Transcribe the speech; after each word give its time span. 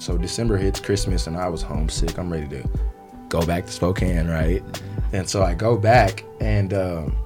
So 0.00 0.16
December 0.16 0.56
hits 0.56 0.80
Christmas, 0.80 1.26
and 1.26 1.36
I 1.36 1.46
was 1.50 1.60
homesick. 1.60 2.18
I'm 2.18 2.32
ready 2.32 2.48
to 2.48 2.66
go 3.28 3.44
back 3.44 3.66
to 3.66 3.70
Spokane, 3.70 4.28
right? 4.28 4.62
And 5.12 5.28
so 5.28 5.42
I 5.42 5.52
go 5.52 5.76
back, 5.76 6.24
and 6.40 6.72
um, 6.72 7.16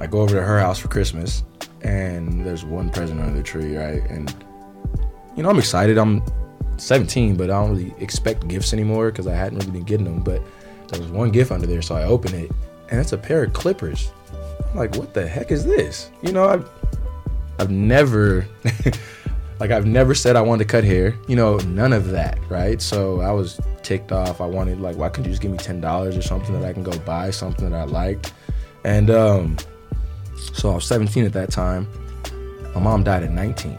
I 0.00 0.08
go 0.08 0.20
over 0.20 0.34
to 0.34 0.42
her 0.42 0.58
house 0.58 0.80
for 0.80 0.88
Christmas, 0.88 1.44
and 1.82 2.44
there's 2.44 2.64
one 2.64 2.90
present 2.90 3.20
under 3.20 3.36
the 3.36 3.42
tree, 3.42 3.76
right? 3.76 4.02
And 4.10 4.34
you 5.36 5.44
know, 5.44 5.48
I'm 5.48 5.58
excited. 5.60 5.96
I'm 5.96 6.24
17, 6.76 7.36
but 7.36 7.50
I 7.50 7.62
don't 7.62 7.76
really 7.76 7.94
expect 8.02 8.48
gifts 8.48 8.72
anymore 8.72 9.12
because 9.12 9.28
I 9.28 9.34
hadn't 9.34 9.60
really 9.60 9.70
been 9.70 9.84
getting 9.84 10.06
them. 10.06 10.24
But 10.24 10.42
there 10.88 11.00
was 11.00 11.12
one 11.12 11.30
gift 11.30 11.52
under 11.52 11.68
there, 11.68 11.82
so 11.82 11.94
I 11.94 12.02
open 12.02 12.34
it, 12.34 12.50
and 12.90 12.98
it's 12.98 13.12
a 13.12 13.18
pair 13.18 13.44
of 13.44 13.52
clippers. 13.52 14.10
I'm 14.70 14.76
like, 14.76 14.96
what 14.96 15.14
the 15.14 15.24
heck 15.24 15.52
is 15.52 15.64
this? 15.64 16.10
You 16.20 16.32
know, 16.32 16.48
I've 16.48 16.68
I've 17.60 17.70
never 17.70 18.44
like 19.60 19.70
I've 19.70 19.86
never 19.86 20.14
said 20.14 20.36
I 20.36 20.40
wanted 20.40 20.64
to 20.64 20.70
cut 20.70 20.84
hair. 20.84 21.14
You 21.28 21.36
know, 21.36 21.58
none 21.58 21.92
of 21.92 22.10
that, 22.10 22.38
right? 22.48 22.80
So 22.80 23.20
I 23.20 23.30
was 23.30 23.60
ticked 23.82 24.12
off. 24.12 24.40
I 24.40 24.46
wanted 24.46 24.80
like, 24.80 24.96
why 24.96 25.08
couldn't 25.08 25.24
you 25.24 25.30
just 25.30 25.42
give 25.42 25.50
me 25.50 25.58
ten 25.58 25.80
dollars 25.80 26.16
or 26.16 26.22
something 26.22 26.58
that 26.60 26.68
I 26.68 26.72
can 26.72 26.82
go 26.82 26.96
buy 27.00 27.30
something 27.30 27.70
that 27.70 27.78
I 27.78 27.84
liked? 27.84 28.32
And 28.84 29.10
um, 29.10 29.56
so 30.36 30.70
I 30.70 30.74
was 30.74 30.86
17 30.86 31.24
at 31.24 31.32
that 31.32 31.50
time. 31.50 31.88
My 32.74 32.80
mom 32.80 33.04
died 33.04 33.22
at 33.22 33.30
19. 33.30 33.78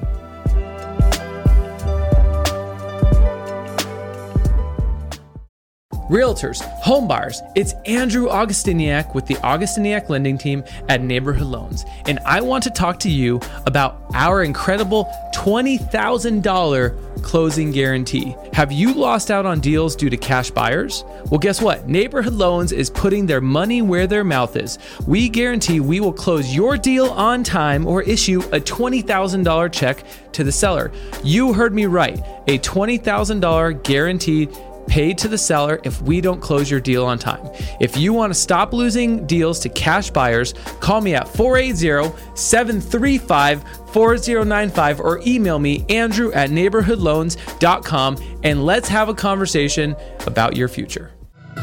Realtors, 6.09 6.61
homebuyers, 6.83 7.41
it's 7.55 7.73
Andrew 7.87 8.27
Augustiniak 8.27 9.15
with 9.15 9.25
the 9.25 9.33
Augustiniak 9.35 10.07
Lending 10.07 10.37
Team 10.37 10.63
at 10.87 11.01
Neighborhood 11.01 11.47
Loans, 11.47 11.83
and 12.05 12.19
I 12.27 12.41
want 12.41 12.63
to 12.65 12.69
talk 12.69 12.99
to 12.99 13.09
you 13.09 13.41
about 13.65 14.03
our 14.13 14.43
incredible 14.43 15.11
$20,000 15.33 17.23
closing 17.23 17.71
guarantee. 17.71 18.35
Have 18.53 18.71
you 18.71 18.93
lost 18.93 19.31
out 19.31 19.47
on 19.47 19.59
deals 19.59 19.95
due 19.95 20.11
to 20.11 20.17
cash 20.17 20.51
buyers? 20.51 21.03
Well, 21.31 21.39
guess 21.39 21.59
what? 21.59 21.87
Neighborhood 21.87 22.33
Loans 22.33 22.71
is 22.71 22.91
putting 22.91 23.25
their 23.25 23.41
money 23.41 23.81
where 23.81 24.05
their 24.05 24.23
mouth 24.23 24.55
is. 24.55 24.77
We 25.07 25.27
guarantee 25.27 25.79
we 25.79 26.01
will 26.01 26.13
close 26.13 26.53
your 26.53 26.77
deal 26.77 27.07
on 27.07 27.43
time 27.43 27.87
or 27.87 28.03
issue 28.03 28.41
a 28.51 28.59
$20,000 28.59 29.71
check 29.71 30.03
to 30.33 30.43
the 30.43 30.51
seller. 30.51 30.91
You 31.23 31.51
heard 31.51 31.73
me 31.73 31.87
right. 31.87 32.19
A 32.45 32.59
$20,000 32.59 33.81
guaranteed 33.81 34.55
paid 34.87 35.17
to 35.19 35.27
the 35.27 35.37
seller 35.37 35.79
if 35.83 36.01
we 36.01 36.21
don't 36.21 36.41
close 36.41 36.69
your 36.69 36.79
deal 36.79 37.05
on 37.05 37.19
time. 37.19 37.47
If 37.79 37.97
you 37.97 38.13
want 38.13 38.33
to 38.33 38.39
stop 38.39 38.73
losing 38.73 39.25
deals 39.25 39.59
to 39.59 39.69
cash 39.69 40.09
buyers, 40.09 40.53
call 40.79 41.01
me 41.01 41.15
at 41.15 41.27
480 41.27 42.15
735 42.35 43.63
4095 43.91 44.99
or 44.99 45.21
email 45.25 45.59
me, 45.59 45.85
Andrew 45.89 46.31
at 46.33 46.49
neighborhoodloans.com, 46.49 48.17
and 48.43 48.65
let's 48.65 48.89
have 48.89 49.09
a 49.09 49.13
conversation 49.13 49.95
about 50.27 50.55
your 50.55 50.67
future. 50.67 51.11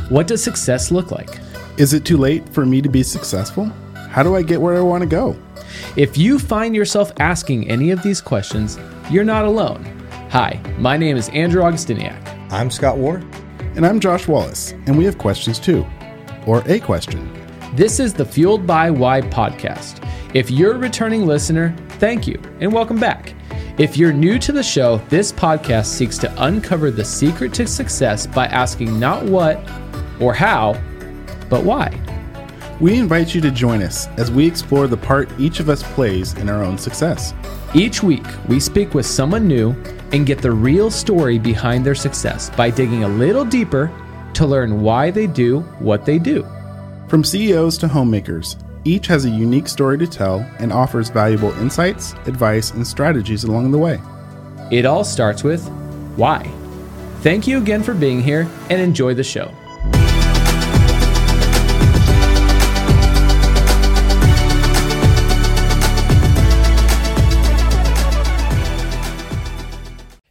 What 0.08 0.26
does 0.26 0.42
success 0.42 0.90
look 0.90 1.10
like? 1.10 1.28
Is 1.78 1.92
it 1.92 2.04
too 2.04 2.16
late 2.16 2.48
for 2.48 2.66
me 2.66 2.82
to 2.82 2.88
be 2.88 3.02
successful? 3.02 3.66
How 4.08 4.22
do 4.22 4.36
I 4.36 4.42
get 4.42 4.60
where 4.60 4.76
I 4.76 4.80
want 4.80 5.02
to 5.02 5.08
go? 5.08 5.36
If 5.96 6.18
you 6.18 6.38
find 6.38 6.74
yourself 6.74 7.12
asking 7.18 7.68
any 7.68 7.90
of 7.90 8.02
these 8.02 8.20
questions, 8.20 8.78
you're 9.10 9.24
not 9.24 9.44
alone. 9.44 9.84
Hi, 10.30 10.60
my 10.78 10.96
name 10.96 11.16
is 11.16 11.28
Andrew 11.30 11.62
Augustiniak. 11.62 12.41
I'm 12.52 12.70
Scott 12.70 12.98
Warner. 12.98 13.26
And 13.76 13.86
I'm 13.86 13.98
Josh 13.98 14.28
Wallace, 14.28 14.72
and 14.84 14.98
we 14.98 15.06
have 15.06 15.16
questions 15.16 15.58
too. 15.58 15.86
Or 16.46 16.62
a 16.66 16.80
question. 16.80 17.32
This 17.74 17.98
is 17.98 18.12
the 18.12 18.26
Fueled 18.26 18.66
by 18.66 18.90
Why 18.90 19.22
podcast. 19.22 20.06
If 20.34 20.50
you're 20.50 20.74
a 20.74 20.78
returning 20.78 21.26
listener, 21.26 21.74
thank 21.92 22.26
you 22.26 22.38
and 22.60 22.70
welcome 22.70 23.00
back. 23.00 23.32
If 23.78 23.96
you're 23.96 24.12
new 24.12 24.38
to 24.38 24.52
the 24.52 24.62
show, 24.62 24.98
this 25.08 25.32
podcast 25.32 25.86
seeks 25.86 26.18
to 26.18 26.44
uncover 26.44 26.90
the 26.90 27.06
secret 27.06 27.54
to 27.54 27.66
success 27.66 28.26
by 28.26 28.44
asking 28.48 29.00
not 29.00 29.24
what 29.24 29.56
or 30.20 30.34
how, 30.34 30.74
but 31.48 31.64
why. 31.64 31.98
We 32.82 32.98
invite 32.98 33.34
you 33.34 33.40
to 33.40 33.50
join 33.50 33.82
us 33.82 34.08
as 34.18 34.30
we 34.30 34.46
explore 34.46 34.88
the 34.88 34.98
part 34.98 35.30
each 35.40 35.58
of 35.58 35.70
us 35.70 35.82
plays 35.94 36.34
in 36.34 36.50
our 36.50 36.62
own 36.62 36.76
success. 36.76 37.32
Each 37.74 38.02
week, 38.02 38.26
we 38.48 38.60
speak 38.60 38.92
with 38.92 39.06
someone 39.06 39.48
new 39.48 39.70
and 40.12 40.26
get 40.26 40.42
the 40.42 40.52
real 40.52 40.90
story 40.90 41.38
behind 41.38 41.86
their 41.86 41.94
success 41.94 42.50
by 42.50 42.68
digging 42.68 43.04
a 43.04 43.08
little 43.08 43.46
deeper 43.46 43.90
to 44.34 44.44
learn 44.44 44.82
why 44.82 45.10
they 45.10 45.26
do 45.26 45.60
what 45.78 46.04
they 46.04 46.18
do. 46.18 46.46
From 47.08 47.24
CEOs 47.24 47.78
to 47.78 47.88
homemakers, 47.88 48.58
each 48.84 49.06
has 49.06 49.24
a 49.24 49.30
unique 49.30 49.68
story 49.68 49.96
to 49.96 50.06
tell 50.06 50.40
and 50.58 50.70
offers 50.70 51.08
valuable 51.08 51.52
insights, 51.60 52.12
advice, 52.26 52.72
and 52.72 52.86
strategies 52.86 53.44
along 53.44 53.70
the 53.70 53.78
way. 53.78 53.98
It 54.70 54.84
all 54.84 55.02
starts 55.02 55.42
with 55.42 55.66
why. 56.16 56.50
Thank 57.20 57.46
you 57.46 57.56
again 57.56 57.82
for 57.82 57.94
being 57.94 58.22
here 58.22 58.46
and 58.68 58.82
enjoy 58.82 59.14
the 59.14 59.24
show. 59.24 59.50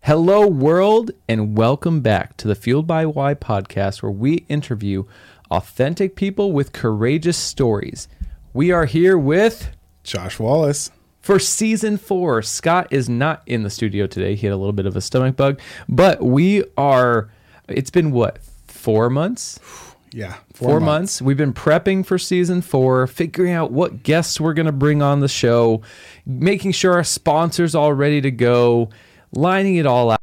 Hello, 0.06 0.48
world, 0.48 1.12
and 1.30 1.56
welcome 1.56 2.02
back 2.02 2.36
to 2.38 2.48
the 2.48 2.56
Fueled 2.56 2.88
by 2.88 3.06
Why 3.06 3.36
podcast, 3.36 4.02
where 4.02 4.12
we 4.12 4.46
interview 4.50 5.04
authentic 5.52 6.16
people 6.16 6.54
with 6.54 6.74
courageous 6.74 7.38
stories. 7.38 8.08
We 8.52 8.72
are 8.72 8.86
here 8.86 9.16
with 9.16 9.70
Josh 10.04 10.40
Wallace. 10.40 10.90
For 11.20 11.38
season 11.38 11.98
four, 11.98 12.42
Scott 12.42 12.88
is 12.90 13.10
not 13.10 13.44
in 13.46 13.62
the 13.62 13.70
studio 13.70 14.08
today. 14.08 14.34
He 14.34 14.48
had 14.48 14.54
a 14.54 14.58
little 14.58 14.74
bit 14.74 14.88
of 14.88 14.96
a 14.96 15.02
stomach 15.02 15.36
bug, 15.36 15.60
but 15.88 16.24
we 16.24 16.64
are, 16.78 17.30
it's 17.68 17.92
been 17.92 18.10
what, 18.10 18.40
four 18.68 19.10
months? 19.10 19.60
Yeah, 20.14 20.34
four, 20.52 20.72
four 20.72 20.80
months. 20.82 21.22
months. 21.22 21.22
We've 21.22 21.38
been 21.38 21.54
prepping 21.54 22.06
for 22.06 22.18
season 22.18 22.62
four, 22.62 23.08
figuring 23.08 23.54
out 23.54 23.72
what 23.72 24.04
guests 24.04 24.42
we're 24.42 24.54
going 24.54 24.66
to 24.66 24.74
bring 24.74 25.02
on 25.02 25.22
the 25.22 25.30
show, 25.30 25.84
making 26.26 26.74
sure 26.74 26.92
our 26.96 27.04
sponsors 27.06 27.76
all 27.76 27.94
ready 27.94 28.20
to 28.20 28.30
go 28.30 28.90
lining 29.34 29.76
it 29.76 29.86
all 29.86 30.12
out. 30.12 30.22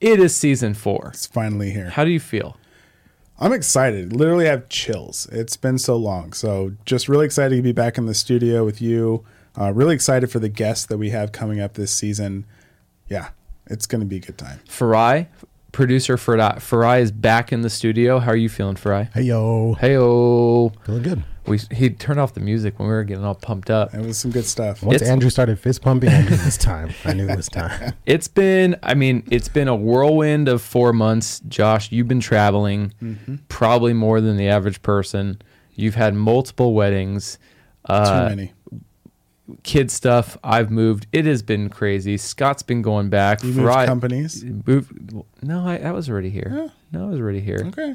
It 0.00 0.18
is 0.18 0.34
season 0.34 0.74
four. 0.74 1.10
It's 1.14 1.26
finally 1.26 1.70
here. 1.70 1.90
How 1.90 2.04
do 2.04 2.10
you 2.10 2.20
feel? 2.20 2.56
I'm 3.38 3.52
excited. 3.52 4.12
Literally, 4.12 4.46
I 4.46 4.50
have 4.50 4.68
chills. 4.68 5.26
It's 5.32 5.56
been 5.56 5.78
so 5.78 5.96
long. 5.96 6.32
So, 6.32 6.72
just 6.84 7.08
really 7.08 7.26
excited 7.26 7.56
to 7.56 7.62
be 7.62 7.72
back 7.72 7.98
in 7.98 8.06
the 8.06 8.14
studio 8.14 8.64
with 8.64 8.80
you. 8.80 9.24
Uh, 9.58 9.72
really 9.72 9.94
excited 9.94 10.30
for 10.30 10.38
the 10.38 10.48
guests 10.48 10.86
that 10.86 10.98
we 10.98 11.10
have 11.10 11.32
coming 11.32 11.60
up 11.60 11.74
this 11.74 11.92
season. 11.92 12.46
Yeah, 13.08 13.30
it's 13.66 13.86
going 13.86 14.00
to 14.00 14.06
be 14.06 14.16
a 14.16 14.20
good 14.20 14.38
time. 14.38 14.60
Farai, 14.68 15.26
producer 15.72 16.16
Farai, 16.16 16.56
Farai 16.56 17.00
is 17.00 17.12
back 17.12 17.52
in 17.52 17.62
the 17.62 17.70
studio. 17.70 18.18
How 18.18 18.30
are 18.32 18.36
you 18.36 18.48
feeling, 18.48 18.76
Farai? 18.76 19.12
Hey 19.12 19.22
yo. 19.22 19.74
Hey 19.74 19.94
yo. 19.94 20.72
Feeling 20.84 21.02
good 21.02 21.24
we 21.46 21.58
he 21.72 21.90
turned 21.90 22.20
off 22.20 22.34
the 22.34 22.40
music 22.40 22.78
when 22.78 22.88
we 22.88 22.94
were 22.94 23.04
getting 23.04 23.24
all 23.24 23.34
pumped 23.34 23.70
up. 23.70 23.92
It 23.94 24.04
was 24.04 24.18
some 24.18 24.30
good 24.30 24.44
stuff. 24.44 24.82
Once 24.82 25.02
it's, 25.02 25.10
Andrew 25.10 25.30
started 25.30 25.58
fist 25.58 25.82
pumping, 25.82 26.10
I 26.10 26.22
knew 26.22 26.36
this 26.36 26.56
time. 26.56 26.90
I 27.04 27.12
knew 27.12 27.26
this 27.26 27.48
time. 27.48 27.94
It's 28.06 28.28
been, 28.28 28.76
I 28.82 28.94
mean, 28.94 29.22
it's 29.30 29.48
been 29.48 29.68
a 29.68 29.74
whirlwind 29.74 30.48
of 30.48 30.60
four 30.60 30.92
months. 30.92 31.40
Josh, 31.48 31.90
you've 31.92 32.08
been 32.08 32.20
traveling, 32.20 32.92
mm-hmm. 33.02 33.36
probably 33.48 33.92
more 33.92 34.20
than 34.20 34.36
the 34.36 34.48
average 34.48 34.82
person. 34.82 35.40
You've 35.74 35.94
had 35.94 36.14
multiple 36.14 36.74
weddings. 36.74 37.38
Uh, 37.84 38.28
Too 38.28 38.36
many. 38.36 38.52
Kid 39.62 39.90
stuff. 39.90 40.36
I've 40.44 40.70
moved. 40.70 41.06
It 41.12 41.26
has 41.26 41.42
been 41.42 41.68
crazy. 41.68 42.16
Scott's 42.16 42.62
been 42.62 42.82
going 42.82 43.08
back. 43.08 43.42
You 43.42 43.52
moved 43.52 43.68
I, 43.68 43.86
companies. 43.86 44.44
Moved, 44.44 45.14
no, 45.42 45.66
I, 45.66 45.78
I 45.78 45.92
was 45.92 46.10
already 46.10 46.30
here. 46.30 46.52
Yeah. 46.54 46.68
No, 46.92 47.06
I 47.06 47.10
was 47.10 47.20
already 47.20 47.40
here. 47.40 47.64
Okay. 47.68 47.94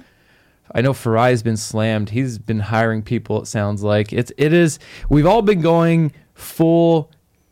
I 0.73 0.81
know 0.81 0.93
Farai's 0.93 1.43
been 1.43 1.57
slammed. 1.57 2.09
He's 2.09 2.37
been 2.37 2.59
hiring 2.59 3.01
people. 3.01 3.41
It 3.41 3.47
sounds 3.47 3.83
like 3.83 4.13
it's 4.13 4.31
it 4.37 4.53
is. 4.53 4.79
We've 5.09 5.25
all 5.25 5.41
been 5.41 5.61
going 5.61 6.11
full 6.33 7.11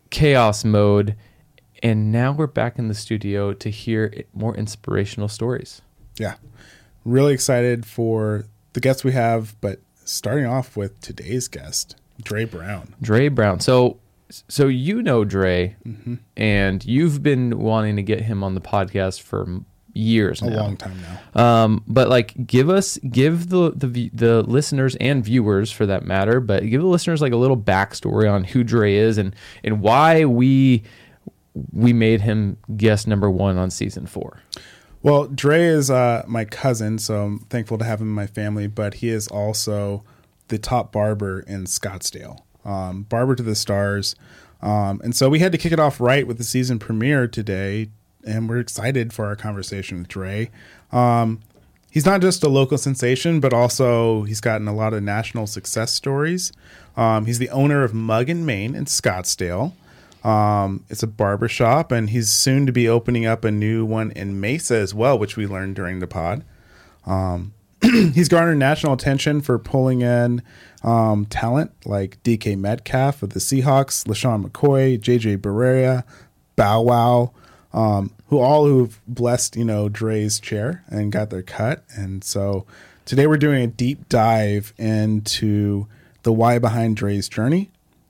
chaos 0.09 0.63
mode, 0.63 1.15
and 1.81 2.11
now 2.11 2.31
we're 2.31 2.47
back 2.47 2.77
in 2.77 2.87
the 2.87 2.93
studio 2.93 3.53
to 3.53 3.69
hear 3.69 4.23
more 4.33 4.55
inspirational 4.55 5.27
stories. 5.27 5.81
Yeah, 6.17 6.35
really 7.03 7.33
excited 7.33 7.85
for 7.85 8.45
the 8.73 8.79
guests 8.79 9.03
we 9.03 9.11
have, 9.13 9.59
but 9.61 9.79
starting 10.03 10.45
off 10.45 10.77
with 10.77 10.99
today's 11.01 11.47
guest, 11.47 11.95
Dre 12.21 12.45
Brown. 12.45 12.95
Dre 13.01 13.29
Brown. 13.29 13.59
So 13.59 13.99
so 14.29 14.67
you 14.67 15.01
know 15.01 15.23
Dre, 15.23 15.75
mm-hmm. 15.85 16.15
and 16.35 16.83
you've 16.85 17.21
been 17.21 17.59
wanting 17.59 17.95
to 17.95 18.03
get 18.03 18.21
him 18.21 18.43
on 18.43 18.55
the 18.55 18.61
podcast 18.61 19.21
for 19.21 19.61
years 19.95 20.41
a 20.41 20.49
now. 20.49 20.57
long 20.57 20.77
time 20.77 20.99
now. 21.01 21.41
Um, 21.41 21.83
but 21.87 22.09
like 22.09 22.45
give 22.45 22.69
us 22.69 22.97
give 23.09 23.49
the, 23.49 23.71
the 23.75 24.09
the 24.13 24.43
listeners 24.43 24.95
and 24.97 25.23
viewers 25.23 25.71
for 25.71 25.85
that 25.85 26.05
matter 26.05 26.39
but 26.39 26.69
give 26.69 26.81
the 26.81 26.87
listeners 26.87 27.21
like 27.21 27.33
a 27.33 27.37
little 27.37 27.57
backstory 27.57 28.31
on 28.31 28.43
who 28.43 28.63
Dre 28.63 28.93
is 28.93 29.17
and 29.17 29.35
and 29.63 29.81
why 29.81 30.25
we 30.25 30.83
we 31.71 31.93
made 31.93 32.21
him 32.21 32.57
guest 32.75 33.07
number 33.07 33.29
one 33.29 33.57
on 33.57 33.71
season 33.71 34.05
four. 34.05 34.41
Well 35.01 35.27
Dre 35.27 35.63
is 35.63 35.89
uh, 35.89 36.23
my 36.27 36.45
cousin 36.45 36.99
so 36.99 37.23
I'm 37.23 37.39
thankful 37.39 37.77
to 37.77 37.85
have 37.85 38.01
him 38.01 38.09
in 38.09 38.13
my 38.13 38.27
family 38.27 38.67
but 38.67 38.95
he 38.95 39.09
is 39.09 39.27
also 39.27 40.03
the 40.49 40.57
top 40.57 40.91
barber 40.91 41.39
in 41.39 41.65
Scottsdale 41.65 42.39
um, 42.65 43.03
barber 43.03 43.35
to 43.35 43.43
the 43.43 43.55
stars. 43.55 44.15
Um, 44.61 44.99
and 45.03 45.15
so 45.15 45.29
we 45.29 45.39
had 45.39 45.51
to 45.51 45.57
kick 45.57 45.71
it 45.71 45.79
off 45.79 46.01
right 46.01 46.25
with 46.25 46.37
the 46.37 46.43
season 46.43 46.79
premiere 46.79 47.27
today 47.27 47.89
and 48.25 48.49
we're 48.49 48.59
excited 48.59 49.13
for 49.13 49.25
our 49.25 49.35
conversation 49.35 49.99
with 49.99 50.07
Dre. 50.07 50.49
Um, 50.91 51.39
he's 51.91 52.05
not 52.05 52.21
just 52.21 52.43
a 52.43 52.49
local 52.49 52.77
sensation, 52.77 53.39
but 53.39 53.53
also 53.53 54.23
he's 54.23 54.41
gotten 54.41 54.67
a 54.67 54.75
lot 54.75 54.93
of 54.93 55.03
national 55.03 55.47
success 55.47 55.93
stories. 55.93 56.51
Um, 56.97 57.25
he's 57.25 57.39
the 57.39 57.49
owner 57.49 57.83
of 57.83 57.93
Mug 57.93 58.29
and 58.29 58.45
Mane 58.45 58.75
in 58.75 58.85
Scottsdale. 58.85 59.73
Um, 60.25 60.83
it's 60.89 61.03
a 61.03 61.07
barber 61.07 61.47
shop, 61.47 61.91
and 61.91 62.09
he's 62.09 62.31
soon 62.31 62.65
to 62.65 62.71
be 62.71 62.89
opening 62.89 63.27
up 63.27 63.45
a 63.45 63.51
new 63.51 63.85
one 63.85 64.11
in 64.11 64.39
Mesa 64.39 64.75
as 64.75 64.93
well, 64.93 65.19
which 65.19 65.37
we 65.37 65.45
learned 65.45 65.75
during 65.75 65.99
the 65.99 66.07
pod. 66.07 66.43
Um, 67.05 67.53
he's 67.81 68.27
garnered 68.27 68.57
national 68.57 68.93
attention 68.93 69.41
for 69.41 69.59
pulling 69.59 70.01
in 70.01 70.41
um, 70.83 71.25
talent 71.27 71.71
like 71.85 72.21
DK 72.23 72.57
Metcalf 72.57 73.21
of 73.21 73.31
the 73.31 73.39
Seahawks, 73.39 74.05
LeSean 74.05 74.45
McCoy, 74.45 74.99
JJ 74.99 75.37
Barrera, 75.37 76.03
Bow 76.55 76.81
Wow, 76.81 77.31
um, 77.73 78.11
who 78.27 78.39
all 78.39 78.65
who've 78.65 78.99
blessed, 79.07 79.55
you 79.55 79.65
know, 79.65 79.89
Dre's 79.89 80.39
chair 80.39 80.83
and 80.87 81.11
got 81.11 81.29
their 81.29 81.43
cut. 81.43 81.83
And 81.95 82.23
so 82.23 82.65
today 83.05 83.27
we're 83.27 83.37
doing 83.37 83.63
a 83.63 83.67
deep 83.67 84.09
dive 84.09 84.73
into 84.77 85.87
the 86.23 86.33
why 86.33 86.57
behind 86.59 86.97
Dre's 86.97 87.29
journey, 87.29 87.69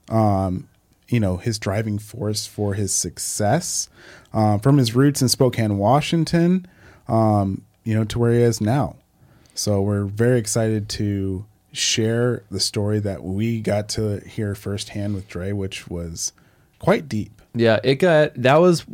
um, 0.10 0.70
you 1.10 1.20
know, 1.20 1.38
his 1.38 1.60
driving 1.60 2.00
force 2.00 2.48
for 2.48 2.74
his 2.74 2.94
success, 2.94 3.90
um, 4.34 4.60
from 4.60 4.78
his 4.78 4.96
roots 4.96 5.22
in 5.22 5.30
Spokane, 5.30 5.78
Washington, 5.78 6.66
um, 7.08 7.64
you 7.84 7.94
know, 7.94 8.06
to 8.06 8.18
where 8.18 8.32
he 8.32 8.40
is 8.40 8.62
now. 8.62 8.96
So 9.54 9.82
we're 9.82 10.06
very 10.06 10.40
excited 10.40 10.90
to 10.90 11.46
share 11.72 12.44
the 12.50 12.60
story 12.60 13.00
that 13.00 13.24
we 13.24 13.62
got 13.62 13.90
to 13.90 14.20
hear 14.22 14.56
firsthand 14.56 15.14
with 15.14 15.28
Dre, 15.28 15.52
which 15.52 15.90
was 15.90 16.32
quite 16.80 17.08
deep. 17.08 17.42
Yeah, 17.54 17.80
it 17.84 17.96
got 17.96 18.34
that 18.36 18.58
was 18.58 18.86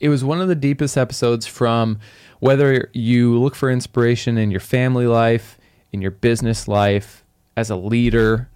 it 0.00 0.08
was 0.08 0.22
one 0.24 0.40
of 0.40 0.48
the 0.48 0.54
deepest 0.54 0.96
episodes 0.96 1.46
from 1.46 1.98
whether 2.40 2.88
you 2.92 3.38
look 3.38 3.54
for 3.54 3.70
inspiration 3.70 4.38
in 4.38 4.50
your 4.50 4.60
family 4.60 5.06
life, 5.06 5.58
in 5.92 6.00
your 6.00 6.10
business 6.12 6.68
life, 6.68 7.24
as 7.56 7.70
a 7.70 7.76
leader. 7.76 8.48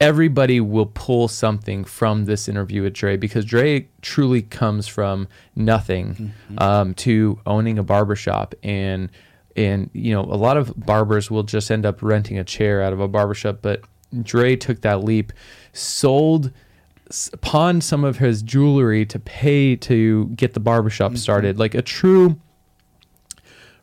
Everybody 0.00 0.60
will 0.60 0.86
pull 0.86 1.28
something 1.28 1.84
from 1.84 2.24
this 2.24 2.48
interview 2.48 2.82
with 2.82 2.94
Dre 2.94 3.16
because 3.18 3.44
Dre 3.44 3.86
truly 4.00 4.40
comes 4.42 4.86
from 4.86 5.28
nothing 5.54 6.32
um, 6.58 6.94
to 6.94 7.38
owning 7.46 7.78
a 7.78 7.82
barbershop 7.82 8.54
and 8.62 9.10
and 9.56 9.90
you 9.92 10.12
know 10.14 10.22
a 10.22 10.36
lot 10.36 10.56
of 10.56 10.72
barbers 10.76 11.30
will 11.30 11.42
just 11.42 11.70
end 11.70 11.84
up 11.84 12.02
renting 12.02 12.38
a 12.38 12.44
chair 12.44 12.80
out 12.82 12.92
of 12.92 13.00
a 13.00 13.08
barbershop 13.08 13.58
but 13.60 13.82
Dre 14.22 14.56
took 14.56 14.80
that 14.82 15.04
leap 15.04 15.32
sold 15.72 16.50
pawned 17.40 17.82
some 17.82 18.04
of 18.04 18.18
his 18.18 18.42
jewelry 18.42 19.04
to 19.06 19.18
pay 19.18 19.74
to 19.76 20.26
get 20.28 20.54
the 20.54 20.60
barbershop 20.60 21.12
mm-hmm. 21.12 21.18
started 21.18 21.58
like 21.58 21.74
a 21.74 21.82
true 21.82 22.38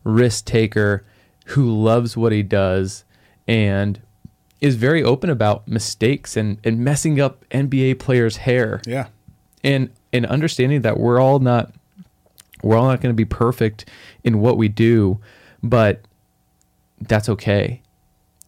risk 0.04 0.46
taker 0.46 1.06
who 1.48 1.70
loves 1.70 2.16
what 2.16 2.32
he 2.32 2.44
does 2.44 3.04
and 3.48 4.02
is 4.62 4.76
very 4.76 5.04
open 5.04 5.30
about 5.30 5.68
mistakes 5.68 6.36
and, 6.36 6.58
and 6.64 6.80
messing 6.80 7.20
up 7.20 7.48
NBA 7.50 8.00
players' 8.00 8.38
hair 8.38 8.82
Yeah. 8.86 9.08
and 9.64 9.90
and 10.14 10.26
understanding 10.26 10.82
that 10.82 10.98
we're 10.98 11.20
all 11.20 11.40
not 11.40 11.74
we're 12.64 12.78
all 12.78 12.88
not 12.88 13.02
going 13.02 13.14
to 13.14 13.18
be 13.18 13.26
perfect 13.26 13.86
in 14.24 14.40
what 14.40 14.58
we 14.58 14.68
do, 14.68 15.20
but 15.62 16.02
that's 17.02 17.30
okay. 17.30 17.82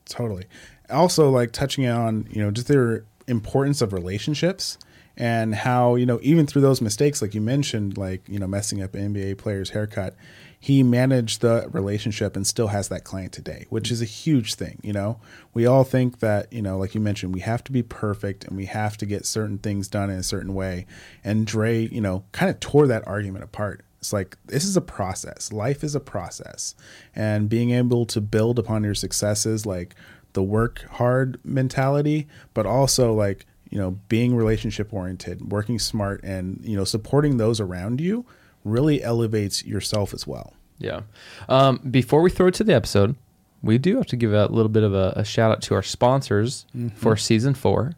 Totally. 0.06 0.46
Also, 0.90 1.30
like 1.30 1.52
touching 1.52 1.86
on, 1.86 2.28
you 2.32 2.42
know, 2.42 2.50
just 2.50 2.68
their 2.68 3.04
importance 3.30 3.82
of 3.82 3.94
relationships 3.94 4.78
and 5.18 5.54
how, 5.54 5.96
you 5.96 6.06
know, 6.06 6.20
even 6.22 6.48
through 6.48 6.62
those 6.62 6.82
mistakes, 6.82 7.22
like 7.22 7.36
you 7.36 7.42
mentioned, 7.42 7.98
like, 7.98 8.22
you 8.28 8.40
know, 8.40 8.48
messing 8.48 8.82
up 8.82 8.94
NBA 8.94 9.38
player's 9.38 9.72
haircut, 9.72 10.16
he 10.62 10.82
managed 10.82 11.42
the 11.42 11.70
relationship 11.72 12.36
and 12.36 12.48
still 12.48 12.68
has 12.68 12.88
that 12.90 13.04
client 13.04 13.34
today, 13.34 13.66
which 13.70 13.92
is 13.92 14.02
a 14.02 14.06
huge 14.06 14.56
thing. 14.56 14.80
You 14.82 14.94
know, 14.94 15.20
we 15.54 15.66
all 15.66 15.84
think 15.84 16.20
that, 16.20 16.52
you 16.52 16.62
know, 16.62 16.78
like 16.78 16.96
you 16.96 17.02
mentioned, 17.02 17.34
we 17.34 17.42
have 17.42 17.64
to 17.66 17.72
be 17.72 17.84
perfect 17.84 18.46
and 18.46 18.56
we 18.56 18.66
have 18.66 18.98
to 18.98 19.06
get 19.06 19.26
certain 19.26 19.58
things 19.58 19.88
done 19.88 20.10
in 20.10 20.18
a 20.18 20.24
certain 20.24 20.54
way. 20.54 20.86
And 21.24 21.46
Dre, 21.46 21.88
you 21.88 22.02
know, 22.02 22.24
kind 22.32 22.50
of 22.50 22.60
tore 22.60 22.88
that 22.88 23.08
argument 23.08 23.44
apart. 23.44 23.84
It's 24.00 24.14
like 24.14 24.38
this 24.46 24.64
is 24.64 24.78
a 24.78 24.82
process. 24.82 25.52
Life 25.52 25.84
is 25.84 25.96
a 25.96 26.00
process. 26.00 26.76
And 27.16 27.50
being 27.50 27.72
able 27.72 28.06
to 28.08 28.22
build 28.22 28.58
upon 28.58 28.84
your 28.84 28.96
successes, 28.96 29.66
like 29.66 29.96
the 30.34 30.44
work 30.44 30.84
hard 30.92 31.40
mentality, 31.44 32.28
but 32.54 32.66
also 32.66 33.14
like, 33.14 33.46
you 33.70 33.78
know, 33.78 33.92
being 34.10 34.36
relationship 34.36 34.94
oriented, 34.94 35.52
working 35.52 35.80
smart, 35.80 36.24
and, 36.24 36.60
you 36.64 36.76
know, 36.76 36.84
supporting 36.84 37.38
those 37.38 37.60
around 37.60 38.02
you 38.02 38.26
really 38.64 39.02
elevates 39.04 39.64
yourself 39.66 40.14
as 40.14 40.26
well. 40.28 40.54
Yeah. 40.80 41.02
Um, 41.48 41.78
before 41.90 42.22
we 42.22 42.30
throw 42.30 42.48
it 42.48 42.54
to 42.56 42.64
the 42.64 42.74
episode, 42.74 43.16
we 43.62 43.78
do 43.78 43.98
have 43.98 44.06
to 44.08 44.16
give 44.16 44.34
a 44.34 44.46
little 44.48 44.70
bit 44.70 44.84
of 44.84 44.94
a, 44.94 45.14
a 45.16 45.26
shout 45.26 45.52
out 45.52 45.62
to 45.64 45.76
our 45.76 45.84
sponsors 45.84 46.66
for 46.96 47.18
season 47.18 47.54
four. 47.54 47.94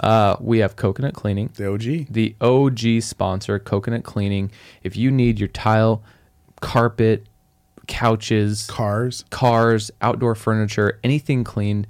Uh, 0.00 0.36
we 0.40 0.58
have 0.58 0.76
Coconut 0.76 1.14
Cleaning, 1.14 1.50
The 1.54 1.72
OG. 1.72 2.06
the 2.10 2.34
OG 2.40 3.02
sponsor, 3.02 3.58
Coconut 3.58 4.04
Cleaning. 4.04 4.50
If 4.82 4.96
you 4.96 5.10
need 5.10 5.38
your 5.38 5.48
tile, 5.48 6.02
carpet, 6.60 7.26
couches, 7.86 8.66
Cars. 8.66 9.24
cars, 9.30 9.90
outdoor 10.00 10.34
furniture, 10.34 10.98
anything 11.04 11.44
cleaned, 11.44 11.86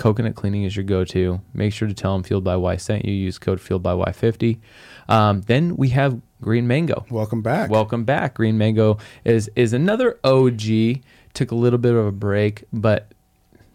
Coconut 0.00 0.34
Cleaning 0.34 0.64
is 0.64 0.74
your 0.74 0.84
go-to. 0.84 1.42
Make 1.52 1.74
sure 1.74 1.86
to 1.86 1.92
tell 1.92 2.14
them 2.14 2.22
Fueled 2.22 2.42
by 2.42 2.56
Why 2.56 2.76
sent 2.76 3.04
you. 3.04 3.12
Use 3.12 3.38
code 3.38 3.60
Fueled 3.60 3.82
by 3.82 3.92
Y50. 3.92 4.58
Um, 5.10 5.42
then 5.42 5.76
we 5.76 5.90
have 5.90 6.18
Green 6.40 6.66
Mango. 6.66 7.04
Welcome 7.10 7.42
back. 7.42 7.68
Welcome 7.68 8.04
back. 8.04 8.34
Green 8.34 8.56
Mango 8.56 8.96
is 9.24 9.50
is 9.56 9.74
another 9.74 10.18
OG. 10.24 11.02
Took 11.34 11.50
a 11.50 11.54
little 11.54 11.78
bit 11.78 11.94
of 11.94 12.06
a 12.06 12.12
break, 12.12 12.64
but 12.72 13.12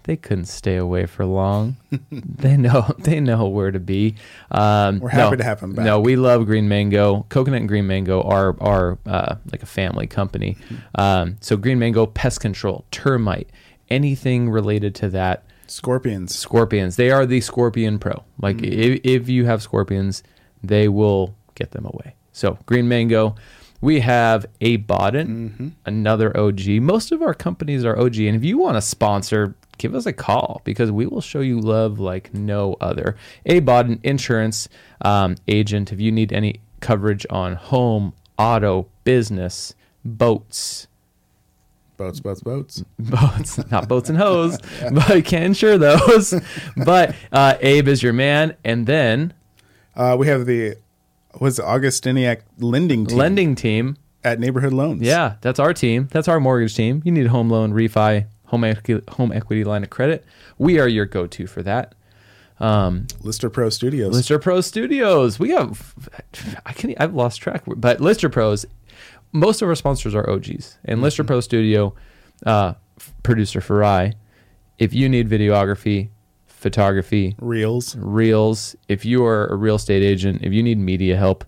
they 0.06 0.16
couldn't 0.16 0.46
stay 0.46 0.78
away 0.78 1.06
for 1.08 1.26
long. 1.26 1.76
they 2.12 2.56
know 2.58 2.94
they 3.00 3.20
know 3.20 3.48
where 3.48 3.72
to 3.72 3.80
be. 3.80 4.16
Um, 4.52 5.00
We're 5.00 5.10
happy 5.10 5.38
to 5.38 5.44
have 5.44 5.62
'em 5.62 5.74
back. 5.74 5.86
No, 5.86 6.00
we 6.00 6.16
love 6.16 6.46
Green 6.46 6.68
Mango. 6.68 7.26
Coconut 7.30 7.62
and 7.62 7.68
Green 7.68 7.88
Mango 7.88 8.22
are 8.22 8.56
are 8.62 8.98
uh, 9.06 9.36
like 9.52 9.64
a 9.64 9.68
family 9.68 10.08
company. 10.08 10.58
Um, 10.98 11.36
so 11.42 11.58
Green 11.58 11.78
Mango 11.78 12.06
pest 12.06 12.40
control, 12.40 12.86
termite, 12.90 13.50
anything 13.90 14.50
related 14.50 14.96
to 14.96 15.10
that. 15.10 15.44
Scorpions. 15.68 16.34
Scorpions. 16.34 16.96
They 16.96 17.12
are 17.12 17.26
the 17.26 17.42
Scorpion 17.42 18.00
Pro. 18.00 18.24
Like 18.42 18.62
if, 18.62 19.02
if 19.04 19.28
you 19.28 19.46
have 19.46 19.62
scorpions, 19.62 20.24
they 20.64 20.88
will 20.88 21.36
get 21.56 21.72
them 21.72 21.86
away. 21.86 22.16
So 22.32 22.58
Green 22.66 22.88
Mango. 22.88 23.36
We 23.82 24.00
have 24.00 24.48
a 24.62 24.78
Baden, 24.78 25.76
another 25.86 26.36
OG. 26.36 26.66
Most 26.82 27.12
of 27.12 27.22
our 27.22 27.34
companies 27.36 27.84
are 27.86 28.00
OG, 28.00 28.18
and 28.20 28.36
if 28.36 28.44
you 28.44 28.58
want 28.58 28.78
to 28.78 28.82
sponsor, 28.82 29.54
give 29.78 29.94
us 29.96 30.06
a 30.06 30.14
call 30.14 30.62
because 30.64 30.92
we 30.92 31.06
will 31.06 31.22
show 31.22 31.40
you 31.42 31.60
love 31.60 32.00
like 32.00 32.34
no 32.34 32.76
other. 32.82 33.16
A 33.46 33.60
Baden 33.60 34.00
Insurance 34.04 34.68
um, 35.02 35.36
agent. 35.48 35.92
If 35.92 36.00
you 36.00 36.12
need 36.12 36.32
any 36.34 36.62
coverage 36.80 37.26
on 37.30 37.56
home, 37.56 38.14
auto, 38.38 38.88
business, 39.04 39.74
boats, 40.04 40.88
Boats, 41.98 42.20
boats, 42.20 42.42
boats. 42.42 42.84
boats, 43.00 43.72
not 43.72 43.88
boats 43.88 44.10
and 44.10 44.18
hose, 44.18 44.58
but 44.92 45.10
I 45.10 45.22
can 45.22 45.44
insure 45.44 45.78
those. 45.78 46.34
but 46.86 47.16
uh, 47.32 47.56
Abe 47.62 47.88
is 47.88 48.04
your 48.04 48.12
man, 48.12 48.54
and 48.66 48.86
then 48.86 49.34
Uh, 49.96 50.18
we 50.20 50.28
have 50.28 50.46
the 50.46 50.76
was 51.40 51.58
Augustiniak 51.58 52.42
lending 52.60 53.06
team 53.06 53.18
lending 53.18 53.56
team. 53.56 53.96
at 54.26 54.42
Neighborhood 54.42 54.74
Loans. 54.74 55.04
Yeah, 55.04 55.36
that's 55.40 55.58
our 55.58 55.74
team. 55.74 56.10
That's 56.12 56.28
our 56.28 56.40
mortgage 56.42 56.76
team. 56.76 57.02
You 57.06 57.14
need 57.14 57.28
a 57.28 57.30
home 57.30 57.50
loan, 57.50 57.72
refi, 57.72 58.26
home 58.48 58.64
equity, 58.64 59.04
home 59.12 59.32
equity 59.32 59.64
line 59.64 59.84
of 59.84 59.90
credit. 59.90 60.26
We 60.58 60.80
are 60.80 60.88
your 60.88 61.06
go-to 61.06 61.48
for 61.48 61.64
that. 61.64 61.96
Um, 62.60 63.08
Lister 63.22 63.50
Pro 63.50 63.70
Studios. 63.70 64.14
Lister 64.14 64.40
Pro 64.40 64.62
Studios. 64.62 65.40
We 65.40 65.50
have, 65.52 65.94
I 66.66 66.74
can, 66.74 66.96
I've 66.98 67.14
lost 67.14 67.42
track, 67.42 67.64
but 67.66 68.00
Lister 68.00 68.30
Pros. 68.30 68.66
Most 69.32 69.62
of 69.62 69.68
our 69.68 69.76
sponsors 69.76 70.16
are 70.16 70.30
OGs, 70.30 70.78
and 70.86 71.02
Lister 71.02 71.24
Pro 71.24 71.42
Studio, 71.42 71.94
uh, 72.46 72.76
producer 73.24 73.60
Farai. 73.60 74.14
If 74.80 74.94
you 74.94 75.10
need 75.10 75.30
videography, 75.30 76.10
photography, 76.48 77.36
Reels. 77.40 77.96
reels, 77.98 78.76
if 78.88 79.04
you 79.04 79.26
are 79.26 79.48
a 79.48 79.56
real 79.56 79.76
estate 79.76 80.04
agent, 80.04 80.42
if 80.42 80.54
you 80.54 80.64
need 80.64 80.78
media 80.78 81.18
help, 81.18 81.44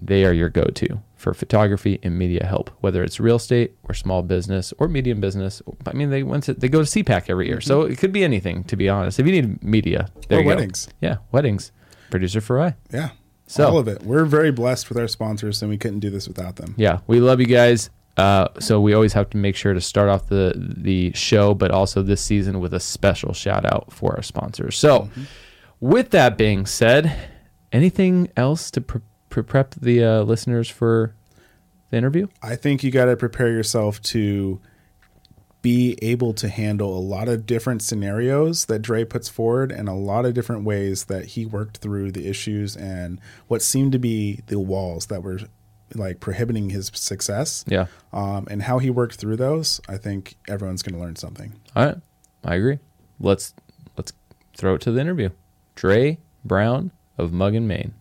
they 0.00 0.24
are 0.24 0.32
your 0.32 0.48
go-to 0.48 1.02
for 1.20 1.34
photography 1.34 1.98
and 2.02 2.18
media 2.18 2.46
help, 2.46 2.70
whether 2.80 3.04
it's 3.04 3.20
real 3.20 3.36
estate 3.36 3.76
or 3.84 3.94
small 3.94 4.22
business 4.22 4.72
or 4.78 4.88
medium 4.88 5.20
business. 5.20 5.60
I 5.86 5.92
mean, 5.92 6.08
they 6.08 6.22
went 6.22 6.44
to 6.44 6.54
they 6.54 6.68
go 6.68 6.82
to 6.82 6.86
CPAC 6.86 7.28
every 7.28 7.46
year, 7.46 7.60
so 7.60 7.82
it 7.82 7.98
could 7.98 8.12
be 8.12 8.24
anything. 8.24 8.64
To 8.64 8.76
be 8.76 8.88
honest, 8.88 9.20
if 9.20 9.26
you 9.26 9.32
need 9.32 9.62
media, 9.62 10.08
there 10.28 10.38
Or 10.38 10.42
you 10.42 10.48
weddings. 10.48 10.86
go. 10.86 10.92
Yeah, 11.02 11.16
weddings. 11.30 11.72
Producer 12.10 12.40
Farai. 12.40 12.74
Yeah. 12.90 13.10
So- 13.46 13.66
all 13.68 13.78
of 13.78 13.86
it. 13.86 14.02
We're 14.02 14.24
very 14.24 14.50
blessed 14.50 14.88
with 14.88 14.96
our 14.98 15.08
sponsors, 15.08 15.60
and 15.60 15.70
we 15.70 15.76
couldn't 15.76 16.00
do 16.00 16.08
this 16.10 16.26
without 16.26 16.56
them. 16.56 16.74
Yeah, 16.78 17.00
we 17.06 17.20
love 17.20 17.38
you 17.40 17.46
guys. 17.46 17.90
Uh, 18.16 18.48
so 18.58 18.80
we 18.80 18.92
always 18.94 19.12
have 19.12 19.28
to 19.30 19.36
make 19.36 19.56
sure 19.56 19.72
to 19.74 19.80
start 19.80 20.08
off 20.08 20.28
the 20.28 20.54
the 20.56 21.12
show, 21.14 21.52
but 21.54 21.70
also 21.70 22.02
this 22.02 22.20
season 22.22 22.60
with 22.60 22.72
a 22.74 22.80
special 22.80 23.32
shout 23.34 23.64
out 23.70 23.92
for 23.92 24.14
our 24.16 24.22
sponsors. 24.22 24.76
So, 24.78 25.08
with 25.80 26.10
that 26.10 26.36
being 26.38 26.64
said, 26.66 27.12
anything 27.72 28.28
else 28.36 28.70
to 28.72 28.80
pre- 28.80 29.00
pre- 29.00 29.09
prep 29.30 29.74
the 29.74 30.04
uh, 30.04 30.22
listeners 30.22 30.68
for 30.68 31.14
the 31.90 31.96
interview? 31.96 32.26
I 32.42 32.56
think 32.56 32.84
you 32.84 32.90
got 32.90 33.06
to 33.06 33.16
prepare 33.16 33.48
yourself 33.48 34.00
to 34.02 34.60
be 35.62 35.98
able 36.00 36.32
to 36.32 36.48
handle 36.48 36.96
a 36.96 37.00
lot 37.00 37.28
of 37.28 37.44
different 37.44 37.82
scenarios 37.82 38.66
that 38.66 38.80
Dre 38.80 39.04
puts 39.04 39.28
forward 39.28 39.70
and 39.70 39.88
a 39.88 39.94
lot 39.94 40.24
of 40.24 40.32
different 40.32 40.64
ways 40.64 41.04
that 41.04 41.26
he 41.26 41.44
worked 41.44 41.78
through 41.78 42.12
the 42.12 42.26
issues 42.28 42.76
and 42.76 43.20
what 43.46 43.60
seemed 43.60 43.92
to 43.92 43.98
be 43.98 44.40
the 44.46 44.58
walls 44.58 45.06
that 45.06 45.22
were 45.22 45.40
like 45.94 46.20
prohibiting 46.20 46.70
his 46.70 46.90
success. 46.94 47.64
Yeah. 47.68 47.86
Um, 48.12 48.46
and 48.50 48.62
how 48.62 48.78
he 48.78 48.90
worked 48.90 49.16
through 49.16 49.36
those, 49.36 49.80
I 49.88 49.98
think 49.98 50.36
everyone's 50.48 50.82
going 50.82 50.94
to 50.94 51.00
learn 51.00 51.16
something. 51.16 51.52
All 51.76 51.84
right. 51.84 51.96
I 52.42 52.54
agree. 52.54 52.78
Let's 53.18 53.54
let's 53.98 54.12
throw 54.56 54.76
it 54.76 54.80
to 54.82 54.92
the 54.92 55.00
interview. 55.00 55.30
Dre 55.74 56.18
Brown 56.42 56.90
of 57.18 57.32
Muggin, 57.32 57.64
Mane. 57.64 57.92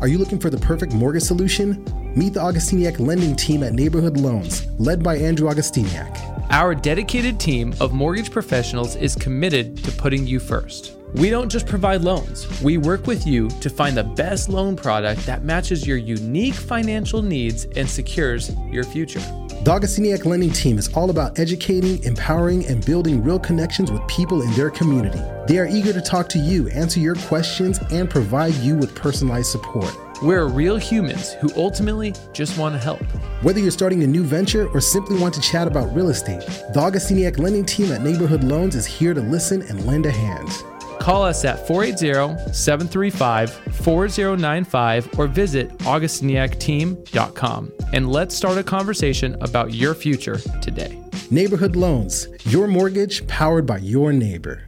Are 0.00 0.08
you 0.08 0.18
looking 0.18 0.38
for 0.38 0.50
the 0.50 0.58
perfect 0.58 0.92
mortgage 0.92 1.22
solution? 1.22 1.84
Meet 2.16 2.34
the 2.34 2.40
Augustiniak 2.40 2.98
lending 2.98 3.36
team 3.36 3.62
at 3.62 3.72
Neighborhood 3.72 4.16
Loans, 4.16 4.66
led 4.78 5.02
by 5.02 5.16
Andrew 5.16 5.48
Augustiniak. 5.48 6.20
Our 6.50 6.74
dedicated 6.74 7.40
team 7.40 7.74
of 7.80 7.92
mortgage 7.92 8.30
professionals 8.30 8.96
is 8.96 9.14
committed 9.14 9.82
to 9.84 9.92
putting 9.92 10.26
you 10.26 10.40
first. 10.40 10.96
We 11.14 11.30
don't 11.30 11.48
just 11.48 11.66
provide 11.66 12.02
loans, 12.02 12.60
we 12.60 12.76
work 12.76 13.06
with 13.06 13.26
you 13.26 13.48
to 13.48 13.70
find 13.70 13.96
the 13.96 14.02
best 14.02 14.48
loan 14.48 14.74
product 14.74 15.24
that 15.26 15.44
matches 15.44 15.86
your 15.86 15.96
unique 15.96 16.54
financial 16.54 17.22
needs 17.22 17.66
and 17.76 17.88
secures 17.88 18.50
your 18.70 18.84
future. 18.84 19.22
The 19.64 19.70
Augustiniak 19.70 20.26
lending 20.26 20.50
team 20.50 20.76
is 20.76 20.92
all 20.92 21.08
about 21.08 21.38
educating, 21.38 22.04
empowering, 22.04 22.66
and 22.66 22.84
building 22.84 23.24
real 23.24 23.38
connections 23.38 23.90
with 23.90 24.06
people 24.08 24.42
in 24.42 24.52
their 24.52 24.68
community. 24.68 25.22
They 25.48 25.56
are 25.56 25.66
eager 25.66 25.94
to 25.94 26.02
talk 26.02 26.28
to 26.30 26.38
you, 26.38 26.68
answer 26.68 27.00
your 27.00 27.14
questions, 27.14 27.78
and 27.90 28.10
provide 28.10 28.52
you 28.56 28.76
with 28.76 28.94
personalized 28.94 29.46
support. 29.46 29.90
We're 30.20 30.48
real 30.48 30.76
humans 30.76 31.32
who 31.32 31.48
ultimately 31.56 32.12
just 32.34 32.58
want 32.58 32.74
to 32.74 32.78
help. 32.78 33.00
Whether 33.40 33.60
you're 33.60 33.70
starting 33.70 34.02
a 34.02 34.06
new 34.06 34.22
venture 34.22 34.68
or 34.68 34.82
simply 34.82 35.18
want 35.18 35.32
to 35.36 35.40
chat 35.40 35.66
about 35.66 35.94
real 35.96 36.10
estate, 36.10 36.40
the 36.74 36.80
Augustiniak 36.80 37.38
lending 37.38 37.64
team 37.64 37.90
at 37.90 38.02
Neighborhood 38.02 38.44
Loans 38.44 38.74
is 38.74 38.84
here 38.84 39.14
to 39.14 39.22
listen 39.22 39.62
and 39.62 39.86
lend 39.86 40.04
a 40.04 40.10
hand. 40.10 40.50
Call 40.98 41.22
us 41.22 41.44
at 41.44 41.66
480 41.66 42.52
735 42.52 43.52
4095 43.52 45.18
or 45.18 45.26
visit 45.26 45.68
augustiniakteam.com 45.78 47.72
and 47.92 48.10
let's 48.10 48.34
start 48.34 48.58
a 48.58 48.62
conversation 48.62 49.36
about 49.40 49.74
your 49.74 49.94
future 49.94 50.38
today. 50.60 51.00
Neighborhood 51.30 51.76
Loans, 51.76 52.28
your 52.44 52.66
mortgage 52.66 53.26
powered 53.26 53.66
by 53.66 53.78
your 53.78 54.12
neighbor. 54.12 54.64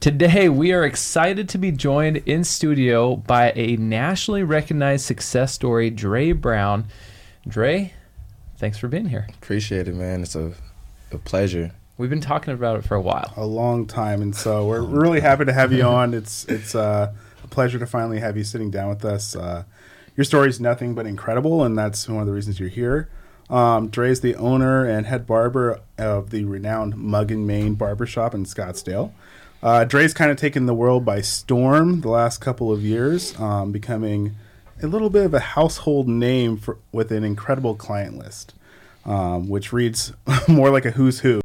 Today, 0.00 0.48
we 0.48 0.72
are 0.72 0.84
excited 0.86 1.46
to 1.50 1.58
be 1.58 1.70
joined 1.70 2.16
in 2.24 2.42
studio 2.42 3.16
by 3.16 3.52
a 3.54 3.76
nationally 3.76 4.42
recognized 4.42 5.04
success 5.04 5.52
story, 5.52 5.90
Dre 5.90 6.32
Brown. 6.32 6.86
Dre, 7.46 7.92
thanks 8.56 8.78
for 8.78 8.88
being 8.88 9.06
here. 9.06 9.26
Appreciate 9.34 9.88
it, 9.88 9.94
man. 9.94 10.22
It's 10.22 10.34
a, 10.34 10.54
a 11.12 11.18
pleasure. 11.18 11.72
We've 12.00 12.08
been 12.08 12.22
talking 12.22 12.54
about 12.54 12.78
it 12.78 12.84
for 12.86 12.94
a 12.94 13.00
while. 13.02 13.34
A 13.36 13.44
long 13.44 13.84
time, 13.84 14.22
and 14.22 14.34
so 14.34 14.66
we're 14.68 14.80
really 14.80 15.20
happy 15.20 15.44
to 15.44 15.52
have 15.52 15.70
you 15.70 15.82
on. 15.82 16.14
It's 16.14 16.46
it's 16.46 16.74
uh, 16.74 17.12
a 17.44 17.48
pleasure 17.48 17.78
to 17.78 17.84
finally 17.84 18.20
have 18.20 18.38
you 18.38 18.42
sitting 18.42 18.70
down 18.70 18.88
with 18.88 19.04
us. 19.04 19.36
Uh, 19.36 19.64
your 20.16 20.24
story 20.24 20.48
is 20.48 20.58
nothing 20.62 20.94
but 20.94 21.04
incredible, 21.04 21.62
and 21.62 21.76
that's 21.76 22.08
one 22.08 22.22
of 22.22 22.26
the 22.26 22.32
reasons 22.32 22.58
you're 22.58 22.70
here. 22.70 23.10
Um, 23.50 23.88
Dre 23.88 24.10
is 24.10 24.22
the 24.22 24.34
owner 24.36 24.86
and 24.86 25.04
head 25.04 25.26
barber 25.26 25.80
of 25.98 26.30
the 26.30 26.44
renowned 26.44 26.96
Mug 26.96 27.28
Muggin 27.28 27.44
Mane 27.44 27.74
Barbershop 27.74 28.34
in 28.34 28.46
Scottsdale. 28.46 29.12
Uh, 29.62 29.84
Dre's 29.84 30.14
kind 30.14 30.30
of 30.30 30.38
taken 30.38 30.64
the 30.64 30.72
world 30.72 31.04
by 31.04 31.20
storm 31.20 32.00
the 32.00 32.08
last 32.08 32.38
couple 32.38 32.72
of 32.72 32.82
years, 32.82 33.38
um, 33.38 33.72
becoming 33.72 34.36
a 34.82 34.86
little 34.86 35.10
bit 35.10 35.26
of 35.26 35.34
a 35.34 35.40
household 35.40 36.08
name 36.08 36.56
for, 36.56 36.78
with 36.92 37.12
an 37.12 37.24
incredible 37.24 37.74
client 37.74 38.16
list, 38.16 38.54
um, 39.04 39.50
which 39.50 39.70
reads 39.70 40.14
more 40.48 40.70
like 40.70 40.86
a 40.86 40.92
who's 40.92 41.20
who 41.20 41.42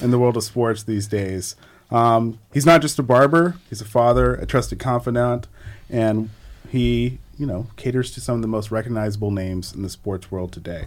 in 0.00 0.10
the 0.10 0.18
world 0.18 0.36
of 0.36 0.44
sports 0.44 0.82
these 0.82 1.06
days. 1.06 1.56
Um, 1.90 2.38
he's 2.52 2.66
not 2.66 2.82
just 2.82 2.98
a 2.98 3.02
barber; 3.02 3.56
he's 3.68 3.80
a 3.80 3.86
father, 3.86 4.34
a 4.34 4.46
trusted 4.46 4.78
confidant, 4.78 5.46
and 5.88 6.30
he, 6.68 7.18
you 7.38 7.46
know, 7.46 7.68
caters 7.76 8.10
to 8.12 8.20
some 8.20 8.36
of 8.36 8.42
the 8.42 8.48
most 8.48 8.70
recognizable 8.70 9.30
names 9.30 9.72
in 9.72 9.82
the 9.82 9.88
sports 9.88 10.30
world 10.30 10.52
today. 10.52 10.86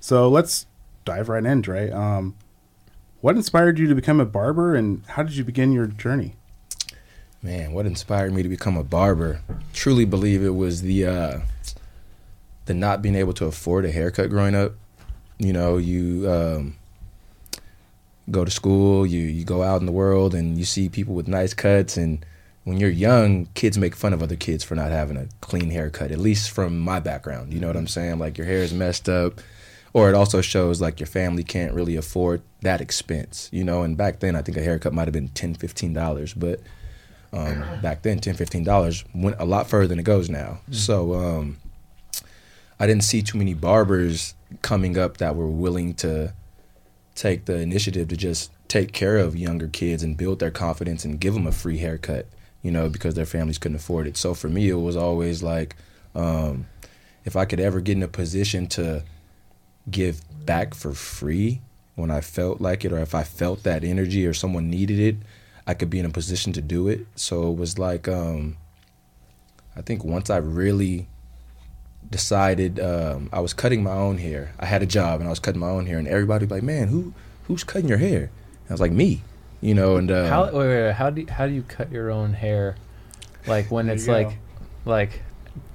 So 0.00 0.28
let's 0.28 0.66
dive 1.04 1.28
right 1.28 1.44
in, 1.44 1.62
Dre. 1.62 1.90
Um, 1.90 2.36
what 3.20 3.36
inspired 3.36 3.78
you 3.78 3.86
to 3.86 3.94
become 3.94 4.18
a 4.18 4.24
barber, 4.24 4.74
and 4.74 5.04
how 5.06 5.22
did 5.22 5.36
you 5.36 5.44
begin 5.44 5.72
your 5.72 5.86
journey? 5.86 6.34
Man, 7.42 7.72
what 7.72 7.86
inspired 7.86 8.32
me 8.32 8.42
to 8.42 8.48
become 8.48 8.76
a 8.76 8.84
barber? 8.84 9.40
Truly 9.72 10.04
believe 10.04 10.42
it 10.42 10.54
was 10.54 10.82
the 10.82 11.06
uh, 11.06 11.40
the 12.66 12.74
not 12.74 13.02
being 13.02 13.14
able 13.14 13.32
to 13.34 13.46
afford 13.46 13.84
a 13.84 13.90
haircut 13.90 14.30
growing 14.30 14.54
up. 14.54 14.72
You 15.38 15.52
know, 15.52 15.76
you 15.78 16.30
um, 16.30 16.76
go 18.30 18.44
to 18.44 18.50
school, 18.50 19.06
you 19.06 19.20
you 19.20 19.44
go 19.44 19.62
out 19.62 19.80
in 19.80 19.86
the 19.86 19.92
world, 19.92 20.34
and 20.34 20.58
you 20.58 20.64
see 20.64 20.88
people 20.88 21.14
with 21.14 21.28
nice 21.28 21.54
cuts. 21.54 21.96
And 21.96 22.24
when 22.64 22.78
you're 22.78 22.90
young, 22.90 23.46
kids 23.54 23.78
make 23.78 23.96
fun 23.96 24.12
of 24.12 24.22
other 24.22 24.36
kids 24.36 24.64
for 24.64 24.74
not 24.74 24.90
having 24.90 25.16
a 25.16 25.28
clean 25.40 25.70
haircut. 25.70 26.10
At 26.10 26.18
least 26.18 26.50
from 26.50 26.78
my 26.78 27.00
background, 27.00 27.52
you 27.52 27.60
know 27.60 27.66
what 27.66 27.76
I'm 27.76 27.86
saying? 27.86 28.18
Like 28.18 28.38
your 28.38 28.46
hair 28.46 28.62
is 28.62 28.72
messed 28.72 29.08
up, 29.08 29.40
or 29.92 30.08
it 30.08 30.14
also 30.14 30.40
shows 30.40 30.80
like 30.80 31.00
your 31.00 31.06
family 31.06 31.44
can't 31.44 31.74
really 31.74 31.96
afford 31.96 32.42
that 32.62 32.80
expense. 32.80 33.48
You 33.52 33.64
know, 33.64 33.82
and 33.82 33.96
back 33.96 34.20
then 34.20 34.36
I 34.36 34.42
think 34.42 34.56
a 34.56 34.62
haircut 34.62 34.92
might 34.92 35.08
have 35.08 35.14
been 35.14 35.28
10 35.28 35.92
dollars, 35.92 36.34
but 36.34 36.60
um, 37.32 37.64
back 37.82 38.02
then 38.02 38.18
10 38.18 38.34
15 38.34 38.64
dollars 38.64 39.04
went 39.14 39.36
a 39.38 39.44
lot 39.44 39.68
further 39.68 39.88
than 39.88 39.98
it 39.98 40.04
goes 40.04 40.28
now 40.28 40.60
so 40.70 41.14
um, 41.14 41.56
i 42.78 42.86
didn't 42.86 43.04
see 43.04 43.22
too 43.22 43.38
many 43.38 43.54
barbers 43.54 44.34
coming 44.62 44.98
up 44.98 45.18
that 45.18 45.36
were 45.36 45.48
willing 45.48 45.94
to 45.94 46.32
take 47.20 47.44
the 47.44 47.58
initiative 47.58 48.08
to 48.08 48.16
just 48.16 48.50
take 48.68 48.92
care 48.92 49.18
of 49.18 49.36
younger 49.36 49.68
kids 49.68 50.02
and 50.02 50.16
build 50.16 50.38
their 50.38 50.50
confidence 50.50 51.04
and 51.04 51.20
give 51.20 51.34
them 51.34 51.46
a 51.46 51.52
free 51.52 51.78
haircut 51.78 52.26
you 52.62 52.70
know 52.70 52.88
because 52.88 53.14
their 53.14 53.26
families 53.26 53.58
couldn't 53.58 53.76
afford 53.76 54.06
it 54.06 54.16
so 54.16 54.32
for 54.34 54.48
me 54.48 54.68
it 54.68 54.74
was 54.74 54.96
always 54.96 55.42
like 55.42 55.76
um, 56.14 56.66
if 57.24 57.36
i 57.36 57.44
could 57.44 57.60
ever 57.60 57.80
get 57.80 57.96
in 57.96 58.02
a 58.02 58.08
position 58.08 58.66
to 58.66 59.02
give 59.90 60.22
back 60.46 60.74
for 60.74 60.92
free 60.92 61.60
when 61.94 62.10
i 62.10 62.20
felt 62.20 62.60
like 62.60 62.84
it 62.84 62.92
or 62.92 62.98
if 62.98 63.14
i 63.14 63.22
felt 63.22 63.62
that 63.64 63.84
energy 63.84 64.26
or 64.26 64.32
someone 64.32 64.70
needed 64.70 64.98
it 64.98 65.16
I 65.70 65.74
could 65.74 65.88
be 65.88 66.00
in 66.00 66.04
a 66.04 66.10
position 66.10 66.52
to 66.54 66.60
do 66.60 66.88
it. 66.88 67.06
So 67.14 67.48
it 67.48 67.56
was 67.56 67.78
like, 67.78 68.08
um, 68.08 68.56
I 69.76 69.82
think 69.82 70.04
once 70.04 70.28
I 70.28 70.38
really 70.38 71.06
decided, 72.10 72.80
um, 72.80 73.28
I 73.32 73.40
was 73.40 73.52
cutting 73.54 73.82
my 73.82 73.92
own 73.92 74.18
hair. 74.18 74.54
I 74.58 74.66
had 74.66 74.82
a 74.82 74.86
job 74.86 75.20
and 75.20 75.28
I 75.28 75.30
was 75.30 75.38
cutting 75.38 75.60
my 75.60 75.68
own 75.68 75.86
hair, 75.86 75.98
and 75.98 76.08
everybody 76.08 76.44
was 76.44 76.50
like, 76.50 76.62
"Man, 76.62 76.88
who 76.88 77.14
who's 77.44 77.64
cutting 77.64 77.88
your 77.88 77.98
hair?" 77.98 78.22
And 78.22 78.70
I 78.70 78.74
was 78.74 78.80
like, 78.80 78.92
"Me," 78.92 79.22
you 79.60 79.74
know. 79.74 79.96
And 79.96 80.10
uh, 80.10 80.28
How 80.28 80.44
wait, 80.44 80.54
wait, 80.54 80.68
wait, 80.68 80.92
how 80.92 81.10
do 81.10 81.20
you, 81.22 81.26
how 81.28 81.46
do 81.46 81.52
you 81.52 81.62
cut 81.62 81.90
your 81.92 82.10
own 82.10 82.34
hair? 82.34 82.76
Like 83.46 83.70
when 83.70 83.88
it's 83.88 84.06
like 84.06 84.36
like 84.84 85.22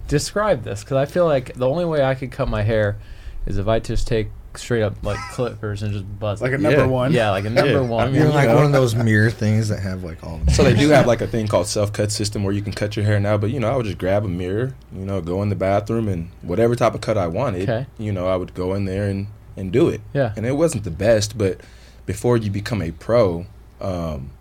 describe 0.08 0.64
this 0.64 0.84
because 0.84 0.98
I 0.98 1.06
feel 1.06 1.26
like 1.26 1.54
the 1.56 1.68
only 1.68 1.86
way 1.86 2.04
I 2.04 2.16
could 2.16 2.32
cut 2.32 2.48
my 2.48 2.62
hair 2.62 2.98
is 3.46 3.58
if 3.58 3.68
I 3.68 3.80
just 3.80 4.08
take 4.08 4.30
straight 4.58 4.82
up 4.84 4.96
like 5.04 5.20
clippers 5.32 5.84
and 5.84 5.92
just 5.94 6.20
buzz 6.20 6.42
Like 6.42 6.52
a 6.54 6.58
number 6.58 6.80
Yeah. 6.82 6.86
one. 6.86 7.12
yeah, 7.12 7.32
like 7.32 7.46
a 7.46 7.50
number 7.50 7.74
Yeah. 7.74 7.80
one. 7.82 8.08
I 8.08 8.12
mean, 8.12 8.22
You're 8.22 8.30
like 8.32 8.50
one 8.50 8.66
of 8.66 8.72
those 8.72 8.96
mirror 9.10 9.30
things 9.30 9.70
that 9.70 9.80
have 9.80 10.04
like 10.04 10.24
all. 10.24 10.40
The 10.46 10.52
so 10.52 10.64
they 10.64 10.74
do 10.76 10.90
have 10.90 11.06
like 11.08 11.22
a 11.22 11.28
thing 11.28 11.48
called 11.48 11.68
self 11.68 11.92
cut 11.94 12.12
system 12.12 12.44
where 12.44 12.54
you 12.54 12.62
can 12.62 12.74
cut 12.74 12.96
your 12.96 13.06
hair 13.06 13.20
now. 13.20 13.38
But 13.38 13.52
you 13.52 13.60
know, 13.60 13.70
I 13.72 13.76
would 13.76 13.86
just 13.86 13.98
grab 13.98 14.26
a 14.26 14.28
mirror, 14.28 14.74
you 14.94 15.06
know, 15.06 15.22
go 15.22 15.42
in 15.42 15.50
the 15.50 15.56
bathroom 15.56 16.08
and 16.08 16.30
whatever 16.42 16.76
type 16.76 16.94
of 16.96 17.02
cut 17.02 17.18
I 17.18 17.28
wanted, 17.28 17.70
Okay. 17.70 17.86
you 17.98 18.12
know, 18.12 18.28
I 18.28 18.36
would 18.36 18.54
go 18.54 18.74
in 18.74 18.86
there 18.86 19.08
and 19.08 19.28
and 19.58 19.72
do 19.72 19.88
it. 19.90 20.02
Yeah. 20.14 20.34
And 20.36 20.46
it 20.46 20.54
wasn't 20.58 20.84
the 20.84 20.92
best, 20.92 21.38
but 21.38 21.62
before 22.06 22.36
you 22.38 22.52
become 22.52 22.82
a 22.82 22.92
pro, 22.92 23.46
um, 23.82 24.32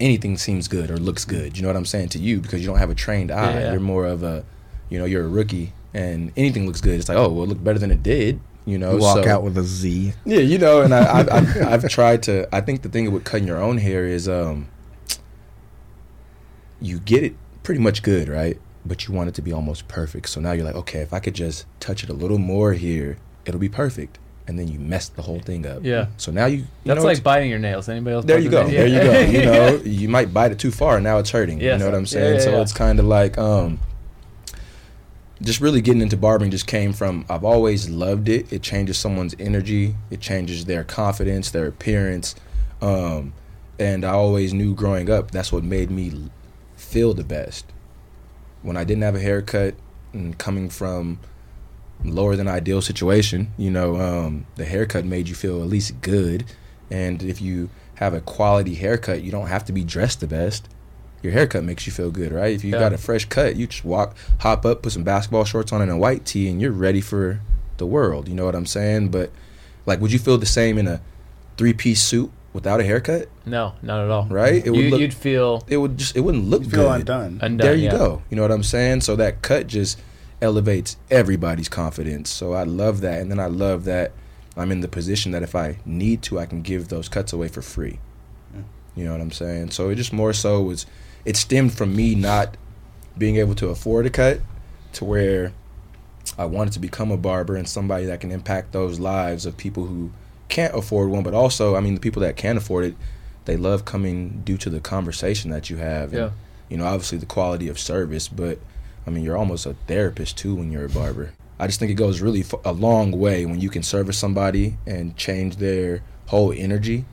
anything 0.00 0.36
seems 0.36 0.68
good 0.68 0.90
or 0.90 0.96
looks 0.96 1.24
good. 1.24 1.56
You 1.56 1.62
know 1.62 1.68
what 1.68 1.76
I'm 1.76 1.86
saying 1.86 2.10
to 2.10 2.18
you 2.18 2.40
because 2.40 2.60
you 2.60 2.66
don't 2.66 2.78
have 2.78 2.90
a 2.90 2.94
trained 2.94 3.30
eye. 3.30 3.60
Yeah. 3.60 3.70
You're 3.72 3.80
more 3.80 4.04
of 4.06 4.22
a, 4.22 4.44
you 4.90 4.98
know, 4.98 5.04
you're 5.04 5.24
a 5.24 5.28
rookie, 5.28 5.72
and 5.96 6.32
anything 6.36 6.66
looks 6.66 6.80
good. 6.80 6.98
It's 7.00 7.08
like, 7.08 7.18
oh, 7.18 7.28
well, 7.30 7.44
it 7.44 7.48
looked 7.48 7.64
better 7.64 7.78
than 7.78 7.90
it 7.90 8.02
did. 8.02 8.38
You 8.66 8.78
know, 8.78 8.92
you 8.94 8.98
walk 9.00 9.24
so- 9.24 9.30
out 9.30 9.42
with 9.42 9.56
a 9.56 9.62
Z. 9.62 10.12
yeah, 10.24 10.40
you 10.40 10.58
know, 10.58 10.82
and 10.82 10.92
I, 10.92 11.20
I've, 11.20 11.28
I've, 11.30 11.56
I've 11.84 11.88
tried 11.88 12.22
to. 12.24 12.48
I 12.54 12.60
think 12.60 12.82
the 12.82 12.88
thing 12.88 13.10
with 13.12 13.24
cutting 13.24 13.46
your 13.46 13.58
own 13.62 13.78
hair 13.78 14.04
is, 14.04 14.28
um, 14.28 14.68
you 16.80 16.98
get 17.00 17.22
it 17.24 17.34
pretty 17.62 17.80
much 17.80 18.02
good, 18.02 18.28
right? 18.28 18.58
But 18.84 19.06
you 19.08 19.14
want 19.14 19.28
it 19.28 19.34
to 19.36 19.42
be 19.42 19.52
almost 19.52 19.88
perfect. 19.88 20.28
So 20.28 20.40
now 20.40 20.52
you're 20.52 20.64
like, 20.64 20.74
okay, 20.76 21.00
if 21.00 21.12
I 21.12 21.20
could 21.20 21.34
just 21.34 21.66
touch 21.80 22.04
it 22.04 22.10
a 22.10 22.12
little 22.12 22.38
more 22.38 22.72
here, 22.74 23.18
it'll 23.44 23.60
be 23.60 23.68
perfect. 23.68 24.18
And 24.48 24.56
then 24.58 24.68
you 24.68 24.78
mess 24.78 25.08
the 25.08 25.22
whole 25.22 25.40
thing 25.40 25.66
up. 25.66 25.80
Yeah. 25.82 26.06
So 26.18 26.30
now 26.30 26.46
you. 26.46 26.58
you 26.58 26.66
That's 26.84 27.00
know, 27.00 27.06
like 27.06 27.22
biting 27.22 27.50
your 27.50 27.58
nails. 27.58 27.88
Anybody 27.88 28.14
else? 28.14 28.24
there 28.24 28.38
you 28.38 28.48
go. 28.50 28.62
nails? 28.66 28.72
There 28.72 28.86
you 28.86 29.00
go. 29.00 29.20
You 29.20 29.44
know, 29.46 29.76
you 29.84 30.08
might 30.08 30.32
bite 30.32 30.52
it 30.52 30.58
too 30.60 30.70
far, 30.70 30.96
and 30.96 31.04
now 31.04 31.18
it's 31.18 31.30
hurting. 31.30 31.60
Yes. 31.60 31.74
You 31.74 31.84
know 31.84 31.90
what 31.90 31.96
I'm 31.96 32.02
Yeah, 32.02 32.06
saying? 32.06 32.34
yeah, 32.34 32.40
so 32.40 32.50
yeah. 32.52 32.60
it's 32.62 32.72
kind 32.72 33.00
of 33.00 33.06
like 33.06 33.38
um, 33.38 33.80
just 35.42 35.60
really 35.60 35.80
getting 35.80 36.00
into 36.00 36.16
barbering 36.16 36.50
just 36.50 36.66
came 36.66 36.92
from 36.92 37.24
I've 37.28 37.44
always 37.44 37.90
loved 37.90 38.28
it. 38.28 38.52
It 38.52 38.62
changes 38.62 38.98
someone's 38.98 39.34
energy. 39.38 39.96
It 40.10 40.20
changes 40.20 40.64
their 40.64 40.84
confidence, 40.84 41.50
their 41.50 41.66
appearance, 41.66 42.34
um, 42.80 43.32
and 43.78 44.04
I 44.04 44.10
always 44.10 44.54
knew 44.54 44.74
growing 44.74 45.10
up 45.10 45.30
that's 45.30 45.52
what 45.52 45.64
made 45.64 45.90
me 45.90 46.30
feel 46.76 47.14
the 47.14 47.24
best. 47.24 47.66
When 48.62 48.76
I 48.76 48.84
didn't 48.84 49.02
have 49.02 49.14
a 49.14 49.20
haircut, 49.20 49.74
and 50.16 50.36
coming 50.38 50.68
from 50.68 51.20
lower 52.04 52.36
than 52.36 52.48
ideal 52.48 52.82
situation, 52.82 53.52
you 53.56 53.70
know, 53.70 53.96
um, 54.00 54.46
the 54.56 54.64
haircut 54.64 55.04
made 55.04 55.28
you 55.28 55.34
feel 55.34 55.62
at 55.62 55.68
least 55.68 56.00
good. 56.00 56.44
And 56.90 57.22
if 57.22 57.40
you 57.40 57.68
have 57.96 58.14
a 58.14 58.20
quality 58.20 58.74
haircut, 58.74 59.22
you 59.22 59.30
don't 59.30 59.48
have 59.48 59.64
to 59.66 59.72
be 59.72 59.84
dressed 59.84 60.20
the 60.20 60.26
best. 60.26 60.68
Your 61.26 61.32
haircut 61.32 61.64
makes 61.64 61.88
you 61.88 61.92
feel 61.92 62.12
good, 62.12 62.30
right? 62.30 62.54
If 62.54 62.62
you 62.62 62.72
Yeah. 62.72 62.78
got 62.78 62.92
a 62.92 62.98
fresh 62.98 63.24
cut, 63.24 63.56
you 63.56 63.66
just 63.66 63.84
walk, 63.84 64.14
hop 64.38 64.64
up, 64.64 64.82
put 64.82 64.92
some 64.92 65.02
basketball 65.02 65.44
shorts 65.44 65.72
on 65.72 65.82
and 65.82 65.90
a 65.90 65.96
white 65.96 66.24
tee, 66.24 66.48
and 66.48 66.60
you're 66.62 66.70
ready 66.70 67.00
for 67.00 67.40
the 67.78 67.86
world. 67.86 68.28
You 68.28 68.36
know 68.36 68.44
what 68.44 68.54
I'm 68.54 68.64
saying? 68.64 69.08
But 69.08 69.32
like, 69.86 70.00
would 70.00 70.12
you 70.12 70.20
feel 70.20 70.38
the 70.38 70.46
same 70.46 70.78
in 70.78 70.86
a 70.86 71.00
three 71.56 71.72
piece 71.72 72.00
suit 72.00 72.30
without 72.52 72.78
a 72.78 72.84
haircut? 72.84 73.26
No, 73.44 73.72
not 73.82 74.04
at 74.04 74.08
all. 74.08 74.26
Right? 74.30 74.64
It 74.64 74.70
would 74.70 74.78
you, 74.78 74.90
look- 74.90 75.00
you'd 75.00 75.14
feel 75.14 75.64
It 75.66 75.78
would 75.78 75.98
just, 75.98 76.14
it 76.16 76.20
wouldn't 76.20 76.44
look 76.44 76.62
You 76.62 76.70
feel 76.70 76.82
good. 76.84 77.00
undone. 77.00 77.40
undone. 77.42 77.56
there 77.56 77.74
you 77.74 77.86
yeah. 77.86 77.90
go. 77.90 78.22
You 78.30 78.36
know 78.36 78.42
what 78.42 78.52
I'm 78.52 78.62
saying? 78.62 79.00
So 79.00 79.16
that 79.16 79.42
cut 79.42 79.66
just 79.66 79.98
elevates 80.40 80.96
everybody's 81.10 81.68
confidence. 81.68 82.30
So 82.30 82.52
I 82.52 82.62
love 82.62 83.00
that, 83.00 83.20
and 83.20 83.32
then 83.32 83.40
I 83.40 83.46
love 83.46 83.82
that 83.86 84.12
I'm 84.56 84.70
in 84.70 84.80
the 84.80 84.86
position 84.88 85.32
that 85.32 85.42
if 85.42 85.56
I 85.56 85.78
need 85.84 86.22
to, 86.22 86.38
I 86.38 86.46
can 86.46 86.62
give 86.62 86.86
those 86.86 87.08
cuts 87.08 87.32
away 87.32 87.48
for 87.48 87.62
free. 87.62 87.98
You 88.94 89.04
know 89.04 89.12
what 89.12 89.20
I'm 89.20 89.32
saying? 89.32 89.72
So 89.72 89.90
it 89.90 89.96
just 89.96 90.12
more 90.14 90.32
so 90.32 90.62
was 90.62 90.86
it 91.26 91.36
stemmed 91.36 91.74
from 91.74 91.94
me 91.94 92.14
not 92.14 92.56
being 93.18 93.36
able 93.36 93.54
to 93.56 93.68
afford 93.68 94.06
a 94.06 94.10
cut 94.10 94.40
to 94.94 95.04
where 95.04 95.52
I 96.38 96.44
wanted 96.46 96.72
to 96.74 96.80
become 96.80 97.10
a 97.10 97.16
barber 97.16 97.56
and 97.56 97.68
somebody 97.68 98.06
that 98.06 98.20
can 98.20 98.30
impact 98.32 98.72
those 98.72 98.98
lives 98.98 99.44
of 99.46 99.56
people 99.56 99.86
who 99.86 100.12
can't 100.48 100.74
afford 100.74 101.10
one, 101.10 101.22
but 101.22 101.34
also 101.34 101.76
I 101.76 101.80
mean 101.80 101.94
the 101.94 102.00
people 102.00 102.22
that 102.22 102.36
can 102.36 102.56
afford 102.56 102.84
it, 102.84 102.94
they 103.44 103.56
love 103.56 103.84
coming 103.84 104.40
due 104.44 104.56
to 104.58 104.70
the 104.70 104.80
conversation 104.80 105.50
that 105.50 105.68
you 105.70 105.76
have. 105.76 106.10
and, 106.12 106.18
Yeah. 106.18 106.30
You 106.68 106.76
know, 106.78 106.86
obviously 106.86 107.18
the 107.18 107.26
quality 107.26 107.68
of 107.68 107.78
service, 107.78 108.26
but 108.28 108.58
I 109.06 109.10
mean 109.10 109.22
you're 109.24 109.36
almost 109.36 109.66
a 109.66 109.74
therapist 109.86 110.36
too 110.38 110.54
when 110.54 110.70
you're 110.72 110.86
a 110.86 110.88
barber. 110.88 111.32
I 111.58 111.66
just 111.66 111.78
think 111.80 111.90
it 111.90 111.94
goes 111.94 112.20
really 112.20 112.40
f- 112.40 112.54
a 112.64 112.72
long 112.72 113.12
way 113.12 113.46
when 113.46 113.60
you 113.60 113.70
can 113.70 113.82
service 113.82 114.18
somebody 114.18 114.76
and 114.86 115.16
change 115.16 115.56
their 115.56 116.02
whole 116.26 116.52
energy. 116.52 117.04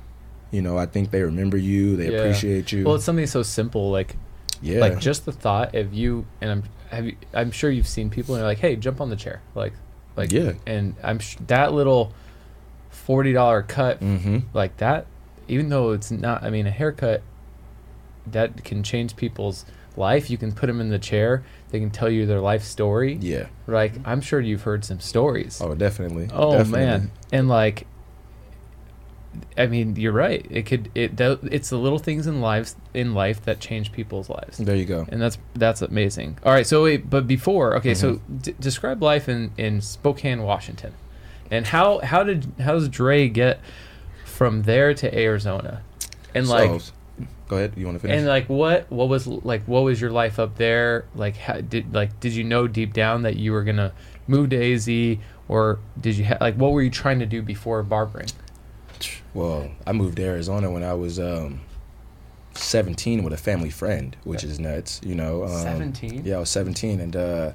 You 0.54 0.62
know, 0.62 0.78
I 0.78 0.86
think 0.86 1.12
they 1.12 1.22
remember 1.24 1.58
you, 1.58 1.96
they 1.98 2.12
Yeah. 2.12 2.20
appreciate 2.20 2.72
you. 2.72 2.86
Well, 2.86 2.96
it's 2.96 3.04
something 3.04 3.26
so 3.28 3.42
simple, 3.44 3.90
like 3.92 4.16
yeah. 4.62 4.80
like 4.80 5.00
just 5.00 5.26
the 5.26 5.32
thought 5.34 5.76
of 5.76 5.94
you 5.94 6.26
and 6.40 6.52
I'm 6.52 6.64
have 6.92 7.06
you, 7.08 7.16
I'm 7.34 7.52
sure 7.52 7.72
you've 7.72 7.88
seen 7.88 8.10
people 8.12 8.36
and 8.36 8.42
they're 8.42 8.48
like, 8.48 8.60
hey, 8.60 8.76
jump 8.76 9.02
on 9.02 9.10
the 9.10 9.16
chair, 9.16 9.42
like 9.56 9.74
like 10.16 10.32
Yeah. 10.32 10.54
and 10.68 10.96
I'm 11.04 11.20
sh- 11.20 11.38
that 11.48 11.74
little 11.74 12.14
forty 12.92 13.34
dollar 13.34 13.64
cut 13.64 14.00
mm-hmm. 14.00 14.40
like 14.54 14.78
that, 14.78 15.08
even 15.48 15.70
though 15.70 15.92
it's 15.92 16.12
not, 16.12 16.44
I 16.44 16.50
mean, 16.52 16.68
a 16.68 16.72
haircut 16.72 17.24
that 18.28 18.64
can 18.64 18.84
change 18.84 19.16
people's 19.16 19.66
life. 19.98 20.30
You 20.30 20.38
can 20.38 20.52
put 20.52 20.68
them 20.68 20.80
in 20.80 20.90
the 20.90 21.00
chair. 21.00 21.44
They 21.72 21.80
can 21.80 21.90
tell 21.90 22.10
you 22.10 22.26
their 22.26 22.40
life 22.40 22.64
story. 22.64 23.18
Yeah. 23.20 23.48
Like 23.66 23.94
I'm 24.06 24.22
sure 24.22 24.40
you've 24.40 24.62
heard 24.62 24.86
some 24.86 25.00
stories. 25.00 25.60
Oh, 25.62 25.74
definitely. 25.74 26.30
Oh 26.32 26.52
Definitely. 26.58 26.80
man, 26.86 27.12
and 27.32 27.50
like, 27.50 27.88
I 29.58 29.68
mean, 29.68 29.96
you're 29.96 30.12
right. 30.12 30.46
It 30.50 30.66
could 30.66 30.90
it 30.96 31.20
it's 31.20 31.70
the 31.70 31.78
little 31.78 32.00
things 32.00 32.28
in 32.28 32.42
lives 32.42 32.76
in 32.94 33.14
life 33.14 33.44
that 33.46 33.60
change 33.60 33.92
people's 33.92 34.30
lives, 34.30 34.58
There 34.58 34.76
you 34.76 34.86
go. 34.86 35.06
and 35.10 35.22
that's 35.22 35.38
that's 35.56 35.82
amazing. 35.82 36.38
All 36.46 36.52
right, 36.52 36.66
so 36.68 36.84
wait, 36.84 37.10
but 37.10 37.28
before, 37.28 37.76
okay, 37.78 37.94
so 37.94 38.14
Mm-hmm. 38.14 38.38
d- 38.38 38.56
describe 38.60 39.02
life 39.04 39.28
in 39.30 39.52
in 39.58 39.82
Spokane, 39.82 40.42
Washington, 40.44 40.94
and 41.52 41.68
how 41.68 42.00
how 42.00 42.24
did 42.24 42.52
how 42.60 42.74
does 42.74 42.90
Dre 42.90 43.28
get 43.30 43.60
from 44.26 44.64
there 44.64 44.94
to 44.94 45.18
Arizona, 45.18 45.82
and 46.34 46.48
like. 46.48 46.82
So, 46.82 46.94
go 47.48 47.58
ahead. 47.58 47.74
You 47.76 47.86
want 47.86 47.96
to 47.98 48.00
finish? 48.02 48.18
And 48.18 48.28
like 48.28 48.50
what 48.50 48.92
what 48.92 49.08
was 49.10 49.28
like 49.28 49.64
what 49.66 49.82
was 49.84 50.00
your 50.02 50.10
life 50.12 50.40
up 50.40 50.56
there 50.58 51.06
like 51.16 51.36
how, 51.38 51.62
did 51.62 51.94
like 51.94 52.20
did 52.20 52.34
you 52.34 52.44
know 52.44 52.68
deep 52.68 52.94
down 52.94 53.22
that 53.24 53.36
you 53.36 53.52
were 53.52 53.64
gonna 53.64 53.92
move 54.28 54.50
to 54.50 54.74
AZ 54.74 54.88
or 55.48 55.80
did 56.00 56.18
you 56.18 56.26
ha- 56.26 56.38
like 56.42 56.56
what 56.56 56.72
were 56.72 56.82
you 56.82 56.90
trying 56.90 57.20
to 57.20 57.26
do 57.28 57.42
before 57.42 57.84
barbering? 57.84 58.28
Well, 59.34 59.70
I 59.88 59.94
moved 59.94 60.18
to 60.18 60.24
Arizona 60.24 60.70
when 60.72 60.84
I 60.84 60.94
was 60.94 61.20
um, 61.20 61.62
17 62.54 63.24
with 63.24 63.34
a 63.34 63.38
family 63.38 63.70
friend, 63.70 64.16
which 64.24 64.44
is 64.44 64.60
nuts. 64.60 65.02
You 65.04 65.16
know, 65.16 65.44
um, 65.44 65.62
17? 65.62 66.24
Yeah, 66.26 66.38
I 66.38 66.40
was 66.40 66.50
17, 66.50 67.00
and 67.00 67.16
uh, 67.16 67.52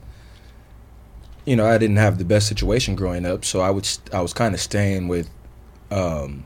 you 1.45 1.57
know, 1.57 1.67
I 1.67 1.79
didn't 1.79 1.97
have 1.97 2.19
the 2.19 2.25
best 2.25 2.49
situation 2.49 2.95
growing 2.95 3.25
up, 3.25 3.45
so 3.45 3.61
I 3.61 3.71
would 3.71 3.87
st- 3.87 4.13
I 4.13 4.21
was 4.21 4.33
kind 4.33 4.55
of 4.55 4.61
staying 4.61 5.09
with, 5.09 5.31
um, 5.91 6.45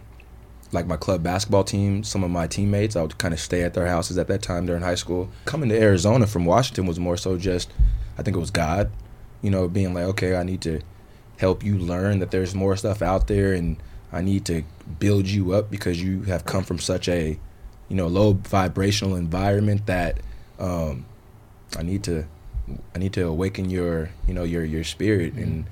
like 0.70 0.86
my 0.86 0.96
club 0.96 1.22
basketball 1.22 1.64
team. 1.64 2.04
Some 2.04 2.22
of 2.22 2.30
my 2.30 2.46
teammates, 2.46 2.94
I 2.94 3.02
would 3.02 3.18
kind 3.18 3.34
of 3.34 3.40
stay 3.40 3.62
at 3.62 3.74
their 3.74 3.86
houses 3.86 4.18
at 4.18 4.28
that 4.28 4.42
time 4.42 4.66
during 4.66 4.82
high 4.82 4.94
school. 4.94 5.28
Coming 5.44 5.70
to 5.70 5.80
Arizona 5.80 6.26
from 6.26 6.44
Washington 6.44 6.86
was 6.86 7.00
more 7.00 7.16
so 7.16 7.36
just, 7.36 7.70
I 8.18 8.22
think 8.22 8.36
it 8.36 8.40
was 8.40 8.50
God, 8.50 8.90
you 9.40 9.50
know, 9.50 9.66
being 9.68 9.92
like, 9.94 10.04
okay, 10.04 10.36
I 10.36 10.42
need 10.42 10.60
to 10.62 10.80
help 11.38 11.64
you 11.64 11.76
learn 11.76 12.20
that 12.20 12.30
there's 12.30 12.54
more 12.54 12.76
stuff 12.76 13.02
out 13.02 13.26
there 13.26 13.52
and 13.54 13.78
I 14.12 14.20
need 14.20 14.44
to 14.46 14.62
build 14.98 15.26
you 15.26 15.52
up 15.54 15.70
because 15.70 16.02
you 16.02 16.22
have 16.24 16.44
come 16.44 16.64
from 16.64 16.78
such 16.78 17.08
a, 17.08 17.38
you 17.88 17.96
know, 17.96 18.06
low 18.08 18.34
vibrational 18.34 19.16
environment 19.16 19.86
that 19.86 20.20
um, 20.58 21.06
I 21.76 21.82
need 21.82 22.04
to 22.04 22.26
I 22.94 22.98
need 22.98 23.12
to 23.14 23.26
awaken 23.26 23.70
your, 23.70 24.10
you 24.28 24.34
know, 24.34 24.44
your 24.44 24.64
your 24.64 24.84
spirit 24.84 25.34
and 25.34 25.64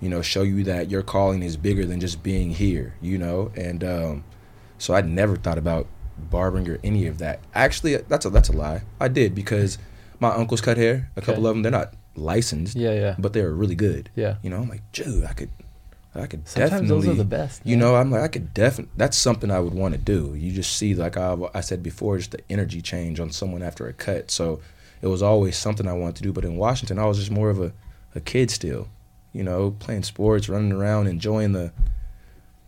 you 0.00 0.08
know, 0.08 0.20
show 0.20 0.42
you 0.42 0.64
that 0.64 0.90
your 0.90 1.02
calling 1.02 1.42
is 1.44 1.56
bigger 1.56 1.86
than 1.86 2.00
just 2.00 2.22
being 2.24 2.50
here, 2.50 2.94
you 3.00 3.16
know? 3.18 3.52
And 3.56 3.84
um 3.84 4.24
so 4.78 4.94
I 4.94 5.00
never 5.02 5.36
thought 5.36 5.58
about 5.58 5.86
barbering 6.18 6.68
or 6.68 6.78
any 6.82 7.06
of 7.06 7.18
that. 7.18 7.38
Actually, 7.54 7.96
that's 7.96 8.24
a 8.26 8.30
that's 8.30 8.48
a 8.48 8.52
lie. 8.52 8.82
I 8.98 9.08
did 9.08 9.34
because 9.34 9.78
my 10.18 10.30
uncles 10.34 10.60
cut 10.60 10.76
hair. 10.76 11.10
A 11.16 11.20
couple 11.20 11.34
Okay. 11.34 11.48
of 11.50 11.54
them, 11.54 11.62
they're 11.62 11.70
not 11.72 11.94
licensed, 12.16 12.76
Yeah, 12.76 12.92
yeah. 12.92 13.14
but 13.18 13.32
they 13.32 13.42
were 13.42 13.52
really 13.54 13.74
good. 13.76 14.10
Yeah. 14.16 14.36
You 14.42 14.50
know, 14.50 14.56
I'm 14.58 14.68
like, 14.68 14.82
dude, 14.92 15.24
I 15.24 15.32
could, 15.32 15.50
I 16.14 16.26
could 16.26 16.46
Sometimes 16.46 16.70
definitely. 16.72 17.06
those 17.06 17.08
are 17.08 17.16
the 17.16 17.24
best. 17.24 17.62
You 17.64 17.76
man. 17.76 17.86
know, 17.86 17.96
I'm 17.96 18.10
like, 18.10 18.22
I 18.22 18.28
could 18.28 18.52
definitely. 18.52 18.92
That's 18.96 19.16
something 19.16 19.50
I 19.50 19.60
would 19.60 19.72
want 19.72 19.94
to 19.94 20.00
do. 20.00 20.34
You 20.34 20.52
just 20.52 20.76
see, 20.76 20.94
like 20.94 21.16
I, 21.16 21.36
I 21.54 21.62
said 21.62 21.82
before, 21.82 22.18
just 22.18 22.32
the 22.32 22.40
energy 22.50 22.82
change 22.82 23.18
on 23.18 23.30
someone 23.30 23.62
after 23.62 23.86
a 23.86 23.94
cut. 23.94 24.30
So 24.30 24.60
it 25.00 25.06
was 25.06 25.22
always 25.22 25.56
something 25.56 25.88
I 25.88 25.94
wanted 25.94 26.16
to 26.16 26.22
do. 26.22 26.32
But 26.32 26.44
in 26.44 26.56
Washington, 26.56 26.98
I 26.98 27.06
was 27.06 27.18
just 27.18 27.30
more 27.30 27.48
of 27.48 27.60
a, 27.60 27.72
a 28.14 28.20
kid 28.20 28.50
still. 28.50 28.88
You 29.32 29.42
know, 29.42 29.70
playing 29.78 30.02
sports, 30.02 30.50
running 30.50 30.72
around, 30.72 31.06
enjoying 31.06 31.52
the, 31.52 31.72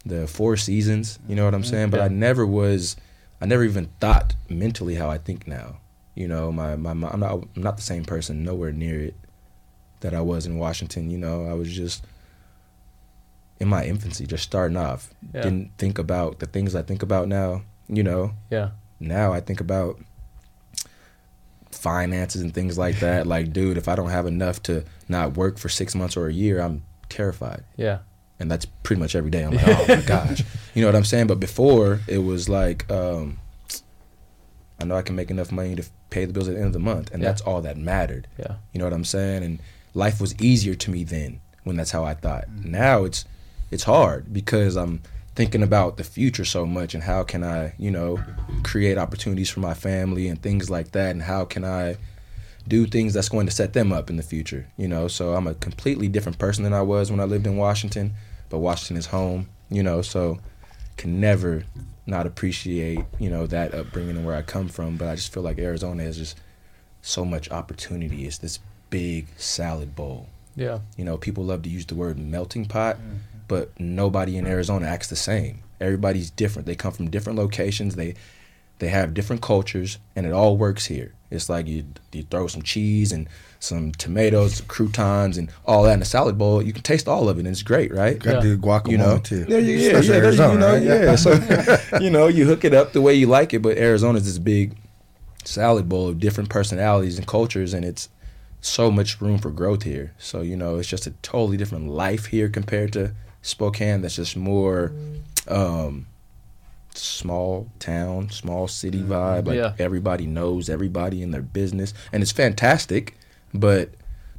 the 0.07 0.27
four 0.27 0.57
seasons. 0.57 1.19
You 1.29 1.37
know 1.37 1.45
what 1.45 1.55
I'm 1.55 1.63
mm-hmm. 1.63 1.71
saying? 1.71 1.91
But 1.91 2.01
I 2.01 2.09
never 2.09 2.47
was. 2.47 2.97
I 3.43 3.47
never 3.47 3.65
even 3.65 3.91
thought 4.01 4.35
mentally 4.49 4.95
how 4.95 5.11
I 5.11 5.19
think 5.19 5.47
now. 5.47 5.77
You 6.15 6.29
know, 6.29 6.51
my, 6.51 6.77
my, 6.77 6.95
my 6.95 7.09
I'm 7.11 7.21
not 7.21 7.33
I'm 7.57 7.63
not 7.63 7.77
the 7.77 7.83
same 7.83 8.07
person. 8.07 8.43
Nowhere 8.43 8.73
near 8.73 9.01
it 9.01 9.15
that 10.01 10.15
I 10.15 10.23
was 10.23 10.47
in 10.47 10.59
Washington. 10.59 11.11
You 11.11 11.19
know, 11.19 11.47
I 11.47 11.53
was 11.53 11.71
just 11.71 12.05
in 13.64 13.68
my 13.70 13.85
infancy, 13.85 14.27
just 14.27 14.44
starting 14.44 14.77
off. 14.77 15.12
Yeah. 15.35 15.42
Didn't 15.42 15.72
think 15.79 15.98
about 15.98 16.38
the 16.38 16.46
things 16.46 16.74
I 16.74 16.83
think 16.83 17.03
about 17.03 17.27
now. 17.29 17.62
You 17.88 18.03
know, 18.03 18.33
Yeah. 18.50 18.70
now 19.00 19.33
I 19.33 19.40
think 19.40 19.61
about 19.61 19.98
finances 21.70 22.40
and 22.42 22.55
things 22.55 22.79
like 22.79 23.00
that. 23.00 23.27
like, 23.35 23.53
dude, 23.53 23.77
if 23.77 23.88
I 23.88 23.94
don't 23.96 24.11
have 24.11 24.27
enough 24.27 24.62
to 24.64 24.85
not 25.09 25.37
work 25.37 25.59
for 25.59 25.68
six 25.68 25.94
months 25.94 26.16
or 26.16 26.29
a 26.29 26.33
year, 26.33 26.61
I'm 26.61 26.85
terrified. 27.09 27.64
Yeah. 27.77 27.98
And 28.38 28.50
that's 28.50 28.64
pretty 28.64 29.00
much 29.00 29.14
every 29.14 29.31
day. 29.31 29.42
I'm 29.44 29.53
like, 29.55 29.66
oh 29.66 29.85
my 29.88 30.00
gosh. 30.03 30.42
You 30.74 30.83
know 30.83 30.88
what 30.88 30.96
I'm 30.96 31.05
saying? 31.05 31.27
But 31.27 31.40
before, 31.40 32.00
it 32.09 32.18
was 32.18 32.48
like, 32.48 32.90
um, 32.90 33.38
I 34.81 34.85
know 34.85 34.96
I 34.96 35.03
can 35.03 35.16
make 35.16 35.31
enough 35.31 35.53
money 35.53 35.74
to 35.77 35.85
pay 36.11 36.24
the 36.24 36.33
bills 36.33 36.48
at 36.48 36.55
the 36.55 36.59
end 36.61 36.68
of 36.68 36.72
the 36.72 36.79
month. 36.79 37.11
And 37.12 37.22
Yeah. 37.22 37.29
that's 37.31 37.42
all 37.42 37.61
that 37.62 37.77
mattered. 37.77 38.29
Yeah. 38.38 38.57
You 38.72 38.79
know 38.79 38.85
what 38.87 38.92
I'm 38.94 39.05
saying? 39.05 39.42
And 39.42 39.61
life 39.94 40.20
was 40.20 40.35
easier 40.40 40.74
to 40.74 40.90
me 40.90 41.05
then 41.05 41.40
when 41.64 41.77
that's 41.77 41.90
how 41.92 42.05
I 42.05 42.14
thought. 42.14 42.48
Now 42.50 43.05
it's 43.05 43.24
it's 43.75 43.83
hard 43.83 44.33
because 44.33 44.77
I'm 44.77 45.03
thinking 45.35 45.63
about 45.63 45.97
the 45.97 46.05
future 46.05 46.45
so 46.45 46.65
much 46.65 46.95
and 46.95 47.03
how 47.03 47.25
can 47.25 47.43
I, 47.43 47.75
you 47.77 47.91
know, 47.91 48.21
create 48.63 48.97
opportunities 48.97 49.51
for 49.51 49.59
my 49.59 49.75
family 49.75 50.29
and 50.29 50.41
things 50.41 50.71
like 50.71 50.93
that 50.93 51.11
and 51.11 51.23
how 51.23 51.45
can 51.45 51.65
I 51.65 51.97
do 52.69 52.87
things 52.87 53.13
that's 53.13 53.29
going 53.29 53.47
to 53.47 53.53
set 53.53 53.73
them 53.73 53.93
up 53.93 54.09
in 54.09 54.17
the 54.17 54.23
future, 54.23 54.69
you 54.77 54.87
know? 54.87 55.09
So 55.09 55.35
I'm 55.35 55.49
a 55.49 55.55
completely 55.55 56.07
different 56.07 56.39
person 56.39 56.63
than 56.63 56.73
I 56.73 56.83
was 56.83 57.11
when 57.11 57.19
I 57.19 57.25
lived 57.25 57.49
in 57.49 57.57
Washington, 57.57 58.15
but 58.49 58.61
Washington 58.61 58.97
is 58.97 59.07
home, 59.07 59.49
you 59.71 59.83
know, 59.83 60.03
so 60.03 60.39
can 60.97 61.21
never 61.21 61.65
not 62.07 62.27
appreciate, 62.27 63.01
you 63.19 63.29
know, 63.29 63.47
that 63.49 63.75
upbringing 63.75 64.17
and 64.17 64.25
where 64.25 64.37
I 64.37 64.43
come 64.43 64.69
from, 64.69 64.97
but 64.97 65.09
I 65.09 65.17
just 65.17 65.33
feel 65.35 65.43
like 65.43 65.59
Arizona 65.59 66.05
is 66.05 66.17
just 66.17 66.39
so 67.03 67.25
much 67.25 67.51
opportunity. 67.51 68.25
It's 68.25 68.39
this 68.39 68.61
big 68.89 69.27
salad 69.37 69.97
bowl. 69.97 70.29
Yeah. 70.55 70.79
You 70.97 71.05
know, 71.05 71.17
people 71.17 71.43
love 71.43 71.63
to 71.63 71.69
use 71.69 71.87
the 71.87 71.97
word 71.97 72.19
melting 72.19 72.67
pot, 72.67 72.99
mm. 72.99 73.19
But 73.49 73.79
nobody 73.79 74.37
in 74.37 74.47
Arizona 74.47 74.87
acts 74.87 75.09
the 75.09 75.17
same. 75.17 75.61
Everybody's 75.81 76.31
different. 76.31 76.67
They 76.67 76.75
come 76.77 76.93
from 76.93 77.11
different 77.11 77.39
locations. 77.39 77.97
They 77.97 78.15
they 78.81 78.89
have 78.89 79.15
different 79.15 79.41
cultures, 79.43 79.99
and 80.17 80.27
it 80.27 80.33
all 80.33 80.57
works 80.57 80.87
here. 80.87 81.15
It's 81.31 81.49
like 81.49 81.67
you 81.67 81.85
you 82.13 82.23
throw 82.25 82.47
some 82.47 82.63
cheese 82.63 83.13
and 83.13 83.29
some 83.61 83.93
tomatoes, 83.93 84.57
some 84.57 84.67
croutons, 84.67 85.37
and 85.39 85.51
all 85.65 85.83
that 85.85 85.95
in 85.95 86.03
a 86.03 86.05
salad 86.05 86.37
bowl. 86.39 86.63
You 86.63 86.73
can 86.73 86.83
taste 86.83 87.09
all 87.09 87.29
of 87.29 87.37
it, 87.39 87.41
and 87.41 87.49
it's 87.49 87.63
great, 87.63 87.93
right? 87.95 88.19
Got 88.19 88.35
to 88.35 88.41
do 88.43 88.59
guacamole 88.59 88.91
you 88.91 88.99
know, 88.99 89.19
too. 89.19 89.45
Yeah, 89.49 89.59
yeah, 89.59 89.77
yeah, 89.77 89.93
yeah, 89.93 90.01
you- 90.01 90.13
Arizona, 90.15 90.53
you 90.55 90.59
know, 90.61 90.73
right? 90.75 90.83
yeah. 90.83 91.17
So 91.17 91.99
you 92.01 92.11
know, 92.11 92.27
you 92.29 92.47
hook 92.47 92.65
it 92.65 92.75
up 92.75 92.93
the 92.93 93.01
way 93.03 93.15
you 93.15 93.27
like 93.27 93.53
it, 93.55 93.63
but 93.63 93.77
Arizona's 93.79 94.25
this 94.25 94.39
big 94.39 94.77
salad 95.45 95.89
bowl 95.89 96.09
of 96.09 96.19
different 96.21 96.49
personalities 96.51 97.19
and 97.19 97.27
cultures, 97.27 97.75
and 97.75 97.85
it's 97.85 98.09
so 98.61 98.91
much 98.91 99.21
room 99.21 99.39
for 99.39 99.51
growth 99.51 99.83
here. 99.83 100.15
So 100.19 100.41
you 100.41 100.57
know, 100.57 100.77
it's 100.79 100.89
just 100.89 101.07
a 101.07 101.11
totally 101.23 101.57
different 101.57 101.89
life 101.89 102.27
here 102.27 102.49
compared 102.49 102.93
to 102.95 103.13
Spokane. 103.45 104.01
That's 104.03 104.17
just 104.17 104.37
more 104.37 104.91
um, 105.47 106.07
small 106.95 107.69
town, 107.79 108.31
small 108.31 108.67
city 108.69 109.01
vibe. 109.03 109.47
Like 109.47 109.57
Yeah. 109.57 109.75
everybody 109.79 110.27
knows 110.27 110.69
everybody 110.69 111.23
in 111.23 111.31
their 111.31 111.43
business, 111.43 111.95
and 112.13 112.23
it's 112.23 112.33
fantastic. 112.33 113.17
But 113.53 113.91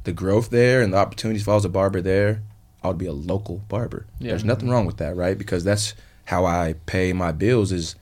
the 0.04 0.12
growth 0.12 0.50
there 0.50 0.82
and 0.82 0.92
the 0.92 0.98
opportunities 0.98 1.42
if 1.42 1.48
I 1.48 1.54
was 1.54 1.64
a 1.64 1.68
barber 1.68 2.00
there, 2.02 2.42
I 2.82 2.88
would 2.88 2.98
be 2.98 3.06
a 3.06 3.12
local 3.12 3.58
barber. 3.68 4.06
Yeah. 4.18 4.30
There's 4.30 4.44
nothing 4.44 4.68
wrong 4.68 4.86
with 4.86 4.98
that, 4.98 5.16
right? 5.16 5.36
Because 5.38 5.64
that's 5.64 5.94
how 6.26 6.44
I 6.44 6.74
pay 6.86 7.12
my 7.12 7.32
bills 7.32 7.72
is 7.72 7.94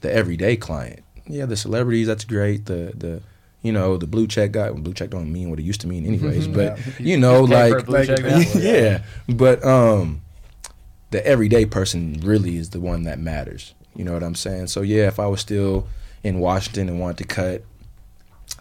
the 0.00 0.12
everyday 0.12 0.56
client. 0.56 1.00
Yeah, 1.26 1.44
the 1.46 1.56
celebrities, 1.56 2.06
that's 2.06 2.24
great. 2.24 2.66
The 2.66 2.92
the 2.96 3.22
you 3.60 3.72
know, 3.72 3.96
the 3.96 4.06
blue 4.06 4.26
check 4.28 4.52
guy 4.52 4.70
well, 4.70 4.80
blue 4.80 4.94
check 4.94 5.10
don't 5.10 5.30
mean 5.32 5.50
what 5.50 5.58
it 5.58 5.62
used 5.64 5.80
to 5.82 5.88
mean 5.88 6.06
anyways. 6.06 6.46
But 6.48 6.78
you 6.98 7.18
know, 7.18 7.42
Okay, 7.44 7.70
for 7.70 7.76
like 7.80 7.86
blue 7.86 8.04
check 8.06 8.22
now? 8.22 8.38
yeah. 8.60 9.02
But 9.28 9.62
um 9.64 10.22
the 11.10 11.24
everyday 11.26 11.64
person 11.64 12.20
really 12.22 12.56
is 12.56 12.70
the 12.70 12.80
one 12.80 13.04
that 13.04 13.18
matters. 13.18 13.74
You 13.94 14.04
know 14.04 14.12
what 14.12 14.22
I'm 14.22 14.34
saying? 14.34 14.68
So 14.68 14.82
yeah, 14.82 15.06
if 15.08 15.18
I 15.18 15.26
was 15.26 15.40
still 15.40 15.86
in 16.22 16.38
Washington 16.38 16.88
and 16.88 17.00
wanted 17.00 17.18
to 17.18 17.24
cut, 17.24 17.64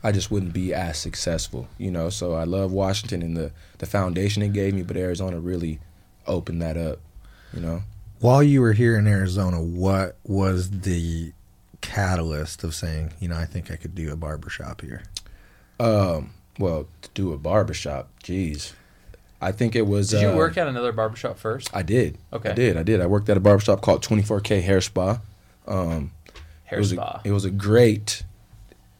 I 0.03 0.11
just 0.11 0.31
wouldn't 0.31 0.53
be 0.53 0.73
as 0.73 0.97
successful. 0.97 1.67
You 1.77 1.91
know, 1.91 2.09
so 2.09 2.33
I 2.33 2.43
love 2.43 2.71
Washington 2.71 3.21
and 3.21 3.35
the 3.35 3.51
the 3.77 3.85
foundation 3.85 4.43
it 4.43 4.53
gave 4.53 4.73
me, 4.73 4.83
but 4.83 4.97
Arizona 4.97 5.39
really 5.39 5.79
opened 6.25 6.61
that 6.61 6.77
up. 6.77 6.99
You 7.53 7.61
know. 7.61 7.83
While 8.19 8.41
you 8.41 8.61
were 8.61 8.73
here 8.73 8.97
in 8.97 9.05
Arizona, 9.05 9.61
what 9.61 10.17
was 10.23 10.71
the 10.71 11.33
catalyst 11.81 12.63
of 12.63 12.73
saying, 12.73 13.13
you 13.19 13.27
know, 13.27 13.37
I 13.37 13.45
think 13.45 13.69
I 13.69 13.75
could 13.75 13.93
do 13.93 14.11
a 14.11 14.15
barbershop 14.15 14.81
here? 14.81 15.03
Um, 15.79 16.31
well, 16.57 16.87
to 17.03 17.09
do 17.13 17.31
a 17.31 17.37
barbershop, 17.37 18.09
geez. 18.23 18.73
I 19.39 19.51
think 19.51 19.75
it 19.75 19.85
was. 19.85 20.09
Did 20.09 20.21
you 20.21 20.29
uh, 20.29 20.35
work 20.35 20.57
at 20.57 20.67
another 20.67 20.91
barbershop 20.91 21.37
first? 21.37 21.69
I 21.73 21.83
did. 21.83 22.17
Okay. 22.33 22.49
I 22.49 22.53
did. 22.53 22.77
I 22.77 22.83
did. 22.83 23.01
I 23.01 23.05
worked 23.05 23.29
at 23.29 23.37
a 23.37 23.39
barbershop 23.39 23.81
called 23.81 24.03
24K 24.03 24.61
Hair 24.63 24.81
Spa. 24.81 25.19
Um, 25.67 26.11
Hair 26.65 26.79
it 26.79 26.81
was 26.81 26.89
spa. 26.91 27.21
A, 27.23 27.27
it 27.27 27.31
was 27.31 27.45
a 27.45 27.51
great 27.51 28.23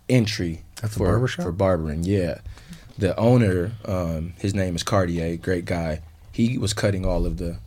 entry 0.09 0.63
That's 0.81 0.95
a 0.95 0.99
for 0.99 1.05
barbershop? 1.07 1.43
for 1.43 1.51
barbering. 1.51 2.03
Yeah, 2.03 2.39
the 2.97 3.17
owner, 3.17 3.71
um, 3.85 4.33
his 4.37 4.53
name 4.53 4.75
is 4.75 4.83
Cartier. 4.83 5.37
Great 5.37 5.65
guy. 5.65 6.01
He 6.31 6.57
was 6.57 6.73
cutting 6.73 7.05
all 7.05 7.25
of 7.25 7.37
the 7.37 7.57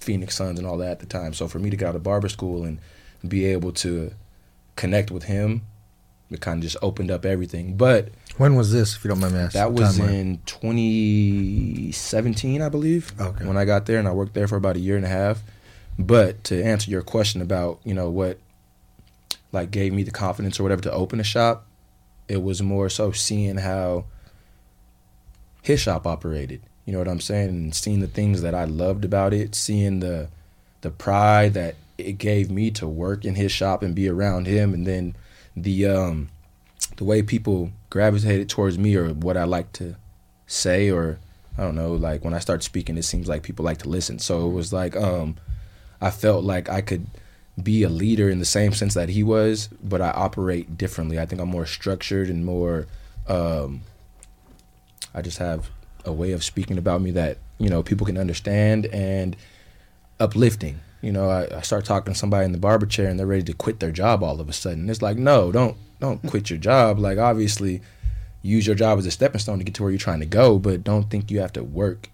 Phoenix 0.00 0.36
Suns 0.36 0.58
and 0.58 0.66
all 0.66 0.78
that 0.78 0.92
at 0.92 0.98
the 1.00 1.06
time. 1.06 1.34
So 1.34 1.46
for 1.46 1.58
me 1.58 1.68
to 1.70 1.76
go 1.76 1.88
out 1.88 1.96
of 1.96 2.02
barber 2.02 2.28
school 2.28 2.64
and 2.64 2.78
be 3.26 3.44
able 3.46 3.72
to 3.72 4.12
connect 4.76 5.10
with 5.10 5.24
him, 5.24 5.62
it 6.30 6.40
kind 6.40 6.58
of 6.58 6.62
just 6.62 6.76
opened 6.82 7.10
up 7.10 7.24
everything. 7.26 7.76
But 7.76 8.08
When 8.36 8.56
was 8.56 8.72
this, 8.72 8.96
if 8.96 9.04
you 9.04 9.10
don't 9.10 9.20
mind 9.20 9.34
me 9.34 9.40
asking? 9.40 9.60
that 9.60 9.72
was 9.72 9.98
Timeline. 9.98 10.12
in 10.12 10.40
2017, 10.46 12.62
I 12.62 12.68
believe. 12.68 13.12
Okay. 13.20 13.44
When 13.44 13.56
I 13.56 13.64
got 13.64 13.86
there, 13.86 13.98
and 13.98 14.08
I 14.08 14.12
worked 14.12 14.34
there 14.34 14.48
for 14.48 14.56
about 14.56 14.76
a 14.76 14.80
year 14.80 14.96
and 14.96 15.04
a 15.04 15.08
half. 15.08 15.42
But 15.98 16.42
to 16.44 16.62
answer 16.62 16.90
your 16.90 17.02
question 17.02 17.40
about 17.40 17.78
you 17.84 17.94
know 17.94 18.10
what, 18.10 18.38
like 19.52 19.70
gave 19.70 19.92
me 19.92 20.02
the 20.02 20.10
confidence 20.10 20.58
or 20.58 20.64
whatever 20.64 20.82
to 20.82 20.92
open 20.92 21.20
a 21.20 21.24
shop, 21.24 21.66
it 22.26 22.42
was 22.42 22.60
more 22.60 22.88
so 22.88 23.12
seeing 23.12 23.58
how 23.58 24.06
his 25.62 25.80
shop 25.80 26.06
operated. 26.06 26.62
You 26.84 26.92
know 26.92 26.98
what 26.98 27.08
I'm 27.08 27.20
saying, 27.20 27.50
and 27.50 27.74
seeing 27.74 28.00
the 28.00 28.08
things 28.08 28.42
that 28.42 28.54
I 28.54 28.64
loved 28.64 29.04
about 29.04 29.32
it, 29.32 29.54
seeing 29.54 30.00
the 30.00 30.28
the 30.80 30.90
pride 30.90 31.54
that 31.54 31.76
it 31.96 32.18
gave 32.18 32.50
me 32.50 32.72
to 32.72 32.88
work 32.88 33.24
in 33.24 33.36
his 33.36 33.52
shop 33.52 33.84
and 33.84 33.94
be 33.94 34.08
around 34.08 34.48
him, 34.48 34.74
and 34.74 34.84
then 34.84 35.14
the 35.56 35.86
um 35.86 36.28
the 36.96 37.04
way 37.04 37.22
people 37.22 37.70
gravitated 37.90 38.48
towards 38.48 38.78
me 38.78 38.94
or 38.96 39.08
what 39.10 39.36
I 39.36 39.44
like 39.44 39.72
to 39.72 39.96
say 40.46 40.90
or 40.90 41.18
I 41.56 41.62
don't 41.62 41.76
know, 41.76 41.92
like 41.92 42.24
when 42.24 42.34
I 42.34 42.38
start 42.38 42.62
speaking 42.62 42.96
it 42.96 43.04
seems 43.04 43.28
like 43.28 43.42
people 43.42 43.64
like 43.64 43.78
to 43.78 43.88
listen. 43.88 44.18
So 44.18 44.46
it 44.48 44.52
was 44.52 44.72
like 44.72 44.96
um 44.96 45.36
I 46.00 46.10
felt 46.10 46.44
like 46.44 46.68
I 46.68 46.80
could 46.80 47.06
be 47.62 47.82
a 47.84 47.88
leader 47.88 48.28
in 48.28 48.40
the 48.40 48.44
same 48.44 48.72
sense 48.72 48.94
that 48.94 49.08
he 49.08 49.22
was, 49.22 49.68
but 49.82 50.00
I 50.00 50.10
operate 50.10 50.76
differently. 50.76 51.18
I 51.18 51.26
think 51.26 51.40
I'm 51.40 51.48
more 51.48 51.66
structured 51.66 52.28
and 52.28 52.44
more 52.44 52.86
um 53.28 53.82
I 55.14 55.22
just 55.22 55.38
have 55.38 55.70
a 56.04 56.12
way 56.12 56.32
of 56.32 56.44
speaking 56.44 56.76
about 56.76 57.00
me 57.00 57.10
that, 57.12 57.38
you 57.58 57.68
know, 57.68 57.82
people 57.82 58.06
can 58.06 58.18
understand 58.18 58.86
and 58.86 59.36
uplifting. 60.20 60.80
You 61.00 61.12
know, 61.12 61.30
I, 61.30 61.58
I 61.58 61.60
start 61.60 61.84
talking 61.84 62.12
to 62.12 62.18
somebody 62.18 62.46
in 62.46 62.52
the 62.52 62.58
barber 62.58 62.86
chair 62.86 63.08
and 63.08 63.18
they're 63.18 63.26
ready 63.26 63.42
to 63.44 63.52
quit 63.52 63.80
their 63.80 63.92
job 63.92 64.22
all 64.22 64.40
of 64.40 64.48
a 64.48 64.52
sudden. 64.52 64.88
It's 64.88 65.02
like, 65.02 65.16
no, 65.16 65.52
don't 65.52 65.76
don't 66.04 66.22
quit 66.26 66.50
your 66.50 66.58
job. 66.58 66.98
Like 66.98 67.18
obviously 67.18 67.82
use 68.42 68.66
your 68.66 68.76
job 68.76 68.98
as 68.98 69.06
a 69.06 69.10
stepping 69.10 69.40
stone 69.40 69.58
to 69.58 69.64
get 69.64 69.74
to 69.74 69.82
where 69.82 69.90
you're 69.90 69.98
trying 69.98 70.20
to 70.20 70.26
go, 70.26 70.58
but 70.58 70.84
don't 70.84 71.10
think 71.10 71.30
you 71.30 71.40
have 71.40 71.52
to 71.54 71.64
work 71.64 72.10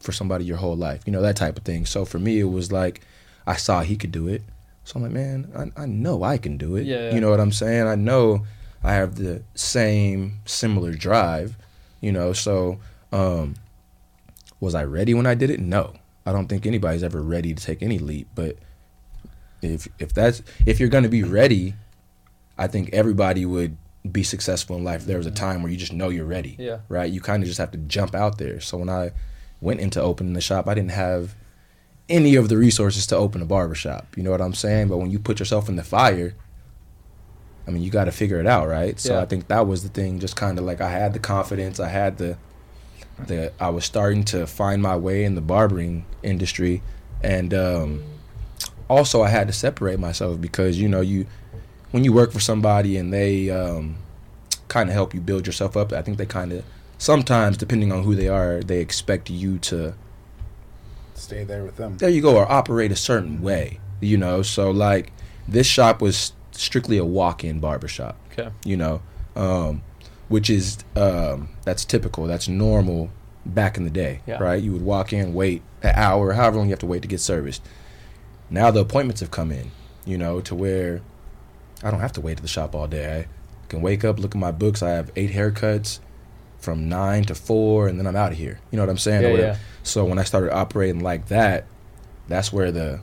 for 0.00 0.12
somebody 0.12 0.44
your 0.44 0.56
whole 0.56 0.76
life. 0.76 1.02
You 1.06 1.12
know, 1.12 1.22
that 1.22 1.36
type 1.36 1.56
of 1.56 1.64
thing. 1.64 1.86
So 1.86 2.04
for 2.04 2.18
me 2.18 2.40
it 2.40 2.44
was 2.44 2.72
like 2.72 3.00
I 3.46 3.56
saw 3.56 3.82
he 3.82 3.96
could 3.96 4.12
do 4.12 4.28
it. 4.28 4.42
So 4.84 4.96
I'm 4.96 5.02
like, 5.02 5.12
man, 5.12 5.50
I, 5.56 5.82
I 5.82 5.86
know 5.86 6.22
I 6.22 6.36
can 6.36 6.58
do 6.58 6.76
it. 6.76 6.84
Yeah, 6.84 7.08
yeah. 7.08 7.14
You 7.14 7.20
know 7.20 7.30
what 7.30 7.40
I'm 7.40 7.52
saying? 7.52 7.86
I 7.86 7.94
know 7.94 8.44
I 8.82 8.94
have 8.94 9.14
the 9.14 9.42
same 9.54 10.40
similar 10.44 10.92
drive, 10.92 11.56
you 12.00 12.12
know, 12.12 12.32
so 12.32 12.80
um 13.12 13.54
was 14.60 14.74
I 14.74 14.84
ready 14.84 15.14
when 15.14 15.26
I 15.26 15.34
did 15.34 15.50
it? 15.50 15.60
No. 15.60 15.94
I 16.26 16.32
don't 16.32 16.48
think 16.48 16.66
anybody's 16.66 17.02
ever 17.02 17.22
ready 17.22 17.52
to 17.54 17.62
take 17.62 17.82
any 17.82 17.98
leap, 17.98 18.28
but 18.34 18.56
if 19.62 19.88
if 19.98 20.12
that's 20.12 20.42
if 20.66 20.80
you're 20.80 20.88
going 20.88 21.04
to 21.04 21.10
be 21.10 21.22
ready, 21.22 21.74
I 22.56 22.66
think 22.66 22.90
everybody 22.92 23.44
would 23.44 23.76
be 24.10 24.22
successful 24.22 24.76
in 24.76 24.84
life. 24.84 25.06
There 25.06 25.16
was 25.16 25.26
a 25.26 25.30
time 25.30 25.62
where 25.62 25.72
you 25.72 25.78
just 25.78 25.92
know 25.92 26.08
you're 26.08 26.24
ready. 26.26 26.56
Yeah. 26.58 26.78
Right? 26.88 27.10
You 27.10 27.20
kind 27.20 27.42
of 27.42 27.46
just 27.46 27.58
have 27.58 27.70
to 27.72 27.78
jump 27.78 28.14
out 28.14 28.38
there. 28.38 28.60
So 28.60 28.78
when 28.78 28.88
I 28.90 29.12
went 29.60 29.80
into 29.80 30.00
opening 30.00 30.34
the 30.34 30.40
shop, 30.40 30.68
I 30.68 30.74
didn't 30.74 30.90
have 30.92 31.34
any 32.08 32.34
of 32.34 32.48
the 32.48 32.58
resources 32.58 33.06
to 33.08 33.16
open 33.16 33.40
a 33.40 33.46
barber 33.46 33.74
shop. 33.74 34.08
You 34.16 34.22
know 34.22 34.30
what 34.30 34.42
I'm 34.42 34.54
saying? 34.54 34.88
But 34.88 34.98
when 34.98 35.10
you 35.10 35.18
put 35.18 35.38
yourself 35.38 35.68
in 35.68 35.76
the 35.76 35.84
fire, 35.84 36.34
I 37.66 37.70
mean, 37.70 37.82
you 37.82 37.90
got 37.90 38.04
to 38.04 38.12
figure 38.12 38.38
it 38.38 38.46
out, 38.46 38.68
right? 38.68 39.00
So 39.00 39.14
Yeah. 39.14 39.22
I 39.22 39.24
think 39.24 39.48
that 39.48 39.66
was 39.66 39.82
the 39.82 39.88
thing. 39.88 40.18
Just 40.18 40.36
kind 40.36 40.58
of 40.58 40.64
like 40.64 40.80
I 40.82 40.90
had 40.90 41.14
the 41.14 41.18
confidence, 41.18 41.80
I 41.80 41.88
had 41.88 42.18
the 42.18 42.36
the 43.26 43.52
I 43.60 43.68
was 43.68 43.84
starting 43.84 44.24
to 44.24 44.46
find 44.46 44.82
my 44.82 44.96
way 44.96 45.24
in 45.24 45.34
the 45.34 45.40
barbering 45.40 46.04
industry, 46.22 46.82
and 47.22 47.54
um, 47.54 48.02
also 48.88 49.22
I 49.22 49.28
had 49.28 49.46
to 49.46 49.52
separate 49.52 49.98
myself 49.98 50.40
because 50.40 50.78
you 50.78 50.88
know 50.88 51.00
you 51.00 51.26
when 51.94 52.02
you 52.02 52.12
work 52.12 52.32
for 52.32 52.40
somebody 52.40 52.96
and 52.96 53.12
they 53.12 53.48
um, 53.50 53.94
kind 54.66 54.88
of 54.88 54.94
help 54.94 55.14
you 55.14 55.20
build 55.20 55.46
yourself 55.46 55.76
up. 55.76 55.92
I 55.92 56.02
think 56.02 56.18
they 56.18 56.26
kind 56.26 56.52
of 56.52 56.64
sometimes, 56.98 57.56
depending 57.56 57.92
on 57.92 58.02
who 58.02 58.16
they 58.16 58.26
are, 58.26 58.60
they 58.64 58.80
expect 58.80 59.30
you 59.30 59.58
to 59.58 59.94
Stay 61.14 61.44
there 61.44 61.62
with 61.62 61.76
them. 61.76 61.96
there 61.98 62.08
you 62.10 62.20
go 62.20 62.36
or 62.36 62.50
operate 62.50 62.90
a 62.90 62.96
certain 62.96 63.40
way 63.40 63.78
you 64.00 64.16
know 64.18 64.42
so 64.42 64.70
like 64.72 65.12
this 65.46 65.66
shop 65.66 66.02
was 66.02 66.32
strictly 66.50 66.98
a 66.98 67.04
walk-in 67.04 67.60
barbershop 67.60 68.16
Okay. 68.32 68.50
you 68.64 68.76
know 68.76 69.00
um, 69.36 69.80
which 70.28 70.50
is 70.50 70.78
um, 70.96 71.48
that's 71.62 71.84
typical 71.84 72.26
that's 72.26 72.48
normal 72.48 73.10
back 73.46 73.76
in 73.76 73.84
the 73.84 73.90
day 73.90 74.20
Yeah. 74.26 74.42
right 74.42 74.60
you 74.60 74.72
would 74.72 74.82
walk 74.82 75.12
in 75.12 75.32
wait 75.32 75.62
an 75.84 75.92
hour 75.94 76.32
however 76.32 76.56
long 76.58 76.66
you 76.66 76.72
have 76.72 76.80
to 76.80 76.86
wait 76.86 77.02
to 77.02 77.08
get 77.08 77.20
serviced 77.20 77.62
now 78.50 78.72
the 78.72 78.80
appointments 78.80 79.20
have 79.20 79.30
come 79.30 79.52
in 79.52 79.70
you 80.04 80.18
know 80.18 80.40
to 80.40 80.54
where 80.56 81.00
i 81.84 81.90
don't 81.90 82.00
have 82.00 82.12
to 82.12 82.20
wait 82.20 82.36
at 82.38 82.42
the 82.42 82.48
shop 82.48 82.74
all 82.74 82.86
day 82.88 83.20
i 83.20 83.26
can 83.68 83.80
wake 83.82 84.04
up 84.04 84.18
look 84.18 84.34
at 84.34 84.38
my 84.40 84.50
books 84.50 84.82
i 84.82 84.90
have 84.90 85.10
eight 85.16 85.30
haircuts 85.30 86.00
from 86.58 86.88
nine 86.88 87.22
to 87.24 87.34
four 87.34 87.86
and 87.88 87.98
then 87.98 88.06
i'm 88.06 88.16
out 88.16 88.32
of 88.32 88.38
here 88.38 88.58
you 88.70 88.76
know 88.76 88.82
what 88.82 88.90
i'm 88.90 88.98
saying 88.98 89.22
Yeah, 89.22 89.40
yeah. 89.40 89.56
so 89.82 90.04
when 90.04 90.18
i 90.18 90.24
started 90.24 90.52
operating 90.52 91.00
like 91.00 91.28
that 91.28 91.66
that's 92.28 92.52
where 92.52 92.72
the 92.72 93.00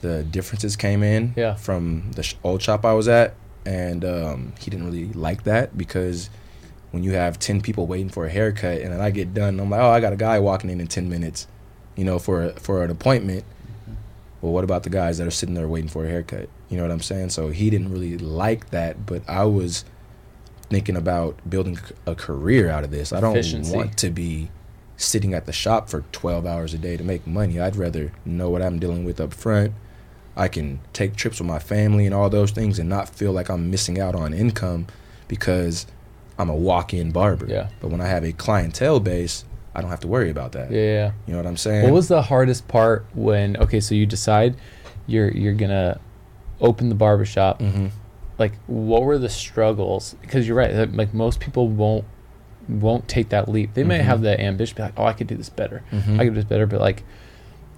the 0.00 0.22
differences 0.24 0.76
came 0.76 1.02
in 1.02 1.32
Yeah. 1.36 1.54
from 1.54 2.12
the 2.12 2.22
sh- 2.22 2.36
old 2.44 2.62
shop 2.62 2.84
I 2.84 2.92
was 2.92 3.08
at, 3.08 3.34
and 3.66 4.04
um, 4.04 4.52
he 4.60 4.70
didn't 4.70 4.86
really 4.86 5.12
like 5.12 5.42
that 5.44 5.76
because 5.76 6.30
when 6.92 7.02
you 7.02 7.12
have 7.12 7.38
ten 7.40 7.60
people 7.60 7.86
waiting 7.88 8.08
for 8.08 8.24
a 8.24 8.30
haircut, 8.30 8.80
and 8.80 8.92
then 8.92 9.00
I 9.00 9.10
get 9.10 9.34
done, 9.34 9.58
I'm 9.58 9.68
like, 9.70 9.80
oh, 9.80 9.90
I 9.90 9.98
got 10.00 10.12
a 10.12 10.16
guy 10.16 10.38
walking 10.38 10.70
in 10.70 10.80
in 10.80 10.86
ten 10.86 11.08
minutes, 11.10 11.48
you 11.96 12.04
know, 12.04 12.18
for 12.20 12.44
a, 12.44 12.50
for 12.60 12.84
an 12.84 12.90
appointment. 12.92 13.44
Well, 14.40 14.52
what 14.52 14.62
about 14.62 14.84
the 14.84 14.90
guys 14.90 15.18
that 15.18 15.26
are 15.26 15.32
sitting 15.32 15.56
there 15.56 15.66
waiting 15.66 15.90
for 15.90 16.04
a 16.04 16.08
haircut? 16.08 16.48
You 16.68 16.76
know 16.76 16.82
what 16.82 16.92
I'm 16.92 17.00
saying? 17.00 17.30
So 17.30 17.48
he 17.48 17.70
didn't 17.70 17.90
really 17.90 18.18
like 18.18 18.70
that, 18.70 19.06
but 19.06 19.22
I 19.28 19.44
was 19.44 19.84
thinking 20.68 20.96
about 20.96 21.38
building 21.48 21.78
a 22.06 22.14
career 22.14 22.68
out 22.68 22.84
of 22.84 22.90
this. 22.90 23.12
I 23.12 23.20
don't 23.20 23.32
Efficiency. 23.36 23.74
want 23.74 23.96
to 23.98 24.10
be 24.10 24.50
sitting 24.96 25.32
at 25.32 25.46
the 25.46 25.52
shop 25.52 25.88
for 25.88 26.04
12 26.12 26.44
hours 26.44 26.74
a 26.74 26.78
day 26.78 26.96
to 26.96 27.04
make 27.04 27.26
money. 27.26 27.58
I'd 27.58 27.76
rather 27.76 28.12
know 28.24 28.50
what 28.50 28.60
I'm 28.62 28.78
dealing 28.78 29.04
with 29.04 29.20
up 29.20 29.32
front. 29.32 29.72
I 30.36 30.48
can 30.48 30.80
take 30.92 31.16
trips 31.16 31.40
with 31.40 31.48
my 31.48 31.58
family 31.58 32.04
and 32.04 32.14
all 32.14 32.28
those 32.28 32.50
things 32.50 32.78
and 32.78 32.88
not 32.88 33.08
feel 33.08 33.32
like 33.32 33.48
I'm 33.48 33.70
missing 33.70 33.98
out 33.98 34.14
on 34.14 34.34
income 34.34 34.86
because 35.26 35.86
I'm 36.38 36.48
a 36.50 36.54
walk-in 36.54 37.10
barber. 37.10 37.46
Yeah. 37.48 37.68
But 37.80 37.88
when 37.90 38.00
I 38.00 38.06
have 38.06 38.24
a 38.24 38.32
clientele 38.32 39.00
base, 39.00 39.44
I 39.74 39.80
don't 39.80 39.90
have 39.90 40.00
to 40.00 40.08
worry 40.08 40.30
about 40.30 40.52
that. 40.52 40.70
Yeah, 40.70 40.80
yeah. 40.80 41.12
You 41.26 41.32
know 41.32 41.38
what 41.38 41.46
I'm 41.46 41.56
saying? 41.56 41.84
What 41.84 41.92
was 41.92 42.08
the 42.08 42.22
hardest 42.22 42.68
part 42.68 43.06
when 43.14 43.56
okay, 43.56 43.80
so 43.80 43.94
you 43.94 44.06
decide 44.06 44.56
you're 45.06 45.30
you're 45.30 45.54
gonna 45.54 46.00
open 46.60 46.88
the 46.88 46.94
barbershop. 46.94 47.60
Mhm. 47.60 47.90
Like 48.38 48.52
what 48.66 49.02
were 49.02 49.18
the 49.18 49.28
struggles? 49.28 50.14
Because 50.20 50.46
you're 50.46 50.56
right, 50.56 50.74
like, 50.74 50.94
like 50.94 51.14
most 51.14 51.40
people 51.40 51.68
won't 51.68 52.04
won't 52.68 53.08
take 53.08 53.30
that 53.30 53.48
leap. 53.48 53.72
They 53.74 53.82
may 53.84 53.98
have 53.98 54.20
that 54.22 54.40
ambition, 54.40 54.76
be 54.76 54.82
like, 54.82 54.92
"Oh, 54.96 55.04
I 55.04 55.12
could 55.14 55.26
do 55.26 55.36
this 55.36 55.48
better. 55.48 55.82
Mhm. 55.90 56.14
I 56.20 56.24
could 56.24 56.34
do 56.34 56.40
this 56.40 56.44
better." 56.44 56.66
But 56.66 56.80
like, 56.80 57.02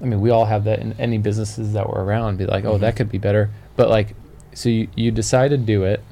I 0.01 0.05
mean, 0.05 0.21
we 0.21 0.31
all 0.31 0.47
have 0.47 0.65
that 0.65 0.81
in 0.81 0.95
any 0.99 1.17
businesses 1.19 1.73
that 1.75 1.89
were 1.89 2.05
around. 2.05 2.39
Be 2.39 2.47
like, 2.47 2.65
"Oh, 2.65 2.77
that 2.79 2.97
could 2.97 3.09
be 3.09 3.19
better." 3.19 3.51
But 3.77 3.89
like, 3.89 4.15
so 4.53 4.69
you 4.69 4.89
you 4.97 5.11
decide 5.13 5.49
to 5.51 5.57
do 5.57 5.85
it. 5.85 6.03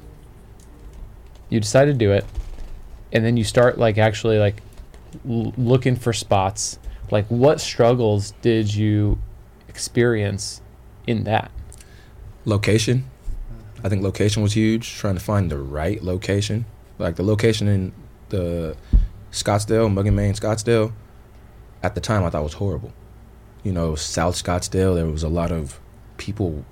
You 1.49 1.59
decide 1.59 1.85
to 1.85 1.93
do 1.93 2.11
it, 2.11 2.25
and 3.11 3.25
then 3.25 3.35
you 3.35 3.43
start 3.43 3.77
like 3.77 3.97
actually 3.97 4.37
like 4.37 4.61
l- 5.29 5.53
looking 5.57 5.95
for 5.95 6.13
spots. 6.13 6.79
Like, 7.11 7.25
what 7.27 7.59
struggles 7.59 8.31
did 8.41 8.73
you 8.73 9.17
experience 9.67 10.61
in 11.07 11.23
that? 11.25 11.51
Location. 12.49 13.05
I 13.83 13.89
think 13.89 14.03
location 14.03 14.43
was 14.43 14.53
huge. 14.53 14.95
Trying 14.95 15.15
to 15.15 15.21
find 15.21 15.49
the 15.49 15.57
right 15.57 16.03
location, 16.03 16.65
like 16.97 17.15
the 17.15 17.23
location 17.23 17.67
in 17.67 17.93
the 18.29 18.75
Scottsdale, 19.31 19.91
Muggin, 19.91 20.13
Mane, 20.13 20.33
Scottsdale. 20.33 20.91
At 21.81 21.95
the 21.95 22.01
time, 22.01 22.23
I 22.23 22.29
thought 22.29 22.43
was 22.43 22.53
horrible. 22.53 22.91
You 23.63 23.71
know, 23.71 23.95
South 23.95 24.35
Scottsdale. 24.35 24.95
There 24.95 25.05
was 25.05 25.23
a 25.23 25.29
lot 25.29 25.51
of 25.51 25.79
people 26.17 26.65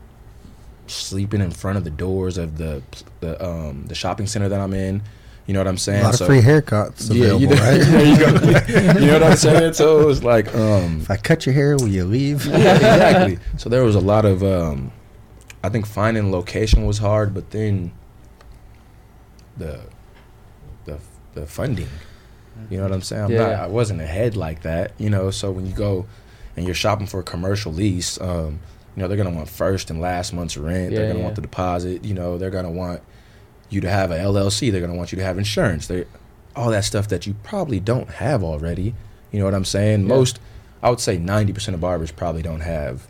sleeping 0.88 1.42
in 1.42 1.52
front 1.52 1.78
of 1.78 1.84
the 1.84 1.90
doors 1.90 2.38
of 2.38 2.58
the 2.58 2.82
the 3.20 3.44
um 3.46 3.86
the 3.88 3.96
shopping 3.96 4.28
center 4.28 4.50
that 4.50 4.60
I'm 4.60 4.74
in. 4.74 5.02
You 5.46 5.54
know 5.54 5.62
what 5.62 5.68
I'm 5.68 5.78
saying? 5.78 6.02
A 6.02 6.10
lot 6.10 6.20
of 6.20 6.28
free 6.28 6.42
haircuts 6.42 7.14
yeah, 7.14 7.34
you, 7.38 7.48
know, 7.48 7.56
right? 7.56 7.78
there 7.78 8.06
you 8.06 8.18
go. 8.18 9.00
you 9.00 9.08
know 9.08 9.14
what 9.14 9.24
I'm 9.24 9.38
saying? 9.38 9.74
So 9.74 10.02
it 10.02 10.06
was 10.06 10.22
like, 10.22 10.54
um, 10.54 11.00
If 11.00 11.10
I 11.10 11.16
cut 11.16 11.46
your 11.46 11.56
hair, 11.56 11.78
will 11.78 11.88
you 11.88 12.04
leave? 12.04 12.46
yeah, 12.46 12.76
exactly. 12.76 13.40
So 13.56 13.70
there 13.70 13.86
was 13.86 13.96
a 13.96 14.02
lot 14.02 14.26
of, 14.26 14.44
um, 14.44 14.92
I 15.64 15.70
think 15.70 15.86
finding 15.86 16.32
location 16.32 16.86
was 16.86 17.00
hard, 17.00 17.34
but 17.34 17.52
then 17.52 17.92
the 19.58 19.82
the 20.86 21.00
the 21.34 21.46
funding. 21.46 21.90
You 22.70 22.78
know 22.78 22.84
what 22.84 22.92
I'm 22.92 23.02
saying? 23.02 23.26
I'm 23.26 23.32
Yeah, 23.32 23.48
not. 23.48 23.54
I 23.54 23.68
wasn't 23.68 24.02
ahead 24.02 24.36
like 24.36 24.64
that. 24.64 24.94
You 24.98 25.10
know, 25.10 25.30
so 25.32 25.52
when 25.52 25.66
you 25.66 25.74
go 25.74 26.06
and 26.56 26.66
you're 26.66 26.76
shopping 26.76 27.08
for 27.08 27.20
a 27.20 27.24
commercial 27.24 27.72
lease, 27.72 28.20
um, 28.20 28.60
you 28.96 29.02
know 29.02 29.08
they're 29.08 29.18
gonna 29.18 29.36
want 29.36 29.50
first 29.50 29.90
and 29.90 30.02
last 30.02 30.34
month's 30.34 30.58
rent. 30.58 30.92
Yeah, 30.92 31.00
they're 31.00 31.08
gonna 31.10 31.20
yeah. 31.20 31.24
want 31.26 31.36
the 31.36 31.42
deposit. 31.42 32.04
You 32.04 32.14
know, 32.14 32.38
they're 32.38 32.50
gonna 32.50 32.72
want 32.72 33.02
you 33.70 33.82
to 33.82 33.90
have 33.90 34.12
a 34.12 34.18
LLC. 34.18 34.72
They're 34.72 34.82
gonna 34.82 34.96
want 34.96 35.12
you 35.12 35.18
to 35.18 35.24
have 35.24 35.38
insurance. 35.38 35.88
They 35.88 36.06
all 36.56 36.72
that 36.72 36.86
stuff 36.86 37.08
that 37.10 37.28
you 37.28 37.36
probably 37.44 37.80
don't 37.80 38.10
have 38.10 38.44
already. 38.44 38.96
You 39.32 39.40
know 39.40 39.46
what 39.46 39.54
I'm 39.54 39.66
saying? 39.66 40.08
Most, 40.08 40.40
I 40.82 40.90
would 40.90 41.00
say, 41.00 41.18
ninety 41.18 41.54
percent 41.54 41.76
of 41.76 41.82
barbers 41.82 42.12
probably 42.12 42.42
don't 42.42 42.62
have 42.62 43.08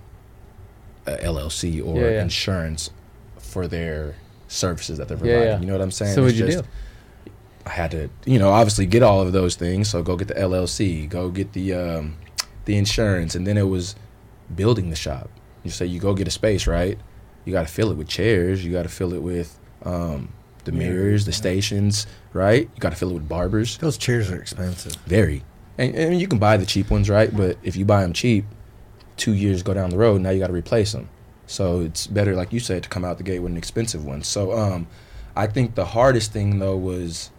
a 1.08 1.18
LLC 1.24 1.82
or 1.82 2.02
Yeah, 2.02 2.10
yeah. 2.10 2.22
insurance 2.22 2.90
for 3.40 3.68
their 3.68 4.16
services 4.48 4.98
that 4.98 5.08
they're 5.08 5.18
providing. 5.18 5.44
yeah. 5.44 5.60
You 5.60 5.66
know 5.66 5.74
what 5.74 5.82
I'm 5.82 5.92
saying? 5.92 6.14
So 6.16 6.26
It's 6.26 6.34
what'd 6.38 6.40
you 6.40 6.54
just- 6.54 6.64
do? 6.66 7.32
I 7.66 7.70
had 7.72 7.92
to, 7.92 8.10
you 8.26 8.40
know, 8.40 8.50
obviously 8.52 8.86
get 8.86 9.04
all 9.04 9.20
of 9.22 9.34
those 9.34 9.56
things. 9.56 9.90
So 9.90 10.02
go 10.02 10.16
get 10.16 10.30
the 10.30 10.36
LLC, 10.40 11.06
go 11.10 11.30
get 11.30 11.52
the 11.52 11.74
um, 11.74 12.16
the 12.64 12.78
insurance, 12.78 13.36
and 13.36 13.46
then 13.46 13.58
it 13.58 13.68
was 13.68 13.96
building 14.56 14.90
the 14.90 14.96
shop. 14.96 15.30
You 15.64 15.72
say 15.72 15.86
you 15.86 16.00
go 16.00 16.14
get 16.14 16.28
a 16.30 16.32
space, 16.32 16.66
right? 16.66 16.98
You 17.44 17.52
got 17.52 17.68
to 17.68 17.74
fill 17.74 17.92
it 17.92 17.98
with 17.98 18.08
chairs. 18.08 18.64
You 18.64 18.72
got 18.72 18.84
to 18.84 18.90
fill 18.90 19.14
it 19.14 19.22
with 19.22 19.58
um, 19.84 20.30
the 20.64 20.72
mirrors, 20.72 21.26
the 21.26 21.34
stations, 21.34 22.08
right? 22.32 22.70
You 22.74 22.80
got 22.80 22.92
to 22.92 22.96
fill 22.96 23.10
it 23.12 23.16
with 23.16 23.28
barbers. 23.28 23.78
Those 23.80 23.98
chairs 23.98 24.32
are 24.32 24.40
expensive. 24.40 24.94
Very. 25.06 25.44
And, 25.78 25.94
and 25.96 26.20
you 26.22 26.28
can 26.28 26.40
buy 26.40 26.56
the 26.58 26.66
cheap 26.66 26.90
ones, 26.90 27.10
right? 27.10 27.36
But 27.36 27.58
if 27.64 27.76
you 27.76 27.84
buy 27.84 28.02
them 28.02 28.14
cheap, 28.14 28.46
two 29.18 29.34
years 29.34 29.64
go 29.64 29.74
down 29.74 29.90
the 29.90 29.98
road, 29.98 30.22
now 30.22 30.30
you 30.30 30.40
got 30.40 30.48
to 30.48 30.54
replace 30.54 30.94
them. 30.94 31.10
So 31.48 31.82
it's 31.82 32.08
better, 32.08 32.36
like 32.36 32.54
you 32.54 32.60
said, 32.60 32.84
to 32.84 32.90
come 32.90 33.04
out 33.04 33.18
the 33.18 33.24
gate 33.24 33.40
with 33.40 33.52
an 33.52 33.58
expensive 33.58 34.06
one. 34.06 34.24
So 34.24 34.58
um, 34.58 34.88
I 35.36 35.48
think 35.48 35.76
the 35.76 35.86
hardest 35.86 36.32
thing 36.34 36.60
though 36.60 36.76
was 36.76 37.32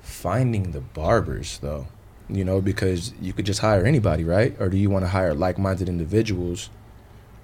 finding 0.00 0.72
the 0.72 0.80
barbers, 0.80 1.58
though. 1.58 1.86
You 2.28 2.44
know, 2.44 2.60
because 2.60 3.14
you 3.20 3.32
could 3.32 3.46
just 3.46 3.60
hire 3.60 3.84
anybody, 3.84 4.24
right? 4.24 4.56
Or 4.58 4.68
do 4.68 4.76
you 4.76 4.90
want 4.90 5.04
to 5.04 5.08
hire 5.08 5.32
like-minded 5.32 5.88
individuals 5.88 6.70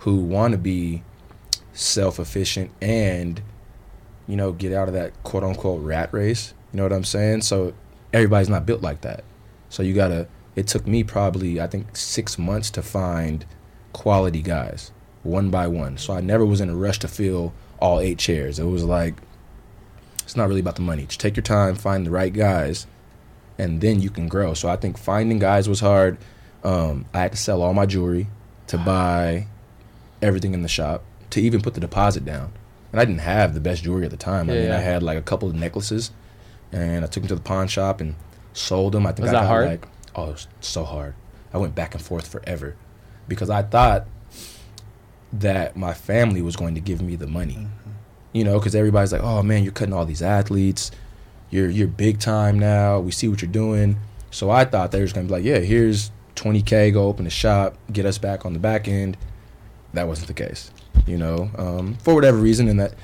who 0.00 0.16
want 0.16 0.52
to 0.52 0.58
be 0.58 1.04
self-efficient 1.72 2.70
and 2.82 3.40
you 4.26 4.36
know 4.36 4.52
get 4.52 4.72
out 4.72 4.88
of 4.88 4.94
that 4.94 5.12
quote-unquote 5.22 5.82
rat 5.82 6.12
race? 6.12 6.54
You 6.72 6.78
know 6.78 6.82
what 6.82 6.92
I'm 6.92 7.04
saying? 7.04 7.42
So 7.42 7.74
everybody's 8.12 8.48
not 8.48 8.66
built 8.66 8.82
like 8.82 9.02
that. 9.02 9.22
So 9.68 9.84
you 9.84 9.94
gotta. 9.94 10.26
It 10.54 10.66
took 10.66 10.86
me 10.86 11.02
probably 11.02 11.60
I 11.60 11.66
think 11.66 11.96
six 11.96 12.38
months 12.38 12.70
to 12.72 12.82
find 12.82 13.44
quality 13.92 14.42
guys, 14.42 14.90
one 15.22 15.50
by 15.50 15.66
one. 15.66 15.98
So 15.98 16.14
I 16.14 16.20
never 16.20 16.44
was 16.44 16.60
in 16.60 16.68
a 16.70 16.76
rush 16.76 16.98
to 17.00 17.08
fill 17.08 17.52
all 17.78 18.00
eight 18.00 18.18
chairs. 18.18 18.58
It 18.58 18.64
was 18.64 18.84
like 18.84 19.14
it's 20.22 20.36
not 20.36 20.48
really 20.48 20.60
about 20.60 20.76
the 20.76 20.82
money. 20.82 21.06
Just 21.06 21.20
take 21.20 21.36
your 21.36 21.42
time, 21.42 21.74
find 21.74 22.06
the 22.06 22.10
right 22.10 22.32
guys, 22.32 22.86
and 23.58 23.80
then 23.80 24.00
you 24.00 24.10
can 24.10 24.28
grow. 24.28 24.54
So 24.54 24.68
I 24.68 24.76
think 24.76 24.96
finding 24.98 25.38
guys 25.38 25.68
was 25.68 25.80
hard. 25.80 26.18
Um, 26.64 27.06
I 27.12 27.20
had 27.20 27.32
to 27.32 27.38
sell 27.38 27.60
all 27.60 27.74
my 27.74 27.86
jewelry 27.86 28.28
to 28.68 28.78
buy 28.78 29.46
everything 30.22 30.54
in 30.54 30.62
the 30.62 30.68
shop 30.68 31.02
to 31.30 31.40
even 31.40 31.60
put 31.60 31.74
the 31.74 31.80
deposit 31.80 32.24
down. 32.24 32.52
And 32.92 33.00
I 33.00 33.04
didn't 33.04 33.20
have 33.22 33.54
the 33.54 33.60
best 33.60 33.82
jewelry 33.82 34.04
at 34.04 34.10
the 34.10 34.16
time. 34.16 34.48
I 34.48 34.54
mean, 34.54 34.64
yeah. 34.66 34.76
I 34.76 34.80
had 34.80 35.02
like 35.02 35.18
a 35.18 35.22
couple 35.22 35.48
of 35.48 35.54
necklaces, 35.54 36.12
and 36.70 37.04
I 37.04 37.08
took 37.08 37.22
them 37.22 37.28
to 37.28 37.34
the 37.34 37.40
pawn 37.40 37.66
shop 37.68 38.00
and 38.00 38.14
sold 38.52 38.92
them. 38.92 39.06
I 39.06 39.12
think 39.12 39.22
Was 39.22 39.30
I 39.30 39.32
that 39.32 39.40
got 39.40 39.46
hard? 39.48 39.66
like 39.66 39.88
oh, 40.14 40.28
it 40.28 40.32
was 40.32 40.48
so 40.60 40.84
hard. 40.84 41.14
I 41.52 41.58
went 41.58 41.74
back 41.74 41.94
and 41.94 42.02
forth 42.02 42.28
forever 42.28 42.76
because 43.28 43.50
I 43.50 43.62
thought 43.62 44.06
that 45.32 45.76
my 45.76 45.94
family 45.94 46.42
was 46.42 46.56
going 46.56 46.74
to 46.74 46.80
give 46.80 47.00
me 47.00 47.16
the 47.16 47.26
money. 47.26 47.66
You 48.32 48.44
know, 48.44 48.58
because 48.58 48.74
everybody's 48.74 49.12
like, 49.12 49.22
"Oh 49.22 49.42
man, 49.42 49.62
you're 49.62 49.72
cutting 49.72 49.94
all 49.94 50.06
these 50.06 50.22
athletes. 50.22 50.90
You're 51.50 51.68
you're 51.68 51.88
big 51.88 52.18
time 52.18 52.58
now. 52.58 52.98
We 52.98 53.10
see 53.10 53.28
what 53.28 53.42
you're 53.42 53.50
doing." 53.50 53.98
So 54.30 54.50
I 54.50 54.64
thought 54.64 54.90
they 54.90 55.02
was 55.02 55.12
gonna 55.12 55.26
be 55.26 55.32
like, 55.32 55.44
"Yeah, 55.44 55.58
here's 55.58 56.10
20k. 56.36 56.92
Go 56.92 57.08
open 57.08 57.26
a 57.26 57.30
shop, 57.30 57.76
get 57.92 58.06
us 58.06 58.16
back 58.18 58.46
on 58.46 58.54
the 58.54 58.58
back 58.58 58.88
end." 58.88 59.18
That 59.92 60.08
wasn't 60.08 60.28
the 60.28 60.34
case. 60.34 60.70
You 61.06 61.18
know, 61.18 61.50
um, 61.58 61.96
for 62.02 62.14
whatever 62.14 62.38
reason, 62.38 62.68
and 62.68 62.80
that. 62.80 62.94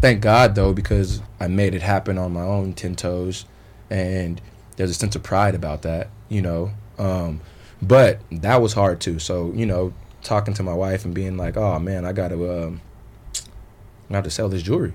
Thank 0.00 0.20
God 0.20 0.56
though, 0.56 0.72
because 0.72 1.22
I 1.38 1.46
made 1.46 1.76
it 1.76 1.82
happen 1.82 2.18
on 2.18 2.32
my 2.32 2.42
own 2.42 2.72
ten 2.72 2.96
toes, 2.96 3.44
and 3.88 4.40
there's 4.76 4.90
a 4.90 4.94
sense 4.94 5.14
of 5.14 5.22
pride 5.22 5.54
about 5.54 5.82
that. 5.82 6.08
You 6.32 6.40
know, 6.42 6.70
um, 6.98 7.40
but 7.82 8.20
that 8.30 8.62
was 8.62 8.72
hard 8.72 9.00
too. 9.00 9.18
So 9.18 9.52
you 9.54 9.66
know, 9.66 9.92
talking 10.22 10.54
to 10.54 10.62
my 10.62 10.72
wife 10.74 11.04
and 11.04 11.14
being 11.14 11.36
like, 11.36 11.56
"Oh 11.56 11.78
man, 11.78 12.04
I 12.06 12.12
got 12.12 12.28
to." 12.28 12.64
Um, 12.64 12.80
I 14.10 14.14
have 14.16 14.24
to 14.24 14.30
sell 14.30 14.48
this 14.48 14.62
jewelry. 14.62 14.92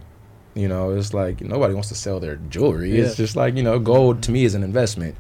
You 0.53 0.67
know, 0.67 0.91
it's 0.91 1.13
like 1.13 1.41
nobody 1.41 1.73
wants 1.73 1.89
to 1.89 1.95
sell 1.95 2.19
their 2.19 2.35
jewelry. 2.35 2.91
Yeah. 2.97 3.03
It's 3.05 3.15
just 3.17 3.35
like, 3.35 3.55
you 3.55 3.63
know, 3.63 3.79
gold 3.79 4.23
to 4.23 4.31
me 4.31 4.43
is 4.45 4.53
an 4.55 4.63
investment. 4.63 5.15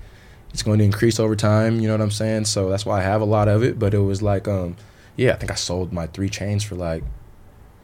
It's 0.53 0.63
going 0.63 0.79
to 0.79 0.85
increase 0.85 1.19
over 1.19 1.35
time, 1.35 1.79
you 1.79 1.87
know 1.87 1.93
what 1.93 2.01
I'm 2.01 2.11
saying? 2.11 2.45
So 2.45 2.69
that's 2.69 2.85
why 2.85 2.99
I 2.99 3.03
have 3.03 3.21
a 3.21 3.25
lot 3.25 3.47
of 3.47 3.63
it. 3.63 3.77
But 3.79 3.93
it 3.93 3.99
was 3.99 4.21
like, 4.21 4.47
um, 4.47 4.75
yeah, 5.15 5.33
I 5.33 5.35
think 5.35 5.51
I 5.51 5.55
sold 5.55 5.91
my 5.93 6.07
three 6.07 6.29
chains 6.29 6.63
for 6.63 6.75
like, 6.75 7.03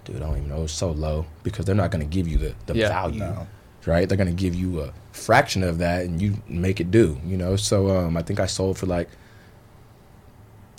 dude, 0.06 0.18
I 0.18 0.20
don't 0.20 0.38
even 0.38 0.50
know, 0.50 0.60
it 0.60 0.62
was 0.64 0.72
so 0.72 0.92
low 0.92 1.26
because 1.44 1.66
they're 1.66 1.76
not 1.76 1.92
going 1.92 2.08
to 2.08 2.12
give 2.12 2.28
you 2.28 2.38
the, 2.38 2.56
the 2.68 2.76
Yeah. 2.76 2.90
value, 2.90 3.20
No. 3.20 3.48
Right? 3.86 4.08
They're 4.08 4.18
going 4.18 4.36
to 4.36 4.42
give 4.42 4.56
you 4.56 4.82
a 4.82 4.94
fraction 5.12 5.64
of 5.64 5.78
that 5.80 6.06
and 6.06 6.22
you 6.22 6.42
make 6.48 6.80
it 6.80 6.92
do, 6.92 7.20
you 7.26 7.38
know? 7.38 7.56
So 7.56 7.96
um, 7.96 8.18
I 8.18 8.22
think 8.22 8.40
I 8.40 8.46
sold 8.46 8.78
for 8.78 8.86
like 8.86 9.10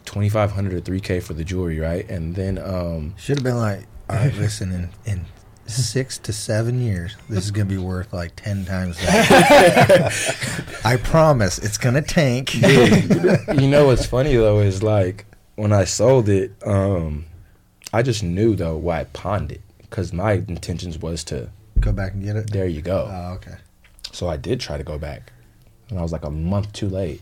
2500 0.05 0.75
or 0.75 0.81
3K 0.81 1.23
for 1.23 1.35
the 1.35 1.45
jewelry, 1.45 1.81
right? 1.81 2.09
And 2.09 2.35
then, 2.35 2.59
um, 2.59 3.15
Should 3.17 3.39
have 3.39 3.45
been 3.45 3.59
like, 3.59 3.87
all 4.09 4.17
right, 4.17 4.35
listen, 4.35 4.73
in, 4.73 4.91
in 5.13 5.27
six 5.67 6.19
to 6.19 6.33
seven 6.33 6.81
years, 6.81 7.17
this 7.29 7.45
is 7.45 7.51
gonna 7.51 7.65
be 7.67 7.79
worth 7.79 8.13
like 8.13 8.37
ten 8.37 8.65
times 8.65 8.99
that. 8.99 10.81
I 10.85 10.97
promise, 10.97 11.59
it's 11.59 11.79
gonna 11.79 12.03
tank. 12.03 12.55
you 12.55 13.69
know 13.69 13.87
what's 13.87 14.07
funny 14.07 14.35
though 14.37 14.61
is 14.61 14.83
like 14.83 15.25
when 15.57 15.73
I 15.73 15.85
sold 15.85 16.29
it, 16.29 16.53
um, 16.67 17.27
I 17.93 18.03
just 18.03 18.23
knew 18.23 18.55
though 18.55 18.77
why 18.77 19.01
I 19.01 19.05
pawned 19.05 19.53
it 19.53 19.63
because 19.81 20.13
my 20.13 20.33
intentions 20.33 20.99
was 20.99 21.25
to 21.25 21.51
Go 21.85 21.93
back 21.93 22.15
and 22.15 22.23
get 22.23 22.37
it. 22.37 22.51
there 22.51 22.67
you 22.67 22.81
go. 22.81 23.09
Oh, 23.13 23.35
okay. 23.35 23.57
So 24.11 24.29
I 24.29 24.39
did 24.39 24.59
try 24.59 24.79
to 24.79 24.85
go 24.85 24.99
back, 24.99 25.33
and 25.91 25.99
I 25.99 26.03
was 26.03 26.13
like 26.13 26.25
a 26.25 26.31
month 26.31 26.73
too 26.73 26.89
late. 26.89 27.21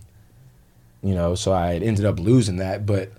You 1.02 1.14
know, 1.16 1.34
so 1.34 1.52
I 1.52 1.74
ended 1.74 2.04
up 2.04 2.20
losing 2.20 2.56
that. 2.56 2.86
But 2.86 3.10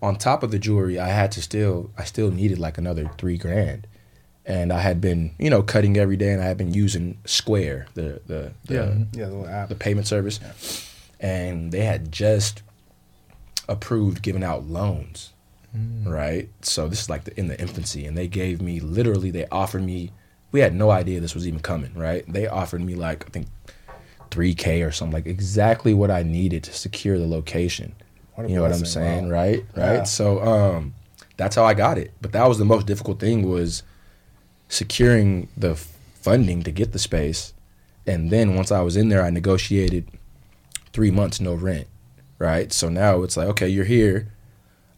on 0.00 0.16
top 0.16 0.44
of 0.44 0.52
the 0.52 0.58
jewelry, 0.58 0.98
I 1.00 1.08
had 1.08 1.32
to 1.32 1.42
still, 1.42 1.90
I 1.98 2.04
still 2.04 2.30
needed 2.30 2.58
like 2.58 2.78
another 2.78 3.10
three 3.18 3.36
grand, 3.36 3.88
and 4.46 4.72
I 4.72 4.80
had 4.80 5.00
been, 5.00 5.32
you 5.38 5.50
know, 5.50 5.62
cutting 5.62 5.96
every 5.96 6.16
day, 6.16 6.32
and 6.32 6.40
I 6.40 6.44
had 6.46 6.56
been 6.56 6.72
using 6.72 7.18
Square, 7.24 7.86
the 7.94 8.20
the, 8.26 8.52
the 8.66 8.74
Yeah. 8.74 8.80
Mm-hmm. 8.80 9.18
Yeah, 9.18 9.26
the 9.26 9.34
little 9.34 9.48
app. 9.48 9.68
the 9.68 9.74
payment 9.74 10.06
service, 10.06 10.38
and 11.18 11.72
they 11.72 11.84
had 11.84 12.12
just 12.12 12.62
approved 13.68 14.22
giving 14.22 14.44
out 14.44 14.64
loans, 14.66 15.32
mm. 15.76 16.06
right? 16.06 16.48
So 16.60 16.88
this 16.88 17.02
is 17.02 17.10
like 17.10 17.24
the, 17.24 17.38
in 17.38 17.48
the 17.48 17.60
infancy, 17.60 18.06
and 18.06 18.16
they 18.16 18.28
gave 18.28 18.60
me 18.60 18.78
literally 18.78 19.30
they 19.30 19.46
offered 19.46 19.82
me. 19.82 20.12
We 20.52 20.60
had 20.60 20.74
no 20.74 20.90
idea 20.90 21.20
this 21.20 21.34
was 21.34 21.48
even 21.48 21.60
coming, 21.60 21.94
right? 21.94 22.24
They 22.30 22.46
offered 22.46 22.82
me 22.82 22.94
like 22.94 23.26
I 23.26 23.30
think 23.30 23.46
three 24.30 24.54
k 24.54 24.82
or 24.82 24.92
something, 24.92 25.14
like 25.14 25.26
exactly 25.26 25.94
what 25.94 26.10
I 26.10 26.22
needed 26.22 26.62
to 26.64 26.72
secure 26.72 27.18
the 27.18 27.26
location. 27.26 27.94
What 28.34 28.48
you 28.48 28.56
know 28.56 28.62
what 28.62 28.72
I'm 28.72 28.86
saying, 28.86 29.26
wow. 29.28 29.34
right? 29.34 29.64
Right. 29.76 29.94
Yeah. 29.94 30.02
So 30.04 30.42
um, 30.42 30.94
that's 31.36 31.56
how 31.56 31.64
I 31.64 31.74
got 31.74 31.98
it. 31.98 32.12
But 32.20 32.32
that 32.32 32.48
was 32.48 32.58
the 32.58 32.64
most 32.64 32.86
difficult 32.86 33.18
thing 33.20 33.48
was 33.48 33.82
securing 34.68 35.48
the 35.56 35.74
funding 35.74 36.62
to 36.62 36.70
get 36.70 36.92
the 36.92 36.98
space 36.98 37.52
And 38.06 38.30
then 38.30 38.54
once 38.54 38.72
I 38.72 38.80
was 38.80 38.96
in 38.96 39.08
there, 39.08 39.22
I 39.22 39.30
negotiated 39.30 40.08
three 40.92 41.10
months 41.10 41.40
no 41.40 41.54
rent, 41.54 41.86
right? 42.38 42.72
So 42.72 42.88
now 42.88 43.22
it's 43.22 43.36
like, 43.36 43.48
okay, 43.48 43.68
you're 43.68 43.84
here. 43.84 44.32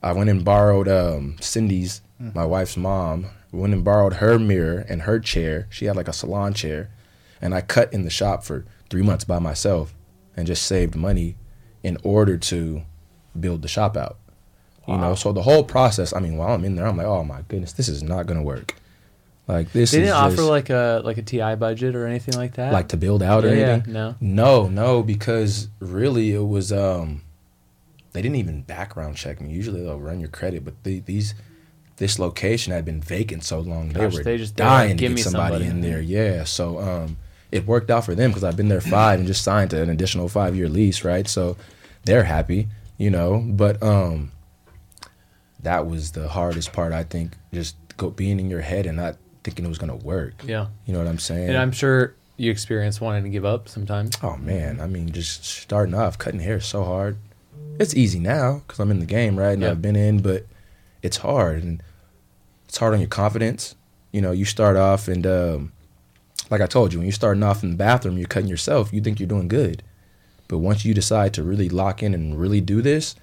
I 0.03 0.13
went 0.13 0.31
and 0.31 0.45
borrowed 0.45 0.89
um, 0.89 1.37
Cindy's, 1.41 2.01
my 2.19 2.45
wife's 2.45 2.77
mom, 2.77 3.27
went 3.55 3.73
and 3.73 3.85
borrowed 3.85 4.15
her 4.15 4.39
mirror 4.39 4.85
and 4.89 5.03
her 5.03 5.19
chair. 5.21 5.67
She 5.71 5.85
had 5.87 5.97
like 5.97 6.09
a 6.09 6.13
salon 6.13 6.55
chair. 6.55 6.91
And 7.41 7.55
I 7.55 7.61
cut 7.61 7.93
in 7.93 8.05
the 8.05 8.11
shop 8.11 8.43
for 8.45 8.65
three 8.91 9.03
months 9.03 9.25
by 9.25 9.39
myself 9.39 9.95
and 10.37 10.47
just 10.47 10.63
saved 10.65 10.95
money 10.97 11.37
in 11.83 11.99
order 12.03 12.39
to 12.39 12.83
build 13.39 13.63
the 13.63 13.69
shop 13.69 13.97
out. 13.97 14.19
You 14.87 14.97
know, 14.99 15.15
so 15.15 15.33
the 15.33 15.43
whole 15.43 15.65
process, 15.65 16.13
I 16.13 16.21
mean, 16.21 16.37
while 16.37 16.55
I'm 16.55 16.63
in 16.65 16.75
there, 16.77 16.87
I'm 16.87 16.97
like, 16.99 17.07
oh 17.07 17.25
my 17.25 17.41
goodness, 17.49 17.73
this 17.73 17.89
is 17.89 18.03
not 18.03 18.27
going 18.27 18.37
to 18.39 18.43
work. 18.45 18.75
Like 19.47 19.73
this 19.73 19.91
They 19.93 20.01
didn't 20.01 20.15
offer 20.15 20.37
just- 20.37 20.49
like 20.49 20.71
a 20.71 21.01
like 21.05 21.17
a 21.19 21.23
TI 21.23 21.55
budget 21.55 21.95
or 21.97 22.07
anything 22.07 22.35
like 22.35 22.55
that. 22.55 22.73
like 22.73 22.89
to 22.89 22.97
build 22.99 23.23
out 23.23 23.45
or 23.45 23.49
Yeah, 23.49 23.55
yeah, 23.55 23.67
anything. 23.73 23.93
no. 23.93 24.15
no, 24.21 24.69
no, 24.69 25.03
because 25.03 25.69
really 25.81 26.33
it 26.33 26.47
was 26.47 26.73
um, 26.73 27.23
they 28.13 28.23
didn't 28.23 28.37
even 28.37 28.63
background 28.63 29.17
check 29.17 29.41
me. 29.41 29.51
Usually 29.51 29.83
they'll 29.83 29.99
run 30.01 30.21
your 30.21 30.29
credit, 30.31 30.65
but 30.65 30.83
the, 30.85 31.01
these 31.01 31.35
this 31.97 32.19
location 32.19 32.73
had 32.73 32.85
been 32.85 33.01
vacant 33.01 33.45
so 33.45 33.61
long 33.61 33.91
they 33.91 34.07
were 34.07 34.23
they 34.23 34.37
just- 34.37 34.57
they 34.57 34.65
were 34.65 34.71
like, 34.71 34.79
dying 34.89 34.97
to 34.97 35.09
get 35.09 35.19
somebody, 35.21 35.65
somebody." 35.65 35.67
in 35.67 35.81
there. 35.81 36.01
Yeah, 36.01 36.45
so 36.45 36.79
um, 36.81 37.17
it 37.53 37.67
worked 37.67 37.91
out 37.91 38.05
for 38.05 38.15
them 38.15 38.31
because 38.31 38.43
I've 38.45 38.57
been 38.57 38.69
there 38.69 38.81
five 38.81 39.19
and 39.21 39.27
just 39.29 39.43
signed 39.45 39.73
an 39.73 39.89
additional 39.91 40.29
five 40.29 40.57
year 40.57 40.69
lease, 40.69 41.05
right? 41.05 41.27
So 41.29 41.57
they're 42.05 42.25
happy, 42.25 42.69
you 42.99 43.11
know. 43.11 43.45
But 43.47 43.83
um, 43.83 44.33
that 45.63 45.87
was 45.87 46.13
the 46.13 46.29
hardest 46.29 46.73
part, 46.73 46.93
I 46.93 47.05
think, 47.05 47.37
just 47.53 47.77
go 47.97 48.11
being 48.11 48.39
in 48.41 48.51
your 48.51 48.61
head 48.61 48.87
and 48.87 48.97
not 48.97 49.17
thinking 49.45 49.65
it 49.65 49.69
was 49.69 49.79
gonna 49.79 49.97
work. 49.97 50.43
Yeah. 50.47 50.67
You 50.87 50.93
know 50.93 50.99
what 50.99 51.09
I'm 51.09 51.19
saying? 51.19 51.49
And 51.51 51.59
I'm 51.59 51.73
sure 51.73 52.15
you 52.37 52.51
experience 52.51 53.01
wanting 53.01 53.23
to 53.25 53.31
give 53.31 53.45
up 53.45 53.69
sometimes. 53.69 54.17
Oh 54.23 54.37
man, 54.37 54.81
I 54.81 54.87
mean, 54.87 55.11
just 55.13 55.45
starting 55.45 55.95
off, 55.95 56.19
cutting 56.19 56.41
hair 56.41 56.57
is 56.57 56.67
so 56.67 56.83
hard. 56.85 57.17
It's 57.79 57.95
easy 57.95 58.19
now 58.19 58.63
because 58.67 58.81
I'm 58.81 58.91
in 58.91 58.99
the 59.01 59.07
game, 59.07 59.39
right? 59.39 59.53
And 59.53 59.63
Yeah. 59.63 59.71
I've 59.71 59.83
been 59.83 59.97
in, 59.97 60.21
but 60.21 60.47
it's 61.05 61.19
hard, 61.19 61.63
and 61.63 61.83
it's 62.67 62.79
hard 62.79 62.95
on 62.95 63.01
your 63.01 63.09
confidence. 63.09 63.77
You 64.11 64.23
know, 64.23 64.33
you 64.33 64.47
start 64.47 64.77
off, 64.77 65.07
and 65.07 65.27
um, 65.27 65.73
like 66.51 66.63
I 66.63 66.67
told 66.67 66.93
you, 66.93 66.99
when 66.99 67.07
you're 67.07 67.13
starting 67.13 67.43
off 67.43 67.63
in 67.63 67.71
the 67.71 67.77
bathroom, 67.77 68.17
you're 68.17 68.27
cutting 68.27 68.49
yourself. 68.49 68.93
You 68.93 69.03
think 69.03 69.21
you're 69.21 69.29
doing 69.29 69.49
good, 69.49 69.83
but 70.49 70.59
once 70.59 70.85
you 70.85 70.95
decide 70.95 71.35
to 71.35 71.43
really 71.43 71.69
lock 71.69 72.03
in 72.03 72.15
and 72.15 72.41
really 72.41 72.63
do 72.63 72.81
this, 72.81 73.15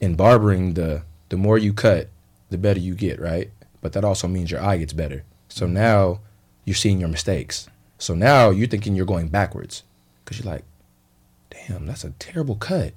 in 0.00 0.14
barbering, 0.14 0.74
the 0.74 1.02
the 1.30 1.38
more 1.38 1.58
you 1.58 1.72
cut, 1.72 2.10
the 2.50 2.58
better 2.58 2.78
you 2.78 2.94
get, 2.94 3.18
right? 3.18 3.50
But 3.80 3.94
that 3.94 4.04
also 4.04 4.28
means 4.28 4.50
your 4.50 4.62
eye 4.62 4.76
gets 4.76 4.92
better. 4.92 5.24
So 5.48 5.66
now 5.66 6.20
you're 6.64 6.74
seeing 6.74 7.00
your 7.00 7.08
mistakes. 7.08 7.68
So 7.98 8.14
now 8.14 8.50
you're 8.50 8.68
thinking 8.68 8.94
you're 8.94 9.06
going 9.06 9.28
backwards 9.28 9.82
because 10.24 10.38
you're 10.38 10.52
like, 10.52 10.64
damn, 11.50 11.86
that's 11.86 12.04
a 12.04 12.10
terrible 12.10 12.56
cut. 12.56 12.92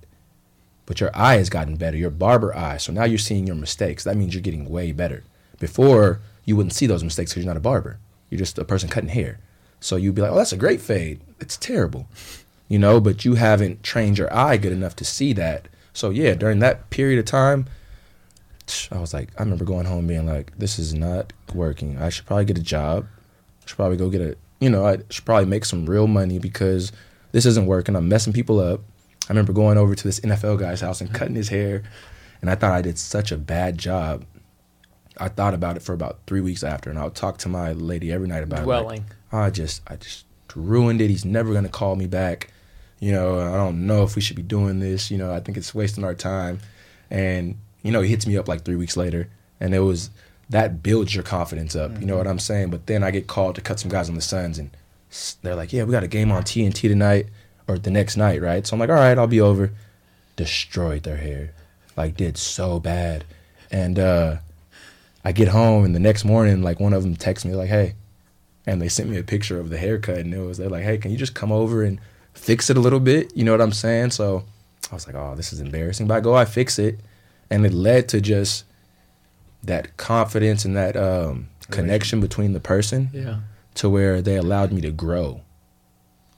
But 0.90 1.00
your 1.00 1.12
eye 1.14 1.36
has 1.36 1.52
gotten 1.52 1.76
better, 1.76 1.98
your 1.98 2.10
barber 2.10 2.58
eye. 2.58 2.78
So 2.78 2.92
now 2.92 3.04
you're 3.04 3.20
seeing 3.20 3.46
your 3.46 3.56
mistakes. 3.56 4.06
That 4.06 4.18
means 4.18 4.34
you're 4.34 4.42
getting 4.42 4.68
way 4.68 4.92
better. 4.92 5.24
Before, 5.60 6.20
you 6.46 6.56
wouldn't 6.56 6.74
see 6.74 6.88
those 6.88 7.04
mistakes 7.04 7.32
because 7.32 7.44
you're 7.46 7.54
not 7.54 7.58
a 7.58 7.62
barber. 7.62 8.00
You're 8.32 8.40
just 8.40 8.58
a 8.58 8.66
person 8.66 8.90
cutting 8.90 9.12
hair. 9.12 9.38
So 9.80 9.98
you'd 9.98 10.16
be 10.16 10.24
like, 10.24 10.32
oh, 10.32 10.36
that's 10.36 10.52
a 10.52 10.58
great 10.58 10.82
fade. 10.82 11.22
It's 11.40 11.58
terrible. 11.58 12.08
You 12.68 12.80
know, 12.80 13.00
but 13.00 13.24
you 13.24 13.36
haven't 13.36 13.84
trained 13.84 14.18
your 14.18 14.34
eye 14.36 14.58
good 14.58 14.72
enough 14.72 14.96
to 14.96 15.06
see 15.06 15.32
that. 15.34 15.68
So 15.94 16.10
yeah, 16.10 16.34
during 16.34 16.58
that 16.58 16.90
period 16.90 17.20
of 17.20 17.26
time, 17.26 17.68
I 18.92 18.98
was 18.98 19.14
like, 19.14 19.30
I 19.38 19.44
remember 19.44 19.66
going 19.66 19.86
home 19.86 20.08
being 20.08 20.26
like, 20.26 20.58
this 20.58 20.80
is 20.80 20.96
not 20.96 21.34
working. 21.54 22.00
I 22.00 22.10
should 22.10 22.26
probably 22.26 22.46
get 22.46 22.58
a 22.58 22.64
job. 22.64 23.06
I 23.64 23.68
should 23.68 23.78
probably 23.78 23.98
go 23.98 24.10
get 24.10 24.22
a, 24.22 24.36
you 24.60 24.72
know, 24.72 24.88
I 24.88 24.98
should 25.12 25.26
probably 25.26 25.46
make 25.46 25.66
some 25.66 25.86
real 25.86 26.08
money 26.08 26.40
because 26.40 26.92
this 27.32 27.46
isn't 27.46 27.68
working. 27.68 27.96
I'm 27.96 28.08
messing 28.08 28.34
people 28.34 28.60
up. 28.60 28.82
I 29.30 29.34
remember 29.34 29.54
going 29.54 29.78
over 29.78 29.94
to 29.94 30.04
this 30.04 30.20
NFL 30.22 30.60
guy's 30.60 30.82
house 30.82 31.02
and 31.02 31.14
cutting 31.14 31.36
his 31.36 31.50
hair, 31.50 31.84
and 32.42 32.50
I 32.50 32.56
thought 32.56 32.72
I 32.72 32.82
did 32.82 32.98
such 32.98 33.32
a 33.32 33.38
bad 33.38 33.78
job. 33.78 34.26
I 35.18 35.28
thought 35.28 35.54
about 35.54 35.78
it 35.78 35.84
for 35.84 35.94
about 35.94 36.22
three 36.26 36.42
weeks 36.42 36.64
after, 36.64 36.90
and 36.90 36.98
I 36.98 37.04
would 37.04 37.16
talk 37.16 37.38
to 37.40 37.50
my 37.50 37.74
lady 37.74 38.12
every 38.12 38.28
night 38.28 38.42
about 38.42 38.64
it. 38.64 38.66
like, 38.66 38.66
Dwelling. 38.66 39.06
I 39.32 39.52
just, 39.52 39.84
I 39.86 39.98
just 39.98 40.26
ruined 40.56 41.00
it. 41.00 41.12
He's 41.12 41.26
never 41.26 41.54
gonna 41.54 41.70
call 41.70 41.96
me 41.96 42.08
back. 42.08 42.52
You 43.00 43.12
know, 43.12 43.40
I 43.40 43.56
don't 43.56 43.86
know 43.86 44.02
if 44.02 44.16
we 44.16 44.22
should 44.22 44.36
be 44.36 44.42
doing 44.42 44.80
this. 44.80 45.12
You 45.12 45.20
know, 45.20 45.32
I 45.32 45.40
think 45.42 45.58
it's 45.58 45.76
wasting 45.76 46.04
our 46.04 46.16
time. 46.16 46.60
And 47.12 47.56
you 47.84 47.92
know, 47.92 48.02
he 48.02 48.10
hits 48.10 48.26
me 48.26 48.36
up 48.36 48.48
like 48.48 48.66
three 48.66 48.76
weeks 48.76 48.98
later, 48.98 49.30
and 49.60 49.76
it 49.76 49.80
was 49.80 50.10
that 50.50 50.82
builds 50.82 51.14
your 51.14 51.24
confidence 51.24 51.76
up. 51.76 51.92
You 52.00 52.08
know 52.08 52.14
mm-hmm. 52.14 52.18
what 52.18 52.28
I'm 52.28 52.40
saying? 52.40 52.72
But 52.72 52.88
then 52.88 53.04
I 53.04 53.12
get 53.12 53.28
called 53.28 53.54
to 53.56 53.62
cut 53.62 53.80
some 53.80 53.92
guys 53.92 54.10
on 54.10 54.16
the 54.16 54.22
Suns, 54.22 54.58
and 54.58 54.72
they're 55.44 55.56
like, 55.56 55.72
"Yeah, 55.72 55.84
we 55.84 55.92
got 55.92 56.04
a 56.04 56.08
game 56.08 56.32
on 56.32 56.42
TNT 56.42 56.88
tonight 56.88 57.28
or 57.70 57.78
the 57.78 57.92
next 57.92 58.18
night, 58.18 58.42
right?" 58.42 58.66
So 58.68 58.74
I'm 58.76 58.80
like, 58.80 58.90
"All 58.90 58.96
right, 58.96 59.18
I'll 59.18 59.28
be 59.28 59.40
over." 59.42 59.72
Destroyed 60.36 61.04
their 61.04 61.18
hair, 61.18 61.52
like 61.98 62.16
did 62.16 62.38
so 62.38 62.80
bad, 62.80 63.26
and 63.72 64.00
uh 64.00 64.38
I 65.26 65.34
get 65.34 65.50
home, 65.50 65.84
and 65.84 65.94
the 65.94 66.00
next 66.00 66.24
morning, 66.24 66.62
like 66.62 66.80
one 66.80 66.94
of 66.94 67.04
them 67.04 67.16
texts 67.16 67.46
me 67.46 67.54
like, 67.54 67.68
"Hey," 67.70 67.96
and 68.66 68.82
they 68.82 68.88
sent 68.88 69.10
me 69.10 69.18
a 69.18 69.24
picture 69.24 69.60
of 69.60 69.70
the 69.70 69.78
haircut, 69.78 70.20
and 70.20 70.34
it 70.34 70.40
was 70.40 70.58
they're 70.58 70.70
like, 70.70 70.84
"Hey, 70.86 70.98
can 70.98 71.12
you 71.12 71.18
just 71.18 71.34
come 71.36 71.52
over 71.52 71.84
and 71.84 72.00
fix 72.34 72.70
it 72.70 72.78
a 72.78 72.80
little 72.80 73.02
bit?" 73.02 73.36
You 73.36 73.44
know 73.44 73.52
what 73.52 73.60
I'm 73.60 73.74
saying? 73.74 74.12
So 74.12 74.46
I 74.92 74.96
was 74.96 75.06
like, 75.08 75.16
"Oh, 75.18 75.34
this 75.36 75.52
is 75.52 75.60
embarrassing," 75.60 76.08
but 76.08 76.16
I 76.16 76.20
go, 76.22 76.34
I 76.36 76.46
fix 76.46 76.80
it, 76.80 77.02
and 77.50 77.66
it 77.66 77.74
led 77.74 78.08
to 78.10 78.22
just 78.22 78.64
that 79.64 79.98
confidence 79.98 80.64
and 80.64 80.78
that 80.78 80.96
um, 80.96 81.50
connection 81.70 82.22
between 82.22 82.54
the 82.54 82.62
person 82.62 83.10
Yeah. 83.12 83.40
to 83.76 83.90
where 83.90 84.22
they 84.22 84.38
allowed 84.38 84.72
me 84.72 84.80
to 84.82 84.92
grow 84.92 85.42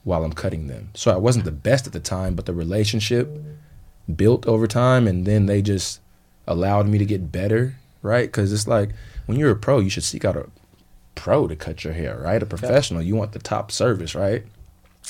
while 0.04 0.24
I'm 0.24 0.34
cutting 0.34 0.68
them. 0.68 0.90
So 0.94 1.12
I 1.12 1.18
wasn't 1.18 1.46
the 1.46 1.52
best 1.52 1.88
at 1.88 1.94
the 1.94 2.00
time, 2.00 2.36
but 2.36 2.46
the 2.46 2.54
relationship 2.54 3.30
built 4.16 4.48
over 4.48 4.68
time, 4.68 5.08
and 5.08 5.26
then 5.26 5.46
they 5.46 5.62
just 5.62 6.00
allowed 6.48 6.88
me 6.88 6.98
to 6.98 7.06
get 7.06 7.32
better, 7.32 7.76
right? 8.02 8.28
Because 8.28 8.52
it's 8.52 8.68
like 8.68 8.90
when 9.26 9.38
you're 9.38 9.52
a 9.52 9.56
pro, 9.56 9.80
you 9.80 9.90
should 9.90 10.04
seek 10.04 10.26
out 10.26 10.36
a 10.36 10.50
pro 11.16 11.48
to 11.48 11.56
cut 11.56 11.84
your 11.84 11.94
hair, 11.94 12.20
right? 12.20 12.42
A 12.42 12.46
professional. 12.46 13.02
You 13.02 13.16
want 13.16 13.34
the 13.34 13.40
top 13.40 13.72
service, 13.72 14.16
right? 14.16 14.44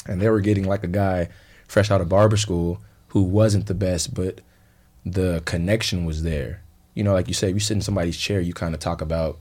And 0.07 0.21
they 0.21 0.29
were 0.29 0.41
getting 0.41 0.65
like 0.65 0.83
a 0.83 0.87
guy 0.87 1.29
fresh 1.67 1.89
out 1.89 2.01
of 2.01 2.09
barber 2.09 2.37
school 2.37 2.81
who 3.09 3.23
wasn't 3.23 3.67
the 3.67 3.73
best, 3.73 4.13
but 4.13 4.41
the 5.05 5.41
connection 5.45 6.05
was 6.05 6.23
there. 6.23 6.61
You 6.93 7.03
know, 7.03 7.13
like 7.13 7.27
you 7.27 7.33
say, 7.33 7.49
if 7.49 7.53
you 7.55 7.59
sit 7.59 7.75
in 7.75 7.81
somebody's 7.81 8.17
chair, 8.17 8.41
you 8.41 8.53
kind 8.53 8.73
of 8.73 8.79
talk 8.81 9.01
about 9.01 9.39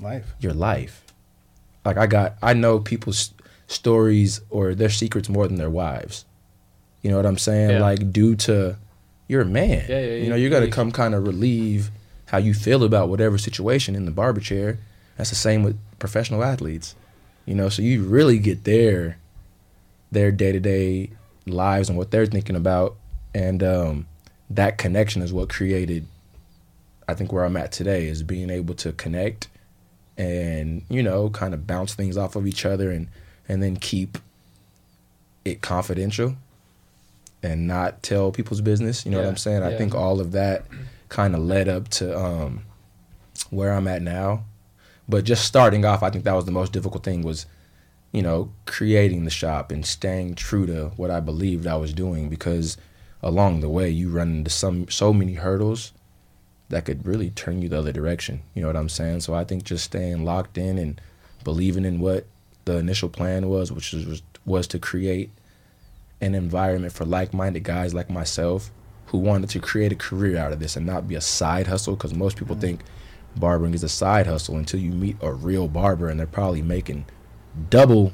Life. 0.00 0.34
your 0.38 0.52
life. 0.52 1.04
Like 1.84 1.96
I 1.96 2.06
got, 2.06 2.36
I 2.42 2.54
know 2.54 2.78
people's 2.78 3.32
stories 3.68 4.40
or 4.50 4.74
their 4.74 4.88
secrets 4.90 5.28
more 5.28 5.46
than 5.46 5.56
their 5.56 5.70
wives. 5.70 6.24
You 7.02 7.10
know 7.10 7.16
what 7.16 7.26
I'm 7.26 7.38
saying? 7.38 7.70
Yeah. 7.70 7.80
Like 7.80 8.12
due 8.12 8.34
to 8.36 8.76
you're 9.28 9.42
a 9.42 9.46
man. 9.46 9.84
Yeah, 9.88 10.00
yeah, 10.00 10.14
You 10.16 10.30
know, 10.30 10.36
you- 10.36 10.50
got 10.50 10.60
to 10.60 10.68
come 10.70 10.90
kind 10.90 11.14
of 11.14 11.24
relieve 11.26 11.90
how 12.26 12.38
you 12.38 12.52
feel 12.54 12.82
about 12.82 13.08
whatever 13.08 13.38
situation 13.38 13.94
in 13.94 14.04
the 14.04 14.10
barber 14.10 14.40
chair. 14.40 14.78
That's 15.16 15.30
the 15.30 15.36
same 15.36 15.62
with 15.62 15.78
professional 15.98 16.42
athletes. 16.42 16.94
You 17.46 17.54
know, 17.54 17.68
so 17.68 17.82
you 17.82 18.02
really 18.04 18.38
get 18.38 18.64
their 18.64 19.18
their 20.10 20.30
day 20.32 20.52
to 20.52 20.60
day 20.60 21.10
lives 21.46 21.88
and 21.88 21.96
what 21.96 22.10
they're 22.10 22.26
thinking 22.26 22.56
about, 22.56 22.96
and 23.34 23.62
um, 23.62 24.06
that 24.50 24.78
connection 24.78 25.22
is 25.22 25.32
what 25.32 25.48
created. 25.48 26.06
I 27.06 27.14
think 27.14 27.32
where 27.32 27.44
I'm 27.44 27.56
at 27.56 27.72
today 27.72 28.06
is 28.06 28.22
being 28.22 28.50
able 28.50 28.74
to 28.76 28.92
connect 28.92 29.48
and 30.18 30.82
you 30.90 31.02
know 31.02 31.30
kind 31.30 31.54
of 31.54 31.66
bounce 31.66 31.94
things 31.94 32.16
off 32.18 32.36
of 32.36 32.46
each 32.46 32.66
other 32.66 32.90
and 32.90 33.08
and 33.48 33.62
then 33.62 33.76
keep 33.76 34.18
it 35.44 35.60
confidential 35.62 36.36
and 37.42 37.66
not 37.66 38.02
tell 38.02 38.30
people's 38.32 38.60
business 38.60 39.04
you 39.04 39.10
know 39.10 39.18
what 39.18 39.26
i'm 39.26 39.36
saying 39.36 39.62
i 39.62 39.76
think 39.76 39.94
all 39.94 40.20
of 40.20 40.32
that 40.32 40.64
kind 41.08 41.34
of 41.34 41.40
led 41.40 41.68
up 41.68 41.88
to 41.88 42.16
um 42.18 42.62
where 43.50 43.72
i'm 43.72 43.88
at 43.88 44.02
now 44.02 44.44
but 45.08 45.24
just 45.24 45.44
starting 45.44 45.84
off 45.84 46.02
i 46.02 46.10
think 46.10 46.24
that 46.24 46.34
was 46.34 46.44
the 46.44 46.50
most 46.50 46.72
difficult 46.72 47.04
thing 47.04 47.22
was 47.22 47.46
you 48.12 48.22
know 48.22 48.50
creating 48.66 49.24
the 49.24 49.30
shop 49.30 49.70
and 49.70 49.86
staying 49.86 50.34
true 50.34 50.66
to 50.66 50.88
what 50.96 51.10
i 51.10 51.20
believed 51.20 51.66
i 51.66 51.76
was 51.76 51.92
doing 51.92 52.28
because 52.28 52.76
along 53.22 53.60
the 53.60 53.68
way 53.68 53.88
you 53.88 54.08
run 54.10 54.30
into 54.30 54.50
some 54.50 54.88
so 54.88 55.12
many 55.12 55.34
hurdles 55.34 55.92
that 56.68 56.84
could 56.84 57.06
really 57.06 57.30
turn 57.30 57.62
you 57.62 57.68
the 57.68 57.78
other 57.78 57.92
direction. 57.92 58.42
You 58.54 58.62
know 58.62 58.68
what 58.68 58.76
I'm 58.76 58.88
saying? 58.88 59.20
So 59.20 59.34
I 59.34 59.44
think 59.44 59.64
just 59.64 59.84
staying 59.84 60.24
locked 60.24 60.58
in 60.58 60.78
and 60.78 61.00
believing 61.44 61.84
in 61.84 62.00
what 62.00 62.26
the 62.68 62.76
initial 62.76 63.08
plan 63.08 63.48
was, 63.48 63.72
which 63.72 63.92
was 63.92 64.22
was, 64.44 64.66
to 64.66 64.78
create 64.78 65.30
an 66.20 66.34
environment 66.34 66.92
for 66.92 67.04
like-minded 67.04 67.64
guys 67.64 67.94
like 67.94 68.10
myself 68.10 68.70
who 69.06 69.18
wanted 69.18 69.48
to 69.48 69.58
create 69.58 69.90
a 69.90 69.96
career 69.96 70.36
out 70.36 70.52
of 70.52 70.60
this 70.60 70.76
and 70.76 70.84
not 70.84 71.08
be 71.08 71.14
a 71.14 71.20
side 71.20 71.66
hustle 71.66 71.94
because 71.94 72.12
most 72.12 72.36
people 72.36 72.54
mm-hmm. 72.54 72.62
think 72.62 72.80
barbering 73.36 73.72
is 73.72 73.82
a 73.82 73.88
side 73.88 74.26
hustle 74.26 74.56
until 74.56 74.80
you 74.80 74.90
meet 74.90 75.16
a 75.22 75.32
real 75.32 75.66
barber 75.66 76.08
and 76.08 76.20
they're 76.20 76.26
probably 76.26 76.60
making 76.60 77.06
double 77.70 78.12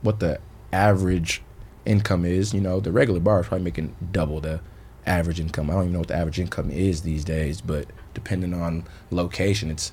what 0.00 0.20
the 0.20 0.38
average 0.72 1.42
income 1.84 2.24
is. 2.24 2.54
You 2.54 2.60
know, 2.60 2.80
the 2.80 2.92
regular 2.92 3.20
bar 3.20 3.40
is 3.40 3.48
probably 3.48 3.64
making 3.64 3.94
double 4.12 4.40
the 4.40 4.60
average 5.04 5.40
income. 5.40 5.68
I 5.68 5.74
don't 5.74 5.82
even 5.82 5.92
know 5.92 5.98
what 5.98 6.08
the 6.08 6.16
average 6.16 6.40
income 6.40 6.70
is 6.70 7.02
these 7.02 7.24
days, 7.24 7.60
but 7.60 7.86
depending 8.14 8.54
on 8.54 8.84
location, 9.10 9.70
it's 9.70 9.92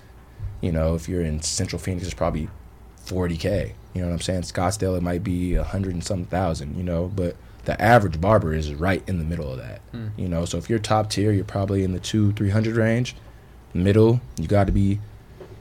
you 0.61 0.71
know, 0.71 0.95
if 0.95 1.09
you're 1.09 1.23
in 1.23 1.41
Central 1.41 1.79
Phoenix, 1.79 2.05
it's 2.05 2.13
probably 2.13 2.47
40k. 3.05 3.73
You 3.93 4.01
know 4.01 4.07
what 4.07 4.13
I'm 4.13 4.21
saying? 4.21 4.41
Scottsdale 4.43 4.97
it 4.97 5.03
might 5.03 5.23
be 5.23 5.55
a 5.55 5.63
hundred 5.63 5.93
and 5.93 6.03
some 6.03 6.25
thousand. 6.25 6.77
You 6.77 6.83
know, 6.83 7.11
but 7.13 7.35
the 7.65 7.79
average 7.81 8.19
barber 8.21 8.53
is 8.53 8.73
right 8.73 9.03
in 9.07 9.19
the 9.19 9.25
middle 9.25 9.51
of 9.51 9.57
that. 9.59 9.81
You 10.17 10.27
know, 10.29 10.45
so 10.45 10.57
if 10.57 10.69
you're 10.69 10.79
top 10.79 11.09
tier, 11.09 11.31
you're 11.31 11.43
probably 11.43 11.83
in 11.83 11.91
the 11.93 11.99
two 11.99 12.31
three 12.33 12.49
hundred 12.49 12.75
range. 12.77 13.15
Middle, 13.73 14.19
you 14.37 14.47
got 14.47 14.65
to 14.67 14.73
be, 14.73 14.99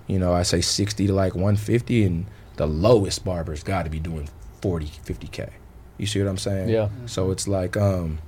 you 0.08 0.18
know, 0.18 0.32
I 0.32 0.42
say 0.42 0.60
60 0.60 1.06
to 1.06 1.12
like 1.12 1.34
150, 1.34 2.04
and 2.04 2.26
the 2.56 2.66
lowest 2.66 3.24
barber's 3.24 3.62
got 3.62 3.84
to 3.84 3.90
be 3.90 4.00
doing 4.00 4.28
40, 4.62 4.86
50k. 4.86 5.50
You 5.96 6.06
see 6.06 6.20
what 6.20 6.28
I'm 6.28 6.36
saying? 6.38 6.70
Yeah. 6.70 6.88
So 7.06 7.30
it's 7.30 7.46
like, 7.46 7.76
um, 7.76 8.18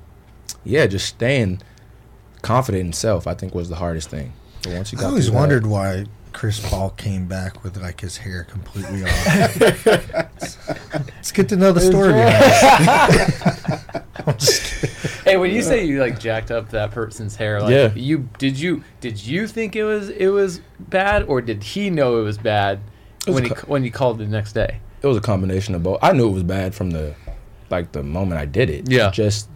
yeah, 0.64 0.86
just 0.86 1.06
staying 1.08 1.62
confident 2.42 2.86
in 2.86 2.92
self. 2.92 3.26
I 3.26 3.34
think 3.34 3.54
was 3.54 3.68
the 3.68 3.76
hardest 3.76 4.08
thing. 4.08 4.32
But 4.62 4.72
once 4.74 4.92
you 4.92 4.98
I 5.00 5.04
always 5.04 5.24
through 5.24 5.32
that- 5.32 5.38
wondered 5.40 5.66
why 5.66 6.04
Chris 6.32 6.60
Paul 6.68 6.90
came 6.90 7.26
back 7.26 7.62
with 7.62 7.76
like 7.76 8.00
his 8.00 8.16
hair 8.18 8.44
completely 8.44 9.04
off. 9.04 9.56
it's 11.18 11.32
good 11.32 11.48
to 11.50 11.56
know 11.56 11.72
the 11.72 11.80
story. 11.80 12.12
behind 12.12 14.02
Hey, 15.24 15.36
when 15.36 15.50
you 15.52 15.62
say 15.62 15.84
you 15.84 16.00
like 16.00 16.18
jacked 16.18 16.50
up 16.50 16.70
that 16.70 16.90
person's 16.90 17.36
hair, 17.36 17.60
like 17.60 17.70
Yeah. 17.72 17.92
you 17.94 18.28
did 18.38 18.58
you 18.58 18.82
did 19.00 19.24
you 19.24 19.46
think 19.46 19.76
it 19.76 19.84
was 19.84 20.08
it 20.10 20.28
was 20.28 20.60
bad 20.80 21.22
or 21.24 21.40
did 21.40 21.62
he 21.62 21.90
know 21.90 22.18
it 22.20 22.24
was 22.24 22.38
bad 22.38 22.80
was 23.26 23.34
when 23.36 23.44
a 23.44 23.48
he 23.48 23.54
co- 23.54 23.66
when 23.68 23.84
you 23.84 23.90
called 23.90 24.18
the 24.18 24.26
next 24.26 24.52
day? 24.52 24.78
it 25.00 25.06
was 25.06 25.16
a 25.16 25.20
combination 25.20 25.74
of 25.74 25.82
both. 25.82 25.98
I 26.02 26.12
knew 26.12 26.28
it 26.28 26.32
was 26.32 26.42
bad 26.44 26.74
from 26.74 26.90
the 26.90 27.14
like 27.70 27.92
the 27.92 28.02
moment 28.02 28.40
I 28.40 28.44
did 28.46 28.68
it. 28.70 28.90
Yeah. 28.90 29.10
Just 29.10 29.48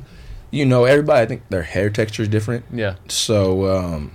you 0.51 0.64
know, 0.64 0.85
everybody 0.85 1.20
I 1.22 1.27
think 1.27 1.43
their 1.51 1.62
hair 1.62 1.91
texture 1.91 2.22
is 2.22 2.29
different. 2.29 2.64
Yeah. 2.72 2.95
So 3.09 3.66
um, 3.77 4.12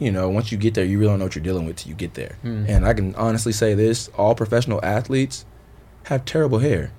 you 0.00 0.10
know, 0.10 0.28
once 0.28 0.50
you 0.50 0.58
get 0.58 0.74
there, 0.74 0.84
you 0.84 0.98
really 0.98 1.10
don't 1.12 1.20
know 1.20 1.26
what 1.26 1.36
you're 1.36 1.44
dealing 1.44 1.66
with 1.66 1.76
till 1.76 1.90
you 1.90 1.94
get 1.94 2.14
there. 2.14 2.36
Mm. 2.44 2.68
And 2.68 2.84
I 2.86 2.92
can 2.94 3.14
honestly 3.14 3.52
say 3.52 3.74
this: 3.74 4.08
all 4.18 4.34
professional 4.34 4.80
athletes 4.82 5.44
have 6.04 6.24
terrible 6.24 6.58
hair. 6.58 6.90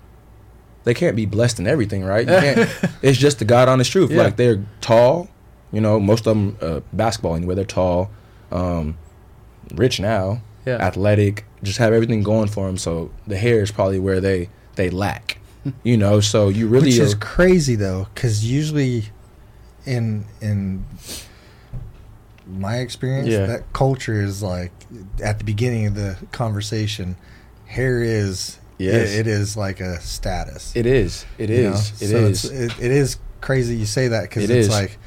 They 0.85 0.93
can't 0.93 1.15
be 1.15 1.25
blessed 1.25 1.59
in 1.59 1.67
everything, 1.67 2.03
right? 2.05 2.27
You 2.27 2.33
can't. 2.39 2.69
it's 3.01 3.17
just 3.17 3.39
the 3.39 3.45
God 3.45 3.67
honest 3.67 3.91
truth. 3.91 4.11
Yeah. 4.11 4.23
Like 4.23 4.37
they're 4.37 4.63
tall, 4.79 5.29
you 5.73 5.81
know. 5.81 5.99
Most 5.99 6.25
of 6.27 6.35
them 6.37 6.57
uh, 6.61 6.79
basketball 6.93 7.35
anyway. 7.35 7.55
They're 7.55 7.65
tall, 7.65 8.09
um, 8.51 8.97
rich 9.75 9.99
now, 9.99 10.41
Yeah. 10.65 10.77
athletic, 10.77 11.45
just 11.63 11.77
have 11.79 11.93
everything 11.93 12.23
going 12.23 12.47
for 12.47 12.65
them. 12.67 12.77
So 12.77 13.11
the 13.27 13.37
hair 13.37 13.61
is 13.61 13.71
probably 13.71 13.99
where 13.99 14.21
they 14.21 14.49
they 14.75 14.89
lack, 14.89 15.39
you 15.83 15.97
know. 15.97 16.19
So 16.19 16.49
you 16.49 16.67
really 16.67 16.87
Which 16.87 16.97
is 16.99 17.13
are- 17.13 17.17
crazy 17.17 17.75
though, 17.75 18.07
because 18.13 18.43
usually 18.45 19.05
in 19.85 20.25
in 20.41 20.85
my 22.51 22.77
experience, 22.77 23.27
Yeah. 23.29 23.45
that 23.45 23.71
culture 23.73 24.21
is 24.21 24.43
like 24.43 24.71
at 25.23 25.37
the 25.39 25.43
beginning 25.43 25.87
of 25.87 25.95
the 25.95 26.17
conversation, 26.31 27.15
hair 27.65 28.01
is 28.03 28.57
Yes. 28.77 29.11
it, 29.13 29.19
it 29.19 29.27
is 29.27 29.55
like 29.55 29.79
a 29.79 29.99
status. 30.01 30.71
It 30.75 30.85
is. 30.85 31.25
It 31.37 31.49
is. 31.49 32.01
You 32.01 32.13
know? 32.13 32.27
It 32.27 32.35
so 32.35 32.49
is. 32.49 32.51
It's, 32.51 32.79
it, 32.79 32.85
it 32.85 32.91
is 32.91 33.17
crazy 33.41 33.75
you 33.75 33.85
say 33.85 34.07
that 34.09 34.23
because 34.23 34.43
It 34.43 34.49
it's 34.51 34.67
is. 34.67 34.73
like, 34.73 34.97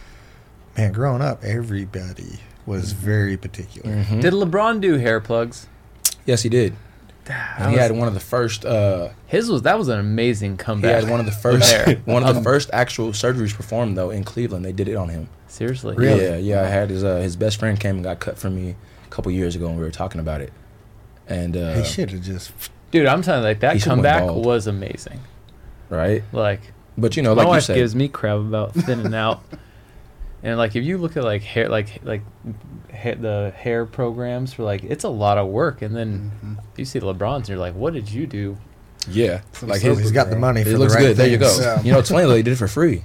man, 0.77 0.93
growing 0.93 1.23
up, 1.23 1.43
everybody 1.45 2.41
was 2.67 2.93
very 2.93 3.37
particular. 3.37 3.97
Mhm. 4.05 4.21
Did 4.23 4.33
LeBron 4.33 4.81
do 4.81 4.99
hair 4.99 5.21
plugs? 5.21 5.67
yes, 6.25 6.43
he 6.43 6.49
did. 6.49 6.75
That 7.27 7.55
And 7.59 7.71
he 7.71 7.77
was- 7.77 7.81
had 7.81 7.93
one 7.93 8.09
of 8.09 8.15
the 8.15 8.21
first. 8.21 8.65
Uh, 8.65 9.09
his 9.27 9.51
was 9.51 9.63
that 9.63 9.79
was 9.79 9.89
an 9.89 9.99
amazing 9.99 10.57
comeback. 10.57 10.91
he 10.97 11.03
had 11.03 11.11
one 11.11 11.21
of 11.21 11.27
the 11.27 11.33
first 11.33 11.71
hair. 11.73 11.97
one 12.05 12.23
of 12.23 12.29
the 12.35 12.39
Um, 12.39 12.45
first 12.45 12.71
actual 12.73 13.09
surgeries 13.13 13.55
performed 13.55 13.97
though 13.97 14.11
in 14.11 14.25
Cleveland. 14.25 14.65
They 14.65 14.73
did 14.73 14.89
it 14.89 14.95
on 14.97 15.09
him. 15.09 15.29
Seriously. 15.49 15.95
Really? 15.97 16.25
Yeah, 16.25 16.37
yeah. 16.37 16.63
I 16.63 16.67
had 16.67 16.91
his 16.91 17.05
uh, 17.05 17.17
his 17.17 17.37
best 17.37 17.59
friend 17.59 17.79
came 17.79 17.95
and 17.97 18.05
got 18.05 18.21
cut 18.21 18.37
for 18.39 18.51
me 18.51 18.75
a 19.07 19.09
couple 19.11 19.31
years 19.33 19.55
ago, 19.57 19.67
and 19.69 19.77
we 19.77 19.83
were 19.83 19.91
talking 19.91 20.21
about 20.21 20.41
it. 20.41 20.53
And 21.27 21.57
uh, 21.57 21.75
He 21.75 21.85
should 21.85 22.11
have 22.11 22.23
just 22.23 22.53
Dude, 22.91 23.07
I'm 23.07 23.23
telling 23.23 23.43
you, 23.43 23.49
like 23.49 23.61
that 23.61 23.73
He 23.75 23.79
should've 23.81 23.99
went 24.01 24.07
comeback 24.19 24.45
was 24.45 24.67
amazing. 24.67 25.21
right, 25.89 26.23
Like 26.33 26.61
but 26.99 27.17
you 27.17 27.23
know, 27.23 27.35
my 27.35 27.43
like 27.43 27.47
you 27.47 27.51
wife 27.51 27.63
said, 27.65 27.75
gives 27.77 27.95
me 27.95 28.07
crap 28.09 28.37
about 28.37 28.75
thinning 28.75 29.15
out. 29.25 29.43
And 30.45 30.57
like 30.59 30.77
if 30.77 30.85
you 30.85 30.99
look 30.99 31.17
at 31.17 31.25
like 31.25 31.43
hair 31.43 31.69
like 31.69 32.01
like 32.05 32.21
ha- 32.95 33.15
the 33.19 33.53
hair 33.57 33.87
programs 33.87 34.53
for 34.53 34.63
like 34.63 34.85
it's 34.85 35.03
a 35.05 35.09
lot 35.09 35.39
of 35.39 35.49
work 35.49 35.83
and 35.83 35.97
then 35.97 36.31
Mm-hmm. 36.37 36.55
you 36.77 36.85
see 36.85 37.01
LeBron's 37.01 37.41
and 37.41 37.49
you're 37.49 37.59
like 37.59 37.75
what 37.75 37.93
did 37.95 38.11
you 38.11 38.27
do? 38.27 38.57
yeah, 39.09 39.41
Some 39.53 39.69
like 39.71 39.81
soap 39.81 39.91
his, 39.97 40.01
he's 40.01 40.13
got 40.13 40.31
the 40.31 40.37
money. 40.37 40.61
it 40.61 40.65
for 40.65 40.71
the 40.71 40.79
looks 40.79 40.95
right 40.95 41.01
good. 41.01 41.17
There 41.17 41.29
you 41.29 41.39
go. 41.39 41.55
Yeah. 41.61 41.83
You 41.83 41.93
know, 41.93 41.99
it's 41.99 42.11
funny 42.11 42.27
did 42.43 42.53
it 42.53 42.57
for 42.57 42.69
free. 42.69 43.05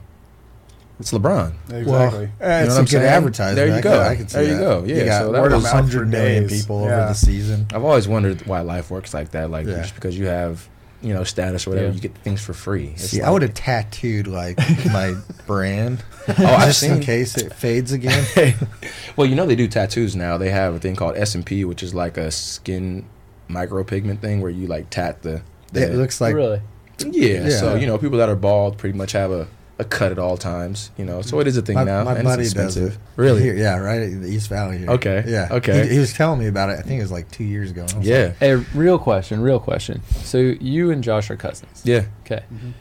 It's 0.99 1.11
LeBron. 1.13 1.53
Exactly. 1.69 1.85
Well, 1.85 2.11
You 2.11 2.17
know 2.19 2.25
a 2.25 2.67
what 2.67 2.69
I'm 2.77 2.83
good 2.83 2.89
saying? 2.89 3.05
advertisement. 3.05 3.55
There 3.55 3.67
you 3.67 3.73
I 3.75 3.81
go. 3.81 3.91
Can, 3.91 3.99
I 4.11 4.15
can 4.17 4.27
see 4.27 4.37
There 4.37 4.43
you 4.47 4.55
that. 4.55 4.59
go. 4.59 4.83
Yeah, 4.85 4.95
you 4.95 5.05
got 5.05 5.21
so 5.21 5.31
that 5.31 5.51
was- 5.51 5.71
hundred 5.71 6.09
million 6.09 6.47
days. 6.47 6.61
people 6.61 6.81
Yeah. 6.85 6.95
over 6.97 7.05
the 7.07 7.13
season. 7.13 7.67
I've 7.73 7.85
always 7.85 8.07
wondered 8.07 8.45
why 8.47 8.59
life 8.61 8.91
works 8.91 9.13
like 9.13 9.31
that. 9.31 9.49
Like 9.49 9.65
Yeah. 9.65 9.77
just 9.81 9.95
because 9.95 10.17
you 10.19 10.25
have 10.27 10.67
you 11.01 11.13
know 11.13 11.23
status 11.23 11.65
or 11.65 11.71
whatever, 11.71 11.87
Yeah. 11.89 11.93
you 11.93 11.99
get 12.01 12.15
things 12.19 12.41
for 12.41 12.53
free. 12.53 12.89
It's 12.95 13.05
See, 13.09 13.21
I 13.21 13.29
would 13.29 13.41
have 13.41 13.53
tattooed 13.53 14.27
like 14.27 14.57
my 14.87 15.15
brand, 15.47 16.03
Oh, 16.27 16.33
I've 16.45 16.67
just 16.67 16.83
in 16.83 16.99
case 16.99 17.37
it 17.37 17.53
fades 17.53 17.91
again. 17.91 18.25
well, 19.15 19.25
you 19.27 19.35
know 19.35 19.45
they 19.45 19.55
do 19.55 19.67
tattoos 19.67 20.15
now. 20.15 20.37
They 20.37 20.49
have 20.51 20.75
a 20.75 20.79
thing 20.79 20.95
called 20.95 21.15
SMP, 21.15 21.65
which 21.65 21.81
is 21.83 21.93
like 21.93 22.17
a 22.17 22.29
skin 22.31 23.05
micropigment 23.49 24.19
thing 24.19 24.41
where 24.41 24.51
you 24.51 24.67
like 24.67 24.89
tat 24.89 25.21
the. 25.23 25.41
the 25.73 25.91
it 25.91 25.95
looks 25.95 26.21
like 26.21 26.35
really? 26.35 26.61
yeah, 26.99 27.43
Yeah. 27.45 27.49
So 27.49 27.75
you 27.75 27.87
know 27.87 27.97
people 27.97 28.17
that 28.19 28.29
are 28.29 28.35
bald 28.35 28.77
pretty 28.77 28.97
much 28.97 29.13
have 29.13 29.31
a, 29.31 29.47
a 29.79 29.85
cut 29.85 30.11
at 30.11 30.19
all 30.19 30.37
times. 30.37 30.91
You 30.97 31.05
know, 31.05 31.21
so 31.21 31.39
it 31.39 31.47
is 31.47 31.55
a 31.57 31.61
thing 31.61 31.75
my, 31.75 31.83
now. 31.85 32.03
my 32.03 32.15
and 32.15 32.23
buddy 32.25 32.43
it's 32.43 32.53
does 32.53 32.77
it. 32.77 32.97
Really? 33.15 33.41
Here, 33.41 33.55
yeah, 33.55 33.77
right 33.77 34.01
at 34.01 34.21
the 34.21 34.27
East 34.27 34.49
Valley. 34.49 34.77
Here. 34.79 34.89
Okay, 34.89 35.23
Yeah. 35.25 35.47
okay. 35.51 35.87
He, 35.87 35.93
he 35.93 35.99
was 35.99 36.13
telling 36.13 36.39
me 36.39 36.47
about 36.47 36.69
it. 36.69 36.79
I 36.79 36.81
think 36.81 36.99
it 36.99 37.03
was 37.03 37.11
like 37.11 37.31
two 37.31 37.43
years 37.45 37.71
ago. 37.71 37.81
and 37.83 37.93
I 37.93 37.97
was 37.97 38.07
Yeah, 38.07 38.23
like, 38.25 38.37
Hey, 38.37 38.53
real 38.75 38.99
question, 38.99 39.41
real 39.41 39.59
question. 39.59 40.01
So 40.23 40.37
you 40.37 40.91
and 40.91 41.03
Josh 41.03 41.29
are 41.31 41.35
cousins. 41.37 41.81
yeah. 41.85 42.05
Okay. 42.25 42.43
Mm-hmm. 42.53 42.71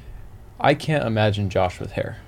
I 0.61 0.75
can't 0.75 1.05
imagine 1.05 1.49
Josh 1.51 1.79
with 1.81 1.93
hair. 1.93 2.19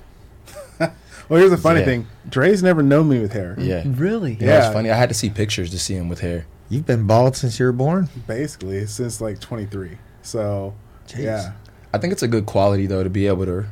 Well, 1.28 1.38
here's 1.38 1.52
the 1.52 1.56
funny 1.58 1.78
Yeah. 1.80 1.84
thing. 1.86 2.06
Dre's 2.28 2.60
never 2.60 2.82
known 2.82 3.08
me 3.08 3.20
with 3.20 3.32
hair. 3.32 3.54
Yeah. 3.56 3.84
Really? 3.86 4.32
You 4.34 4.46
know, 4.46 4.56
it's 4.56 4.66
Yeah. 4.66 4.72
funny. 4.72 4.90
I 4.90 4.96
had 4.96 5.08
to 5.10 5.14
see 5.14 5.30
pictures 5.30 5.70
to 5.70 5.78
see 5.78 5.94
him 5.94 6.08
with 6.08 6.20
hair. 6.20 6.46
You've 6.68 6.86
been 6.86 7.06
bald 7.06 7.36
since 7.36 7.60
you 7.60 7.66
were 7.66 7.72
born. 7.72 8.08
Basically, 8.26 8.84
since 8.86 9.20
like 9.20 9.38
23. 9.38 9.98
So, 10.22 10.74
Jeez. 11.06 11.22
yeah. 11.22 11.52
I 11.94 11.98
think 11.98 12.12
it's 12.12 12.24
a 12.24 12.28
good 12.28 12.46
quality 12.46 12.86
though 12.86 13.04
to 13.04 13.10
be 13.10 13.28
able 13.28 13.44
to 13.44 13.66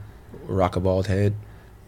rock 0.48 0.76
a 0.76 0.80
bald 0.80 1.06
head. 1.06 1.34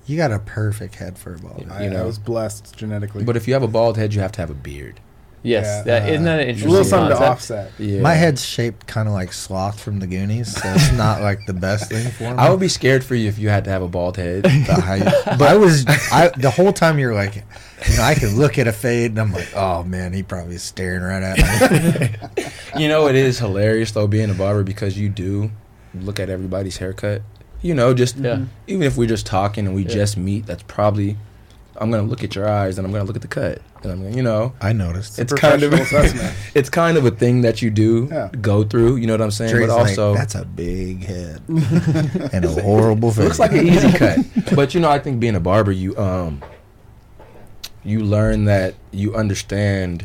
You 0.07 0.17
got 0.17 0.33
a 0.33 0.39
perfect 0.39 0.97
head 0.97 1.19
for 1.19 1.35
a 1.35 1.39
bald. 1.39 1.65
Yeah. 1.67 1.75
I, 1.75 1.83
You 1.85 1.91
I 1.91 1.93
know. 1.93 2.07
was 2.07 2.19
blessed 2.19 2.77
genetically. 2.77 3.25
But 3.25 3.37
if 3.37 3.47
you 3.47 3.55
have 3.55 3.63
a 3.63 3.69
bald 3.69 3.97
head, 3.97 4.15
you 4.15 4.21
have 4.21 4.33
to 4.33 4.41
have 4.41 4.51
a 4.51 4.55
beard. 4.55 5.01
Yes. 5.43 5.65
Yeah. 5.87 6.01
that 6.01 6.09
isn't 6.11 6.25
that 6.25 6.41
an 6.41 6.47
a 6.47 6.49
interesting 6.51 6.71
little 6.71 6.85
something 6.85 7.17
to 7.17 7.25
offset. 7.25 7.73
Yeah. 7.79 8.03
My 8.03 8.13
head's 8.15 8.45
shaped 8.45 8.87
kind 8.87 9.09
of 9.09 9.15
like 9.15 9.33
Sloth 9.33 9.81
from 9.81 9.99
the 10.01 10.07
Goonies, 10.07 10.55
so 10.55 10.69
it's 10.75 10.93
not 10.93 11.23
like 11.23 11.47
the 11.47 11.55
best 11.55 11.89
thing 11.91 12.11
for 12.11 12.25
me. 12.25 12.29
I 12.37 12.51
would 12.51 12.61
be 12.61 12.69
scared 12.69 13.03
for 13.03 13.15
you 13.15 13.29
if 13.29 13.39
you 13.39 13.49
had 13.49 13.65
to 13.65 13.71
have 13.71 13.81
a 13.83 13.89
bald 13.89 14.17
head. 14.19 14.43
the 14.45 14.75
height. 14.75 15.05
But 15.39 15.43
I 15.43 15.57
was, 15.57 15.87
I 16.13 16.29
the 16.37 16.51
whole 16.51 16.73
time 16.75 16.99
you're 16.99 17.15
like, 17.15 17.37
you 17.37 17.97
know, 17.97 18.03
I 18.03 18.15
can 18.17 18.37
look 18.37 18.59
at 18.59 18.67
a 18.69 18.73
fade 18.73 19.13
and 19.13 19.19
I'm 19.21 19.33
like, 19.33 19.49
oh 19.55 19.83
man, 19.85 20.13
he 20.13 20.23
probably 20.23 20.57
is 20.57 20.63
staring 20.63 21.03
right 21.03 21.23
at 21.23 21.39
me. 22.37 22.45
you 22.83 22.89
know, 22.89 23.07
it 23.09 23.15
is 23.15 23.39
hilarious 23.39 23.93
though 23.93 24.07
being 24.07 24.29
a 24.29 24.35
barber 24.35 24.63
because 24.63 24.99
you 24.99 25.09
do 25.09 25.51
look 25.95 26.21
at 26.21 26.29
everybody's 26.29 26.77
haircut. 26.77 27.23
You 27.63 27.75
know, 27.75 27.93
just 27.95 28.17
Yeah. 28.17 28.41
even 28.67 28.83
if 28.83 28.97
we're 28.97 29.09
just 29.09 29.27
talking 29.27 29.67
and 29.67 29.75
we 29.75 29.83
Yeah. 29.83 29.89
just 29.95 30.17
meet, 30.17 30.47
that's 30.47 30.63
probably 30.67 31.17
I'm 31.77 31.91
gonna 31.91 32.03
look 32.03 32.23
at 32.23 32.35
your 32.35 32.47
eyes 32.47 32.77
and 32.77 32.87
I'm 32.87 32.93
gonna 32.93 33.05
look 33.05 33.17
at 33.17 33.23
the 33.23 33.29
cut 33.29 33.63
and 33.83 33.93
I'm 33.93 34.03
gonna, 34.03 34.15
you 34.15 34.23
know, 34.23 34.53
I 34.61 34.75
noticed. 34.75 35.19
it's 35.19 35.33
kind 35.33 35.63
of 35.63 35.73
it's 36.55 36.69
kind 36.69 36.99
of 36.99 37.07
a 37.07 37.11
thing 37.11 37.41
that 37.43 37.63
you 37.63 37.71
do 37.71 38.09
Yeah. 38.11 38.29
go 38.41 38.65
through. 38.65 38.97
You 38.97 39.07
know 39.07 39.15
what 39.15 39.23
I'm 39.23 39.31
saying? 39.31 39.53
Dre's 39.53 39.69
but 39.69 39.77
like, 39.77 39.89
also, 39.89 40.15
that's 40.15 40.35
a 40.35 40.45
big 40.45 41.05
head 41.07 41.41
and 42.33 42.45
a 42.45 42.49
horrible 42.63 43.13
face. 43.13 43.25
Looks 43.25 43.39
like 43.39 43.53
an 43.53 43.67
easy 43.67 43.93
cut. 43.97 44.19
But 44.55 44.75
you 44.75 44.81
know, 44.81 44.91
I 44.91 44.99
think 44.99 45.21
being 45.21 45.37
a 45.37 45.41
barber, 45.41 45.73
you 45.73 45.97
um 45.97 46.43
you 47.83 48.01
learn 48.01 48.45
that 48.45 48.75
you 48.91 49.15
understand 49.15 50.05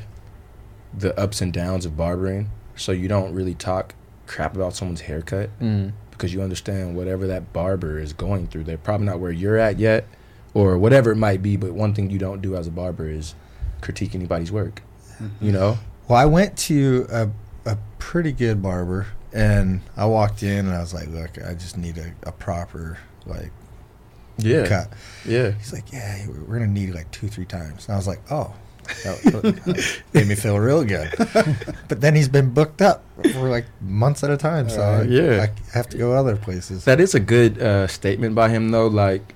the 0.98 1.18
ups 1.20 1.42
and 1.42 1.52
downs 1.52 1.86
of 1.86 1.98
barbering. 1.98 2.50
So 2.78 2.92
you 2.94 3.08
don't 3.10 3.34
really 3.34 3.54
talk 3.54 3.96
crap 4.28 4.56
about 4.56 4.76
someone's 4.76 5.02
haircut 5.02 5.50
Mm. 5.62 5.92
Because 6.18 6.34
you 6.34 6.42
understand 6.42 6.96
whatever 6.96 7.28
that 7.28 7.52
barber 7.54 8.00
is 8.00 8.14
going 8.14 8.48
through. 8.48 8.64
They're 8.64 8.78
probably 8.78 9.06
not 9.08 9.20
where 9.20 9.32
you're 9.32 9.58
at 9.58 9.78
yet 9.80 10.08
or 10.54 10.78
whatever 10.78 11.12
it 11.12 11.18
might 11.18 11.42
be, 11.42 11.58
but 11.58 11.74
one 11.74 11.94
thing 11.94 12.10
you 12.10 12.18
don't 12.20 12.42
do 12.42 12.56
as 12.56 12.68
a 12.68 12.72
barber 12.72 13.08
is 13.10 13.36
critique 13.82 14.16
anybody's 14.16 14.52
work. 14.52 14.82
You 15.42 15.52
know? 15.52 15.78
Well, 16.08 16.18
I 16.20 16.26
went 16.26 16.58
to 16.60 17.08
a, 17.12 17.30
a 17.66 17.78
pretty 18.00 18.32
good 18.32 18.62
barber, 18.62 19.08
and 19.34 19.82
I 19.98 20.06
walked 20.06 20.44
in 20.44 20.66
and 20.68 20.74
I 20.76 20.80
was 20.82 20.94
like, 20.94 21.08
"Look, 21.08 21.38
I 21.44 21.54
just 21.54 21.78
need 21.78 21.98
a, 21.98 22.14
a 22.24 22.32
proper 22.32 22.98
like 23.26 23.52
Yeah. 24.38 24.68
cut." 24.68 24.94
Yeah. 25.26 25.52
He's 25.52 25.74
like, 25.74 25.92
"Yeah, 25.92 26.28
we're 26.28 26.60
gonna 26.60 26.68
need 26.68 26.94
like 26.94 27.10
two, 27.12 27.28
three 27.28 27.46
times." 27.46 27.86
And 27.88 27.94
I 27.94 27.98
was 27.98 28.08
like, 28.08 28.22
"Oh." 28.32 28.54
That 29.04 30.04
made 30.14 30.28
me 30.28 30.36
feel 30.36 30.60
real 30.60 30.84
good, 30.84 31.10
but 31.88 32.02
then 32.02 32.16
he's 32.16 32.28
been 32.30 32.54
booked 32.54 32.82
up 32.82 33.04
for 33.34 33.50
like 33.50 33.66
months 33.82 34.24
at 34.24 34.30
a 34.30 34.38
time, 34.38 34.70
so 34.70 34.82
I, 34.82 35.04
Yeah. 35.04 35.48
I 35.48 35.78
have 35.78 35.90
to 35.90 35.98
go 35.98 36.14
other 36.14 36.36
places. 36.36 36.86
That 36.86 37.00
is 37.00 37.16
a 37.16 37.20
good 37.20 37.62
uh, 37.62 37.88
statement 37.88 38.36
by 38.36 38.50
him, 38.50 38.70
though. 38.70 38.88
Like, 38.88 39.34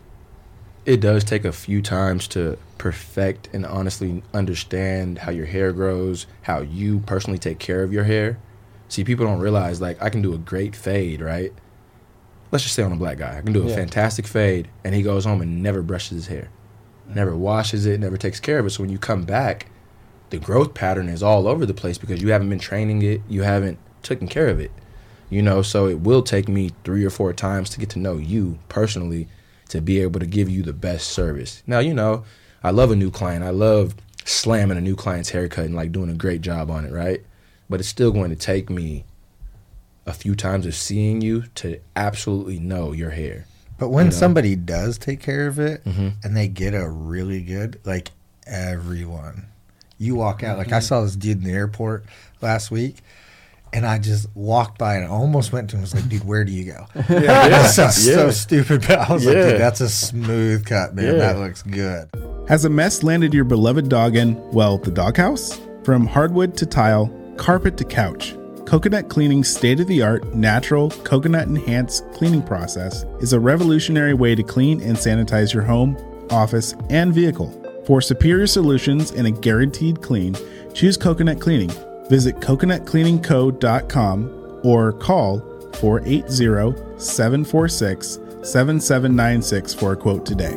it 0.86 1.02
does 1.02 1.24
take 1.24 1.46
a 1.46 1.52
few 1.52 1.82
times 1.82 2.28
to 2.30 2.58
perfect 2.78 3.50
and 3.54 3.66
honestly 3.66 4.24
understand 4.34 5.20
how 5.20 5.32
your 5.32 5.46
hair 5.46 5.72
grows, 5.74 6.26
how 6.44 6.62
you 6.62 7.00
personally 7.02 7.38
take 7.40 7.60
care 7.60 7.84
of 7.84 7.92
your 7.94 8.06
hair. 8.06 8.38
See, 8.88 9.04
people 9.04 9.26
don't 9.26 9.40
realize 9.40 9.82
like 9.82 10.02
I 10.02 10.10
can 10.10 10.22
do 10.22 10.34
a 10.34 10.38
great 10.38 10.76
fade, 10.76 11.22
right? 11.22 11.54
Let's 12.52 12.64
just 12.64 12.74
say 12.76 12.82
on 12.82 12.92
a 12.92 12.96
black 12.96 13.20
guy, 13.20 13.38
I 13.38 13.42
can 13.42 13.54
do 13.54 13.64
a 13.64 13.68
Yeah. 13.70 13.76
fantastic 13.76 14.26
fade, 14.26 14.68
and 14.84 14.96
he 14.96 15.04
goes 15.04 15.26
home 15.26 15.42
and 15.42 15.62
never 15.62 15.84
brushes 15.84 16.16
his 16.16 16.28
hair, 16.28 16.48
never 17.16 17.36
washes 17.36 17.86
it, 17.86 18.00
never 18.00 18.18
takes 18.18 18.40
care 18.40 18.60
of 18.60 18.66
it. 18.66 18.72
So 18.72 18.84
when 18.84 18.92
you 18.92 19.00
come 19.00 19.24
back, 19.24 19.68
the 20.30 20.38
growth 20.38 20.74
pattern 20.74 21.10
is 21.10 21.24
all 21.24 21.48
over 21.48 21.66
the 21.66 21.74
place 21.74 21.98
because 21.98 22.22
you 22.22 22.32
haven't 22.32 22.50
been 22.50 22.60
training 22.60 23.02
it, 23.02 23.22
you 23.28 23.44
haven't 23.44 23.80
taken 24.04 24.28
care 24.28 24.48
of 24.48 24.60
it. 24.60 24.72
You 25.30 25.42
know, 25.42 25.62
so 25.62 25.88
it 25.88 26.00
will 26.00 26.24
take 26.24 26.48
me 26.48 26.72
three 26.84 27.06
or 27.06 27.10
four 27.10 27.34
times 27.34 27.70
to 27.72 27.80
get 27.80 27.90
to 27.92 28.00
know 28.00 28.18
you 28.18 28.60
personally 28.68 29.28
to 29.70 29.82
be 29.82 30.00
able 30.02 30.20
to 30.20 30.26
give 30.26 30.50
you 30.50 30.64
the 30.64 30.74
best 30.74 31.08
service. 31.08 31.62
Now, 31.68 31.80
you 31.80 31.94
know, 31.94 32.26
I 32.64 32.72
love 32.72 32.92
a 32.92 32.96
new 32.96 33.12
client. 33.12 33.44
I 33.44 33.52
love 33.52 33.96
slamming 34.26 34.78
a 34.78 34.82
new 34.82 34.96
client's 34.96 35.30
haircut 35.30 35.66
and 35.66 35.76
like 35.76 35.92
doing 35.92 36.10
a 36.10 36.16
great 36.16 36.42
job 36.42 36.70
on 36.72 36.86
it, 36.86 36.92
right? 36.92 37.22
But 37.70 37.80
it's 37.80 37.90
still 37.90 38.12
going 38.12 38.32
to 38.32 38.36
take 38.36 38.70
me 38.70 39.06
a 40.06 40.14
few 40.14 40.36
times 40.36 40.66
of 40.66 40.74
seeing 40.74 41.22
you 41.22 41.44
to 41.56 41.80
absolutely 41.96 42.60
know 42.60 42.92
your 42.92 43.12
hair. 43.12 43.46
But 43.80 43.90
when 43.90 44.08
You 44.08 44.12
know? 44.12 44.18
somebody 44.18 44.56
does 44.56 44.98
take 44.98 45.20
care 45.22 45.48
of 45.48 45.58
it 45.58 45.84
Mhm. 45.86 46.14
and 46.24 46.36
they 46.38 46.48
get 46.48 46.74
a 46.74 46.88
really 46.90 47.42
good, 47.42 47.80
like 47.86 48.12
everyone, 48.46 49.46
you 49.98 50.16
walk 50.16 50.44
out. 50.44 50.58
Like 50.58 50.72
I 50.72 50.80
saw 50.80 51.02
this 51.02 51.16
dude 51.16 51.38
in 51.40 51.44
the 51.46 51.52
airport 51.52 52.04
last 52.42 52.72
week, 52.72 52.98
and 53.72 53.86
I 53.86 54.00
just 54.00 54.28
walked 54.36 54.78
by 54.78 54.96
and 54.96 55.06
I 55.06 55.08
almost 55.08 55.52
went 55.54 55.70
to 55.70 55.76
him. 55.76 55.84
and 55.84 55.92
was 55.94 55.96
like, 55.96 56.10
"Dude, 56.10 56.26
where 56.26 56.44
do 56.44 56.52
you 56.52 56.66
go?" 56.74 56.86
Yeah, 57.10 57.48
That 57.50 57.72
sounds 57.72 57.96
so 58.04 58.26
Yeah. 58.26 58.32
stupid, 58.32 58.82
but 58.88 59.00
I 59.00 59.14
was 59.14 59.26
like, 59.26 59.36
"Dude, 59.36 59.60
that's 59.62 59.82
a 59.82 59.90
smooth 59.90 60.66
cut, 60.66 60.96
man. 60.96 61.06
Yeah. 61.06 61.12
That 61.34 61.40
looks 61.40 61.62
good." 61.62 62.10
Has 62.48 62.66
a 62.66 62.70
mess 62.70 63.04
landed 63.04 63.34
your 63.34 63.44
beloved 63.46 63.90
dog 63.90 64.16
in, 64.16 64.36
well, 64.52 64.78
the 64.80 64.92
doghouse? 64.92 65.60
From 65.84 66.08
hardwood 66.08 66.58
to 66.58 66.66
tile, 66.66 67.12
carpet 67.38 67.78
to 67.78 67.84
couch, 67.86 68.36
Coconut 68.70 69.10
Cleaning's 69.10 69.50
state 69.50 69.80
of 69.80 69.88
the 69.88 70.04
art, 70.04 70.36
natural, 70.36 70.92
coconut 70.92 71.48
enhanced 71.48 72.04
cleaning 72.14 72.44
process 72.44 73.04
is 73.20 73.34
a 73.34 73.40
revolutionary 73.40 74.14
way 74.14 74.36
to 74.36 74.44
clean 74.44 74.80
and 74.84 74.96
sanitize 74.96 75.52
your 75.52 75.64
home, 75.64 75.98
office, 76.30 76.76
and 76.92 77.12
vehicle. 77.12 77.52
For 77.88 78.00
superior 78.00 78.46
solutions 78.46 79.10
and 79.10 79.26
a 79.26 79.32
guaranteed 79.32 80.04
clean, 80.04 80.36
choose 80.76 80.98
Coconut 80.98 81.42
Cleaning. 81.42 81.72
Visit 82.12 82.36
coconutcleaningco.com 82.42 84.60
or 84.64 84.94
call 84.94 85.40
480 85.78 87.00
746 87.00 88.20
7796 88.44 89.74
for 89.74 89.94
a 89.94 89.98
quote 89.98 90.28
today. 90.28 90.56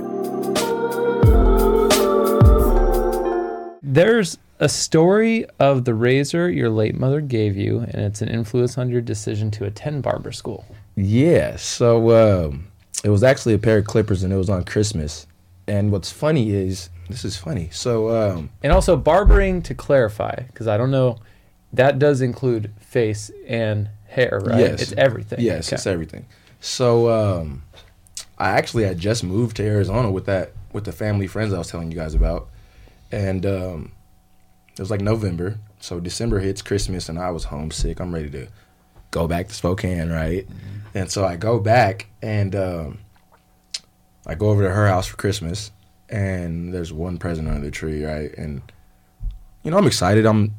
There's 3.80 4.36
a 4.62 4.68
story 4.68 5.44
of 5.58 5.84
the 5.84 5.92
razor 5.92 6.48
your 6.48 6.70
late 6.70 6.94
mother 6.94 7.20
gave 7.20 7.56
you, 7.56 7.80
and 7.80 7.96
it's 7.96 8.22
an 8.22 8.28
influence 8.28 8.78
on 8.78 8.88
your 8.88 9.00
decision 9.00 9.50
to 9.50 9.64
attend 9.64 10.04
barber 10.04 10.30
school. 10.30 10.64
Yeah, 10.94 11.56
so 11.56 12.46
um, 12.46 12.68
it 13.02 13.08
was 13.08 13.24
actually 13.24 13.54
a 13.54 13.58
pair 13.58 13.78
of 13.78 13.86
clippers 13.86 14.22
and 14.22 14.32
it 14.32 14.36
was 14.36 14.48
on 14.48 14.62
Christmas. 14.64 15.26
And 15.66 15.90
what's 15.90 16.12
funny 16.12 16.50
is, 16.50 16.90
this 17.08 17.24
is 17.24 17.36
funny. 17.36 17.70
So, 17.72 18.10
um, 18.10 18.50
And 18.62 18.72
also, 18.72 18.96
barbering, 18.96 19.62
to 19.62 19.74
clarify, 19.74 20.36
because 20.46 20.68
I 20.68 20.76
don't 20.76 20.92
know, 20.92 21.18
that 21.72 21.98
does 21.98 22.20
include 22.20 22.70
face 22.78 23.32
and 23.48 23.88
hair, 24.06 24.40
right? 24.44 24.60
Yes. 24.60 24.82
It's 24.82 24.92
everything. 24.92 25.40
Yes, 25.40 25.68
Okay. 25.68 25.74
it's 25.74 25.86
everything. 25.88 26.26
So 26.60 27.10
um, 27.10 27.64
I 28.38 28.50
actually 28.50 28.84
had 28.84 28.98
just 28.98 29.24
moved 29.24 29.56
to 29.56 29.64
Arizona 29.64 30.08
with 30.10 30.26
that 30.26 30.52
with 30.72 30.84
the 30.84 30.92
family 30.92 31.26
friends 31.26 31.52
I 31.52 31.58
was 31.58 31.68
telling 31.68 31.90
you 31.90 31.96
guys 31.98 32.14
about, 32.14 32.48
and 33.10 33.44
um, 33.44 33.92
it 34.72 34.80
was 34.80 34.90
like 34.90 35.00
November. 35.00 35.58
So 35.80 36.00
December 36.00 36.38
hits 36.38 36.62
Christmas, 36.62 37.08
and 37.08 37.18
I 37.18 37.30
was 37.30 37.44
homesick. 37.44 38.00
I'm 38.00 38.14
ready 38.14 38.30
to 38.30 38.48
go 39.10 39.28
back 39.28 39.48
to 39.48 39.54
Spokane, 39.54 40.10
right? 40.10 40.46
And 40.94 41.10
so 41.10 41.24
I 41.24 41.36
go 41.36 41.58
back, 41.58 42.06
and 42.22 42.54
um, 42.54 42.98
I 44.26 44.34
go 44.34 44.50
over 44.50 44.62
to 44.62 44.70
her 44.70 44.88
house 44.88 45.06
for 45.06 45.16
Christmas, 45.16 45.70
and 46.08 46.72
there's 46.72 46.92
one 46.92 47.18
present 47.18 47.48
under 47.48 47.60
the 47.60 47.70
tree, 47.70 48.04
right? 48.04 48.32
And 48.36 48.62
you 49.62 49.70
know, 49.70 49.78
I'm 49.78 49.86
excited. 49.86 50.26
I'm 50.26 50.54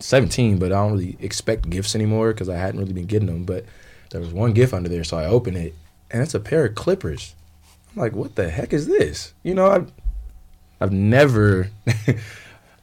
17, 0.00 0.58
but 0.58 0.72
I 0.72 0.76
don't 0.76 0.92
really 0.92 1.16
expect 1.20 1.70
gifts 1.70 1.94
anymore 1.94 2.32
because 2.32 2.48
I 2.48 2.56
hadn't 2.56 2.80
really 2.80 2.92
been 2.92 3.06
getting 3.06 3.28
them. 3.28 3.44
But 3.44 3.64
there 4.10 4.20
was 4.20 4.32
one 4.32 4.52
gift 4.52 4.72
under 4.72 4.88
there, 4.88 5.04
so 5.04 5.16
I 5.16 5.26
open 5.26 5.56
it, 5.56 5.74
and 6.10 6.22
it's 6.22 6.34
a 6.34 6.40
pair 6.40 6.64
of 6.66 6.74
clippers. 6.74 7.34
I'm 7.94 8.02
like, 8.02 8.12
what 8.12 8.34
the 8.34 8.50
heck 8.50 8.72
is 8.72 8.86
this? 8.86 9.34
You 9.42 9.54
know, 9.54 9.68
I've 9.70 9.92
I've 10.80 10.92
never 10.92 11.70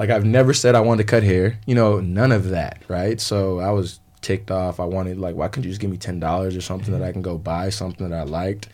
like 0.04 0.10
I've 0.10 0.26
never 0.26 0.54
said 0.54 0.76
I 0.76 0.82
wanted 0.82 1.04
to 1.04 1.10
cut 1.10 1.24
hair. 1.24 1.58
You 1.66 1.76
know, 1.76 2.02
none 2.02 2.34
of 2.34 2.50
that, 2.50 2.82
right? 2.90 3.22
So 3.22 3.60
I 3.60 3.70
was 3.70 4.02
ticked 4.20 4.52
off. 4.52 4.82
I 4.82 4.84
wanted 4.84 5.18
like, 5.18 5.34
why 5.34 5.48
couldn't 5.48 5.64
you 5.64 5.70
just 5.72 5.80
give 5.80 5.90
me 5.90 5.96
ten 5.96 6.20
dollars 6.20 6.58
or 6.58 6.62
something 6.62 6.92
that 6.92 7.02
I 7.02 7.14
can 7.14 7.22
go 7.22 7.38
buy 7.38 7.70
something 7.70 8.10
that 8.10 8.20
I 8.20 8.24
liked? 8.24 8.68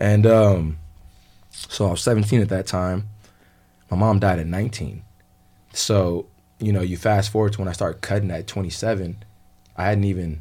And 0.00 0.26
um, 0.26 0.78
so 1.50 1.86
I 1.86 1.90
was 1.90 2.02
17 2.02 2.40
at 2.40 2.48
that 2.48 2.66
time. 2.66 3.10
My 3.90 3.98
mom 3.98 4.20
died 4.20 4.38
at 4.38 4.46
19. 4.46 5.02
So 5.74 6.28
you 6.58 6.72
know, 6.72 6.80
you 6.80 6.96
fast 6.96 7.30
forward 7.30 7.52
to 7.52 7.58
when 7.58 7.68
I 7.68 7.72
started 7.72 8.00
cutting 8.00 8.30
at 8.30 8.46
27. 8.46 9.22
I 9.76 9.84
hadn't 9.84 10.04
even, 10.04 10.40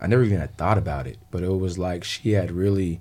I 0.00 0.08
never 0.08 0.24
even 0.24 0.40
had 0.40 0.56
thought 0.56 0.76
about 0.76 1.06
it, 1.06 1.18
but 1.30 1.44
it 1.44 1.48
was 1.48 1.78
like 1.78 2.02
she 2.02 2.32
had 2.32 2.50
really 2.50 3.00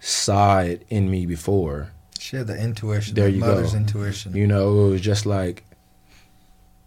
saw 0.00 0.58
it 0.58 0.84
in 0.88 1.08
me 1.08 1.24
before. 1.24 1.92
She 2.20 2.36
had 2.36 2.46
the 2.46 2.56
intuition. 2.56 3.14
There 3.14 3.24
the 3.24 3.32
you 3.32 3.40
mother's 3.40 3.72
go. 3.72 3.78
intuition. 3.78 4.36
You 4.36 4.46
know, 4.46 4.86
it 4.86 4.90
was 4.90 5.00
just 5.00 5.24
like 5.24 5.64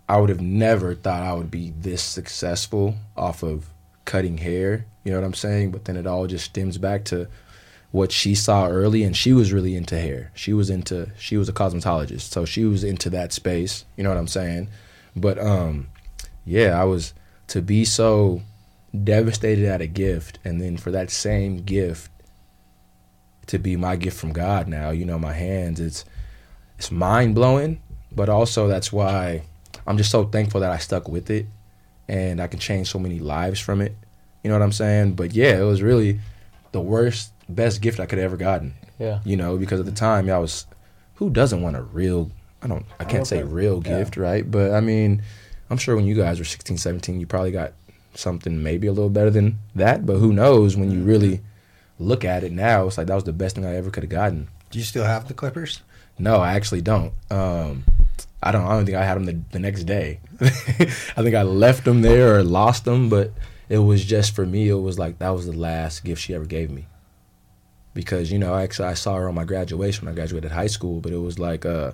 I 0.08 0.20
would 0.20 0.30
have 0.30 0.42
never 0.42 0.94
thought 0.94 1.24
I 1.24 1.34
would 1.34 1.50
be 1.50 1.74
this 1.76 2.04
successful 2.04 2.96
off 3.18 3.42
of 3.42 3.68
cutting 4.06 4.38
hair. 4.38 4.86
You 5.04 5.12
know 5.12 5.20
what 5.20 5.26
I'm 5.26 5.34
saying? 5.34 5.72
But 5.72 5.86
then 5.86 5.98
it 5.98 6.06
all 6.06 6.28
just 6.28 6.46
stems 6.46 6.78
back 6.78 7.04
to 7.06 7.28
what 7.92 8.12
she 8.12 8.36
saw 8.36 8.68
early 8.68 9.04
and 9.04 9.16
she 9.18 9.34
was 9.34 9.52
really 9.52 9.76
into 9.76 10.00
hair. 10.00 10.32
She 10.36 10.54
was 10.54 10.70
into 10.70 11.10
she 11.18 11.36
was 11.36 11.50
a 11.50 11.54
cosmetologist. 11.54 12.32
So 12.32 12.46
she 12.46 12.66
was 12.66 12.84
into 12.84 13.10
that 13.10 13.34
space. 13.34 13.86
You 13.98 14.04
know 14.04 14.10
what 14.10 14.20
I'm 14.20 14.28
saying? 14.28 14.70
But 15.16 15.40
um 15.40 15.88
yeah, 16.46 16.80
I 16.80 16.84
was 16.84 17.14
to 17.48 17.62
be 17.62 17.86
so 17.86 18.42
devastated 19.04 19.66
at 19.66 19.82
a 19.82 19.88
gift 19.88 20.38
and 20.46 20.62
then 20.62 20.78
for 20.78 20.92
that 20.92 21.10
same 21.10 21.58
gift 21.58 22.12
to 23.48 23.58
be 23.58 23.76
my 23.76 23.96
gift 23.96 24.18
from 24.18 24.34
God 24.34 24.68
now, 24.68 24.90
you 24.92 25.06
know, 25.06 25.20
my 25.20 25.34
hands, 25.34 25.80
it's 25.80 26.06
it's 26.78 26.92
mind 26.92 27.36
blowing, 27.36 27.82
but 28.12 28.30
also 28.30 28.68
that's 28.68 28.92
why 28.92 29.44
I'm 29.86 29.98
just 29.98 30.12
so 30.12 30.26
thankful 30.26 30.62
that 30.62 30.72
I 30.72 30.78
stuck 30.78 31.08
with 31.08 31.30
it 31.30 31.46
and 32.08 32.42
I 32.42 32.48
can 32.48 32.60
change 32.60 32.90
so 32.90 33.00
many 33.00 33.20
lives 33.20 33.60
from 33.60 33.82
it. 33.82 33.96
You 34.44 34.50
know 34.50 34.58
what 34.58 34.64
I'm 34.64 34.72
saying? 34.72 35.14
But 35.14 35.34
yeah, 35.34 35.58
it 35.60 35.64
was 35.64 35.82
really 35.82 36.20
the 36.72 36.82
worst, 36.82 37.32
best 37.48 37.82
gift 37.82 38.00
I 38.00 38.06
could 38.06 38.18
have 38.18 38.26
ever 38.26 38.38
gotten. 38.38 38.74
Yeah. 39.00 39.20
You 39.24 39.38
know, 39.38 39.58
because 39.58 39.80
at 39.80 39.86
the 39.86 39.92
time 39.92 40.30
I 40.30 40.38
was, 40.38 40.66
who 41.16 41.30
doesn't 41.30 41.62
want 41.62 41.76
a 41.76 41.82
real, 41.82 42.30
I 42.62 42.68
don't, 42.68 42.86
I 43.00 43.06
can't 43.06 43.28
say 43.28 43.44
real 43.44 43.80
gift, 43.80 44.18
right? 44.18 44.50
But 44.50 44.72
I 44.72 44.82
mean, 44.82 45.22
I'm 45.70 45.78
sure 45.78 45.96
when 45.96 46.06
you 46.06 46.16
guys 46.16 46.40
were 46.40 46.46
16, 46.46 46.78
17, 46.78 47.20
you 47.20 47.26
probably 47.26 47.52
got 47.52 47.74
something 48.16 48.62
maybe 48.62 48.88
a 48.88 48.92
little 48.92 49.10
better 49.10 49.30
than 49.30 49.60
that. 49.76 50.06
But 50.06 50.18
who 50.18 50.34
knows 50.34 50.76
when 50.76 50.92
you 50.92 51.00
mm-hmm. 51.00 51.08
really 51.08 51.42
look 52.00 52.26
at 52.26 52.44
it 52.44 52.52
now, 52.52 52.88
it's 52.88 52.98
like 52.98 53.08
that 53.08 53.16
was 53.16 53.24
the 53.24 53.34
best 53.34 53.56
thing 53.56 53.66
I 53.66 53.76
ever 53.76 53.90
could 53.90 54.04
have 54.04 54.10
gotten. 54.10 54.48
Do 54.72 54.80
you 54.80 54.86
still 54.86 55.04
have 55.04 55.28
the 55.28 55.34
clippers? 55.34 55.82
No, 56.18 56.38
I 56.38 56.54
actually 56.54 56.82
don't. 56.82 57.14
Um, 57.30 57.86
I 58.42 58.52
don't. 58.52 58.66
I 58.66 58.74
don't 58.74 58.86
think 58.86 58.98
I 58.98 59.06
had 59.06 59.16
them 59.16 59.26
the, 59.26 59.40
the 59.52 59.60
next 59.60 59.84
day. 59.86 60.20
I 60.42 60.46
think 61.22 61.36
I 61.36 61.44
left 61.44 61.86
them 61.86 62.02
there 62.02 62.36
or 62.36 62.44
lost 62.44 62.86
them, 62.86 63.10
but 63.10 63.32
it 63.70 63.80
was 63.80 64.04
just 64.04 64.36
for 64.36 64.46
me. 64.46 64.70
It 64.70 64.76
was 64.76 65.00
like 65.00 65.20
that 65.20 65.30
was 65.30 65.46
the 65.46 65.58
last 65.58 66.04
gift 66.04 66.22
she 66.22 66.36
ever 66.36 66.46
gave 66.46 66.70
me. 66.70 66.86
Because 67.94 68.32
you 68.32 68.40
know, 68.40 68.56
actually, 68.56 68.90
I 68.90 68.94
saw 68.96 69.16
her 69.16 69.30
on 69.30 69.36
my 69.36 69.46
graduation 69.46 70.06
when 70.06 70.14
I 70.14 70.16
graduated 70.16 70.52
high 70.52 70.68
school, 70.68 71.00
but 71.00 71.12
it 71.12 71.18
was 71.18 71.40
like, 71.40 71.66
uh, 71.66 71.92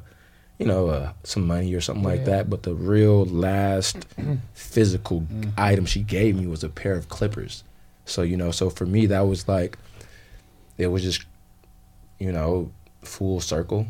you 0.57 0.65
know, 0.65 0.87
uh, 0.87 1.13
some 1.23 1.45
money 1.45 1.73
or 1.73 1.81
something 1.81 2.03
like 2.03 2.25
that. 2.25 2.49
But 2.49 2.63
the 2.63 2.73
real 2.73 3.25
last 3.25 4.05
physical 4.53 5.25
item 5.57 5.85
she 5.85 6.01
gave 6.01 6.35
me 6.35 6.47
was 6.47 6.63
a 6.63 6.69
pair 6.69 6.93
of 6.93 7.09
clippers. 7.09 7.63
So 8.05 8.23
you 8.23 8.37
know, 8.37 8.51
so 8.51 8.69
for 8.69 8.85
me, 8.85 9.05
that 9.05 9.21
was 9.21 9.47
like, 9.47 9.77
it 10.79 10.87
was 10.87 11.03
just, 11.03 11.25
you 12.17 12.31
know, 12.31 12.71
full 13.03 13.39
circle. 13.39 13.85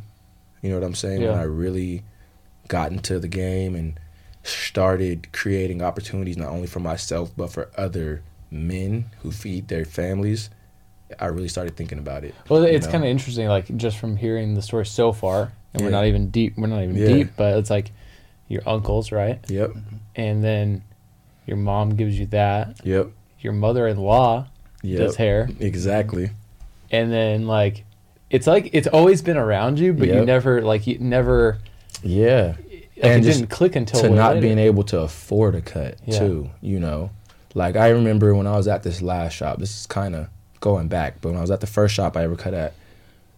You 0.61 0.71
know 0.71 0.79
what 0.79 0.85
I'm 0.85 0.95
saying? 0.95 1.21
When 1.21 1.31
I 1.37 1.43
really 1.43 2.03
got 2.67 2.91
into 2.91 3.17
the 3.19 3.29
game 3.29 3.75
and 3.75 3.97
started 4.43 5.31
creating 5.31 5.81
opportunities 5.81 6.37
not 6.37 6.49
only 6.49 6.67
for 6.67 6.79
myself 6.79 7.31
but 7.35 7.51
for 7.51 7.69
other 7.77 8.21
men 8.51 9.05
who 9.21 9.31
feed 9.31 9.67
their 9.67 9.85
families, 9.85 10.49
I 11.19 11.27
really 11.27 11.47
started 11.47 11.75
thinking 11.77 11.99
about 11.99 12.23
it. 12.23 12.35
Well, 12.49 12.63
it's 12.63 12.87
kind 12.87 13.03
of 13.03 13.09
interesting, 13.09 13.47
like 13.47 13.75
just 13.77 13.97
from 13.97 14.17
hearing 14.17 14.55
the 14.55 14.61
story 14.61 14.85
so 14.85 15.11
far, 15.11 15.51
and 15.73 15.83
we're 15.83 15.89
not 15.91 16.05
even 16.05 16.29
deep. 16.29 16.57
We're 16.57 16.67
not 16.67 16.83
even 16.83 16.97
Yeah. 16.97 17.07
deep, 17.07 17.27
but 17.37 17.57
it's 17.57 17.69
like 17.69 17.91
your 18.47 18.61
uncles, 18.67 19.11
right? 19.11 19.39
Yep. 19.49 19.71
And 20.15 20.43
then 20.43 20.83
your 21.45 21.57
mom 21.57 21.91
gives 21.91 22.19
you 22.19 22.25
that. 22.27 22.79
Yep. 22.83 23.09
Your 23.39 23.53
mother-in-law 23.53 24.47
Yep. 24.81 24.97
does 24.99 25.15
hair, 25.15 25.49
Exactly. 25.59 26.31
And 26.91 27.11
then 27.11 27.47
like 27.47 27.85
it's 28.29 28.47
like 28.47 28.69
it's 28.73 28.87
always 28.87 29.21
been 29.21 29.37
around 29.37 29.79
you, 29.79 29.93
but 29.93 30.07
you 30.07 30.25
never 30.25 30.61
like 30.61 30.87
you 30.87 30.99
never. 30.99 31.59
Yeah. 32.03 32.55
it 32.95 33.21
just 33.21 33.39
didn't 33.39 33.49
click 33.49 33.75
until 33.75 34.01
to 34.01 34.09
not 34.09 34.35
later. 34.35 34.41
being 34.41 34.59
able 34.59 34.83
to 34.83 34.99
afford 35.01 35.55
a 35.55 35.61
cut 35.61 35.97
Yeah. 36.05 36.19
too. 36.19 36.49
You 36.61 36.79
know, 36.79 37.11
like 37.55 37.75
I 37.75 37.89
remember 37.89 38.33
when 38.35 38.47
I 38.47 38.55
was 38.55 38.67
at 38.67 38.83
this 38.83 39.01
last 39.01 39.33
shop. 39.33 39.59
This 39.59 39.79
is 39.81 39.87
kind 39.87 40.15
of 40.15 40.27
going 40.59 40.87
back, 40.87 41.21
but 41.21 41.29
when 41.29 41.37
I 41.37 41.41
was 41.41 41.51
at 41.51 41.61
the 41.61 41.67
first 41.67 41.95
shop 41.95 42.15
I 42.17 42.23
ever 42.23 42.35
cut 42.35 42.53
at, 42.53 42.73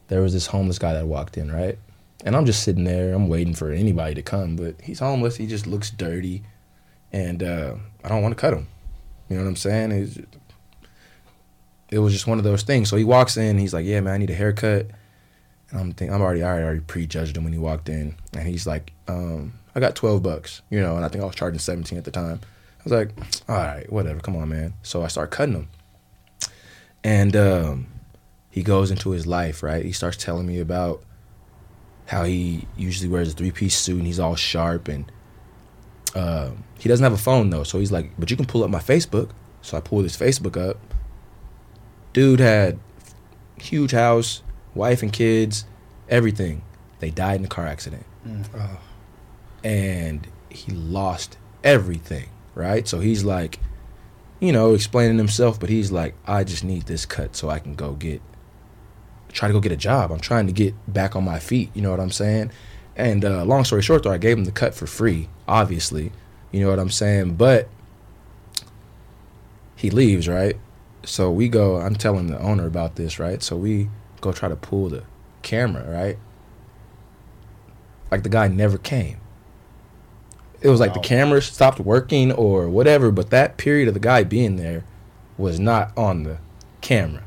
there 0.07 0.21
was 0.21 0.33
this 0.33 0.47
homeless 0.47 0.79
guy 0.79 0.93
that 0.93 1.05
walked 1.07 1.37
in, 1.37 1.51
right? 1.51 1.77
And 2.25 2.35
I'm 2.35 2.45
just 2.45 2.63
sitting 2.63 2.83
there. 2.83 3.13
I'm 3.13 3.29
waiting 3.29 3.53
for 3.53 3.71
anybody 3.71 4.13
to 4.15 4.21
come, 4.21 4.55
but 4.55 4.75
he's 4.81 4.99
homeless. 4.99 5.37
He 5.37 5.47
just 5.47 5.65
looks 5.65 5.89
dirty, 5.89 6.43
and 7.11 7.41
uh, 7.41 7.75
I 8.03 8.09
don't 8.09 8.21
want 8.21 8.35
to 8.35 8.39
cut 8.39 8.53
him. 8.53 8.67
You 9.29 9.37
know 9.37 9.43
what 9.43 9.49
I'm 9.49 9.55
saying? 9.55 9.91
It's, 9.91 10.19
it 11.91 11.99
was 11.99 12.13
just 12.13 12.25
one 12.25 12.37
of 12.37 12.43
those 12.43 12.63
things. 12.63 12.89
So 12.89 12.95
he 12.95 13.03
walks 13.03 13.37
in. 13.37 13.57
He's 13.57 13.73
like, 13.73 13.85
"Yeah, 13.85 13.99
man, 13.99 14.13
I 14.13 14.17
need 14.17 14.29
a 14.29 14.35
haircut." 14.35 14.89
And 15.69 15.79
I'm 15.79 15.91
thinking, 15.93 16.13
I'm 16.13 16.21
already, 16.21 16.43
I 16.43 16.63
already 16.63 16.79
prejudged 16.81 17.37
him 17.37 17.43
when 17.43 17.53
he 17.53 17.59
walked 17.59 17.87
in, 17.89 18.15
and 18.33 18.47
he's 18.47 18.65
like, 18.65 18.93
um, 19.07 19.53
"I 19.75 19.79
got 19.79 19.95
12 19.95 20.23
bucks," 20.23 20.61
you 20.69 20.81
know, 20.81 20.95
and 20.95 21.05
I 21.05 21.09
think 21.09 21.23
I 21.23 21.27
was 21.27 21.35
charging 21.35 21.59
17 21.59 21.97
at 21.97 22.05
the 22.05 22.11
time. 22.11 22.39
I 22.79 22.83
was 22.83 22.93
like, 22.93 23.11
"All 23.47 23.55
right, 23.55 23.91
whatever, 23.91 24.19
come 24.19 24.35
on, 24.35 24.49
man." 24.49 24.73
So 24.83 25.03
I 25.03 25.07
start 25.07 25.31
cutting 25.31 25.55
him, 25.55 25.67
and 27.03 27.35
um, 27.35 27.87
he 28.49 28.63
goes 28.63 28.91
into 28.91 29.11
his 29.11 29.27
life, 29.27 29.61
right? 29.61 29.83
He 29.85 29.91
starts 29.91 30.17
telling 30.17 30.47
me 30.47 30.59
about 30.59 31.03
how 32.07 32.23
he 32.25 32.67
usually 32.75 33.09
wears 33.09 33.31
a 33.31 33.33
three 33.33 33.51
piece 33.51 33.77
suit 33.77 33.97
and 33.97 34.05
he's 34.05 34.19
all 34.19 34.35
sharp 34.35 34.89
and 34.89 35.09
um, 36.13 36.65
he 36.77 36.89
doesn't 36.89 37.03
have 37.03 37.13
a 37.13 37.17
phone 37.17 37.49
though, 37.49 37.63
so 37.63 37.79
he's 37.79 37.91
like, 37.91 38.11
"But 38.19 38.29
you 38.29 38.35
can 38.35 38.45
pull 38.45 38.63
up 38.63 38.69
my 38.69 38.79
Facebook." 38.79 39.29
So 39.61 39.77
I 39.77 39.79
pulled 39.79 40.03
his 40.03 40.17
Facebook 40.17 40.57
up. 40.57 40.77
Dude 42.14 42.39
had 42.39 42.80
huge 43.57 43.91
house, 43.91 44.41
wife 44.76 45.01
and 45.01 45.12
kids, 45.14 45.66
everything. 46.09 46.62
They 46.99 47.09
died 47.09 47.39
in 47.39 47.45
a 47.45 47.49
car 47.49 47.66
accident, 47.66 48.05
Oh, 48.55 48.80
and 49.64 50.28
he 50.49 50.72
lost 50.72 51.38
everything. 51.64 52.30
Right, 52.53 52.86
so 52.88 52.99
he's 52.99 53.24
like, 53.24 53.59
you 54.41 54.51
know, 54.51 54.74
explaining 54.74 55.18
himself, 55.18 55.57
but 55.59 55.70
he's 55.70 55.89
like, 55.91 56.16
"I 56.28 56.43
just 56.43 56.64
need 56.66 56.84
this 56.84 57.05
cut 57.05 57.36
so 57.36 57.49
I 57.49 57.59
can 57.59 57.76
go 57.76 57.93
get, 57.93 58.22
try 59.32 59.47
to 59.47 59.53
go 59.53 59.62
get 59.62 59.72
a 59.72 59.78
job. 59.78 60.12
I'm 60.12 60.20
trying 60.20 60.47
to 60.47 60.53
get 60.53 60.74
back 60.91 61.16
on 61.16 61.24
my 61.24 61.39
feet. 61.39 61.70
You 61.74 61.82
know 61.82 61.91
what 61.91 62.01
I'm 62.01 62.12
saying?" 62.12 62.51
And 62.97 63.24
uh, 63.24 63.45
long 63.45 63.64
story 63.64 63.82
short, 63.82 64.03
though, 64.03 64.12
I 64.12 64.18
gave 64.18 64.38
him 64.38 64.43
the 64.43 64.51
cut 64.51 64.76
for 64.76 64.86
free, 64.86 65.30
obviously. 65.47 66.12
You 66.51 66.59
know 66.59 66.70
what 66.70 66.78
I'm 66.78 66.89
saying? 66.91 67.36
But 67.36 67.70
he 69.78 69.89
leaves, 69.89 70.28
right? 70.28 70.57
So 71.03 71.31
we 71.31 71.49
go, 71.49 71.77
I'm 71.77 71.95
telling 71.95 72.27
the 72.27 72.39
owner 72.39 72.67
about 72.67 72.95
this, 72.95 73.19
right? 73.19 73.41
So 73.41 73.55
we 73.55 73.89
go 74.19 74.31
try 74.31 74.49
to 74.49 74.55
pull 74.55 74.89
the 74.89 75.03
camera, 75.41 75.89
right? 75.89 76.17
Like 78.11 78.23
the 78.23 78.29
guy 78.29 78.47
never 78.47 78.77
came. 78.77 79.17
It 80.61 80.69
was 80.69 80.79
like 80.79 80.93
the 80.93 80.99
oh. 80.99 81.03
camera 81.03 81.41
stopped 81.41 81.79
working 81.79 82.31
or 82.31 82.69
whatever, 82.69 83.11
but 83.11 83.31
that 83.31 83.57
period 83.57 83.87
of 83.87 83.95
the 83.95 83.99
guy 83.99 84.23
being 84.23 84.57
there 84.57 84.83
was 85.37 85.59
not 85.59 85.95
on 85.97 86.23
the 86.23 86.37
camera. 86.81 87.23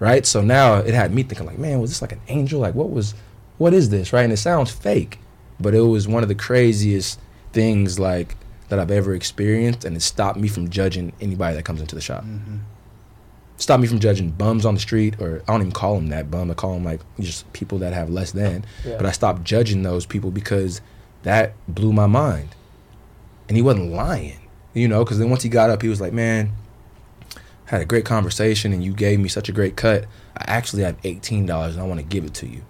Right? 0.00 0.26
So 0.26 0.42
now 0.42 0.76
it 0.76 0.94
had 0.94 1.14
me 1.14 1.22
thinking 1.22 1.46
like, 1.46 1.58
man, 1.58 1.80
was 1.80 1.90
this 1.90 2.02
like 2.02 2.12
an 2.12 2.20
angel? 2.28 2.60
Like 2.60 2.74
what 2.74 2.90
was 2.90 3.14
what 3.58 3.72
is 3.72 3.88
this? 3.90 4.12
Right? 4.12 4.24
And 4.24 4.32
it 4.32 4.38
sounds 4.38 4.70
fake, 4.70 5.20
but 5.60 5.74
it 5.74 5.80
was 5.80 6.08
one 6.08 6.22
of 6.22 6.28
the 6.28 6.34
craziest 6.34 7.20
things 7.52 7.98
like 7.98 8.36
that 8.68 8.78
I've 8.78 8.90
ever 8.90 9.14
experienced 9.14 9.84
and 9.84 9.96
it 9.96 10.00
stopped 10.00 10.38
me 10.38 10.48
from 10.48 10.70
judging 10.70 11.12
anybody 11.20 11.56
that 11.56 11.64
comes 11.64 11.80
into 11.80 11.94
the 11.94 12.00
shop. 12.00 12.24
Mm-hmm. 12.24 12.58
Stopped 13.58 13.80
me 13.80 13.88
from 13.88 14.00
judging 14.00 14.30
bums 14.30 14.66
on 14.66 14.74
the 14.74 14.80
street 14.80 15.20
or 15.20 15.42
I 15.48 15.52
don't 15.52 15.62
even 15.62 15.72
call 15.72 15.94
them 15.94 16.08
that 16.08 16.30
bum. 16.30 16.50
I 16.50 16.54
call 16.54 16.74
them 16.74 16.84
like 16.84 17.00
just 17.20 17.50
people 17.52 17.78
that 17.78 17.92
have 17.92 18.10
less 18.10 18.32
than. 18.32 18.64
Yeah. 18.84 18.96
But 18.96 19.06
I 19.06 19.12
stopped 19.12 19.44
judging 19.44 19.82
those 19.82 20.04
people 20.04 20.30
because 20.30 20.80
that 21.22 21.54
blew 21.68 21.92
my 21.92 22.06
mind. 22.06 22.50
And 23.48 23.56
he 23.56 23.62
wasn't 23.62 23.92
lying, 23.92 24.40
you 24.74 24.88
know, 24.88 25.04
because 25.04 25.18
then 25.18 25.30
once 25.30 25.42
he 25.42 25.48
got 25.48 25.70
up, 25.70 25.80
he 25.80 25.88
was 25.88 26.00
like, 26.00 26.12
man, 26.12 26.50
had 27.66 27.80
a 27.80 27.84
great 27.84 28.04
conversation 28.04 28.72
and 28.72 28.82
you 28.82 28.92
gave 28.92 29.20
me 29.20 29.28
such 29.28 29.48
a 29.48 29.52
great 29.52 29.76
cut. 29.76 30.06
I 30.36 30.44
actually 30.48 30.82
have 30.82 31.00
$18 31.02 31.48
and 31.48 31.80
I 31.80 31.84
want 31.84 32.00
to 32.00 32.06
give 32.06 32.24
it 32.24 32.34
to 32.34 32.48
you. 32.48 32.64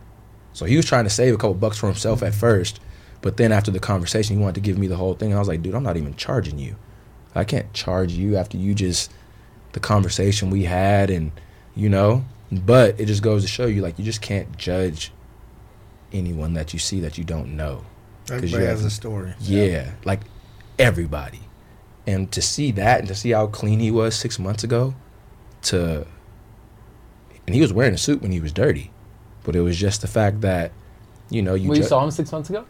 So 0.53 0.64
he 0.64 0.76
was 0.76 0.86
trying 0.86 1.05
to 1.05 1.11
save 1.11 1.34
a 1.34 1.36
couple 1.36 1.55
bucks 1.55 1.78
for 1.78 1.86
himself 1.86 2.22
at 2.22 2.34
first, 2.34 2.80
but 3.27 3.39
then 3.39 3.51
after 3.51 3.72
the 3.72 3.81
conversation, 3.81 4.37
he 4.37 4.41
wanted 4.41 4.55
to 4.55 4.61
give 4.61 4.79
me 4.79 4.87
the 4.87 4.95
whole 4.95 5.14
thing. 5.14 5.31
And 5.31 5.37
I 5.37 5.41
was 5.41 5.49
like, 5.49 5.61
dude, 5.61 5.74
I'm 5.74 5.83
not 5.83 5.97
even 5.97 6.14
charging 6.14 6.61
you. 6.61 6.77
I 7.35 7.43
can't 7.43 7.72
charge 7.72 8.12
you 8.12 8.37
after 8.37 8.57
you 8.57 8.72
just 8.72 9.12
the 9.72 9.81
conversation 9.81 10.49
we 10.49 10.62
had 10.62 11.11
and 11.11 11.33
you 11.74 11.89
know. 11.89 12.24
But 12.53 13.01
it 13.01 13.07
just 13.07 13.24
goes 13.24 13.43
to 13.43 13.49
show 13.49 13.66
you 13.66 13.83
like 13.83 13.99
you 13.99 14.05
just 14.05 14.20
can't 14.22 14.57
judge 14.57 15.11
anyone 16.12 16.55
that 16.55 16.72
you 16.72 16.79
see 16.79 17.01
that 17.01 17.18
you 17.18 17.24
don't 17.24 17.57
know. 17.57 17.83
'Cause 18.29 18.31
you 18.31 18.37
everybody 18.37 18.64
has 18.66 18.79
have- 18.83 18.87
a 18.87 18.91
story. 18.91 19.35
Yeah, 19.41 19.91
like 20.05 20.20
everybody. 20.79 21.41
And 22.07 22.31
to 22.31 22.41
see 22.41 22.70
that 22.72 23.01
and 23.01 23.09
to 23.09 23.14
see 23.16 23.31
how 23.33 23.49
clean 23.49 23.81
he 23.81 23.91
was 23.91 24.14
six 24.14 24.39
months 24.39 24.62
ago, 24.62 24.95
to 25.62 26.07
and 27.47 27.55
he 27.57 27.61
was 27.61 27.72
wearing 27.72 27.95
a 27.95 27.99
suit 27.99 28.22
when 28.22 28.31
he 28.31 28.39
was 28.41 28.53
dirty, 28.53 28.93
but 29.43 29.57
it 29.57 29.62
was 29.62 29.77
just 29.77 30.01
the 30.03 30.07
fact 30.09 30.41
that, 30.43 30.70
you 31.31 31.43
know, 31.43 31.55
you, 31.55 31.68
Well, 31.70 31.77
you 31.79 31.83
ju- 31.83 31.89
saw 31.89 32.05
him 32.05 32.11
six 32.12 32.31
months 32.31 32.51
ago. 32.51 32.64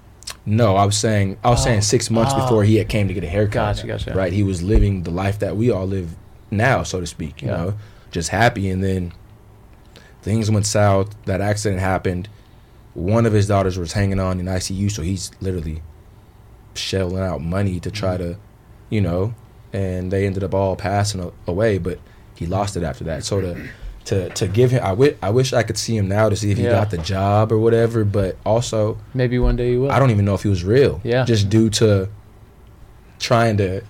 No, 0.46 0.76
I 0.76 0.84
was 0.86 0.96
saying 0.96 1.36
I 1.44 1.50
was 1.50 1.60
Oh. 1.60 1.64
saying 1.64 1.82
six 1.82 2.10
months 2.10 2.32
Oh. 2.34 2.40
before 2.40 2.64
he 2.64 2.76
had 2.76 2.88
came 2.88 3.08
to 3.08 3.14
get 3.14 3.24
a 3.24 3.28
haircut. 3.28 3.76
Gotcha, 3.76 3.86
gotcha. 3.86 4.14
Right, 4.14 4.32
he 4.32 4.42
was 4.42 4.62
living 4.62 5.02
the 5.02 5.10
life 5.10 5.38
that 5.40 5.56
we 5.56 5.70
all 5.70 5.86
live 5.86 6.14
now, 6.50 6.82
so 6.84 7.00
to 7.00 7.06
speak. 7.06 7.42
You 7.42 7.48
Yeah. 7.48 7.56
know, 7.56 7.74
just 8.12 8.30
happy, 8.30 8.70
and 8.70 8.82
then 8.82 9.12
things 10.22 10.50
went 10.50 10.66
south. 10.66 11.14
That 11.26 11.40
accident 11.40 11.80
happened. 11.80 12.28
One 12.94 13.26
of 13.26 13.32
his 13.32 13.46
daughters 13.48 13.76
was 13.78 13.92
hanging 13.92 14.18
on 14.20 14.40
in 14.40 14.48
ICU, 14.48 14.88
so 14.88 15.02
he's 15.02 15.30
literally 15.40 15.82
shelling 16.74 17.22
out 17.22 17.42
money 17.42 17.80
to 17.80 17.90
try 17.90 18.14
mm-hmm. 18.14 18.32
to, 18.32 18.38
you 18.88 19.00
know, 19.00 19.34
and 19.72 20.10
they 20.10 20.26
ended 20.26 20.42
up 20.44 20.54
all 20.54 20.76
passing 20.76 21.30
away. 21.46 21.78
But 21.78 21.98
he 22.34 22.46
lost 22.46 22.76
it 22.76 22.82
after 22.82 23.04
that. 23.04 23.24
So 23.24 23.40
to 23.40 23.68
to 24.06 24.28
to 24.30 24.46
give 24.48 24.70
him, 24.70 24.82
I 24.82 24.88
wi- 24.90 25.16
I 25.22 25.30
wish 25.30 25.52
I 25.52 25.62
could 25.62 25.76
see 25.78 25.96
him 25.96 26.08
now 26.08 26.28
to 26.28 26.36
see 26.36 26.50
if 26.50 26.58
he 26.58 26.64
Yeah. 26.64 26.70
got 26.70 26.90
the 26.90 26.98
job 26.98 27.52
or 27.52 27.58
whatever. 27.58 28.04
But 28.04 28.36
also, 28.46 28.96
Maybe 29.14 29.38
one 29.38 29.56
day 29.56 29.72
you 29.72 29.82
will. 29.82 29.90
I 29.92 29.98
don't 29.98 30.10
even 30.10 30.24
know 30.24 30.34
if 30.34 30.42
he 30.42 30.48
was 30.48 30.64
real. 30.64 31.00
Yeah. 31.04 31.24
Just 31.24 31.48
due 31.48 31.68
to 31.70 32.08
trying 33.18 33.56
to, 33.58 33.82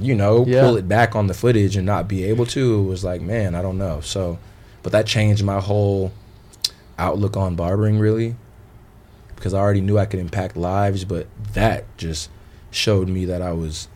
you 0.00 0.14
know, 0.14 0.44
Yeah. 0.46 0.62
pull 0.62 0.76
it 0.76 0.88
back 0.88 1.14
on 1.16 1.26
the 1.26 1.34
footage 1.34 1.76
and 1.76 1.86
not 1.86 2.08
be 2.08 2.24
able 2.24 2.46
to. 2.46 2.80
It 2.80 2.86
was 2.88 3.04
like, 3.04 3.20
man, 3.20 3.54
I 3.54 3.62
don't 3.62 3.78
know. 3.78 4.00
So, 4.02 4.38
but 4.82 4.92
that 4.92 5.06
changed 5.06 5.44
my 5.44 5.60
whole 5.60 6.12
outlook 6.98 7.36
on 7.36 7.54
barbering, 7.54 7.98
really, 7.98 8.36
because 9.36 9.54
I 9.54 9.58
already 9.58 9.80
knew 9.80 9.98
I 9.98 10.04
could 10.04 10.20
impact 10.20 10.56
lives, 10.56 11.04
but 11.04 11.26
that 11.54 11.84
just 11.96 12.28
showed 12.70 13.08
me 13.08 13.24
that 13.26 13.40
I 13.42 13.52
was 13.52 13.88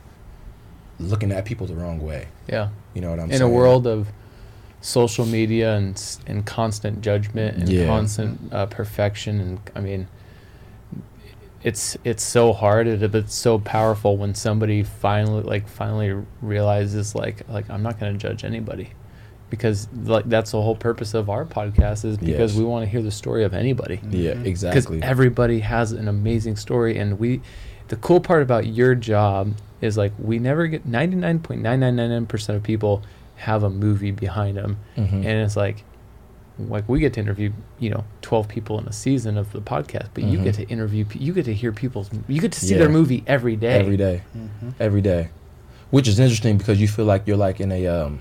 looking 0.99 1.31
at 1.33 1.45
people 1.45 1.67
the 1.67 1.75
wrong 1.75 2.01
way. 2.01 2.29
Yeah. 2.49 2.69
You 2.95 3.03
know 3.03 3.11
what 3.11 3.19
I'm 3.19 3.27
in 3.27 3.39
saying? 3.39 3.43
In 3.43 3.49
a 3.49 3.55
world 3.55 3.87
of 3.87 4.09
social 4.87 5.27
media 5.27 5.75
and 5.77 6.01
and 6.29 6.47
constant 6.47 7.01
judgment 7.01 7.57
and 7.57 7.69
Yeah. 7.69 7.87
constant 7.87 8.39
uh, 8.53 8.67
perfection 8.67 9.41
and 9.41 9.59
I 9.75 9.81
mean 9.81 10.07
it's 11.65 11.97
it's 12.05 12.23
so 12.23 12.53
hard 12.53 12.87
it, 12.87 13.03
it's 13.15 13.35
so 13.35 13.59
powerful 13.59 14.17
when 14.17 14.33
somebody 14.35 14.85
finally 14.85 15.43
like 15.43 15.67
finally 15.67 16.15
realizes 16.41 17.15
like 17.17 17.49
like 17.49 17.69
I'm 17.69 17.83
not 17.83 17.99
going 17.99 18.13
to 18.13 18.19
judge 18.19 18.45
anybody 18.45 18.91
because 19.51 19.89
like 20.05 20.29
that's 20.29 20.53
the 20.53 20.63
whole 20.63 20.77
purpose 20.77 21.15
of 21.15 21.29
our 21.31 21.45
podcast 21.45 22.05
is 22.05 22.17
because 22.19 22.53
Yes. 22.53 22.59
we 22.59 22.65
want 22.65 22.85
to 22.85 22.89
hear 22.89 23.03
the 23.03 23.11
story 23.11 23.43
of 23.43 23.55
anybody 23.55 24.01
Yeah, 24.09 24.35
because 24.35 24.47
exactly. 24.47 25.03
everybody 25.03 25.59
has 25.61 25.91
an 25.91 26.07
amazing 26.07 26.55
story 26.57 26.97
and 26.97 27.19
we 27.19 27.41
the 27.89 27.97
cool 27.97 28.21
part 28.21 28.43
about 28.43 28.67
your 28.69 28.95
job 28.95 29.53
is 29.81 29.97
like 29.97 30.13
we 30.19 30.39
never 30.39 30.69
get 30.69 30.87
99.9999% 30.89 32.49
of 32.55 32.63
people 32.63 33.03
have 33.37 33.63
a 33.63 33.71
movie 33.71 34.11
behind 34.11 34.57
them 34.57 34.77
Mhm. 34.97 35.13
and 35.13 35.27
it's 35.27 35.57
like 35.57 35.85
like 36.59 36.89
we 36.89 36.99
get 37.01 37.13
to 37.13 37.21
interview 37.21 37.53
you 37.79 37.91
know 37.91 38.03
12 38.23 38.49
people 38.49 38.79
in 38.81 38.87
a 38.87 38.93
season 38.93 39.37
of 39.37 39.53
the 39.53 39.61
podcast 39.61 40.09
but 40.15 40.25
you 40.25 40.39
Mhm. 40.39 40.45
get 40.45 40.55
to 40.55 40.67
interview 40.69 41.05
you 41.15 41.33
get 41.35 41.45
to 41.45 41.53
hear 41.53 41.71
people's 41.71 42.09
you 42.29 42.41
get 42.41 42.53
to 42.53 42.61
see 42.61 42.73
Yeah. 42.73 42.79
their 42.79 42.89
movie 42.89 43.23
every 43.27 43.57
day 43.57 43.79
Every 43.79 43.97
day. 43.99 44.23
Every 44.81 45.03
day. 45.03 45.29
Which 45.91 46.09
is 46.09 46.19
interesting 46.19 46.57
because 46.57 46.81
you 46.81 46.89
feel 46.89 47.05
like 47.05 47.27
you're 47.27 47.37
like 47.37 47.61
in 47.61 47.71
a 47.73 47.87
um 47.87 48.21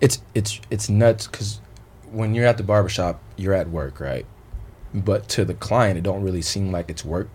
it's 0.00 0.20
it's 0.34 0.60
it's 0.70 0.88
nuts 0.88 1.26
cuz 1.28 1.60
when 2.10 2.34
you're 2.34 2.44
at 2.46 2.56
the 2.58 2.62
barbershop, 2.62 3.20
you're 3.36 3.54
at 3.54 3.70
work, 3.70 3.98
right? 4.00 4.26
But 4.92 5.28
to 5.30 5.44
the 5.46 5.54
client, 5.54 5.96
it 5.96 6.02
don't 6.02 6.22
really 6.22 6.42
seem 6.42 6.70
like 6.70 6.90
it's 6.90 7.04
work 7.04 7.28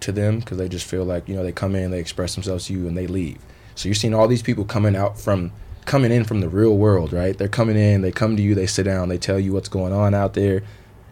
to 0.00 0.12
them 0.12 0.42
cuz 0.42 0.58
they 0.58 0.68
just 0.68 0.84
feel 0.84 1.04
like, 1.04 1.28
you 1.28 1.34
know, 1.36 1.42
they 1.42 1.52
come 1.52 1.74
in, 1.74 1.90
they 1.90 2.00
express 2.00 2.34
themselves 2.34 2.66
to 2.66 2.72
you 2.74 2.86
and 2.88 2.96
they 2.96 3.06
leave. 3.06 3.38
So 3.74 3.88
you're 3.88 3.94
seeing 3.94 4.14
all 4.14 4.28
these 4.28 4.42
people 4.42 4.64
coming 4.64 4.96
out 4.96 5.18
from 5.18 5.52
coming 5.84 6.12
in 6.12 6.24
from 6.24 6.40
the 6.40 6.48
real 6.48 6.76
world, 6.76 7.12
right? 7.12 7.36
They're 7.36 7.48
coming 7.48 7.76
in, 7.76 8.00
they 8.00 8.12
come 8.12 8.36
to 8.36 8.42
you, 8.42 8.54
they 8.54 8.66
sit 8.66 8.84
down, 8.84 9.08
they 9.08 9.18
tell 9.18 9.38
you 9.38 9.52
what's 9.52 9.68
going 9.68 9.92
on 9.92 10.14
out 10.14 10.34
there, 10.34 10.62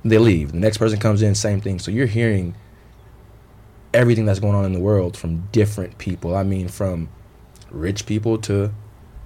they 0.04 0.18
leave. 0.18 0.52
The 0.52 0.58
next 0.58 0.78
person 0.78 0.98
comes 0.98 1.22
in, 1.22 1.34
same 1.34 1.60
thing. 1.60 1.78
So 1.78 1.90
you're 1.90 2.06
hearing 2.06 2.54
everything 3.92 4.24
that's 4.24 4.40
going 4.40 4.54
on 4.54 4.64
in 4.64 4.72
the 4.72 4.80
world 4.80 5.16
from 5.16 5.48
different 5.52 5.98
people. 5.98 6.34
I 6.34 6.42
mean, 6.42 6.68
from 6.68 7.08
rich 7.70 8.06
people 8.06 8.38
to 8.38 8.72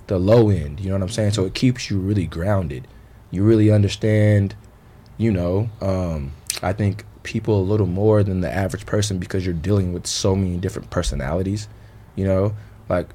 the 0.07 0.19
low 0.19 0.51
end. 0.51 0.81
You 0.81 0.89
know 0.89 0.97
what 0.97 1.03
I'm 1.03 1.09
saying? 1.09 1.33
So 1.33 1.45
it 1.45 1.55
keeps 1.55 1.91
you 1.91 1.99
really 1.99 2.27
grounded. 2.27 2.87
You 3.31 3.45
really 3.45 3.71
understand, 3.71 4.55
you 5.19 5.31
know, 5.31 5.69
um, 5.81 6.33
I 6.63 6.73
think 6.73 7.05
people 7.23 7.61
a 7.61 7.63
little 7.63 7.87
more 7.87 8.23
than 8.23 8.41
the 8.41 8.53
average 8.53 8.87
person 8.87 9.19
because 9.19 9.45
you're 9.45 9.55
dealing 9.55 9.93
with 9.93 10.07
so 10.07 10.35
many 10.37 10.57
different 10.59 10.91
personalities. 10.91 11.69
You 12.15 12.25
know, 12.25 12.57
like 12.89 13.09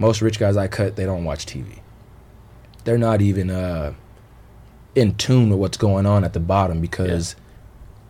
most 0.00 0.22
rich 0.22 0.38
guys 0.38 0.56
I 0.56 0.66
cut, 0.66 0.96
they 0.96 1.04
don't 1.04 1.24
watch 1.24 1.46
TV. 1.46 1.78
They're 2.84 2.98
not 2.98 3.20
even 3.20 3.50
uh, 3.50 3.92
in 4.94 5.14
tune 5.14 5.50
with 5.50 5.58
what's 5.58 5.76
going 5.76 6.06
on 6.06 6.24
at 6.24 6.32
the 6.32 6.40
bottom 6.40 6.80
because 6.80 7.36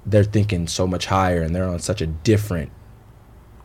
they're 0.06 0.24
thinking 0.24 0.68
so 0.68 0.86
much 0.86 1.06
higher 1.06 1.42
and 1.42 1.54
they're 1.54 1.68
on 1.68 1.80
such 1.80 2.00
a 2.00 2.06
different 2.06 2.70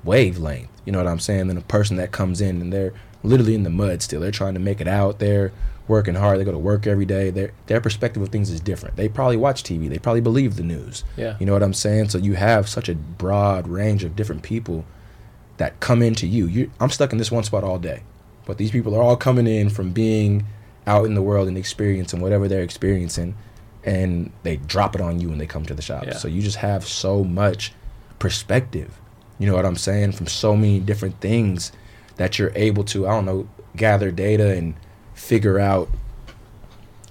wavelength. 0.03 0.69
You 0.85 0.91
know 0.91 0.97
what 0.97 1.07
I'm 1.07 1.19
saying? 1.19 1.47
Than 1.47 1.57
a 1.57 1.61
person 1.61 1.97
that 1.97 2.11
comes 2.11 2.41
in 2.41 2.61
and 2.61 2.73
they're 2.73 2.93
literally 3.23 3.55
in 3.55 3.63
the 3.63 3.69
mud 3.69 4.01
still. 4.01 4.21
They're 4.21 4.31
trying 4.31 4.55
to 4.55 4.59
make 4.59 4.81
it 4.81 4.87
out. 4.87 5.19
They're 5.19 5.51
working 5.87 6.15
hard. 6.15 6.39
They 6.39 6.43
go 6.43 6.51
to 6.51 6.57
work 6.57 6.87
every 6.87 7.05
day. 7.05 7.29
Their 7.29 7.51
their 7.67 7.79
perspective 7.79 8.23
of 8.23 8.29
things 8.29 8.49
is 8.49 8.59
different. 8.59 8.95
They 8.95 9.07
probably 9.07 9.37
watch 9.37 9.63
TV. 9.63 9.87
They 9.87 9.99
probably 9.99 10.21
believe 10.21 10.55
the 10.55 10.63
news. 10.63 11.03
Yeah. 11.15 11.37
You 11.39 11.45
know 11.45 11.53
what 11.53 11.63
I'm 11.63 11.75
saying? 11.75 12.09
So 12.09 12.17
you 12.17 12.33
have 12.33 12.67
such 12.67 12.89
a 12.89 12.95
broad 12.95 13.67
range 13.67 14.03
of 14.03 14.15
different 14.15 14.41
people 14.41 14.83
that 15.57 15.79
come 15.79 16.01
into 16.01 16.25
you. 16.27 16.47
You 16.47 16.71
I'm 16.79 16.89
stuck 16.89 17.11
in 17.11 17.19
this 17.19 17.31
one 17.31 17.43
spot 17.43 17.63
all 17.63 17.77
day. 17.77 18.01
But 18.45 18.57
these 18.57 18.71
people 18.71 18.95
are 18.95 19.01
all 19.01 19.17
coming 19.17 19.47
in 19.47 19.69
from 19.69 19.91
being 19.91 20.45
out 20.87 21.05
in 21.05 21.15
the 21.15 21.21
world 21.21 21.47
and 21.47 21.57
experiencing 21.57 22.21
whatever 22.21 22.47
they're 22.47 22.61
experiencing 22.61 23.35
and 23.85 24.31
they 24.43 24.57
drop 24.57 24.95
it 24.95 25.01
on 25.01 25.19
you 25.19 25.29
when 25.29 25.37
they 25.37 25.45
come 25.45 25.65
to 25.65 25.73
the 25.73 25.81
shop. 25.81 26.05
Yeah. 26.05 26.13
So 26.13 26.27
you 26.27 26.41
just 26.41 26.57
have 26.57 26.85
so 26.85 27.23
much 27.23 27.71
perspective. 28.19 28.99
You 29.37 29.47
know 29.47 29.55
what 29.55 29.65
I'm 29.65 29.75
saying? 29.75 30.13
From 30.13 30.27
so 30.27 30.55
many 30.55 30.79
different 30.79 31.19
things 31.21 31.71
that 32.17 32.39
you're 32.39 32.51
able 32.55 32.83
to, 32.85 33.07
I 33.07 33.11
don't 33.11 33.25
know, 33.25 33.47
gather 33.75 34.09
data 34.09 34.55
and 34.55 34.73
figure 35.13 35.59
out, 35.59 35.89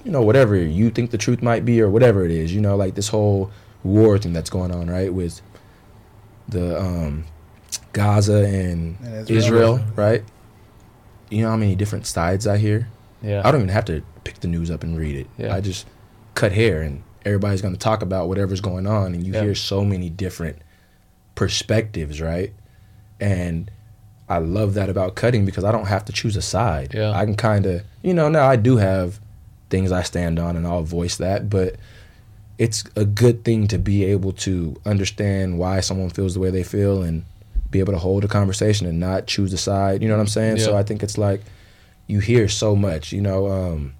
you 0.05 0.11
know, 0.11 0.22
whatever 0.22 0.57
you 0.57 0.91
think 0.91 1.11
the 1.11 1.18
truth 1.18 1.43
might 1.43 1.64
be 1.64 1.80
or 1.80 1.89
whatever 1.89 2.24
it 2.24 2.30
is. 2.30 2.53
You 2.53 2.61
know, 2.61 2.76
like 2.76 2.95
this 2.95 3.09
whole 3.09 3.51
war 3.85 4.18
thing 4.18 4.32
that's 4.32 4.51
going 4.51 4.72
on, 4.72 4.89
right? 4.91 5.12
With 5.12 5.41
the 6.49 6.80
um, 6.80 7.24
Gaza 7.93 8.45
and, 8.45 8.99
And 9.01 9.30
Israel. 9.30 9.76
Israel. 9.76 9.85
right? 9.95 10.24
You 11.31 11.43
know 11.43 11.51
how 11.51 11.57
many 11.57 11.75
different 11.75 12.07
sides 12.07 12.47
I 12.47 12.59
hear? 12.59 12.89
Yeah. 13.22 13.43
I 13.45 13.51
don't 13.51 13.61
even 13.62 13.68
have 13.70 13.87
to 13.87 14.03
pick 14.25 14.41
the 14.41 14.49
news 14.49 14.70
up 14.70 14.83
and 14.83 14.97
read 14.99 15.16
it. 15.16 15.27
Yeah. 15.39 15.55
I 15.55 15.61
just 15.61 15.87
cut 16.35 16.53
hair 16.53 16.83
and 16.83 17.03
everybody's 17.25 17.62
going 17.62 17.75
to 17.75 17.81
talk 17.81 18.03
about 18.03 18.29
whatever's 18.29 18.61
going 18.61 18.87
on 18.87 19.14
and 19.14 19.25
you 19.27 19.33
Yeah. 19.33 19.43
hear 19.43 19.55
so 19.55 19.85
many 19.85 20.11
different 20.11 20.59
perspectives, 21.35 22.20
right? 22.20 22.53
And 23.20 23.70
I 24.29 24.39
love 24.39 24.75
that 24.75 24.89
about 24.89 25.14
cutting 25.14 25.45
because 25.45 25.64
I 25.64 25.72
don't 25.72 25.87
have 25.87 26.05
to 26.07 26.12
choose 26.12 26.37
a 26.37 26.43
side. 26.43 26.93
Yeah. 26.95 27.12
I 27.12 27.25
can 27.25 27.37
kind 27.37 27.66
of, 27.66 27.83
you 28.03 28.14
know, 28.14 28.29
now 28.29 28.47
I 28.49 28.57
do 28.57 28.77
have 28.77 29.20
things 29.70 29.93
I 29.93 30.03
stand 30.03 30.39
on 30.39 30.57
and 30.57 30.66
I'll 30.66 30.83
voice 30.83 31.16
that, 31.16 31.51
but 31.51 31.77
it's 32.59 32.85
a 32.95 33.05
good 33.05 33.45
thing 33.45 33.66
to 33.68 33.79
be 33.79 34.05
able 34.05 34.33
to 34.33 34.77
understand 34.87 35.59
why 35.59 35.81
someone 35.81 36.11
feels 36.11 36.35
the 36.35 36.41
way 36.41 36.51
they 36.51 36.62
feel 36.62 37.03
and 37.03 37.25
be 37.75 37.81
able 37.81 37.93
to 37.93 37.99
hold 37.99 38.25
a 38.25 38.29
conversation 38.29 38.87
and 38.87 39.01
not 39.01 39.27
choose 39.27 39.53
a 39.53 39.59
side. 39.59 40.01
You 40.01 40.09
know 40.09 40.14
what 40.14 40.20
I'm 40.20 40.29
saying? 40.29 40.59
So 40.61 40.77
I 40.77 40.85
think 40.85 41.03
it's 41.03 41.18
like 41.18 41.41
you 42.07 42.20
hear 42.20 42.49
so 42.49 42.77
much, 42.77 43.11
you 43.12 43.20
know, 43.20 43.49
um, 43.51 43.95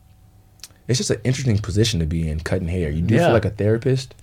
it's 0.87 0.99
just 0.99 1.11
an 1.11 1.21
interesting 1.25 1.59
position 1.59 1.99
to 2.01 2.07
be 2.07 2.29
in 2.29 2.39
cutting 2.41 2.69
hair. 2.69 2.89
You 2.91 3.03
do 3.03 3.15
Yeah. 3.17 3.25
feel 3.27 3.33
like 3.33 3.45
a 3.45 3.51
therapist. 3.51 4.15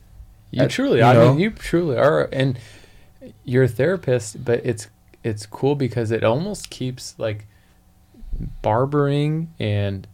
You 0.51 0.63
Uh, 0.63 0.67
truly, 0.69 0.99
you 0.99 1.03
I 1.03 1.13
know? 1.13 1.29
mean, 1.31 1.39
you 1.39 1.49
truly 1.51 1.97
are, 1.97 2.29
and 2.31 2.57
you're 3.43 3.63
a 3.63 3.67
therapist, 3.67 4.43
but 4.45 4.61
it's 4.65 4.87
it's 5.23 5.45
cool 5.45 5.75
because 5.75 6.09
it 6.11 6.23
almost 6.23 6.69
keeps 6.69 7.13
like 7.19 7.45
barbering 8.61 9.49
and 9.59 10.07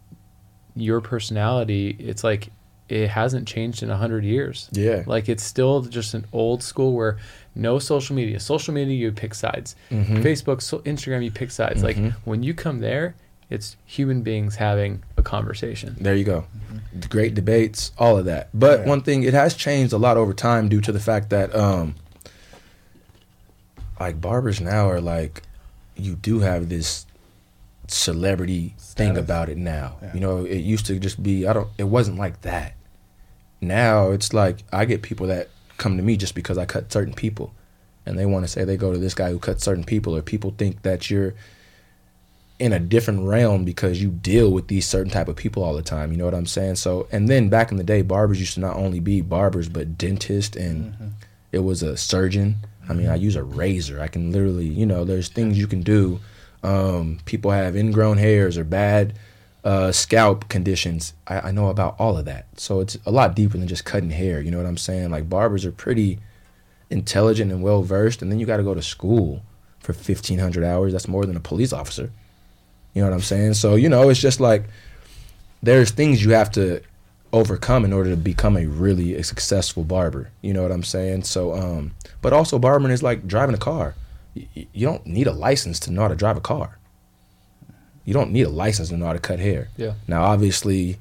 your 0.74 1.00
personality. 1.00 1.96
It's 1.98 2.22
like 2.24 2.50
it 2.88 3.08
hasn't 3.08 3.46
changed 3.46 3.82
in 3.82 3.90
a 3.90 3.96
hundred 3.96 4.24
years. 4.24 4.68
Yeah. 4.72 5.02
Like 5.06 5.28
it's 5.28 5.42
still 5.44 5.82
just 5.82 6.14
an 6.14 6.24
old 6.32 6.62
school 6.62 6.92
where 6.94 7.18
no 7.58 7.78
social 7.78 8.16
media. 8.16 8.40
Social 8.40 8.72
media, 8.72 8.94
you 8.96 9.12
pick 9.12 9.34
sides. 9.34 9.76
Mhm. 9.90 10.22
Facebook, 10.22 10.62
so 10.62 10.78
Instagram, 10.80 11.22
you 11.24 11.30
pick 11.30 11.50
sides. 11.50 11.82
Like 11.82 11.96
Mhm. 11.96 12.14
when 12.24 12.42
you 12.42 12.54
come 12.54 12.78
there, 12.80 13.14
it's 13.50 13.76
human 13.84 14.22
beings 14.22 14.56
having 14.56 15.02
a 15.16 15.22
conversation. 15.22 15.96
There 16.00 16.14
you 16.14 16.24
go. 16.24 16.44
Great 17.10 17.34
debates, 17.34 17.92
all 17.98 18.16
of 18.18 18.24
that. 18.26 18.48
But 18.54 18.80
Yeah. 18.80 18.86
one 18.86 19.00
thing, 19.02 19.22
it 19.24 19.34
has 19.34 19.54
changed 19.54 19.92
a 19.92 19.98
lot 19.98 20.16
over 20.16 20.32
time 20.32 20.68
due 20.68 20.80
to 20.82 20.92
the 20.92 21.00
fact 21.00 21.30
that, 21.30 21.54
um, 21.54 21.94
like 23.98 24.20
barbers 24.20 24.60
now 24.60 24.88
are 24.88 25.00
like, 25.00 25.42
you 25.96 26.14
do 26.14 26.40
have 26.40 26.68
this 26.68 27.06
celebrity 27.88 28.74
thing 28.78 29.16
about 29.16 29.48
it 29.48 29.56
now. 29.56 29.96
Yeah. 30.02 30.10
You 30.14 30.20
know, 30.20 30.44
it 30.44 30.58
used 30.58 30.86
to 30.86 30.98
just 30.98 31.22
be. 31.22 31.46
I 31.46 31.52
don't. 31.52 31.68
It 31.78 31.84
wasn't 31.84 32.18
like 32.18 32.42
that. 32.42 32.74
Now 33.60 34.10
it's 34.12 34.32
like 34.32 34.58
I 34.72 34.84
get 34.84 35.02
people 35.02 35.26
that 35.28 35.48
come 35.78 35.96
to 35.96 36.02
me 36.02 36.16
just 36.16 36.34
because 36.34 36.58
I 36.58 36.66
cut 36.66 36.92
certain 36.92 37.14
people, 37.14 37.54
and 38.04 38.18
they 38.18 38.26
want 38.26 38.44
to 38.44 38.48
say 38.48 38.64
they 38.64 38.76
go 38.76 38.92
to 38.92 38.98
this 38.98 39.14
guy 39.14 39.30
who 39.30 39.38
cuts 39.38 39.64
certain 39.64 39.84
people, 39.84 40.14
or 40.14 40.22
people 40.22 40.54
think 40.56 40.82
that 40.82 41.10
you're 41.10 41.34
in 42.58 42.72
a 42.72 42.78
different 42.78 43.22
realm 43.22 43.64
because 43.64 44.02
you 44.02 44.10
deal 44.10 44.50
with 44.50 44.66
these 44.66 44.86
certain 44.86 45.10
type 45.10 45.28
of 45.28 45.36
people 45.36 45.62
all 45.62 45.74
the 45.74 45.82
time. 45.82 46.10
You 46.10 46.18
know 46.18 46.24
what 46.24 46.34
I'm 46.34 46.46
saying? 46.46 46.74
So, 46.74 47.06
and 47.12 47.28
then 47.28 47.48
back 47.48 47.70
in 47.70 47.76
the 47.76 47.84
day, 47.84 48.02
barbers 48.02 48.40
used 48.40 48.54
to 48.54 48.60
not 48.60 48.76
only 48.76 49.00
be 49.00 49.20
barbers 49.20 49.68
but 49.68 49.96
dentist, 49.96 50.56
and 50.56 51.14
it 51.52 51.60
was 51.60 51.82
a 51.82 51.96
surgeon. 51.96 52.56
I 52.88 52.94
mean, 52.94 53.08
I 53.08 53.14
use 53.14 53.36
a 53.36 53.42
razor. 53.44 54.00
I 54.00 54.08
can 54.08 54.32
literally, 54.32 54.66
you 54.66 54.86
know, 54.86 55.04
there's 55.04 55.28
things 55.28 55.58
you 55.58 55.66
can 55.66 55.82
do. 55.82 56.20
Um, 56.62 57.20
people 57.24 57.52
have 57.52 57.76
ingrown 57.76 58.18
hairs 58.18 58.58
or 58.58 58.64
bad 58.64 59.14
uh, 59.64 59.92
scalp 59.92 60.48
conditions. 60.48 61.14
I, 61.26 61.40
I 61.40 61.50
know 61.50 61.68
about 61.68 61.96
all 61.98 62.16
of 62.16 62.24
that. 62.26 62.46
So 62.56 62.80
it's 62.80 62.96
a 63.04 63.10
lot 63.10 63.34
deeper 63.34 63.58
than 63.58 63.68
just 63.68 63.84
cutting 63.84 64.10
hair. 64.10 64.40
You 64.40 64.50
know 64.50 64.58
what 64.58 64.66
I'm 64.66 64.76
saying? 64.76 65.10
Like 65.10 65.28
barbers 65.28 65.64
are 65.66 65.72
pretty 65.72 66.18
intelligent 66.90 67.52
and 67.52 67.62
well 67.62 67.82
versed, 67.82 68.22
and 68.22 68.30
then 68.32 68.38
you 68.38 68.46
got 68.46 68.58
to 68.58 68.62
go 68.62 68.74
to 68.74 68.82
school 68.82 69.42
for 69.80 69.92
1,500 69.92 70.64
hours. 70.64 70.92
That's 70.92 71.08
more 71.08 71.26
than 71.26 71.36
a 71.36 71.40
police 71.40 71.72
officer. 71.72 72.10
You 72.94 73.02
know 73.02 73.08
what 73.10 73.14
I'm 73.14 73.22
saying? 73.22 73.54
So, 73.54 73.74
you 73.74 73.88
know, 73.88 74.08
it's 74.08 74.20
just 74.20 74.40
like 74.40 74.64
there's 75.62 75.90
things 75.90 76.24
you 76.24 76.30
have 76.32 76.50
to 76.52 76.80
overcome 77.32 77.84
in 77.84 77.92
order 77.92 78.10
to 78.10 78.16
become 78.16 78.56
a 78.56 78.66
really 78.66 79.22
successful 79.22 79.84
barber. 79.84 80.30
You 80.40 80.54
know 80.54 80.62
what 80.62 80.72
I'm 80.72 80.82
saying? 80.84 81.24
So, 81.24 81.52
um, 81.54 81.92
but 82.22 82.32
also 82.32 82.58
barbering 82.58 82.92
is 82.92 83.02
like 83.02 83.26
driving 83.26 83.54
a 83.54 83.58
car. 83.58 83.94
Y- 84.34 84.48
y- 84.56 84.66
You 84.72 84.86
don't 84.86 85.06
need 85.06 85.26
a 85.26 85.32
license 85.32 85.78
to 85.80 85.90
know 85.92 86.02
how 86.02 86.08
to 86.08 86.16
drive 86.16 86.36
a 86.36 86.40
car. 86.40 86.77
You 88.08 88.14
don't 88.14 88.32
need 88.32 88.46
a 88.46 88.48
license 88.48 88.88
to 88.88 88.96
know 88.96 89.04
how 89.04 89.12
to 89.12 89.18
cut 89.18 89.38
hair. 89.38 89.68
Yeah. 89.76 89.92
Now, 90.06 90.22
obviously, 90.22 90.96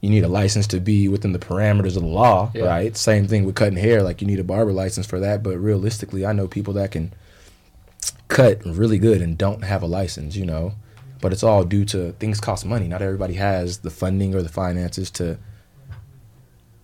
you 0.00 0.08
need 0.08 0.22
a 0.22 0.28
license 0.28 0.68
to 0.68 0.78
be 0.78 1.08
within 1.08 1.32
the 1.32 1.40
parameters 1.40 1.96
of 1.96 2.02
the 2.02 2.06
law, 2.22 2.52
Yeah. 2.54 2.66
right? 2.66 2.96
Same 2.96 3.26
thing 3.26 3.44
with 3.44 3.56
cutting 3.56 3.76
hair. 3.76 4.04
Like 4.04 4.20
you 4.20 4.26
need 4.28 4.38
a 4.38 4.44
barber 4.44 4.70
license 4.72 5.04
for 5.04 5.18
that. 5.18 5.42
But 5.42 5.58
realistically, 5.58 6.24
I 6.24 6.32
know 6.32 6.46
people 6.46 6.74
that 6.74 6.92
can 6.92 7.12
cut 8.28 8.64
really 8.64 8.98
good 8.98 9.20
and 9.20 9.36
don't 9.36 9.64
have 9.64 9.82
a 9.82 9.86
license, 9.86 10.36
you 10.36 10.46
know. 10.46 10.74
But 11.20 11.32
it's 11.32 11.42
all 11.42 11.64
due 11.64 11.84
to 11.86 12.12
things 12.20 12.38
cost 12.40 12.64
money. 12.64 12.86
Not 12.86 13.02
everybody 13.02 13.34
has 13.34 13.78
the 13.78 13.90
funding 13.90 14.32
or 14.32 14.42
the 14.42 14.48
finances 14.48 15.10
to 15.12 15.38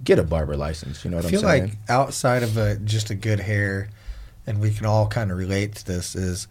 get 0.02 0.18
a 0.18 0.24
barber 0.24 0.56
license. 0.56 1.04
You 1.04 1.12
know 1.12 1.18
what 1.18 1.26
I 1.26 1.30
feel 1.30 1.46
I'm 1.46 1.58
saying? 1.58 1.62
like 1.62 1.72
outside 1.88 2.42
of 2.42 2.56
a, 2.56 2.74
just 2.76 3.10
a 3.10 3.14
good 3.14 3.38
hair, 3.38 3.88
and 4.48 4.60
we 4.60 4.72
can 4.72 4.84
all 4.86 5.06
kind 5.06 5.30
of 5.30 5.38
relate 5.38 5.76
to 5.76 5.86
this, 5.86 6.16
is 6.16 6.48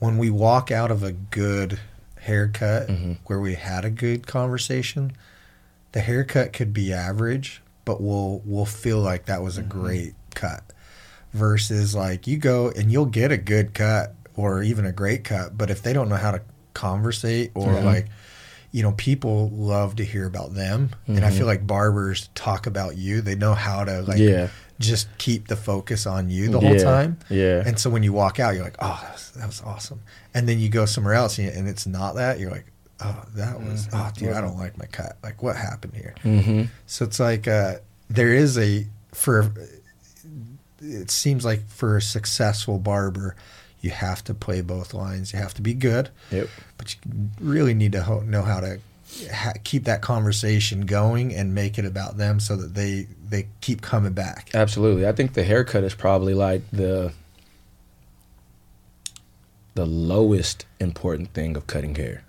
when 0.00 0.18
we 0.18 0.28
walk 0.30 0.70
out 0.72 0.90
of 0.90 1.02
a 1.04 1.12
good 1.12 1.78
haircut 2.22 2.88
Mhm. 2.88 3.16
where 3.26 3.38
we 3.40 3.54
had 3.54 3.84
a 3.84 3.90
good 3.90 4.26
conversation, 4.26 5.12
the 5.92 6.00
haircut 6.00 6.52
could 6.52 6.72
be 6.74 6.92
average, 6.92 7.62
but 7.84 8.00
we'll 8.00 8.42
we'll 8.44 8.66
feel 8.66 8.98
like 9.00 9.26
that 9.26 9.42
was 9.42 9.56
a 9.56 9.62
great 9.62 10.14
cut. 10.34 10.64
Versus 11.32 11.94
like 11.94 12.26
you 12.26 12.36
go 12.38 12.70
and 12.70 12.90
you'll 12.90 13.06
get 13.06 13.30
a 13.30 13.36
good 13.36 13.72
cut 13.72 14.14
or 14.36 14.62
even 14.64 14.84
a 14.84 14.90
great 14.92 15.22
cut, 15.22 15.56
but 15.56 15.70
if 15.70 15.80
they 15.82 15.92
don't 15.92 16.08
know 16.08 16.16
how 16.16 16.32
to 16.32 16.40
conversate 16.74 17.52
or 17.54 17.74
Mhm. 17.74 17.84
like 17.84 18.06
you 18.72 18.84
know, 18.84 18.92
people 18.92 19.50
love 19.50 19.96
to 19.96 20.04
hear 20.04 20.24
about 20.26 20.54
them, 20.54 20.90
and 21.08 21.24
I 21.24 21.30
Mhm. 21.30 21.38
feel 21.38 21.46
like 21.46 21.66
barbers 21.66 22.28
talk 22.36 22.68
about 22.68 22.96
you. 22.96 23.20
They 23.20 23.34
know 23.34 23.52
how 23.54 23.82
to 23.82 24.00
like 24.02 24.18
yeah, 24.20 24.46
just 24.80 25.06
keep 25.18 25.46
the 25.46 25.54
focus 25.56 26.06
on 26.06 26.28
you 26.30 26.48
the 26.48 26.58
whole 26.58 26.74
yeah, 26.74 26.82
time. 26.82 27.18
Yeah, 27.28 27.62
And 27.64 27.78
so 27.78 27.88
when 27.90 28.02
you 28.02 28.12
walk 28.12 28.40
out, 28.40 28.54
you're 28.54 28.64
like, 28.64 28.76
oh, 28.80 28.98
that 29.02 29.12
was, 29.12 29.30
that 29.36 29.46
was 29.46 29.60
awesome. 29.62 30.00
And 30.34 30.48
then 30.48 30.58
you 30.58 30.68
go 30.70 30.86
somewhere 30.86 31.14
else 31.14 31.38
and 31.38 31.48
and 31.48 31.68
it's 31.68 31.86
not 31.86 32.16
that. 32.16 32.40
You're 32.40 32.50
like, 32.50 32.66
oh, 33.04 33.22
that 33.36 33.60
was, 33.60 33.88
oh, 33.92 34.10
dude, 34.16 34.32
I 34.32 34.40
don't 34.40 34.56
like 34.58 34.76
my 34.78 34.86
cut. 34.86 35.16
Like, 35.22 35.42
what 35.42 35.54
happened 35.56 35.94
here? 35.94 36.14
hmm 36.22 36.62
So 36.86 37.04
it's 37.04 37.20
like 37.20 37.46
uh, 37.46 37.76
there 38.08 38.34
is 38.34 38.58
a 38.58 38.86
for. 39.12 39.52
It 40.82 41.10
seems 41.10 41.44
like 41.44 41.66
for 41.68 41.98
a 41.98 42.02
successful 42.02 42.78
barber, 42.78 43.36
you 43.82 43.90
have 43.90 44.24
to 44.24 44.34
play 44.34 44.62
both 44.62 44.94
lines. 44.94 45.32
You 45.32 45.38
have 45.38 45.52
to 45.54 45.62
be 45.62 45.74
good, 45.74 46.08
Yep. 46.30 46.48
but 46.78 46.94
you 47.04 47.28
really 47.38 47.74
need 47.74 47.92
to 47.92 48.02
ho- 48.02 48.20
know 48.22 48.40
how 48.42 48.60
to 48.60 48.80
ha- 49.32 49.54
keep 49.64 49.84
that 49.84 50.02
conversation 50.02 50.82
going 50.82 51.34
and 51.34 51.54
make 51.54 51.78
it 51.78 51.84
about 51.84 52.16
them 52.16 52.40
so 52.40 52.56
that 52.56 52.74
they 52.74 53.06
they 53.28 53.48
keep 53.60 53.82
coming 53.82 54.12
back. 54.12 54.50
Absolutely. 54.54 55.06
I 55.06 55.12
think 55.12 55.34
the 55.34 55.44
haircut 55.44 55.84
is 55.84 55.94
probably 55.94 56.34
like 56.34 56.62
the 56.70 57.12
the 59.74 59.86
lowest 59.86 60.66
important 60.80 61.32
thing 61.32 61.56
of 61.56 61.66
cutting 61.66 61.94
hair, 61.94 62.24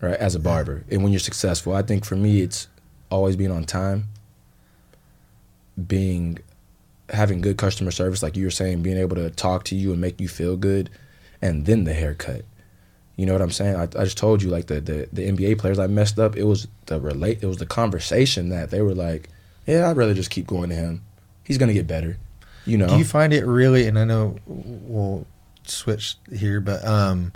right? 0.00 0.16
As 0.16 0.34
a 0.34 0.40
barber. 0.40 0.84
And 0.90 1.02
when 1.02 1.12
you're 1.12 1.18
successful, 1.20 1.74
I 1.74 1.82
think 1.82 2.04
for 2.04 2.16
me 2.16 2.40
it's 2.42 2.68
always 3.10 3.36
being 3.36 3.50
on 3.50 3.64
time. 3.64 4.08
being 5.86 6.38
having 7.10 7.40
good 7.40 7.56
customer 7.58 7.90
service, 7.90 8.22
like 8.22 8.36
you 8.36 8.44
were 8.44 8.50
saying, 8.50 8.82
being 8.82 8.96
able 8.96 9.16
to 9.16 9.30
talk 9.30 9.64
to 9.64 9.74
you 9.76 9.92
and 9.92 10.00
make 10.00 10.20
you 10.20 10.28
feel 10.28 10.56
good, 10.56 10.88
and 11.42 11.66
then 11.66 11.84
the 11.84 11.92
haircut. 11.92 12.44
You 13.16 13.26
know 13.26 13.32
what 13.32 13.42
I'm 13.42 13.50
saying? 13.50 13.76
I, 13.76 13.82
I 13.82 14.04
just 14.04 14.18
told 14.18 14.42
you 14.42 14.50
like 14.50 14.66
the, 14.66 14.80
the 14.80 15.08
the 15.12 15.30
NBA 15.30 15.58
players 15.58 15.78
I 15.78 15.86
messed 15.86 16.18
up. 16.18 16.36
It 16.36 16.44
was 16.44 16.66
the 16.86 17.00
relate. 17.00 17.42
It 17.42 17.46
was 17.46 17.58
the 17.58 17.66
conversation 17.66 18.48
that 18.48 18.70
they 18.70 18.82
were 18.82 18.94
like, 18.94 19.28
"Yeah, 19.66 19.88
I'd 19.88 19.96
rather 19.96 20.14
just 20.14 20.30
keep 20.30 20.46
going 20.46 20.70
to 20.70 20.74
him. 20.74 21.02
He's 21.44 21.58
gonna 21.58 21.74
get 21.74 21.86
better." 21.86 22.18
You 22.66 22.78
know? 22.78 22.88
Do 22.88 22.96
you 22.96 23.04
find 23.04 23.32
it 23.32 23.44
really? 23.44 23.86
And 23.86 23.98
I 23.98 24.04
know 24.04 24.36
we'll 24.46 25.26
switch 25.64 26.16
here, 26.32 26.60
but 26.60 26.84
um, 26.84 27.32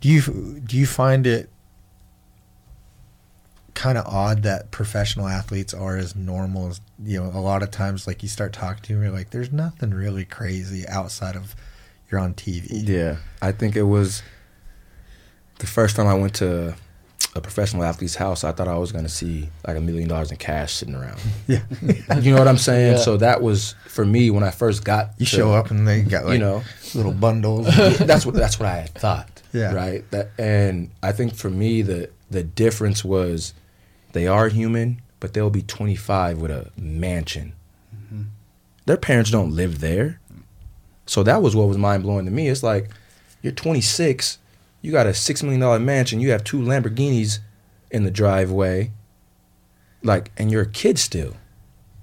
do 0.00 0.08
you 0.08 0.60
do 0.64 0.76
you 0.76 0.86
find 0.86 1.26
it 1.26 1.48
kind 3.72 3.96
of 3.96 4.06
odd 4.06 4.42
that 4.42 4.70
professional 4.70 5.26
athletes 5.28 5.72
are 5.72 5.96
as 5.96 6.14
normal 6.14 6.68
as 6.68 6.80
you 7.02 7.22
know? 7.22 7.30
A 7.30 7.40
lot 7.40 7.62
of 7.62 7.70
times, 7.70 8.06
like 8.06 8.22
you 8.22 8.28
start 8.28 8.52
talking 8.52 8.82
to 8.82 8.92
them, 8.92 9.02
you're 9.02 9.12
like, 9.12 9.30
"There's 9.30 9.52
nothing 9.52 9.92
really 9.92 10.26
crazy 10.26 10.86
outside 10.88 11.36
of 11.36 11.54
you're 12.10 12.20
on 12.20 12.34
TV." 12.34 12.86
Yeah, 12.86 13.16
I 13.40 13.52
think 13.52 13.76
it 13.76 13.84
was 13.84 14.22
the 15.58 15.66
first 15.66 15.96
time 15.96 16.06
I 16.06 16.14
went 16.14 16.34
to 16.36 16.74
a 17.36 17.40
professional 17.40 17.82
athlete's 17.82 18.14
house. 18.14 18.44
I 18.44 18.52
thought 18.52 18.68
I 18.68 18.78
was 18.78 18.92
gonna 18.92 19.08
see 19.08 19.48
like 19.66 19.76
a 19.76 19.80
million 19.80 20.08
dollars 20.08 20.30
in 20.30 20.36
cash 20.36 20.74
sitting 20.74 20.94
around. 20.94 21.18
Yeah, 21.46 21.62
You 22.20 22.32
know 22.32 22.38
what 22.38 22.48
I'm 22.48 22.58
saying? 22.58 22.92
Yeah. 22.94 22.98
So 22.98 23.16
that 23.18 23.42
was 23.42 23.74
for 23.88 24.04
me 24.04 24.30
when 24.30 24.44
I 24.44 24.50
first 24.50 24.84
got. 24.84 25.10
you 25.18 25.26
to- 25.26 25.36
show 25.36 25.52
up 25.52 25.70
and 25.70 25.86
they 25.86 26.02
got 26.02 26.24
like 26.24 26.34
you 26.34 26.38
know, 26.38 26.62
little 26.94 27.12
bundles. 27.12 27.66
that's 27.98 28.24
what 28.24 28.34
that's 28.34 28.58
what 28.60 28.68
I 28.68 28.86
thought. 28.94 29.42
Yeah. 29.52 29.72
Right. 29.74 30.08
That 30.10 30.30
and 30.38 30.90
I 31.02 31.12
think 31.12 31.34
for 31.34 31.50
me 31.50 31.82
the 31.82 32.10
the 32.30 32.42
difference 32.44 33.04
was 33.04 33.52
they 34.12 34.26
are 34.26 34.48
human, 34.48 35.02
but 35.20 35.34
they'll 35.34 35.50
be 35.50 35.62
25 35.62 36.38
with 36.38 36.50
a 36.50 36.70
mansion. 36.76 37.52
Mm-hmm. 37.94 38.22
Their 38.86 38.96
parents 38.96 39.30
don't 39.30 39.50
live 39.52 39.80
there, 39.80 40.20
so 41.06 41.22
that 41.24 41.42
was 41.42 41.56
what 41.56 41.66
was 41.68 41.78
mind 41.78 42.02
blowing 42.04 42.24
to 42.26 42.30
me. 42.30 42.48
It's 42.48 42.62
like 42.62 42.90
you're 43.42 43.52
26, 43.52 44.38
you 44.84 44.92
got 44.92 45.06
a 45.06 45.14
six 45.14 45.42
million 45.42 45.62
dollar 45.62 45.78
mansion, 45.78 46.20
you 46.20 46.30
have 46.30 46.44
two 46.44 46.60
Lamborghinis 46.60 47.38
in 47.90 48.04
the 48.04 48.10
driveway, 48.10 48.90
like, 50.02 50.30
and 50.36 50.52
you're 50.52 50.60
a 50.60 50.68
kid 50.68 50.98
still. 50.98 51.38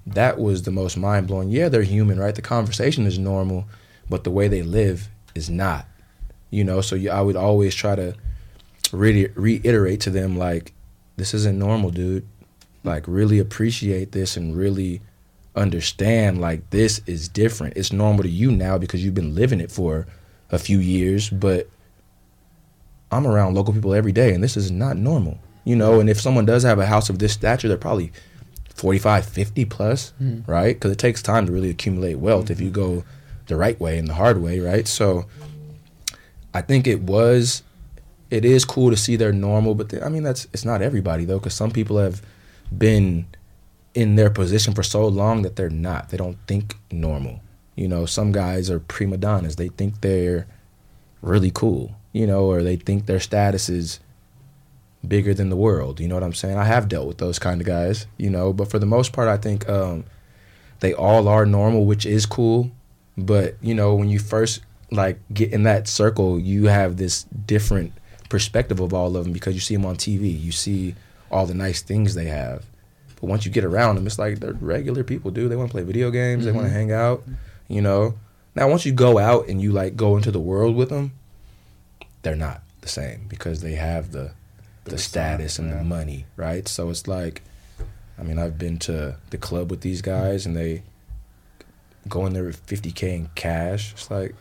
That 0.04 0.40
was 0.40 0.62
the 0.62 0.72
most 0.72 0.96
mind 0.96 1.28
blowing. 1.28 1.48
Yeah, 1.48 1.68
they're 1.68 1.84
human, 1.84 2.18
right? 2.18 2.34
The 2.34 2.42
conversation 2.42 3.06
is 3.06 3.20
normal, 3.20 3.66
but 4.10 4.24
the 4.24 4.32
way 4.32 4.48
they 4.48 4.62
live 4.62 5.08
is 5.32 5.48
not. 5.48 5.86
You 6.50 6.64
know, 6.64 6.80
so 6.80 6.96
you, 6.96 7.10
I 7.10 7.20
would 7.20 7.36
always 7.36 7.72
try 7.72 7.94
to 7.94 8.16
re- 8.90 9.30
reiterate 9.36 10.00
to 10.00 10.10
them 10.10 10.36
like, 10.36 10.72
this 11.16 11.34
isn't 11.34 11.56
normal, 11.56 11.90
dude. 11.90 12.26
Like, 12.82 13.04
really 13.06 13.38
appreciate 13.38 14.10
this 14.10 14.36
and 14.36 14.56
really 14.56 15.02
understand 15.54 16.40
like 16.40 16.68
this 16.70 17.00
is 17.06 17.28
different. 17.28 17.76
It's 17.76 17.92
normal 17.92 18.24
to 18.24 18.28
you 18.28 18.50
now 18.50 18.76
because 18.76 19.04
you've 19.04 19.14
been 19.14 19.36
living 19.36 19.60
it 19.60 19.70
for 19.70 20.08
a 20.50 20.58
few 20.58 20.80
years, 20.80 21.30
but 21.30 21.68
I'm 23.12 23.26
around 23.26 23.54
local 23.54 23.74
people 23.74 23.94
every 23.94 24.12
day 24.12 24.32
and 24.32 24.42
this 24.42 24.56
is 24.56 24.70
not 24.70 24.96
normal. 24.96 25.38
You 25.64 25.76
know, 25.76 26.00
and 26.00 26.10
if 26.10 26.20
someone 26.20 26.44
does 26.44 26.64
have 26.64 26.78
a 26.78 26.86
house 26.86 27.08
of 27.08 27.18
this 27.20 27.32
stature, 27.32 27.68
they're 27.68 27.76
probably 27.76 28.12
45, 28.74 29.26
50 29.26 29.64
plus, 29.66 30.12
mm-hmm. 30.20 30.50
right? 30.50 30.74
Because 30.74 30.90
it 30.90 30.98
takes 30.98 31.22
time 31.22 31.46
to 31.46 31.52
really 31.52 31.70
accumulate 31.70 32.16
wealth 32.16 32.50
if 32.50 32.60
you 32.60 32.70
mm-hmm. 32.70 32.98
go 32.98 33.04
the 33.46 33.56
right 33.56 33.78
way 33.78 33.98
and 33.98 34.08
the 34.08 34.14
hard 34.14 34.42
way, 34.42 34.58
right? 34.58 34.88
So 34.88 35.26
I 36.52 36.62
think 36.62 36.86
it 36.86 37.02
was, 37.02 37.62
it 38.30 38.44
is 38.44 38.64
cool 38.64 38.90
to 38.90 38.96
see 38.96 39.14
they're 39.16 39.32
normal, 39.32 39.74
but 39.74 39.90
th- 39.90 40.02
I 40.02 40.08
mean, 40.08 40.22
that's, 40.22 40.46
it's 40.52 40.64
not 40.64 40.82
everybody 40.82 41.24
though, 41.24 41.38
because 41.38 41.54
some 41.54 41.70
people 41.70 41.98
have 41.98 42.22
been 42.76 43.26
in 43.94 44.16
their 44.16 44.30
position 44.30 44.74
for 44.74 44.82
so 44.82 45.06
long 45.06 45.42
that 45.42 45.56
they're 45.56 45.70
not. 45.70 46.08
They 46.08 46.16
don't 46.16 46.38
think 46.46 46.76
normal. 46.90 47.40
You 47.76 47.88
know, 47.88 48.06
some 48.06 48.32
guys 48.32 48.70
are 48.70 48.80
prima 48.80 49.16
donnas. 49.16 49.56
They 49.56 49.68
think 49.68 50.00
they're 50.00 50.46
really 51.20 51.50
cool, 51.52 51.94
you 52.12 52.26
know, 52.26 52.44
or 52.44 52.62
they 52.62 52.76
think 52.76 53.06
their 53.06 53.20
status 53.20 53.68
is 53.68 54.00
bigger 55.06 55.34
than 55.34 55.48
the 55.48 55.56
world. 55.56 56.00
You 56.00 56.08
know 56.08 56.14
what 56.14 56.24
I'm 56.24 56.32
saying? 56.32 56.56
I 56.56 56.64
have 56.64 56.88
dealt 56.88 57.08
with 57.08 57.18
those 57.18 57.38
kind 57.38 57.60
of 57.60 57.66
guys, 57.66 58.06
you 58.16 58.30
know, 58.30 58.52
but 58.52 58.70
for 58.70 58.78
the 58.78 58.86
most 58.86 59.12
part, 59.12 59.28
I 59.28 59.36
think 59.36 59.68
um, 59.68 60.04
they 60.80 60.92
all 60.92 61.28
are 61.28 61.46
normal, 61.46 61.84
which 61.84 62.06
is 62.06 62.26
cool. 62.26 62.70
But 63.16 63.56
you 63.60 63.74
know, 63.74 63.94
when 63.94 64.08
you 64.08 64.18
first 64.18 64.60
like 64.90 65.18
get 65.32 65.52
in 65.52 65.64
that 65.64 65.88
circle, 65.88 66.38
you 66.38 66.66
have 66.66 66.96
this 66.96 67.24
different 67.24 67.92
perspective 68.28 68.80
of 68.80 68.94
all 68.94 69.16
of 69.16 69.24
them 69.24 69.32
because 69.32 69.54
you 69.54 69.60
see 69.60 69.74
them 69.74 69.86
on 69.86 69.96
TV, 69.96 70.38
you 70.38 70.52
see 70.52 70.94
all 71.30 71.46
the 71.46 71.54
nice 71.54 71.82
things 71.82 72.14
they 72.14 72.26
have. 72.26 72.64
But 73.20 73.28
once 73.28 73.44
you 73.44 73.52
get 73.52 73.64
around 73.64 73.96
them, 73.96 74.06
it's 74.06 74.18
like 74.18 74.40
they're 74.40 74.52
regular 74.54 75.04
people, 75.04 75.30
dude. 75.30 75.50
They 75.50 75.56
want 75.56 75.70
to 75.70 75.72
play 75.72 75.82
video 75.82 76.10
games, 76.10 76.44
they 76.44 76.52
want 76.52 76.66
to 76.66 76.72
hang 76.72 76.92
out, 76.92 77.22
you 77.68 77.80
know. 77.80 78.14
Now, 78.54 78.68
once 78.68 78.84
you 78.84 78.92
go 78.92 79.18
out 79.18 79.48
and 79.48 79.62
you 79.62 79.72
like 79.72 79.96
go 79.96 80.16
into 80.16 80.30
the 80.30 80.40
world 80.40 80.76
with 80.76 80.90
them, 80.90 81.12
they're 82.22 82.36
not 82.36 82.62
the 82.80 82.88
same 82.88 83.26
because 83.28 83.60
they 83.60 83.74
have 83.74 84.12
the 84.12 84.32
the 84.84 84.98
status 84.98 85.58
and 85.58 85.72
the 85.72 85.84
money, 85.84 86.26
right? 86.36 86.66
So 86.66 86.90
it's 86.90 87.06
like, 87.06 87.42
I 88.18 88.22
mean, 88.22 88.38
I've 88.38 88.58
been 88.58 88.78
to 88.80 89.16
the 89.30 89.38
club 89.38 89.70
with 89.70 89.80
these 89.80 90.02
guys 90.02 90.44
and 90.44 90.56
they 90.56 90.82
go 92.08 92.26
in 92.26 92.32
there 92.32 92.44
with 92.44 92.66
50k 92.66 93.02
in 93.14 93.30
cash. 93.34 93.92
It's 93.92 94.10
like, 94.10 94.34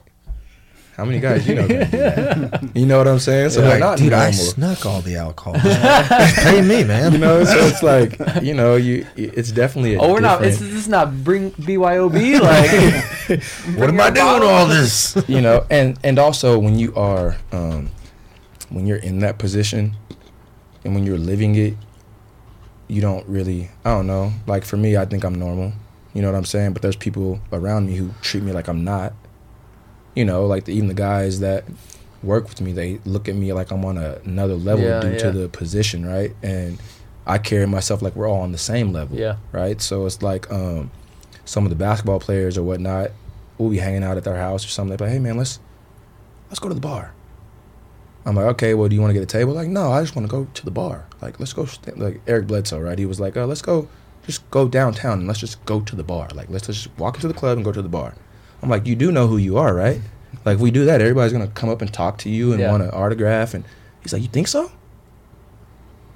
how 0.98 1.06
many 1.06 1.20
guys 1.20 1.48
you 1.48 1.56
know? 1.56 1.68
gonna 1.68 1.86
do 1.86 1.98
that? 1.98 2.64
You 2.76 2.86
know 2.86 2.98
what 2.98 3.08
I'm 3.08 3.20
saying? 3.20 3.50
So 3.52 3.62
they're 3.62 3.72
like, 3.72 3.80
not 3.80 3.98
dude, 3.98 4.14
I 4.14 4.32
snuck 4.32 4.86
all 4.86 5.02
the 5.02 5.16
alcohol. 5.16 5.54
Pay 6.44 6.62
me, 6.62 6.84
man. 6.84 7.14
you 7.14 7.18
know, 7.18 7.44
so 7.44 7.58
it's 7.58 7.82
like, 7.84 8.18
you 8.44 8.54
know, 8.54 8.76
you 8.76 9.06
it's 9.16 9.52
definitely. 9.52 9.96
A 9.96 10.00
Oh, 10.02 10.12
we're 10.14 10.20
not. 10.20 10.42
different- 10.42 10.62
It's, 10.62 10.72
this 10.74 10.74
is 10.84 10.88
not 10.90 11.24
bring 11.24 11.52
BYOB. 11.52 12.40
Like, 12.42 13.42
what 13.78 13.90
am 13.90 14.00
I 14.02 14.10
doing 14.10 14.44
all 14.44 14.68
this? 14.68 15.18
you 15.28 15.42
know 15.42 15.66
and 15.70 15.98
and 16.04 16.18
also 16.20 16.58
when 16.60 16.78
you 16.78 16.94
are 16.96 17.36
um 17.52 17.90
when 18.70 18.86
you're 18.88 18.98
in 18.98 19.20
that 19.20 19.38
position 19.38 19.96
and 20.84 20.94
when 20.96 21.04
you're 21.06 21.18
living 21.18 21.56
it 21.56 21.76
you 22.88 23.02
don't 23.02 23.26
really 23.28 23.70
i 23.86 23.90
don't 23.92 24.08
know 24.08 24.32
like 24.48 24.64
for 24.66 24.78
me 24.78 24.98
i 24.98 25.06
think 25.06 25.24
i'm 25.24 25.36
normal 25.36 25.72
you 26.14 26.22
know 26.22 26.32
what 26.32 26.38
i'm 26.38 26.46
saying 26.46 26.74
but 26.74 26.82
there's 26.82 26.96
people 26.96 27.40
around 27.54 27.86
me 27.88 27.96
who 27.96 28.10
treat 28.22 28.44
me 28.44 28.52
like 28.52 28.68
i'm 28.68 28.84
not 28.84 29.14
you 30.16 30.26
know 30.26 30.46
like 30.46 30.66
the, 30.66 30.74
even 30.74 30.88
the 30.88 30.94
guys 30.94 31.40
that 31.40 31.64
work 32.24 32.48
with 32.50 32.62
me 32.62 32.72
they 32.72 33.00
look 33.06 33.28
at 33.30 33.36
me 33.36 33.52
like 33.54 33.72
i'm 33.72 33.84
on 33.86 33.98
a, 33.98 34.20
another 34.26 34.54
level 34.56 34.86
Yeah, 34.86 35.00
due 35.00 35.12
yeah. 35.12 35.18
to 35.20 35.32
the 35.32 35.50
position 35.50 36.06
right 36.06 36.36
and 36.44 36.80
i 37.26 37.38
carry 37.38 37.66
myself 37.66 38.02
like 38.02 38.16
we're 38.16 38.28
all 38.30 38.42
on 38.42 38.52
the 38.52 38.58
same 38.58 38.92
level 38.94 39.18
Yeah. 39.18 39.38
right 39.52 39.82
so 39.82 40.06
it's 40.06 40.22
like 40.22 40.52
um 40.52 40.92
some 41.46 41.64
of 41.66 41.70
the 41.70 41.76
basketball 41.76 42.20
players 42.20 42.58
or 42.58 42.64
whatnot 42.64 43.12
we'll 43.58 43.70
be 43.70 43.78
hanging 43.78 44.04
out 44.04 44.18
at 44.18 44.24
their 44.24 44.38
house 44.38 44.66
or 44.66 44.70
something. 44.70 44.98
They're 44.98 45.08
like, 45.08 45.14
hey 45.14 45.20
man, 45.20 45.38
let's 45.38 45.60
let's 46.50 46.60
go 46.60 46.68
to 46.68 46.74
the 46.74 46.82
bar. 46.82 47.14
I'm 48.26 48.36
like, 48.36 48.46
okay, 48.56 48.74
well, 48.74 48.88
do 48.90 48.96
you 48.96 49.02
want 49.02 49.10
to 49.12 49.14
get 49.14 49.24
a 49.24 49.28
table? 49.28 49.54
Like, 49.54 49.68
no, 49.68 49.92
I 49.92 50.02
just 50.02 50.16
want 50.16 50.28
to 50.28 50.32
go 50.32 50.48
to 50.52 50.66
the 50.66 50.72
bar. 50.72 51.06
Like, 51.22 51.40
let's 51.40 51.54
go. 51.54 51.66
St-. 51.66 51.98
Like 52.00 52.22
Eric 52.28 52.48
Bledsoe, 52.48 52.80
right? 52.80 52.98
He 52.98 53.06
was 53.06 53.20
like, 53.20 53.38
oh, 53.38 53.46
let's 53.46 53.62
go, 53.62 53.88
just 54.26 54.50
go 54.50 54.68
downtown 54.68 55.20
and 55.20 55.28
let's 55.28 55.40
just 55.40 55.64
go 55.66 55.80
to 55.82 55.96
the 55.96 56.04
bar. 56.04 56.28
Like, 56.34 56.50
let's 56.50 56.66
just 56.68 56.88
walk 56.98 57.16
into 57.16 57.28
the 57.28 57.34
club 57.36 57.58
and 57.58 57.66
go 57.66 57.72
to 57.72 57.82
the 57.82 57.90
bar. 57.90 58.16
I'm 58.62 58.70
like, 58.70 58.86
you 58.86 58.96
do 58.96 59.12
know 59.12 59.28
who 59.28 59.38
you 59.38 59.58
are, 59.58 59.74
right? 59.74 60.00
Like, 60.46 60.56
if 60.56 60.62
we 60.62 60.72
do 60.72 60.86
that, 60.86 61.02
everybody's 61.02 61.34
gonna 61.34 61.48
come 61.48 61.70
up 61.70 61.82
and 61.82 61.92
talk 61.92 62.18
to 62.20 62.30
you 62.30 62.52
and 62.52 62.60
Yeah. 62.62 62.72
want 62.72 62.84
an 62.84 62.90
autograph. 62.92 63.54
And 63.54 63.64
he's 64.02 64.14
like, 64.14 64.22
you 64.22 64.28
think 64.28 64.48
so? 64.48 64.72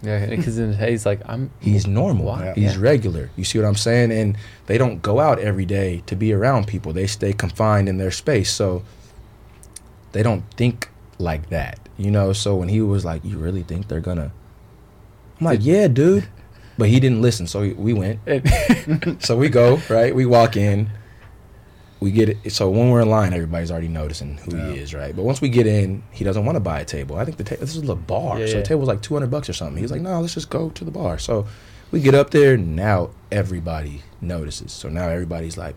yeah, 0.01 0.27
because 0.27 0.57
then 0.57 0.73
he's 0.73 1.05
like, 1.05 1.21
I'm. 1.25 1.49
He's 1.59 1.87
normal. 1.87 2.25
Why? 2.25 2.53
He's 2.53 2.75
Yeah. 2.75 2.81
regular. 2.81 3.31
You 3.35 3.43
see 3.43 3.57
what 3.57 3.67
I'm 3.67 3.75
saying? 3.75 4.11
And 4.11 4.37
they 4.67 4.77
don't 4.77 5.01
go 5.01 5.19
out 5.19 5.39
every 5.39 5.65
day 5.65 6.03
to 6.05 6.15
be 6.15 6.31
around 6.31 6.67
people. 6.67 6.93
They 6.93 7.07
stay 7.07 7.33
confined 7.33 7.89
in 7.89 7.97
their 7.97 8.11
space. 8.11 8.51
So 8.51 8.83
they 10.11 10.21
don't 10.21 10.43
think 10.55 10.89
like 11.17 11.49
that. 11.49 11.79
You 11.97 12.11
know, 12.11 12.33
so 12.33 12.55
when 12.55 12.67
he 12.69 12.81
was 12.81 13.03
like, 13.05 13.23
You 13.25 13.37
really 13.39 13.63
think 13.63 13.87
they're 13.87 13.99
gonna 14.01 14.31
I'm 15.39 15.45
like, 15.45 15.59
Yeah, 15.63 15.87
dude. 15.87 16.27
But 16.77 16.89
he 16.89 16.99
didn't 16.99 17.21
listen, 17.21 17.47
so 17.47 17.61
we 17.75 17.93
went. 17.93 18.19
So 19.23 19.37
we 19.37 19.47
go, 19.49 19.79
right? 19.89 20.13
We 20.13 20.25
walk 20.25 20.55
in. 20.57 20.89
We 21.99 22.11
get 22.11 22.29
it. 22.29 22.51
So 22.51 22.69
when 22.69 22.89
we're 22.89 23.01
in 23.01 23.09
line, 23.09 23.33
everybody's 23.33 23.71
already 23.71 23.87
noticing 23.87 24.37
who 24.37 24.55
he 24.55 24.79
is, 24.79 24.93
right? 24.93 25.15
But 25.15 25.23
once 25.23 25.39
we 25.41 25.49
get 25.49 25.65
in, 25.65 26.03
he 26.11 26.23
doesn't 26.23 26.45
want 26.45 26.57
to 26.57 26.59
buy 26.59 26.81
a 26.81 26.85
table. 26.85 27.15
I 27.15 27.25
think 27.25 27.37
the 27.37 27.43
ta- 27.43 27.55
this 27.59 27.75
is 27.75 27.87
a 27.87 27.95
bar, 27.95 28.39
Yeah, 28.39 28.45
so 28.47 28.51
yeah. 28.51 28.57
the 28.59 28.65
table's 28.65 28.87
like 28.87 29.01
two 29.01 29.13
hundred 29.13 29.31
bucks 29.31 29.49
or 29.49 29.53
something. 29.53 29.77
He's 29.81 29.91
like, 29.91 30.01
no, 30.01 30.19
let's 30.19 30.33
just 30.33 30.49
go 30.49 30.69
to 30.71 30.83
the 30.83 30.91
bar. 30.91 31.17
So 31.17 31.47
we 31.91 32.01
get 32.01 32.13
up 32.13 32.31
there. 32.31 32.57
Now 32.57 33.11
everybody 33.31 34.01
notices. 34.21 34.71
So 34.71 34.89
now 34.89 35.07
everybody's 35.07 35.57
like, 35.57 35.75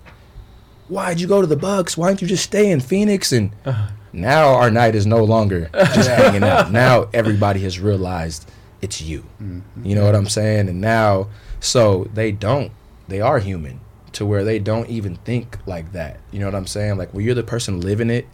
why'd 0.89 1.21
you 1.21 1.29
go 1.29 1.41
to 1.41 1.47
the 1.47 1.57
Bucks? 1.57 1.97
Why 1.97 2.09
didn't 2.09 2.23
you 2.23 2.29
just 2.29 2.45
stay 2.45 2.71
in 2.71 2.81
Phoenix? 2.81 3.33
And 3.33 3.53
uh-huh. 3.65 3.91
now 4.13 4.55
our 4.55 4.71
night 4.71 4.95
is 4.95 5.07
no 5.07 5.23
longer 5.23 5.71
just 5.73 6.09
hanging 6.11 6.43
out. 6.43 6.73
Now 6.73 7.09
everybody 7.13 7.61
has 7.61 7.79
realized 7.79 8.51
it's 8.81 9.01
you. 9.01 9.25
Mm-hmm. 9.43 9.85
You 9.85 9.95
know 9.95 10.05
what 10.05 10.15
I'm 10.15 10.29
saying? 10.29 10.69
And 10.69 10.81
now, 10.81 11.29
so 11.61 12.09
they 12.15 12.33
don't, 12.33 12.73
they 13.07 13.21
are 13.21 13.39
human 13.39 13.81
to 14.13 14.25
where 14.27 14.45
they 14.45 14.59
don't 14.59 14.89
even 14.89 15.17
think 15.17 15.59
like 15.67 15.93
that. 15.93 16.19
You 16.31 16.39
know 16.41 16.47
what 16.47 16.55
I'm 16.55 16.67
saying? 16.67 16.97
Like 16.99 17.13
when 17.15 17.25
you're 17.25 17.35
the 17.35 17.43
person 17.43 17.81
living 17.81 18.11
it, 18.11 18.27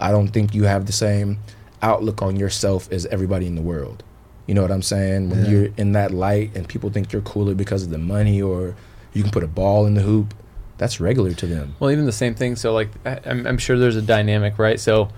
I 0.00 0.10
don't 0.10 0.28
think 0.28 0.54
you 0.54 0.64
have 0.64 0.86
the 0.86 0.92
same 0.92 1.38
outlook 1.82 2.22
on 2.22 2.36
yourself 2.36 2.90
as 2.92 3.06
everybody 3.06 3.46
in 3.46 3.54
the 3.54 3.62
world. 3.62 4.02
You 4.46 4.54
know 4.54 4.62
what 4.62 4.70
I'm 4.70 4.82
saying? 4.82 5.30
When 5.30 5.44
Yeah. 5.44 5.50
you're 5.50 5.68
in 5.76 5.92
that 5.92 6.10
light 6.12 6.54
and 6.54 6.68
people 6.68 6.90
think 6.90 7.12
you're 7.12 7.22
cooler 7.22 7.54
because 7.54 7.82
of 7.82 7.90
the 7.90 7.98
money 7.98 8.40
or 8.42 8.74
You 9.16 9.22
can 9.22 9.30
put 9.30 9.44
a 9.44 9.46
ball 9.46 9.86
in 9.86 9.94
the 9.94 10.00
hoop. 10.02 10.34
That's 10.76 10.98
regular 10.98 11.34
to 11.34 11.46
them. 11.46 11.76
Well, 11.78 11.92
even 11.92 12.04
the 12.04 12.10
same 12.10 12.34
thing. 12.34 12.56
So, 12.56 12.74
like, 12.74 12.88
I, 13.06 13.20
I'm, 13.24 13.46
I'm 13.46 13.58
sure 13.58 13.78
there's 13.78 13.94
a 13.94 14.02
dynamic, 14.02 14.58
right? 14.58 14.80
So, 14.80 15.08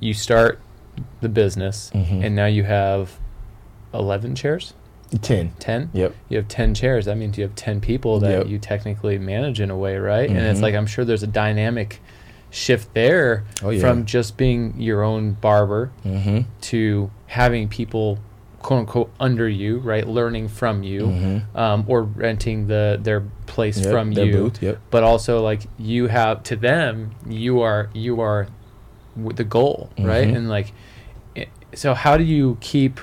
you 0.00 0.14
start 0.14 0.58
the 1.20 1.28
business, 1.28 1.92
Mhm. 1.94 2.24
and 2.24 2.34
now 2.34 2.46
you 2.46 2.64
have 2.64 3.12
11 3.92 4.34
chairs, 4.34 4.74
Ten. 5.22 5.52
10. 5.58 5.90
Yep. 5.92 6.14
You 6.28 6.36
have 6.38 6.48
10 6.48 6.74
chairs. 6.74 7.04
That 7.06 7.16
means 7.16 7.36
you 7.36 7.44
have 7.44 7.54
10 7.54 7.80
people 7.80 8.20
that 8.20 8.30
Yep. 8.38 8.46
you 8.48 8.58
technically 8.58 9.18
manage 9.18 9.60
in 9.60 9.70
a 9.70 9.76
way, 9.76 9.96
right? 9.96 10.28
And 10.28 10.38
it's 10.38 10.58
Mhm. 10.60 10.62
like, 10.62 10.74
I'm 10.74 10.86
sure 10.86 11.04
there's 11.04 11.22
a 11.22 11.26
dynamic 11.28 12.00
shift 12.50 12.94
there 12.94 13.44
Oh, 13.62 13.70
yeah. 13.70 13.80
from 13.80 14.04
just 14.04 14.36
being 14.36 14.74
your 14.78 15.02
own 15.02 15.32
barber 15.40 15.90
Mm-hmm. 16.06 16.40
to 16.62 17.10
having 17.26 17.68
people 17.68 18.18
quote 18.62 18.78
unquote 18.80 19.10
under 19.20 19.46
you, 19.48 19.78
right? 19.78 20.08
Learning 20.08 20.48
from 20.48 20.82
you, 20.82 21.02
Mhm. 21.02 21.42
um, 21.58 21.84
or 21.86 22.02
renting 22.02 22.66
the 22.68 22.98
their 23.02 23.22
place 23.46 23.78
Yep, 23.78 23.90
from 23.92 24.12
their 24.12 24.24
you. 24.24 24.32
booth, 24.32 24.62
yep. 24.62 24.78
But 24.90 25.02
also 25.02 25.42
like 25.42 25.62
you 25.78 26.06
have 26.06 26.42
to 26.44 26.56
them, 26.56 27.10
you 27.28 27.60
are 27.60 27.90
you 27.92 28.20
are 28.20 28.46
w- 29.16 29.34
the 29.36 29.44
goal, 29.44 29.90
right? 29.98 30.26
Mhm. 30.28 30.36
And 30.36 30.48
like, 30.48 30.72
so 31.74 31.92
how 31.94 32.16
do 32.16 32.24
you 32.24 32.56
keep? 32.60 33.00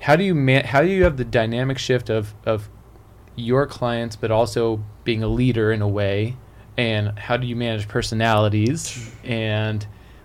How 0.00 0.16
do 0.16 0.24
you 0.24 0.34
man? 0.34 0.64
How 0.64 0.82
do 0.82 0.88
you 0.88 1.04
have 1.04 1.16
the 1.16 1.24
dynamic 1.24 1.78
shift 1.78 2.10
of 2.10 2.34
of 2.44 2.68
your 3.36 3.66
clients, 3.66 4.16
but 4.16 4.30
also 4.30 4.82
being 5.04 5.22
a 5.22 5.28
leader 5.28 5.72
in 5.72 5.82
a 5.82 5.88
way? 5.88 6.36
And 6.76 7.18
how 7.18 7.36
do 7.36 7.46
you 7.46 7.56
manage 7.56 7.88
personalities 7.88 9.12
and 9.24 9.84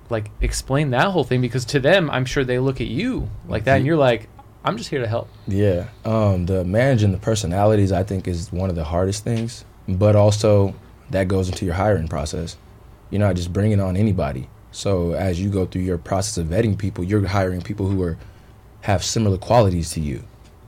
like 0.10 0.30
explain 0.42 0.92
that 0.92 1.08
whole 1.08 1.24
thing? 1.24 1.42
Because 1.42 1.66
to 1.66 1.80
them, 1.80 2.10
I'm 2.12 2.26
sure 2.26 2.44
they 2.44 2.60
look 2.60 2.80
at 2.80 2.88
you 2.88 3.30
like 3.48 3.64
that, 3.64 3.78
and 3.78 3.86
you're 3.86 3.98
like, 3.98 4.30
I'm 4.64 4.78
just 4.78 4.90
here 4.90 5.02
to 5.02 5.08
help. 5.08 5.30
Yeah. 5.48 5.88
Um, 6.06 6.46
the 6.46 6.64
managing 6.64 7.12
the 7.12 7.18
personalities, 7.18 7.92
I 7.92 8.04
think, 8.04 8.28
is 8.28 8.52
one 8.52 8.70
of 8.70 8.76
the 8.76 8.84
hardest 8.84 9.24
things. 9.24 9.66
But 9.88 10.16
also, 10.16 10.76
that 11.10 11.28
goes 11.28 11.50
into 11.50 11.66
your 11.66 11.74
hiring 11.74 12.08
process. 12.08 12.56
You're 13.10 13.20
not 13.20 13.36
just 13.36 13.52
bringing 13.52 13.80
on 13.80 13.98
anybody. 13.98 14.50
So 14.72 15.14
as 15.14 15.42
you 15.42 15.50
go 15.50 15.66
through 15.66 15.84
your 15.84 15.98
process 15.98 16.38
of 16.38 16.48
vetting 16.48 16.78
people, 16.78 17.04
you're 17.04 17.28
hiring 17.28 17.62
people 17.62 17.88
who 17.88 18.02
are 18.04 18.18
have 18.84 19.04
similar 19.04 19.38
qualities 19.38 19.92
to 19.92 20.02
you. 20.02 20.24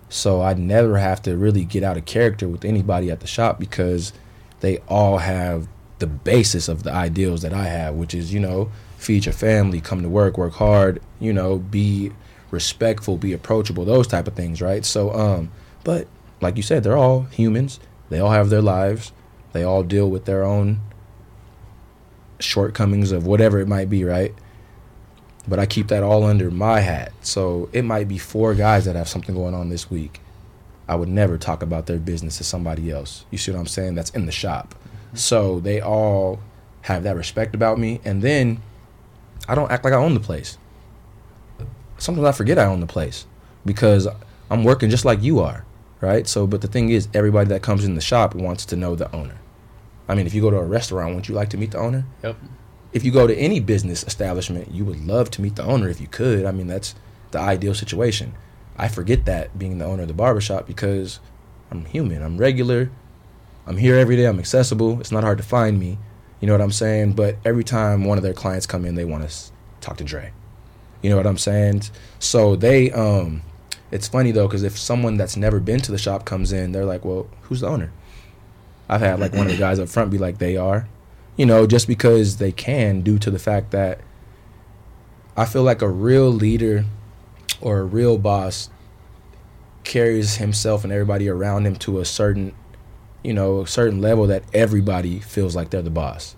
So 0.09 0.41
I 0.41 0.53
never 0.53 0.97
have 0.97 1.21
to 1.23 1.35
really 1.35 1.65
get 1.65 1.83
out 1.83 1.97
of 1.97 2.05
character 2.05 2.47
with 2.47 2.63
anybody 2.63 3.11
at 3.11 3.19
the 3.19 3.27
shop 3.27 3.59
because 3.59 4.13
they 4.61 4.77
all 4.87 5.17
have 5.17 5.67
the 5.99 6.07
basis 6.07 6.69
of 6.69 6.83
the 6.83 6.91
ideals 6.91 7.41
that 7.41 7.53
I 7.53 7.65
have, 7.65 7.95
which 7.95 8.13
is, 8.13 8.33
you 8.33 8.39
know, 8.39 8.71
feed 8.97 9.25
your 9.25 9.33
family, 9.33 9.81
come 9.81 10.01
to 10.01 10.09
work, 10.09 10.37
work 10.37 10.53
hard, 10.53 11.01
you 11.19 11.33
know, 11.33 11.57
be 11.57 12.11
respectful, 12.51 13.17
be 13.17 13.33
approachable, 13.33 13.83
those 13.83 14.07
type 14.07 14.27
of 14.27 14.33
things, 14.33 14.61
right? 14.61 14.85
So, 14.85 15.13
um, 15.13 15.51
but 15.83 16.07
like 16.39 16.55
you 16.55 16.63
said, 16.63 16.83
they're 16.83 16.97
all 16.97 17.23
humans. 17.23 17.81
They 18.09 18.19
all 18.19 18.31
have 18.31 18.49
their 18.49 18.61
lives. 18.61 19.11
They 19.51 19.63
all 19.63 19.83
deal 19.83 20.09
with 20.09 20.23
their 20.23 20.43
own 20.43 20.79
shortcomings 22.39 23.11
of 23.11 23.25
whatever 23.25 23.59
it 23.59 23.67
might 23.67 23.89
be, 23.89 24.05
right? 24.05 24.33
But 25.47 25.59
I 25.59 25.65
keep 25.65 25.87
that 25.89 26.03
all 26.03 26.23
under 26.23 26.49
my 26.49 26.79
hat. 26.79 27.11
So 27.21 27.69
it 27.71 27.83
might 27.83 28.07
be 28.07 28.17
four 28.17 28.55
guys 28.55 28.85
that 28.85 28.95
have 28.95 29.07
something 29.07 29.35
going 29.35 29.53
on 29.53 29.69
this 29.69 29.89
week. 29.89 30.19
I 30.87 30.95
would 30.95 31.09
never 31.09 31.37
talk 31.37 31.61
about 31.61 31.85
their 31.87 31.99
business 31.99 32.37
to 32.37 32.43
somebody 32.43 32.91
else. 32.91 33.25
You 33.31 33.37
see 33.37 33.51
what 33.51 33.59
I'm 33.59 33.67
saying? 33.67 33.95
That's 33.95 34.11
in 34.11 34.25
the 34.25 34.31
shop. 34.31 34.75
So 35.13 35.59
they 35.59 35.81
all 35.81 36.39
have 36.81 37.03
that 37.03 37.15
respect 37.15 37.55
about 37.55 37.79
me. 37.79 38.01
And 38.05 38.21
then 38.21 38.61
I 39.47 39.55
don't 39.55 39.71
act 39.71 39.83
like 39.83 39.93
I 39.93 39.97
own 39.97 40.13
the 40.13 40.19
place. 40.19 40.57
Sometimes 41.97 42.27
I 42.27 42.31
forget 42.31 42.59
I 42.59 42.65
own 42.65 42.81
the 42.81 42.87
place 42.87 43.25
because 43.65 44.07
I'm 44.49 44.63
working 44.63 44.89
just 44.89 45.05
like 45.05 45.23
you 45.23 45.39
are, 45.39 45.65
right? 46.01 46.27
So, 46.27 46.45
but 46.45 46.61
the 46.61 46.67
thing 46.67 46.89
is, 46.89 47.07
everybody 47.13 47.49
that 47.49 47.61
comes 47.61 47.85
in 47.85 47.95
the 47.95 48.01
shop 48.01 48.35
wants 48.35 48.65
to 48.67 48.75
know 48.75 48.95
the 48.95 49.13
owner. 49.15 49.37
I 50.07 50.13
mean, 50.13 50.27
if 50.27 50.33
you 50.33 50.41
go 50.41 50.51
to 50.51 50.57
a 50.57 50.63
restaurant, 50.63 51.09
wouldn't 51.09 51.29
you 51.29 51.35
like 51.35 51.49
to 51.51 51.57
meet 51.57 51.71
the 51.71 51.79
owner? 51.79 52.05
Yep. 52.23 52.35
If 52.95 53.03
you 53.03 53.11
go 53.11 53.27
to 53.27 53.35
any 53.35 53.59
business 53.59 54.05
establishment, 54.05 54.71
you 54.71 54.85
would 54.85 55.05
love 55.05 55.29
to 55.31 55.41
meet 55.41 55.57
the 55.57 55.63
owner 55.65 55.89
if 55.89 55.99
you 55.99 56.07
could. 56.07 56.45
I 56.45 56.51
mean, 56.51 56.67
that's 56.67 56.95
the 57.31 57.39
ideal 57.39 57.75
situation. 57.75 58.33
I 58.77 58.87
forget 58.87 59.25
that 59.25 59.59
being 59.59 59.79
the 59.79 59.85
owner 59.85 60.03
of 60.03 60.07
the 60.07 60.13
barbershop 60.13 60.65
because 60.65 61.19
I'm 61.69 61.83
human. 61.83 62.23
I'm 62.23 62.37
regular. 62.37 62.89
I'm 63.67 63.75
here 63.75 63.97
every 63.97 64.15
day. 64.15 64.23
I'm 64.23 64.39
accessible. 64.39 65.01
It's 65.01 65.11
not 65.11 65.25
hard 65.25 65.39
to 65.39 65.43
find 65.43 65.77
me. 65.77 65.97
You 66.39 66.47
know 66.47 66.53
what 66.53 66.61
I'm 66.61 66.71
saying? 66.71 67.13
But 67.13 67.35
every 67.43 67.65
time 67.65 68.05
one 68.05 68.17
of 68.17 68.23
their 68.23 68.33
clients 68.33 68.65
come 68.65 68.85
in, 68.85 68.95
they 68.95 69.03
want 69.03 69.29
to 69.29 69.51
talk 69.81 69.97
to 69.97 70.05
Dre. 70.05 70.31
You 71.01 71.09
know 71.09 71.17
what 71.17 71.27
I'm 71.27 71.37
saying? 71.37 71.81
So 72.19 72.55
they, 72.55 72.91
um, 72.91 73.41
it's 73.91 74.07
funny 74.07 74.31
though, 74.31 74.47
because 74.47 74.63
if 74.63 74.77
someone 74.77 75.17
that's 75.17 75.35
never 75.35 75.59
been 75.59 75.81
to 75.81 75.91
the 75.91 75.97
shop 75.97 76.23
comes 76.23 76.53
in, 76.53 76.71
they're 76.71 76.85
like, 76.85 77.03
well, 77.03 77.27
who's 77.41 77.59
the 77.59 77.67
owner? 77.67 77.91
I've 78.87 79.01
had 79.01 79.19
like 79.19 79.33
one 79.33 79.47
of 79.47 79.51
the 79.51 79.59
guys 79.59 79.79
up 79.79 79.89
front 79.89 80.11
be 80.11 80.17
like, 80.17 80.37
they 80.37 80.55
are 80.55 80.87
you 81.37 81.45
know, 81.45 81.67
just 81.67 81.87
because 81.87 82.37
they 82.37 82.51
can, 82.51 83.01
due 83.01 83.19
to 83.19 83.29
the 83.31 83.39
fact 83.39 83.71
that 83.71 83.99
I 85.37 85.45
feel 85.45 85.63
like 85.63 85.81
a 85.81 85.89
real 85.89 86.29
leader 86.29 86.85
or 87.61 87.79
a 87.79 87.83
real 87.83 88.17
boss 88.17 88.69
carries 89.83 90.37
himself 90.37 90.83
and 90.83 90.93
everybody 90.93 91.29
around 91.29 91.67
him 91.67 91.75
to 91.77 91.99
a 91.99 92.05
certain, 92.05 92.53
you 93.23 93.33
know, 93.33 93.61
a 93.61 93.67
certain 93.67 94.01
level 94.01 94.27
that 94.27 94.43
everybody 94.53 95.19
feels 95.19 95.55
like 95.55 95.69
they're 95.69 95.81
the 95.81 95.89
boss. 95.89 96.35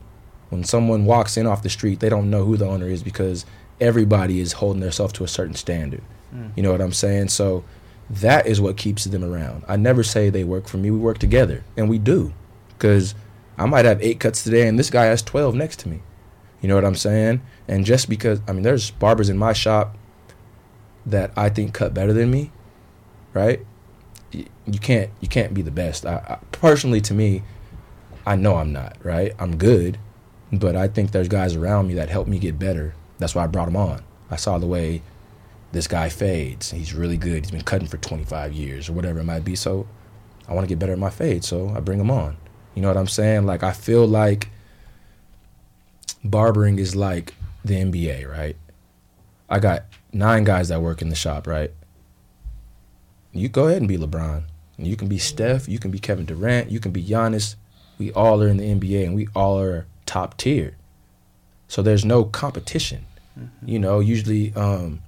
When 0.50 0.64
someone 0.64 1.06
walks 1.06 1.38
in 1.38 1.46
off 1.46 1.64
the 1.64 1.70
street, 1.70 2.00
they 2.00 2.10
don't 2.10 2.30
know 2.30 2.46
who 2.46 2.58
the 2.58 2.66
owner 2.66 2.88
is 2.88 3.04
because 3.04 3.46
everybody 3.80 4.40
is 4.40 4.54
holding 4.54 4.82
themselves 4.82 5.14
to 5.14 5.24
a 5.24 5.28
certain 5.28 5.56
standard. 5.56 6.02
Mm. 6.34 6.52
You 6.56 6.64
know 6.64 6.72
what 6.72 6.82
I'm 6.82 6.94
saying? 6.94 7.30
So 7.30 7.64
that 8.10 8.48
is 8.48 8.62
what 8.62 8.78
keeps 8.78 9.04
them 9.04 9.24
around. 9.24 9.64
I 9.68 9.76
never 9.76 10.04
say 10.04 10.30
they 10.30 10.44
work 10.44 10.68
for 10.68 10.78
me. 10.78 10.90
We 10.90 10.98
work 10.98 11.18
together, 11.18 11.64
and 11.76 11.90
we 11.90 12.00
do, 12.00 12.34
because 12.70 13.14
I 13.58 13.66
might 13.66 13.86
have 13.86 14.02
eight 14.02 14.20
cuts 14.20 14.44
today, 14.44 14.68
and 14.68 14.78
this 14.78 14.90
guy 14.90 15.06
has 15.06 15.22
twelve 15.22 15.56
next 15.56 15.80
to 15.80 15.90
me. 15.90 16.02
You 16.62 16.68
know 16.68 16.76
what 16.76 16.86
I'm 16.86 16.96
saying? 16.96 17.42
And 17.68 17.86
just 17.86 18.10
because 18.10 18.42
I 18.48 18.54
mean, 18.54 18.64
there's 18.64 18.92
barbers 18.92 19.30
in 19.30 19.38
my 19.38 19.54
shop 19.54 19.96
that 21.06 21.32
I 21.36 21.50
think 21.50 21.74
cut 21.74 21.94
better 21.94 22.14
than 22.14 22.30
me, 22.30 22.52
right? 23.34 23.66
You 24.32 24.80
can't 24.80 25.10
you 25.22 25.28
can't 25.28 25.54
be 25.54 25.62
the 25.62 25.72
best. 25.72 26.06
I, 26.06 26.16
I 26.16 26.38
personally, 26.52 27.02
to 27.02 27.14
me, 27.14 27.44
I 28.26 28.36
know 28.36 28.56
I'm 28.56 28.74
not 28.74 28.98
right. 29.04 29.34
I'm 29.40 29.58
good, 29.58 29.98
but 30.52 30.76
I 30.76 30.88
think 30.88 31.12
there's 31.12 31.30
guys 31.30 31.56
around 31.56 31.88
me 31.88 31.94
that 31.96 32.10
help 32.10 32.28
me 32.28 32.40
get 32.40 32.60
better. 32.60 32.94
That's 33.20 33.34
why 33.34 33.44
I 33.44 33.48
brought 33.48 33.68
him 33.68 33.78
on. 33.78 34.04
I 34.30 34.36
saw 34.36 34.58
the 34.58 34.68
way 34.68 35.02
this 35.72 35.88
guy 35.88 36.10
fades. 36.10 36.72
He's 36.72 36.94
really 36.94 37.18
good. 37.18 37.46
He's 37.46 37.52
been 37.52 37.62
cutting 37.62 37.88
for 37.88 37.98
25 37.98 38.54
years 38.54 38.90
or 38.90 38.94
whatever 38.94 39.20
it 39.20 39.24
might 39.24 39.44
be. 39.44 39.56
So 39.56 39.88
I 40.48 40.54
want 40.54 40.66
to 40.66 40.68
get 40.68 40.80
better 40.80 40.94
at 40.94 41.00
my 41.00 41.10
fade. 41.10 41.44
So 41.44 41.70
I 41.70 41.80
bring 41.80 42.00
him 42.00 42.12
on. 42.12 42.38
You 42.78 42.84
know 42.84 42.90
what 42.90 42.98
I'm 42.98 43.08
saying? 43.08 43.48
Like 43.48 43.64
I 43.64 43.72
feel 43.72 44.06
like 44.06 44.50
barbering 46.24 46.78
is 46.78 46.96
like 46.96 47.34
the 47.66 47.74
NBA, 47.74 48.30
right? 48.30 48.56
I 49.50 49.58
got 49.58 49.86
nine 50.14 50.44
guys 50.44 50.68
that 50.68 50.80
work 50.80 51.02
in 51.02 51.10
the 51.10 51.16
shop, 51.16 51.48
right? 51.48 51.72
You 53.34 53.50
go 53.50 53.66
ahead 53.66 53.80
and 53.80 53.88
be 53.88 53.98
LeBron. 53.98 54.44
You 54.78 54.96
can 54.96 55.08
be 55.08 55.18
Steph. 55.18 55.68
You 55.68 55.80
can 55.80 55.90
be 55.90 55.98
Kevin 55.98 56.28
Durant. 56.28 56.70
You 56.70 56.80
can 56.80 56.92
be 56.92 57.04
Giannis. 57.04 57.56
We 57.98 58.12
all 58.12 58.44
are 58.44 58.48
in 58.48 58.58
the 58.58 58.66
NBA 58.66 59.06
and 59.06 59.16
we 59.16 59.28
all 59.36 59.60
are 59.60 59.88
top 60.06 60.38
tier. 60.38 60.78
So 61.68 61.82
there's 61.82 62.06
no 62.06 62.26
competition. 62.26 63.08
You 63.66 63.80
know, 63.80 64.02
usually 64.02 64.54
um, 64.54 65.02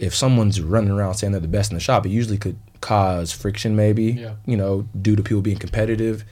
if 0.00 0.12
someone's 0.12 0.60
running 0.60 0.90
around 0.90 1.14
saying 1.14 1.34
they're 1.34 1.40
the 1.40 1.46
best 1.46 1.70
in 1.70 1.76
the 1.76 1.80
shop, 1.80 2.04
it 2.04 2.08
usually 2.08 2.36
could 2.36 2.58
cause 2.82 3.32
friction, 3.32 3.74
maybe. 3.74 4.12
Yeah. 4.12 4.34
You 4.44 4.58
know, 4.58 4.86
due 5.00 5.16
to 5.16 5.22
people 5.22 5.40
being 5.40 5.58
competitive. 5.58 6.24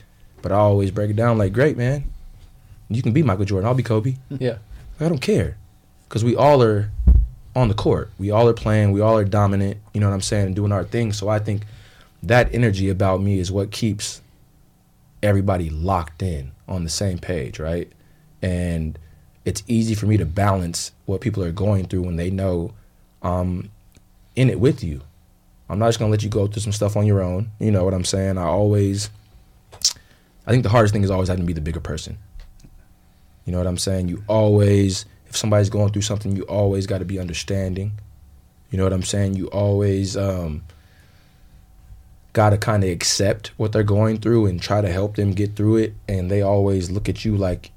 But 0.43 0.51
I 0.51 0.55
always 0.55 0.91
break 0.91 1.09
it 1.09 1.15
down 1.15 1.39
like, 1.39 1.53
great, 1.53 1.77
man. 1.77 2.03
You 2.89 3.01
can 3.01 3.13
be 3.13 3.23
Michael 3.23 3.45
Jordan. 3.45 3.67
I'll 3.67 3.73
be 3.73 3.83
Kobe. 3.83 4.17
Yeah. 4.29 4.57
I 4.99 5.09
don't 5.09 5.21
care, 5.21 5.57
because 6.07 6.23
we 6.23 6.35
all 6.35 6.61
are 6.61 6.91
on 7.55 7.67
the 7.67 7.73
court. 7.73 8.11
We 8.19 8.29
all 8.29 8.47
are 8.47 8.53
playing. 8.53 8.91
We 8.91 9.01
all 9.01 9.17
are 9.17 9.25
dominant. 9.25 9.77
You 9.93 10.01
know 10.01 10.07
what 10.07 10.13
I'm 10.13 10.21
saying? 10.21 10.47
And 10.47 10.55
doing 10.55 10.71
our 10.71 10.83
thing. 10.83 11.11
So 11.11 11.27
I 11.27 11.39
think 11.39 11.63
that 12.21 12.53
energy 12.53 12.89
about 12.89 13.21
me 13.21 13.39
is 13.39 13.51
what 13.51 13.71
keeps 13.71 14.21
everybody 15.23 15.69
locked 15.69 16.21
in 16.21 16.51
on 16.67 16.83
the 16.83 16.89
same 16.89 17.17
page, 17.17 17.59
right? 17.59 17.91
And 18.41 18.97
it's 19.43 19.63
easy 19.67 19.95
for 19.95 20.05
me 20.05 20.17
to 20.17 20.25
balance 20.25 20.91
what 21.05 21.21
people 21.21 21.43
are 21.43 21.51
going 21.51 21.85
through 21.87 22.03
when 22.03 22.15
they 22.15 22.29
know 22.29 22.73
I'm 23.21 23.71
in 24.35 24.49
it 24.49 24.59
with 24.59 24.83
you. 24.83 25.01
I'm 25.71 25.79
not 25.79 25.87
just 25.87 25.99
gonna 25.99 26.11
let 26.11 26.21
you 26.21 26.29
go 26.29 26.47
through 26.47 26.61
some 26.61 26.73
stuff 26.73 26.97
on 26.97 27.05
your 27.05 27.21
own. 27.21 27.49
You 27.57 27.71
know 27.71 27.85
what 27.85 27.93
I'm 27.93 28.03
saying? 28.03 28.37
I 28.37 28.43
always, 28.43 29.09
I 30.45 30.51
think 30.51 30.63
the 30.63 30.69
hardest 30.69 30.93
thing 30.93 31.03
is 31.03 31.09
always 31.09 31.29
having 31.29 31.43
to 31.43 31.47
be 31.47 31.53
the 31.53 31.61
bigger 31.61 31.79
person. 31.79 32.17
You 33.45 33.53
know 33.53 33.57
what 33.57 33.67
I'm 33.67 33.77
saying? 33.77 34.09
You 34.09 34.21
always, 34.27 35.05
if 35.27 35.37
somebody's 35.37 35.69
going 35.69 35.93
through 35.93 36.01
something, 36.01 36.35
you 36.35 36.43
always 36.43 36.87
got 36.87 36.97
to 36.97 37.05
be 37.05 37.19
understanding. 37.19 37.93
You 38.69 38.77
know 38.77 38.83
what 38.83 38.91
I'm 38.91 39.01
saying? 39.01 39.35
You 39.35 39.47
always 39.47 40.17
um, 40.17 40.63
got 42.33 42.49
to 42.49 42.57
kind 42.57 42.83
of 42.83 42.89
accept 42.89 43.53
what 43.57 43.71
they're 43.71 43.83
going 43.83 44.17
through 44.17 44.47
and 44.47 44.61
try 44.61 44.81
to 44.81 44.91
help 44.91 45.15
them 45.15 45.31
get 45.31 45.55
through 45.55 45.77
it. 45.77 45.93
And 46.09 46.29
they 46.29 46.41
always 46.41 46.91
look 46.91 47.07
at 47.07 47.23
you 47.23 47.37
like 47.37 47.71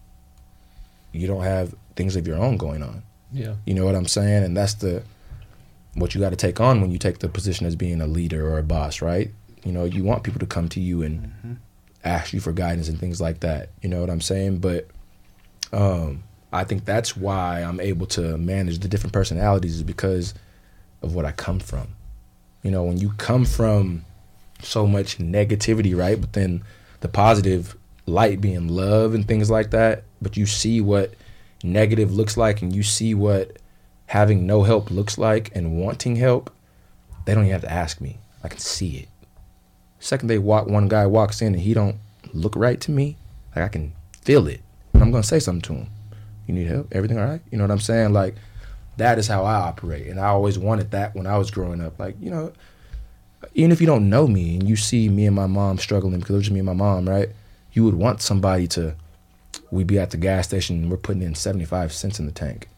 you 1.12 1.28
don't 1.28 1.42
have 1.45 1.74
things 1.95 2.16
of 2.16 2.26
your 2.26 2.38
own 2.38 2.57
going 2.57 2.82
on. 2.82 3.05
Yeah. 3.32 3.55
You 3.66 3.74
know 3.74 3.84
what 3.84 3.95
I'm 3.95 4.09
saying? 4.09 4.42
And 4.42 4.57
that's 4.57 4.74
the 4.74 5.05
what 5.95 6.14
you 6.14 6.20
got 6.20 6.30
to 6.30 6.36
take 6.36 6.61
on 6.61 6.80
when 6.80 6.90
you 6.90 6.99
take 6.99 7.18
the 7.18 7.28
position 7.28 7.66
as 7.66 7.76
being 7.76 8.01
a 8.01 8.07
leader 8.07 8.49
or 8.49 8.59
a 8.59 8.62
boss, 8.62 9.01
right? 9.01 9.30
You 9.64 9.72
know, 9.72 9.84
you 9.84 10.05
want 10.05 10.24
people 10.24 10.40
to 10.40 10.47
come 10.47 10.68
to 10.70 10.80
you 10.80 11.03
and 11.03 11.59
ask 12.05 12.32
you 12.32 12.40
for 12.40 12.53
guidance 12.53 12.88
and 12.88 12.99
things 12.99 13.20
like 13.20 13.40
that. 13.40 13.70
You 13.82 13.88
know 13.88 14.01
what 14.01 14.11
I'm 14.11 14.20
saying? 14.20 14.59
But 14.59 14.88
um, 15.72 16.22
I 16.53 16.64
think 16.64 16.84
that's 16.84 17.16
why 17.16 17.62
I'm 17.62 17.80
able 17.80 18.07
to 18.09 18.36
manage 18.38 18.80
the 18.80 18.88
different 18.88 19.12
personalities 19.12 19.76
is 19.76 19.82
because 19.82 20.34
of 21.03 21.14
what 21.14 21.24
I 21.24 21.32
come 21.32 21.61
from. 21.61 21.88
You 22.62 22.70
know, 22.70 22.84
when 22.84 22.99
you 22.99 23.12
come 23.16 23.45
from 23.45 24.05
so 24.62 24.86
much 24.86 25.18
negativity, 25.18 25.97
right? 25.97 26.20
But 26.20 26.32
then 26.32 26.62
the 27.01 27.09
positive 27.09 27.76
light 28.07 28.40
being 28.40 28.68
love 28.68 29.14
and 29.14 29.26
things 29.26 29.51
like 29.51 29.70
that, 29.70 30.05
but 30.20 30.36
you 30.36 30.47
see 30.47 30.80
what 30.80 31.14
negative 31.62 32.12
looks 32.12 32.36
like 32.36 32.62
and 32.62 32.74
you 32.74 32.82
see 32.82 33.14
what 33.14 33.57
having 34.14 34.46
no 34.46 34.62
help 34.62 34.92
looks 34.92 35.18
like 35.18 35.50
and 35.56 35.76
wanting 35.76 36.14
help, 36.14 36.48
they 37.24 37.34
don't 37.34 37.42
even 37.42 37.52
have 37.52 37.62
to 37.62 37.72
ask 37.72 38.00
me. 38.00 38.16
I 38.44 38.48
can 38.48 38.60
see 38.60 38.98
it. 38.98 39.08
Second 39.98 40.28
they 40.28 40.38
walk 40.38 40.68
one 40.68 40.86
guy 40.86 41.04
walks 41.04 41.42
in 41.42 41.54
and 41.54 41.60
he 41.60 41.74
don't 41.74 41.96
look 42.32 42.54
right 42.54 42.80
to 42.82 42.92
me, 42.92 43.16
like 43.56 43.64
I 43.64 43.68
can 43.68 43.92
feel 44.22 44.46
it. 44.46 44.60
And 44.92 45.02
I'm 45.02 45.10
gonna 45.10 45.24
say 45.24 45.40
something 45.40 45.62
to 45.62 45.72
him. 45.80 45.88
You 46.46 46.54
need 46.54 46.68
help? 46.68 46.94
Everything 46.94 47.18
all 47.18 47.26
right? 47.26 47.40
You 47.50 47.58
know 47.58 47.64
what 47.64 47.72
I'm 47.72 47.80
saying? 47.80 48.12
Like 48.12 48.36
that 48.98 49.18
is 49.18 49.26
how 49.26 49.42
I 49.42 49.54
operate. 49.54 50.06
And 50.06 50.20
I 50.20 50.26
always 50.26 50.60
wanted 50.60 50.92
that 50.92 51.16
when 51.16 51.26
I 51.26 51.36
was 51.36 51.50
growing 51.50 51.80
up. 51.80 51.98
Like, 51.98 52.14
you 52.20 52.30
know, 52.30 52.52
even 53.54 53.72
if 53.72 53.80
you 53.80 53.88
don't 53.88 54.08
know 54.08 54.28
me 54.28 54.54
and 54.54 54.68
you 54.68 54.76
see 54.76 55.08
me 55.08 55.26
and 55.26 55.34
my 55.34 55.48
mom 55.48 55.78
struggling 55.78 56.20
because 56.20 56.34
it 56.34 56.36
was 56.36 56.44
just 56.44 56.52
me 56.52 56.60
and 56.60 56.66
my 56.66 56.72
mom, 56.72 57.08
right? 57.08 57.30
You 57.72 57.82
would 57.82 57.94
want 57.96 58.22
somebody 58.22 58.68
to 58.68 58.94
we'd 59.72 59.88
be 59.88 59.98
at 59.98 60.12
the 60.12 60.18
gas 60.18 60.46
station 60.46 60.82
and 60.82 60.88
we're 60.88 60.98
putting 60.98 61.22
in 61.22 61.34
75 61.34 61.92
cents 61.92 62.20
in 62.20 62.26
the 62.26 62.32
tank. 62.32 62.68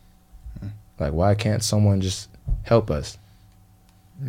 Like 0.98 1.12
why 1.12 1.34
can't 1.34 1.62
someone 1.62 2.00
just 2.00 2.28
help 2.62 2.90
us? 2.90 3.18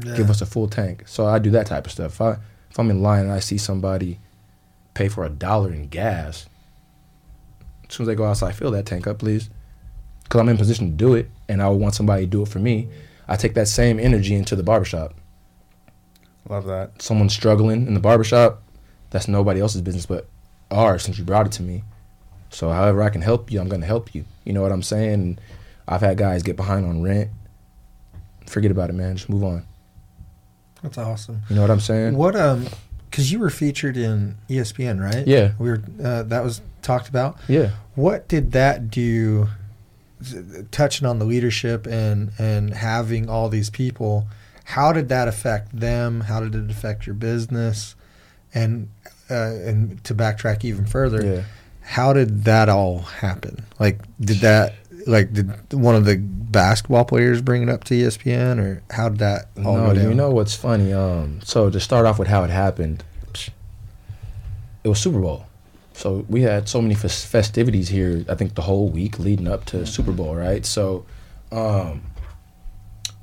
Give 0.02 0.30
us 0.30 0.42
a 0.42 0.46
full 0.46 0.68
tank. 0.68 1.04
So 1.08 1.26
I 1.26 1.40
do 1.40 1.50
that 1.52 1.68
type 1.68 1.86
of 1.86 1.92
stuff. 1.92 2.14
If 2.14 2.22
I 2.22 2.38
if 2.70 2.78
I'm 2.78 2.90
in 2.90 3.02
line 3.02 3.22
and 3.22 3.32
I 3.32 3.40
see 3.40 3.58
somebody 3.58 4.20
pay 4.94 5.08
for 5.08 5.24
a 5.24 5.30
dollar 5.30 5.72
in 5.72 5.88
gas, 5.88 6.48
as 7.88 7.96
soon 7.96 8.04
as 8.04 8.08
they 8.08 8.16
go 8.16 8.26
outside, 8.26 8.50
I 8.50 8.52
fill 8.52 8.72
that 8.72 8.86
tank 8.86 9.08
up, 9.08 9.20
please. 9.20 9.50
Because 10.24 10.42
I'm 10.42 10.50
in 10.50 10.58
position 10.58 10.92
to 10.92 10.96
do 10.96 11.16
it 11.16 11.30
and 11.48 11.62
I 11.62 11.70
would 11.70 11.80
want 11.80 11.96
somebody 11.96 12.24
to 12.24 12.28
do 12.30 12.42
it 12.42 12.50
for 12.50 12.60
me. 12.60 12.90
I 13.30 13.38
take 13.38 13.54
that 13.54 13.68
same 13.68 14.00
energy 14.00 14.36
into 14.36 14.56
the 14.56 14.64
barbershop. 14.64 15.14
Love 16.50 16.66
that. 16.66 17.02
Someone 17.02 17.30
struggling 17.30 17.88
in 17.88 17.94
the 17.94 18.00
barbershop, 18.00 18.62
that's 19.10 19.28
nobody 19.28 19.62
else's 19.62 19.82
business 19.82 20.06
but 20.06 20.28
ours 20.70 21.04
since 21.04 21.18
you 21.18 21.24
brought 21.24 21.46
it 21.46 21.52
to 21.54 21.64
me. 21.64 21.84
So 22.50 22.70
however 22.70 23.04
I 23.04 23.10
can 23.10 23.22
help 23.22 23.52
you, 23.52 23.60
I'm 23.60 23.70
gonna 23.70 23.86
help 23.86 24.14
you. 24.14 24.26
You 24.44 24.54
know 24.54 24.62
what 24.62 24.72
I'm 24.72 24.84
saying? 24.84 25.40
I've 25.88 26.02
had 26.02 26.18
guys 26.18 26.44
get 26.44 26.56
behind 26.56 26.86
on 26.86 27.02
rent. 27.02 27.30
Forget 28.46 28.72
about 28.72 28.90
it, 28.90 28.94
man. 28.94 29.16
Just 29.18 29.30
move 29.30 29.44
on. 29.44 29.66
That's 30.84 30.98
awesome. 30.98 31.42
You 31.50 31.56
know 31.56 31.62
what 31.62 31.72
I'm 31.72 31.80
saying? 31.80 32.16
What 32.16 32.36
um, 32.36 32.68
because 33.10 33.32
you 33.32 33.40
were 33.40 33.50
featured 33.50 33.98
in 33.98 34.36
ESPN, 34.50 35.02
right? 35.02 35.26
Yeah. 35.28 35.54
we 35.60 35.70
were. 35.70 35.82
Uh, 36.04 36.24
that 36.24 36.44
was 36.44 36.62
talked 36.82 37.10
about. 37.10 37.38
Yeah. 37.48 37.72
What 37.96 38.28
did 38.28 38.52
that 38.54 38.90
do? 38.90 39.48
Touching 40.72 41.06
on 41.08 41.20
the 41.20 41.26
leadership 41.26 41.86
and 41.86 42.32
and 42.40 42.74
having 42.74 43.30
all 43.30 43.50
these 43.50 43.70
people, 43.70 44.28
how 44.64 44.92
did 44.92 45.10
that 45.10 45.28
affect 45.28 45.80
them? 45.80 46.22
How 46.22 46.40
did 46.40 46.56
it 46.56 46.72
affect 46.72 47.06
your 47.06 47.14
business? 47.14 47.96
And 48.54 48.90
uh, 49.30 49.36
and 49.36 50.04
to 50.06 50.16
backtrack 50.16 50.66
even 50.66 50.86
further, 50.88 51.24
Yeah. 51.24 51.42
how 51.82 52.14
did 52.14 52.46
that 52.46 52.68
all 52.68 53.00
happen? 53.00 53.64
Like, 53.80 54.00
did 54.20 54.38
that 54.38 54.74
like 55.08 55.34
did 55.34 55.74
one 55.74 55.96
of 55.96 56.06
the 56.06 56.18
basketball 56.18 57.06
players 57.06 57.42
bring 57.42 57.64
it 57.64 57.70
up 57.70 57.84
to 57.86 57.94
ESPN, 57.94 58.60
or 58.60 58.84
how 58.92 59.10
did 59.10 59.20
that 59.20 59.48
all 59.58 59.78
no, 59.78 59.88
go 59.88 59.94
down? 59.94 60.10
you 60.10 60.14
know 60.14 60.32
what's 60.32 60.56
funny? 60.56 60.94
Um, 60.94 61.42
so 61.44 61.70
to 61.70 61.80
start 61.80 62.06
off 62.06 62.20
with 62.20 62.28
how 62.28 62.44
it 62.44 62.50
happened, 62.50 63.04
it 64.84 64.90
was 64.90 65.00
Super 65.00 65.20
Bowl. 65.20 65.46
So 65.94 66.26
we 66.30 66.44
had 66.44 66.70
so 66.70 66.82
many 66.82 66.94
fes- 66.94 67.26
festivities 67.26 67.90
here. 67.90 68.24
I 68.30 68.36
think 68.36 68.56
the 68.56 68.62
whole 68.62 68.88
week 68.88 69.18
leading 69.18 69.48
up 69.48 69.66
to 69.66 69.86
Super 69.86 70.12
Bowl, 70.12 70.36
right? 70.36 70.64
So, 70.66 71.06
um, 71.52 72.04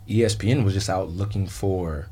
ESPN 0.09 0.65
was 0.65 0.75
just 0.75 0.91
out 0.91 1.09
looking 1.09 1.47
for 1.47 2.09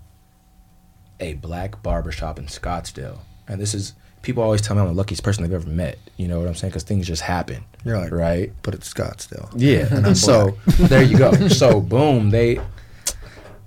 a 1.18 1.34
black 1.34 1.82
barbershop 1.82 2.38
in 2.38 2.46
Scottsdale, 2.46 3.18
and 3.48 3.60
this 3.60 3.74
is 3.74 3.94
people 4.22 4.42
always 4.42 4.62
tell 4.62 4.76
me 4.76 4.82
I'm 4.82 4.88
the 4.88 4.94
luckiest 4.94 5.22
person 5.22 5.42
they've 5.42 5.52
ever 5.52 5.68
met. 5.68 5.98
You 6.16 6.28
know 6.28 6.38
what 6.38 6.48
I'm 6.48 6.54
saying? 6.54 6.70
Because 6.70 6.84
things 6.84 7.06
just 7.06 7.22
happen, 7.22 7.64
You're 7.84 7.98
like, 7.98 8.12
right? 8.12 8.52
but 8.62 8.74
it's 8.74 8.92
Scottsdale. 8.92 9.52
Yeah. 9.56 10.12
so 10.12 10.56
there 10.78 11.02
you 11.02 11.18
go. 11.18 11.32
So 11.48 11.80
boom, 11.80 12.30
they 12.30 12.60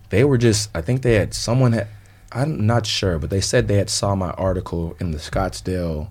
they 0.09 0.23
were 0.23 0.37
just 0.37 0.69
I 0.75 0.81
think 0.81 1.01
they 1.01 1.15
had 1.15 1.33
someone 1.33 1.73
had 1.73 1.87
I'm 2.31 2.65
not 2.65 2.85
sure, 2.85 3.17
but 3.19 3.29
they 3.29 3.41
said 3.41 3.67
they 3.67 3.77
had 3.77 3.89
saw 3.89 4.15
my 4.15 4.31
article 4.31 4.95
in 4.99 5.11
the 5.11 5.17
Scottsdale 5.17 6.09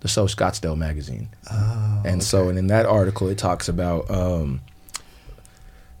the 0.00 0.08
So 0.08 0.26
Scottsdale 0.26 0.76
magazine. 0.76 1.28
Oh, 1.50 2.02
and 2.04 2.22
so 2.22 2.48
and 2.48 2.58
in 2.58 2.66
that 2.68 2.86
article 2.86 3.28
it 3.28 3.38
talks 3.38 3.68
about 3.68 4.10
um 4.10 4.60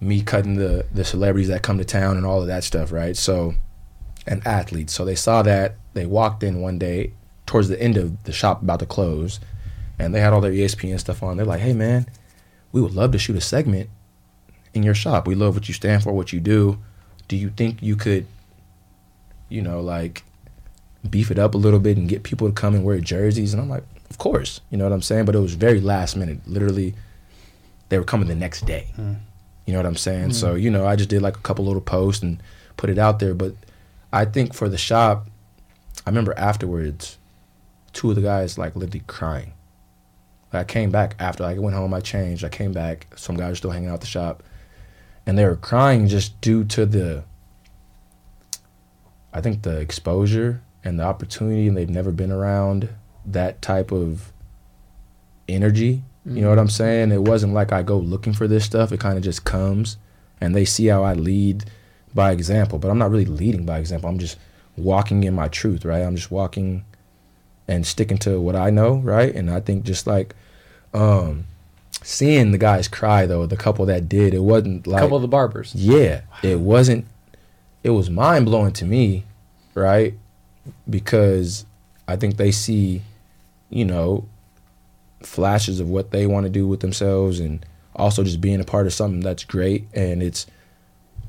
me 0.00 0.22
cutting 0.22 0.56
the 0.56 0.86
the 0.92 1.04
celebrities 1.04 1.48
that 1.48 1.62
come 1.62 1.78
to 1.78 1.84
town 1.84 2.16
and 2.16 2.26
all 2.26 2.40
of 2.40 2.48
that 2.48 2.64
stuff, 2.64 2.90
right? 2.90 3.16
So 3.16 3.54
and 4.26 4.44
athletes. 4.46 4.92
So 4.92 5.04
they 5.04 5.14
saw 5.14 5.42
that, 5.42 5.76
they 5.94 6.06
walked 6.06 6.42
in 6.42 6.60
one 6.60 6.78
day 6.78 7.12
towards 7.46 7.68
the 7.68 7.80
end 7.80 7.96
of 7.96 8.22
the 8.24 8.32
shop 8.32 8.62
about 8.62 8.80
to 8.80 8.86
close 8.86 9.40
and 10.02 10.14
they 10.14 10.20
had 10.20 10.32
all 10.32 10.40
their 10.40 10.52
ESPN 10.52 10.98
stuff 10.98 11.22
on. 11.22 11.36
They're 11.36 11.46
like, 11.46 11.60
"Hey 11.60 11.72
man, 11.72 12.06
we 12.72 12.80
would 12.80 12.94
love 12.94 13.12
to 13.12 13.18
shoot 13.18 13.36
a 13.36 13.40
segment 13.40 13.88
in 14.74 14.82
your 14.82 14.94
shop. 14.94 15.26
We 15.26 15.34
love 15.34 15.54
what 15.54 15.68
you 15.68 15.74
stand 15.74 16.02
for, 16.02 16.12
what 16.12 16.32
you 16.32 16.40
do. 16.40 16.78
Do 17.28 17.36
you 17.36 17.50
think 17.50 17.82
you 17.82 17.96
could, 17.96 18.26
you 19.48 19.62
know, 19.62 19.80
like 19.80 20.24
beef 21.08 21.30
it 21.30 21.38
up 21.38 21.54
a 21.54 21.58
little 21.58 21.80
bit 21.80 21.96
and 21.96 22.08
get 22.08 22.22
people 22.22 22.48
to 22.48 22.52
come 22.52 22.74
and 22.74 22.84
wear 22.84 22.98
jerseys? 23.00 23.52
And 23.52 23.62
I'm 23.62 23.68
like, 23.68 23.84
of 24.10 24.18
course. 24.18 24.60
You 24.70 24.78
know 24.78 24.84
what 24.84 24.92
I'm 24.92 25.02
saying? 25.02 25.26
But 25.26 25.34
it 25.34 25.40
was 25.40 25.54
very 25.54 25.80
last 25.80 26.16
minute. 26.16 26.38
Literally, 26.46 26.94
they 27.88 27.98
were 27.98 28.04
coming 28.04 28.28
the 28.28 28.34
next 28.34 28.66
day. 28.66 28.88
Hmm. 28.96 29.14
You 29.66 29.72
know 29.74 29.78
what 29.78 29.86
I'm 29.86 29.96
saying? 29.96 30.26
Hmm. 30.26 30.32
So, 30.32 30.54
you 30.54 30.70
know, 30.70 30.86
I 30.86 30.96
just 30.96 31.10
did 31.10 31.22
like 31.22 31.36
a 31.36 31.40
couple 31.40 31.64
little 31.64 31.82
posts 31.82 32.22
and 32.22 32.42
put 32.76 32.90
it 32.90 32.98
out 32.98 33.18
there. 33.18 33.34
But 33.34 33.54
I 34.12 34.24
think 34.24 34.54
for 34.54 34.68
the 34.68 34.78
shop, 34.78 35.28
I 36.06 36.10
remember 36.10 36.34
afterwards, 36.38 37.18
two 37.92 38.10
of 38.10 38.16
the 38.16 38.22
guys 38.22 38.58
like 38.58 38.74
literally 38.74 39.04
crying. 39.06 39.52
Like, 40.52 40.60
I 40.60 40.64
came 40.64 40.90
back 40.90 41.16
after 41.18 41.42
like, 41.44 41.56
I 41.56 41.60
went 41.60 41.76
home, 41.76 41.94
I 41.94 42.00
changed, 42.00 42.44
I 42.44 42.48
came 42.48 42.72
back. 42.72 43.06
Some 43.16 43.36
guys 43.36 43.50
were 43.50 43.56
still 43.56 43.70
hanging 43.70 43.88
out 43.88 44.00
the 44.00 44.06
shop, 44.06 44.42
and 45.26 45.38
they 45.38 45.44
were 45.44 45.56
crying 45.56 46.08
just 46.08 46.40
due 46.40 46.64
to 46.64 46.84
the, 46.84 47.24
I 49.32 49.40
think 49.40 49.62
the 49.62 49.78
exposure 49.78 50.62
and 50.84 50.98
the 50.98 51.04
opportunity, 51.04 51.68
and 51.68 51.76
they've 51.76 51.88
never 51.88 52.12
been 52.12 52.32
around 52.32 52.88
that 53.24 53.62
type 53.62 53.92
of 53.92 54.32
energy. 55.48 56.02
You 56.24 56.42
know 56.42 56.50
what 56.50 56.58
I'm 56.58 56.68
saying? 56.68 57.12
It 57.12 57.22
wasn't 57.22 57.54
like 57.54 57.72
I 57.72 57.82
go 57.82 57.98
looking 57.98 58.32
for 58.32 58.46
this 58.46 58.64
stuff. 58.64 58.92
It 58.92 59.00
kind 59.00 59.16
of 59.16 59.24
just 59.24 59.44
comes, 59.44 59.96
and 60.40 60.54
they 60.54 60.64
see 60.64 60.86
how 60.86 61.02
I 61.02 61.14
lead 61.14 61.64
by 62.14 62.32
example. 62.32 62.78
But 62.78 62.90
I'm 62.90 62.98
not 62.98 63.10
really 63.10 63.24
leading 63.24 63.64
by 63.64 63.78
example. 63.78 64.08
I'm 64.08 64.18
just 64.18 64.38
walking 64.76 65.24
in 65.24 65.34
my 65.34 65.48
truth, 65.48 65.84
right? 65.84 66.02
I'm 66.02 66.16
just 66.16 66.30
walking 66.30 66.84
and 67.68 67.86
sticking 67.86 68.18
to 68.18 68.40
what 68.40 68.56
I 68.56 68.70
know, 68.70 68.96
right? 68.96 69.34
And 69.34 69.50
I 69.50 69.60
think 69.60 69.84
just 69.84 70.06
like 70.06 70.34
um 70.94 71.46
seeing 72.02 72.50
the 72.50 72.58
guys 72.58 72.88
cry 72.88 73.26
though, 73.26 73.46
the 73.46 73.56
couple 73.56 73.86
that 73.86 74.08
did, 74.08 74.34
it 74.34 74.42
wasn't 74.42 74.86
A 74.86 74.90
like 74.90 75.00
couple 75.02 75.16
of 75.16 75.22
the 75.22 75.28
barbers. 75.28 75.74
yeah, 75.74 76.22
it 76.42 76.60
wasn't. 76.60 77.06
It 77.82 77.90
was 77.90 78.10
mind 78.10 78.46
blowing 78.46 78.72
to 78.74 78.84
me, 78.84 79.24
right? 79.74 80.14
Because 80.88 81.64
I 82.06 82.16
think 82.16 82.36
they 82.36 82.52
see, 82.52 83.02
you 83.70 83.84
know, 83.84 84.26
flashes 85.22 85.80
of 85.80 85.88
what 85.88 86.10
they 86.10 86.26
want 86.26 86.44
to 86.44 86.50
do 86.50 86.66
with 86.66 86.80
themselves, 86.80 87.40
and 87.40 87.64
also 87.96 88.22
just 88.24 88.40
being 88.40 88.60
a 88.60 88.64
part 88.64 88.86
of 88.86 88.92
something 88.92 89.20
that's 89.20 89.44
great, 89.44 89.86
and 89.94 90.22
it's 90.22 90.46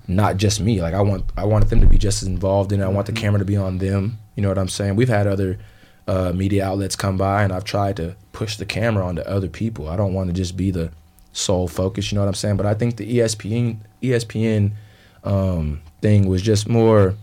not 0.07 0.37
just 0.37 0.59
me. 0.59 0.81
Like 0.81 0.93
I 0.93 1.01
want, 1.01 1.25
I 1.37 1.45
wanted 1.45 1.69
them 1.69 1.81
to 1.81 1.87
be 1.87 1.97
just 1.97 2.21
as 2.21 2.27
involved 2.27 2.71
in 2.71 2.81
it. 2.81 2.85
I 2.85 2.89
want 2.89 3.07
the 3.07 3.13
camera 3.13 3.39
to 3.39 3.45
be 3.45 3.55
on 3.57 3.77
them. 3.77 4.19
You 4.35 4.41
know 4.43 4.49
what 4.49 4.57
I'm 4.57 4.67
saying? 4.69 4.95
We've 4.95 5.09
had 5.09 5.27
other 5.27 5.57
uh, 6.07 6.33
media 6.33 6.65
outlets 6.65 6.95
come 6.95 7.17
by, 7.17 7.43
and 7.43 7.53
I've 7.53 7.63
tried 7.63 7.97
to 7.97 8.15
push 8.31 8.57
the 8.57 8.65
camera 8.65 9.05
onto 9.05 9.21
other 9.21 9.47
people. 9.47 9.89
I 9.89 9.95
don't 9.95 10.13
want 10.13 10.27
to 10.27 10.33
just 10.33 10.57
be 10.57 10.71
the 10.71 10.91
sole 11.31 11.67
focus. 11.67 12.11
You 12.11 12.15
know 12.15 12.21
what 12.21 12.27
I'm 12.27 12.33
saying? 12.33 12.57
But 12.57 12.65
I 12.65 12.73
think 12.73 12.97
the 12.97 13.19
ESPN 13.19 13.77
ESPN 14.01 14.71
um, 15.23 15.81
thing 16.01 16.27
was 16.27 16.41
just 16.41 16.67
more, 16.67 17.15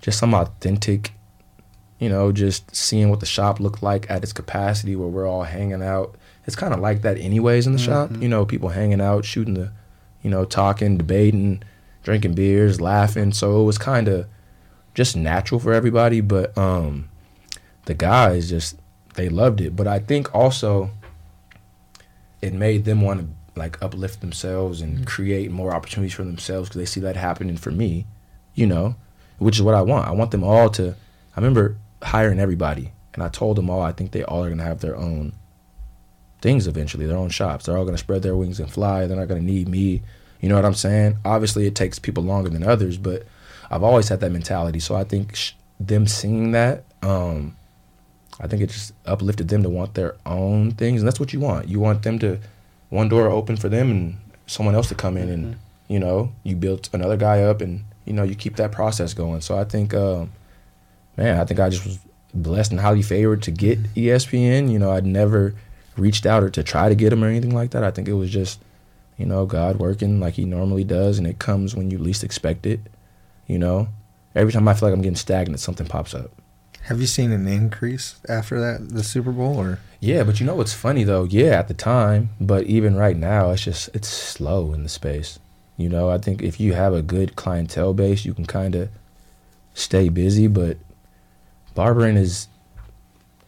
just 0.00 0.18
some 0.18 0.34
authentic. 0.34 1.12
You 1.98 2.08
know, 2.08 2.30
just 2.30 2.74
seeing 2.76 3.10
what 3.10 3.18
the 3.18 3.26
shop 3.26 3.58
looked 3.58 3.82
like 3.82 4.08
at 4.08 4.22
its 4.22 4.32
capacity, 4.32 4.94
where 4.94 5.08
we're 5.08 5.28
all 5.28 5.42
hanging 5.42 5.82
out. 5.82 6.16
It's 6.46 6.54
kind 6.54 6.72
of 6.72 6.78
like 6.78 7.02
that, 7.02 7.18
anyways, 7.18 7.66
in 7.66 7.72
the 7.72 7.78
shop. 7.78 8.10
You 8.22 8.28
know, 8.28 8.46
people 8.46 8.68
hanging 8.68 9.00
out, 9.00 9.24
shooting 9.24 9.54
the, 9.54 9.72
you 10.22 10.30
know, 10.30 10.44
talking, 10.44 10.96
debating, 10.96 11.62
drinking 12.04 12.34
beers, 12.34 12.80
laughing. 12.80 13.32
So 13.32 13.60
it 13.60 13.64
was 13.64 13.78
kind 13.78 14.06
of 14.06 14.28
just 14.94 15.16
natural 15.16 15.58
for 15.58 15.72
everybody. 15.72 16.20
But 16.20 16.56
um, 16.56 17.08
the 17.88 17.94
guys 17.94 18.50
just 18.50 18.76
they 19.14 19.28
loved 19.28 19.60
it. 19.60 19.74
But 19.74 19.88
I 19.88 19.98
think 19.98 20.32
also 20.34 20.90
it 22.40 22.52
made 22.52 22.84
them 22.84 23.00
want 23.00 23.20
to 23.20 23.26
like 23.58 23.82
uplift 23.82 24.20
themselves 24.20 24.80
and 24.80 25.06
create 25.06 25.50
more 25.50 25.74
opportunities 25.74 26.12
for 26.14 26.22
themselves 26.22 26.68
because 26.68 26.78
they 26.78 26.86
see 26.86 27.00
that 27.00 27.16
happening 27.16 27.56
for 27.56 27.70
me, 27.72 28.06
you 28.54 28.66
know, 28.66 28.94
which 29.38 29.56
is 29.56 29.62
what 29.62 29.74
I 29.74 29.80
want. 29.82 30.06
I 30.06 30.12
want 30.12 30.30
them 30.30 30.44
all 30.44 30.68
to. 30.70 30.90
I 30.90 31.40
remember 31.40 31.76
hiring 32.02 32.38
everybody, 32.38 32.92
and 33.14 33.22
I 33.22 33.28
told 33.28 33.56
them 33.56 33.70
all 33.70 33.80
I 33.80 33.92
think 33.92 34.12
they 34.12 34.22
all 34.22 34.44
are 34.44 34.50
gonna 34.50 34.62
have 34.62 34.80
their 34.80 34.96
own 34.96 35.32
things 36.42 36.66
eventually, 36.66 37.06
their 37.06 37.16
own 37.16 37.30
shops. 37.30 37.64
They're 37.64 37.76
all 37.76 37.86
gonna 37.86 37.98
spread 37.98 38.22
their 38.22 38.36
wings 38.36 38.60
and 38.60 38.70
fly. 38.70 39.06
They're 39.06 39.16
not 39.16 39.28
gonna 39.28 39.40
need 39.40 39.66
me. 39.66 40.02
You 40.40 40.50
know 40.50 40.56
what 40.56 40.66
I'm 40.66 40.74
saying? 40.74 41.18
Obviously, 41.24 41.66
it 41.66 41.74
takes 41.74 41.98
people 41.98 42.22
longer 42.22 42.50
than 42.50 42.62
others, 42.62 42.98
but 42.98 43.26
I've 43.70 43.82
always 43.82 44.10
had 44.10 44.20
that 44.20 44.30
mentality. 44.30 44.78
So 44.78 44.94
I 44.94 45.04
think 45.04 45.34
sh- 45.34 45.54
them 45.80 46.06
seeing 46.06 46.52
that, 46.52 46.84
um, 47.02 47.56
I 48.40 48.46
think 48.46 48.62
it 48.62 48.70
just 48.70 48.92
uplifted 49.04 49.48
them 49.48 49.62
to 49.62 49.68
want 49.68 49.94
their 49.94 50.16
own 50.24 50.72
things, 50.72 51.00
and 51.00 51.06
that's 51.08 51.18
what 51.18 51.32
you 51.32 51.40
want. 51.40 51.68
You 51.68 51.80
want 51.80 52.02
them 52.02 52.18
to 52.20 52.38
one 52.88 53.08
door 53.08 53.28
open 53.28 53.56
for 53.56 53.68
them 53.68 53.90
and 53.90 54.16
someone 54.46 54.74
else 54.74 54.88
to 54.88 54.94
come 54.94 55.16
in, 55.16 55.28
and 55.28 55.56
you 55.88 55.98
know, 55.98 56.32
you 56.44 56.56
built 56.56 56.88
another 56.92 57.16
guy 57.16 57.42
up, 57.42 57.60
and 57.60 57.84
you 58.04 58.12
know, 58.12 58.22
you 58.22 58.34
keep 58.34 58.56
that 58.56 58.72
process 58.72 59.12
going. 59.12 59.40
So 59.40 59.58
I 59.58 59.64
think, 59.64 59.92
um, 59.92 60.30
man, 61.16 61.38
I 61.38 61.44
think 61.44 61.60
I 61.60 61.68
just 61.68 61.84
was 61.84 61.98
blessed 62.32 62.70
and 62.70 62.80
highly 62.80 63.02
favored 63.02 63.42
to 63.42 63.50
get 63.50 63.78
E 63.96 64.06
ESPN. 64.06 64.70
You 64.70 64.78
know, 64.78 64.92
I'd 64.92 65.06
never 65.06 65.54
reached 65.96 66.24
out 66.24 66.42
or 66.42 66.50
to 66.50 66.62
try 66.62 66.88
to 66.88 66.94
get 66.94 67.10
them 67.10 67.24
or 67.24 67.28
anything 67.28 67.54
like 67.54 67.72
that. 67.72 67.82
I 67.82 67.90
think 67.90 68.08
it 68.08 68.14
was 68.14 68.30
just, 68.30 68.60
you 69.16 69.26
know, 69.26 69.46
God 69.46 69.78
working 69.78 70.20
like 70.20 70.34
He 70.34 70.44
normally 70.44 70.84
does, 70.84 71.18
and 71.18 71.26
it 71.26 71.38
comes 71.38 71.74
when 71.74 71.90
you 71.90 71.98
least 71.98 72.22
expect 72.22 72.66
it. 72.66 72.80
You 73.46 73.58
know, 73.58 73.88
every 74.34 74.52
time 74.52 74.68
I 74.68 74.74
feel 74.74 74.88
like 74.88 74.94
I'm 74.94 75.02
getting 75.02 75.16
stagnant, 75.16 75.60
something 75.60 75.86
pops 75.86 76.14
up. 76.14 76.30
Have 76.88 77.02
you 77.02 77.06
seen 77.06 77.32
an 77.32 77.46
increase 77.46 78.18
after 78.30 78.58
that 78.60 78.88
the 78.88 79.02
Super 79.02 79.30
Bowl 79.30 79.58
or 79.58 79.78
Yeah, 80.00 80.24
but 80.24 80.40
you 80.40 80.46
know 80.46 80.54
what's 80.54 80.72
funny 80.72 81.04
though? 81.04 81.24
Yeah, 81.24 81.58
at 81.58 81.68
the 81.68 81.74
time, 81.74 82.30
but 82.40 82.64
even 82.64 82.96
right 82.96 83.16
now, 83.16 83.50
it's 83.50 83.64
just 83.64 83.90
it's 83.94 84.08
slow 84.08 84.72
in 84.72 84.84
the 84.84 84.88
space. 84.88 85.38
You 85.76 85.90
know, 85.90 86.08
I 86.08 86.16
think 86.16 86.42
if 86.42 86.58
you 86.58 86.72
have 86.72 86.94
a 86.94 87.02
good 87.02 87.36
clientele 87.36 87.92
base, 87.92 88.24
you 88.24 88.32
can 88.32 88.46
kind 88.46 88.74
of 88.74 88.88
stay 89.74 90.08
busy. 90.08 90.46
But 90.46 90.78
barbering 91.74 92.16
is 92.16 92.48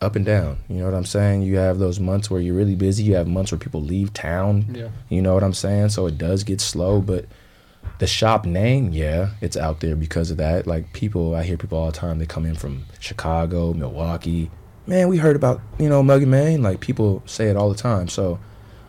up 0.03 0.17
and 0.17 0.27
down. 0.27 0.59
You 0.69 0.77
know 0.77 0.85
what 0.85 0.95
I'm 0.95 1.07
saying? 1.07 1.43
You 1.43 1.57
have 1.57 1.79
those 1.79 1.99
months 1.99 2.31
where 2.31 2.43
you're 2.43 2.55
really 2.55 2.77
busy. 2.77 3.05
You 3.05 3.15
have 3.15 3.27
months 3.27 3.53
where 3.53 3.59
people 3.59 3.81
leave 3.81 4.13
town. 4.13 4.67
Yeah. 4.75 4.89
You 5.09 5.23
know 5.23 5.33
what 5.33 5.43
I'm 5.43 5.55
saying? 5.55 5.89
So 5.89 6.07
it 6.07 6.19
does 6.19 6.45
get 6.45 6.61
slow, 6.61 7.01
but 7.01 7.25
the 8.01 8.07
shop 8.07 8.45
name, 8.47 8.91
yeah, 8.93 9.31
it's 9.41 9.57
out 9.57 9.81
there 9.81 9.95
because 9.95 10.31
of 10.31 10.37
that. 10.39 10.67
Like 10.67 10.93
people, 10.93 11.35
I 11.35 11.45
hear 11.45 11.57
people 11.57 11.79
all 11.79 11.87
the 11.87 11.93
time. 11.93 12.19
They 12.19 12.27
come 12.27 12.45
in 12.45 12.57
from 12.57 12.87
Chicago, 12.99 13.73
Milwaukee. 13.73 14.51
Man, 14.87 15.09
we 15.09 15.19
heard 15.19 15.37
about 15.37 15.61
you 15.79 15.89
know 15.89 16.03
Mug 16.03 16.23
and 16.23 16.31
Mane. 16.31 16.63
Like 16.63 16.81
people 16.81 17.23
say 17.27 17.49
it 17.49 17.57
all 17.57 17.69
the 17.69 17.77
time. 17.77 18.09
So 18.09 18.41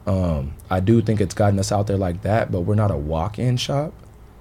um, 0.07 0.53
I 0.69 0.79
do 0.79 1.01
think 1.01 1.21
it's 1.21 1.35
gotten 1.35 1.59
us 1.59 1.71
out 1.71 1.87
there 1.87 1.97
like 1.97 2.23
that. 2.23 2.51
But 2.51 2.61
we're 2.61 2.75
not 2.75 2.89
a 2.89 2.97
walk-in 2.97 3.57
shop. 3.57 3.93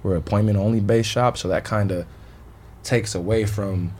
We're 0.03 0.15
appointment 0.15 0.57
only 0.57 0.79
based 0.79 1.09
shop. 1.09 1.37
So 1.37 1.47
that 1.49 1.63
kind 1.63 1.91
of 1.91 2.07
takes 2.83 3.13
away 3.13 3.45
from 3.45 3.93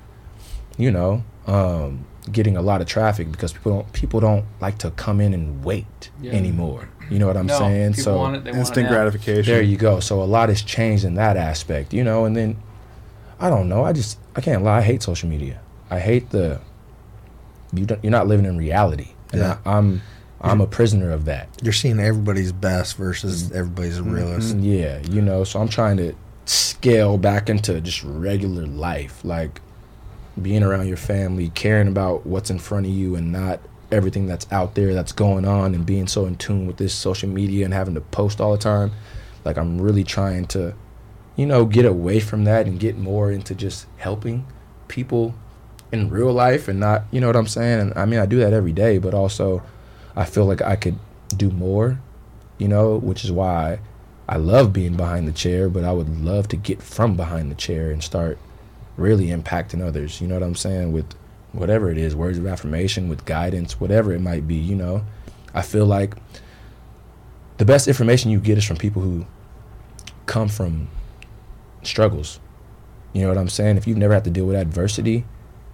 you 0.77 0.89
know 0.89 1.23
um, 1.47 2.05
getting 2.31 2.55
a 2.57 2.61
lot 2.61 2.81
of 2.81 2.87
traffic 2.87 3.31
because 3.31 3.51
people 3.53 3.73
don't 3.73 3.93
people 3.93 4.19
don't 4.21 4.45
like 4.61 4.77
to 4.79 4.91
come 4.91 5.19
in 5.19 5.33
and 5.33 5.63
wait 5.65 6.09
Yeah. 6.21 6.31
anymore. 6.31 6.87
You 7.11 7.19
know 7.19 7.27
what 7.27 7.35
I'm 7.35 7.45
no, 7.45 7.59
saying? 7.59 7.95
so 7.95 8.17
want 8.17 8.37
it, 8.37 8.47
Instant 8.47 8.57
want 8.57 8.77
it 8.77 8.81
now. 8.83 8.89
gratification. 8.89 9.53
there 9.53 9.61
you 9.61 9.75
go. 9.75 9.99
So 9.99 10.23
a 10.23 10.23
lot 10.23 10.47
has 10.47 10.61
changed 10.61 11.03
in 11.03 11.15
that 11.15 11.35
aspect, 11.35 11.93
you 11.93 12.05
know. 12.05 12.23
And 12.23 12.37
then 12.37 12.55
I 13.37 13.49
don't 13.49 13.67
know. 13.67 13.83
I 13.83 13.91
just 13.91 14.17
I 14.33 14.39
can't 14.39 14.63
lie. 14.63 14.77
I 14.77 14.81
hate 14.81 15.03
social 15.03 15.27
media. 15.27 15.59
I 15.89 15.99
hate 15.99 16.29
the 16.29 16.61
you 17.73 17.85
don't, 17.85 18.01
you're 18.01 18.11
not 18.11 18.27
living 18.27 18.45
in 18.45 18.57
reality, 18.57 19.09
and 19.33 19.41
Yeah. 19.41 19.57
I, 19.65 19.73
I'm 19.77 20.01
I'm 20.39 20.61
a 20.61 20.67
prisoner 20.67 21.11
of 21.11 21.25
that. 21.25 21.49
you're 21.61 21.73
seeing 21.73 21.99
everybody's 21.99 22.53
best 22.53 22.95
versus 22.95 23.43
mm-hmm. 23.43 23.57
everybody's 23.57 23.99
mm-hmm. 23.99 24.13
realist? 24.13 24.55
Yeah, 24.57 24.99
you 25.09 25.21
know. 25.21 25.43
So 25.43 25.59
I'm 25.59 25.67
trying 25.67 25.97
to 25.97 26.13
scale 26.45 27.17
back 27.17 27.49
into 27.49 27.79
just 27.81 28.03
regular 28.03 28.65
life, 28.65 29.23
like 29.25 29.59
being 30.41 30.63
around 30.63 30.87
your 30.87 30.97
family, 30.97 31.49
caring 31.49 31.89
about 31.89 32.25
what's 32.25 32.49
in 32.49 32.57
front 32.57 32.85
of 32.85 32.91
you, 32.93 33.15
and 33.15 33.33
not 33.33 33.59
everything 33.91 34.27
that's 34.27 34.51
out 34.51 34.75
there 34.75 34.93
that's 34.93 35.11
going 35.11 35.45
on, 35.45 35.75
and 35.75 35.85
being 35.85 36.07
so 36.07 36.25
in 36.25 36.35
tune 36.35 36.67
with 36.67 36.77
this 36.77 36.93
social 36.93 37.29
media 37.29 37.65
and 37.65 37.73
having 37.73 37.95
to 37.95 38.01
post 38.01 38.41
all 38.41 38.51
the 38.51 38.57
time. 38.57 38.91
Like 39.43 39.57
I'm 39.57 39.81
really 39.81 40.03
trying 40.03 40.45
to, 40.47 40.75
you 41.35 41.45
know, 41.45 41.65
get 41.65 41.85
away 41.85 42.19
from 42.19 42.43
that 42.45 42.67
and 42.67 42.79
get 42.79 42.97
more 42.97 43.31
into 43.31 43.55
just 43.55 43.87
helping 43.97 44.45
people 44.87 45.33
in 45.91 46.09
real 46.09 46.31
life 46.31 46.67
and 46.67 46.79
not, 46.79 47.03
you 47.11 47.19
know 47.19 47.27
what 47.27 47.35
I'm 47.35 47.47
saying? 47.47 47.79
And 47.79 47.93
I 47.95 48.05
mean, 48.05 48.19
I 48.19 48.25
do 48.25 48.37
that 48.39 48.53
every 48.53 48.71
day, 48.71 48.97
but 48.97 49.13
also 49.13 49.61
I 50.15 50.25
feel 50.25 50.45
like 50.45 50.61
I 50.61 50.75
could 50.75 50.97
do 51.35 51.49
more, 51.49 51.99
you 52.57 52.67
know, 52.67 52.97
which 52.97 53.23
is 53.23 53.31
why 53.31 53.79
I 54.29 54.37
love 54.37 54.71
being 54.71 54.95
behind 54.95 55.27
the 55.27 55.33
chair, 55.33 55.69
but 55.69 55.83
I 55.83 55.91
would 55.91 56.23
love 56.23 56.47
to 56.49 56.55
get 56.55 56.81
from 56.81 57.17
behind 57.17 57.51
the 57.51 57.55
chair 57.55 57.91
and 57.91 58.03
start 58.03 58.37
really 58.95 59.27
impacting 59.27 59.85
others. 59.85 60.21
You 60.21 60.27
know 60.27 60.35
what 60.35 60.43
I'm 60.43 60.55
saying? 60.55 60.93
With 60.93 61.13
whatever 61.53 61.89
it 61.91 61.97
is, 61.97 62.15
words 62.15 62.37
of 62.37 62.47
affirmation, 62.47 63.09
with 63.09 63.25
guidance, 63.25 63.79
whatever 63.79 64.13
it 64.13 64.21
might 64.21 64.47
be, 64.47 64.55
you 64.55 64.75
know. 64.75 65.03
I 65.53 65.61
feel 65.61 65.85
like 65.85 66.15
the 67.57 67.65
best 67.65 67.87
information 67.87 68.31
you 68.31 68.39
get 68.39 68.57
is 68.57 68.65
from 68.65 68.77
people 68.77 69.01
who 69.01 69.25
come 70.25 70.47
from 70.47 70.87
struggles. 71.83 72.39
You 73.13 73.23
know 73.23 73.27
what 73.27 73.37
I'm 73.37 73.49
saying? 73.49 73.77
If 73.77 73.87
you've 73.87 73.97
never 73.97 74.13
had 74.13 74.23
to 74.23 74.29
deal 74.29 74.45
with 74.45 74.55
adversity 74.55 75.25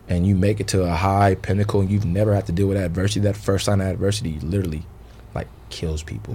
and 0.07 0.25
you 0.25 0.35
make 0.35 0.59
it 0.59 0.67
to 0.69 0.83
a 0.83 0.95
high 0.95 1.35
pinnacle 1.35 1.81
and 1.81 1.91
you've 1.91 2.05
never 2.05 2.33
had 2.33 2.47
to 2.47 2.51
deal 2.51 2.67
with 2.67 2.77
adversity, 2.77 3.19
that 3.21 3.37
first 3.37 3.65
sign 3.65 3.81
of 3.81 3.87
adversity 3.87 4.39
literally 4.39 4.83
like 5.35 5.47
kills 5.69 6.01
people. 6.01 6.33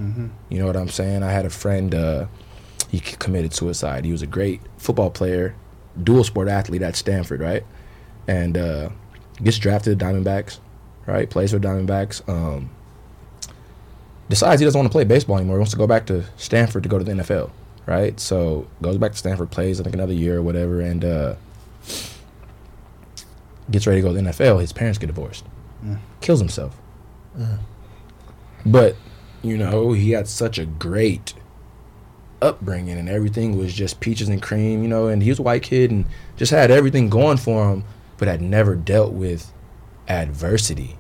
You 0.49 0.61
know 0.61 0.67
what 0.67 0.77
I'm 0.77 0.89
saying? 0.89 1.23
I 1.25 1.33
had 1.33 1.45
a 1.45 1.51
friend, 1.51 1.95
uh, 1.95 2.27
he 2.89 3.01
committed 3.01 3.53
suicide. 3.55 4.05
He 4.05 4.13
was 4.13 4.23
a 4.23 4.27
great 4.27 4.61
football 4.77 5.11
player, 5.11 5.57
dual 6.01 6.23
sport 6.23 6.49
athlete 6.49 6.83
at 6.83 6.95
Stanford, 6.95 7.41
right? 7.41 7.65
And 8.29 8.57
uh, 8.57 8.91
gets 9.43 9.59
drafted 9.59 9.99
to 9.99 10.05
Diamondbacks, 10.05 10.59
right? 11.07 11.29
Plays 11.29 11.53
for 11.53 11.59
Diamondbacks. 11.59 12.27
Um, 12.29 12.71
decides 14.29 14.61
he 14.61 14.65
doesn't 14.65 14.79
want 14.79 14.91
to 14.91 14.93
play 14.93 15.05
baseball 15.05 15.37
anymore. 15.37 15.57
He 15.57 15.61
wants 15.61 15.73
to 15.73 15.79
go 15.79 15.87
back 15.87 16.07
to 16.07 16.25
Stanford 16.37 16.83
to 16.83 16.89
go 16.89 16.99
to 16.99 17.05
the 17.05 17.13
NFL, 17.13 17.51
right? 17.87 18.19
So 18.19 18.67
goes 18.81 18.99
back 18.99 19.13
to 19.13 19.19
Stanford, 19.19 19.51
plays 19.51 19.81
I 19.81 19.85
think 19.85 19.95
another 19.95 20.15
year 20.15 20.39
or 20.39 20.43
whatever, 20.43 20.81
and 20.81 21.05
uh, 21.05 21.35
gets 23.71 23.87
ready 23.87 24.01
to 24.01 24.09
go 24.09 24.15
to 24.15 24.21
the 24.21 24.31
NFL. 24.31 24.61
His 24.61 24.73
parents 24.73 24.99
get 24.99 25.07
divorced, 25.09 25.45
kills 26.21 26.41
himself. 26.41 26.77
But 28.65 28.97
you 29.43 29.57
know 29.59 29.93
he 29.93 30.13
had 30.13 30.29
such 30.29 30.59
a 30.59 30.65
great 30.67 31.35
upbringing, 32.41 32.99
and 32.99 33.09
everything 33.09 33.57
was 33.57 33.73
just 33.75 34.01
peaches 34.01 34.29
and 34.29 34.41
cream, 34.43 34.83
you 34.83 34.89
know. 34.89 35.09
And 35.09 35.23
he 35.23 35.31
was 35.31 35.39
a 35.39 35.43
white 35.43 35.63
kid 35.63 35.91
and 35.91 36.05
just 36.37 36.53
had 36.53 36.71
everything 36.71 37.09
going 37.11 37.37
for 37.39 37.71
him, 37.71 37.85
but 38.23 38.29
had 38.29 38.41
never 38.41 38.77
dealt 38.77 39.13
with 39.13 39.53
adversity 40.07 40.97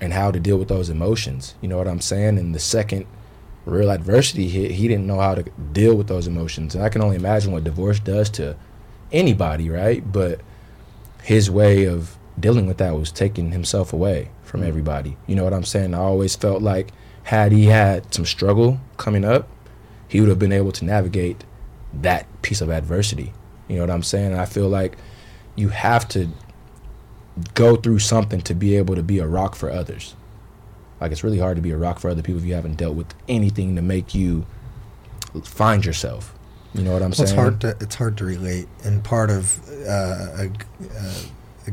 and 0.00 0.12
how 0.12 0.32
to 0.32 0.40
deal 0.40 0.58
with 0.58 0.66
those 0.66 0.90
emotions. 0.90 1.54
You 1.60 1.68
know 1.68 1.78
what 1.78 1.86
I'm 1.86 2.00
saying? 2.00 2.38
And 2.38 2.52
the 2.52 2.58
second 2.58 3.06
real 3.64 3.88
adversity 3.88 4.48
hit, 4.48 4.72
he 4.72 4.88
didn't 4.88 5.06
know 5.06 5.20
how 5.20 5.36
to 5.36 5.44
deal 5.72 5.94
with 5.94 6.08
those 6.08 6.26
emotions. 6.26 6.74
And 6.74 6.82
I 6.82 6.88
can 6.88 7.02
only 7.02 7.14
imagine 7.14 7.52
what 7.52 7.62
divorce 7.62 8.00
does 8.00 8.28
to 8.30 8.56
anybody, 9.12 9.70
right? 9.70 10.02
But 10.12 10.40
his 11.22 11.48
way 11.48 11.84
of 11.84 12.18
dealing 12.40 12.66
with 12.66 12.78
that 12.78 12.98
was 12.98 13.12
taking 13.12 13.52
himself 13.52 13.92
away 13.92 14.32
from 14.42 14.64
everybody. 14.64 15.16
You 15.28 15.36
know 15.36 15.44
what 15.44 15.54
I'm 15.54 15.62
saying? 15.62 15.94
I 15.94 15.98
always 15.98 16.34
felt 16.34 16.62
like 16.62 16.90
had 17.22 17.52
he 17.52 17.66
had 17.66 18.12
some 18.12 18.26
struggle 18.26 18.80
coming 18.96 19.24
up, 19.24 19.48
he 20.08 20.18
would 20.18 20.28
have 20.28 20.40
been 20.40 20.50
able 20.50 20.72
to 20.72 20.84
navigate 20.84 21.44
that 21.94 22.26
piece 22.42 22.60
of 22.60 22.70
adversity. 22.70 23.32
You 23.68 23.76
know 23.76 23.82
what 23.82 23.90
I'm 23.90 24.02
saying? 24.02 24.34
I 24.34 24.46
feel 24.46 24.68
like 24.68 24.98
you 25.60 25.68
have 25.68 26.08
to 26.08 26.28
go 27.54 27.76
through 27.76 27.98
something 28.00 28.40
to 28.42 28.54
be 28.54 28.76
able 28.76 28.94
to 28.96 29.02
be 29.02 29.18
a 29.18 29.26
rock 29.26 29.54
for 29.54 29.70
others. 29.70 30.14
Like 31.00 31.12
it's 31.12 31.22
really 31.24 31.38
hard 31.38 31.56
to 31.56 31.62
be 31.62 31.70
a 31.70 31.76
rock 31.76 31.98
for 31.98 32.10
other 32.10 32.22
people 32.22 32.40
if 32.40 32.46
you 32.46 32.54
haven't 32.54 32.76
dealt 32.76 32.94
with 32.96 33.14
anything 33.28 33.76
to 33.76 33.82
make 33.82 34.14
you 34.14 34.46
find 35.44 35.84
yourself. 35.84 36.34
You 36.74 36.82
know 36.82 36.92
what 36.92 37.02
I'm 37.02 37.10
Well, 37.10 37.22
it's 37.22 37.30
saying? 37.30 37.40
hard 37.40 37.60
to 37.62 37.68
it's 37.80 37.94
hard 37.96 38.16
to 38.18 38.24
relate, 38.24 38.68
and 38.84 39.02
part 39.02 39.30
of 39.30 39.58
uh, 39.88 40.44
a, 40.44 40.50
a, 41.66 41.72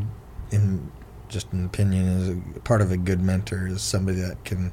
in 0.52 0.92
just 1.30 1.52
an 1.52 1.66
opinion 1.66 2.08
is 2.08 2.30
a, 2.30 2.60
part 2.62 2.82
of 2.82 2.92
a 2.92 2.98
good 2.98 3.22
mentor 3.22 3.68
is 3.68 3.82
somebody 3.82 4.20
that 4.22 4.44
can 4.46 4.72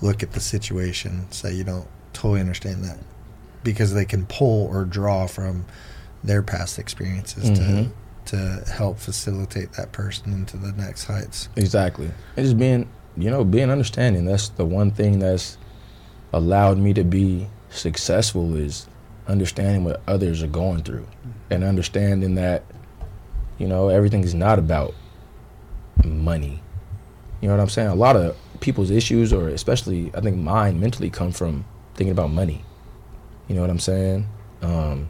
look 0.00 0.22
at 0.22 0.32
the 0.32 0.40
situation, 0.40 1.30
say 1.30 1.52
you 1.52 1.64
don't 1.64 1.88
totally 2.14 2.40
understand 2.40 2.84
that, 2.84 2.98
because 3.64 3.92
they 3.92 4.04
can 4.06 4.24
pull 4.26 4.66
or 4.68 4.84
draw 4.84 5.26
from 5.26 5.64
their 6.24 6.42
past 6.42 6.78
experiences 6.78 7.50
Mhm. 7.50 7.56
to 7.56 7.90
to 8.30 8.64
help 8.72 8.98
facilitate 8.98 9.72
that 9.72 9.92
person 9.92 10.32
into 10.32 10.56
the 10.56 10.72
next 10.72 11.04
heights. 11.04 11.48
Exactly. 11.56 12.10
And 12.36 12.46
just 12.46 12.58
being, 12.58 12.88
you 13.16 13.30
know, 13.30 13.44
being 13.44 13.70
understanding. 13.70 14.24
That's 14.24 14.50
the 14.50 14.64
one 14.64 14.92
thing 14.92 15.18
that's 15.18 15.58
allowed 16.32 16.78
me 16.78 16.94
to 16.94 17.02
be 17.02 17.48
successful 17.70 18.56
is 18.56 18.86
understanding 19.26 19.84
what 19.84 20.00
others 20.06 20.42
are 20.42 20.48
going 20.48 20.82
through 20.82 21.06
and 21.50 21.64
understanding 21.64 22.36
that, 22.36 22.64
you 23.58 23.66
know, 23.66 23.88
everything 23.88 24.22
is 24.22 24.34
not 24.34 24.58
about 24.58 24.94
money. 26.04 26.62
You 27.40 27.48
know 27.48 27.56
what 27.56 27.62
I'm 27.62 27.68
saying? 27.68 27.88
A 27.88 27.94
lot 27.94 28.16
of 28.16 28.36
people's 28.60 28.90
issues, 28.90 29.32
or 29.32 29.48
especially 29.48 30.12
I 30.14 30.20
think 30.20 30.36
mine 30.36 30.78
mentally, 30.78 31.10
come 31.10 31.32
from 31.32 31.64
thinking 31.94 32.12
about 32.12 32.30
money. 32.30 32.64
You 33.48 33.56
know 33.56 33.62
what 33.62 33.70
I'm 33.70 33.80
saying? 33.80 34.26
Um, 34.62 35.08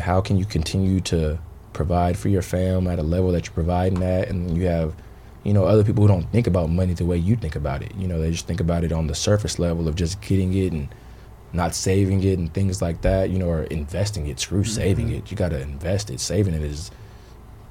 how 0.00 0.20
can 0.20 0.36
you 0.38 0.44
continue 0.44 1.00
to 1.00 1.38
provide 1.72 2.16
for 2.18 2.28
your 2.28 2.42
fam 2.42 2.86
at 2.86 2.98
a 2.98 3.02
level 3.02 3.32
that 3.32 3.46
you're 3.46 3.54
providing 3.54 4.02
at, 4.02 4.28
and 4.28 4.56
you 4.56 4.66
have, 4.66 4.94
you 5.44 5.52
know, 5.52 5.64
other 5.64 5.84
people 5.84 6.02
who 6.02 6.08
don't 6.08 6.30
think 6.32 6.46
about 6.46 6.70
money 6.70 6.94
the 6.94 7.04
way 7.04 7.16
you 7.16 7.36
think 7.36 7.56
about 7.56 7.82
it. 7.82 7.94
You 7.96 8.08
know, 8.08 8.20
they 8.20 8.30
just 8.30 8.46
think 8.46 8.60
about 8.60 8.84
it 8.84 8.92
on 8.92 9.06
the 9.06 9.14
surface 9.14 9.58
level 9.58 9.88
of 9.88 9.94
just 9.94 10.20
getting 10.20 10.54
it 10.54 10.72
and 10.72 10.88
not 11.52 11.74
saving 11.74 12.22
it 12.24 12.38
and 12.38 12.52
things 12.52 12.82
like 12.82 13.02
that. 13.02 13.30
You 13.30 13.38
know, 13.38 13.48
or 13.48 13.62
investing 13.64 14.26
it. 14.26 14.40
Screw 14.40 14.64
saving 14.64 15.10
it. 15.10 15.30
You 15.30 15.36
got 15.36 15.50
to 15.50 15.60
invest 15.60 16.10
it. 16.10 16.20
Saving 16.20 16.54
it 16.54 16.62
is 16.62 16.90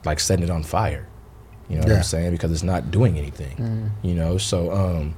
like 0.06 0.20
setting 0.20 0.44
it 0.44 0.49
on 0.49 0.64
fire. 0.64 1.08
You 1.70 1.76
know 1.76 1.82
what 1.82 1.91
I'm 1.98 2.04
saying? 2.04 2.32
Because 2.32 2.52
it's 2.52 2.64
not 2.64 2.91
doing 2.91 3.18
anything. 3.18 3.91
You 4.02 4.16
know, 4.16 4.38
so 4.38 4.72
um, 4.72 5.16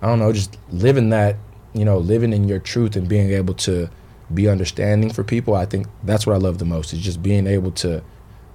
I 0.00 0.06
don't 0.08 0.18
know, 0.18 0.32
just 0.32 0.58
living 0.72 1.10
that, 1.10 1.36
you 1.74 1.84
know, 1.84 1.98
living 1.98 2.32
in 2.32 2.48
your 2.48 2.58
truth 2.58 2.96
and 2.96 3.08
being 3.08 3.30
able 3.30 3.54
to 3.54 3.88
be 4.34 4.48
understanding 4.48 5.12
for 5.12 5.24
people. 5.24 5.54
I 5.54 5.66
think 5.66 5.86
that's 6.02 6.26
what 6.26 6.34
I 6.34 6.38
love 6.38 6.58
the 6.58 6.64
most 6.64 6.92
is 6.92 7.00
just 7.00 7.22
being 7.22 7.46
able 7.46 7.72
to 7.72 8.02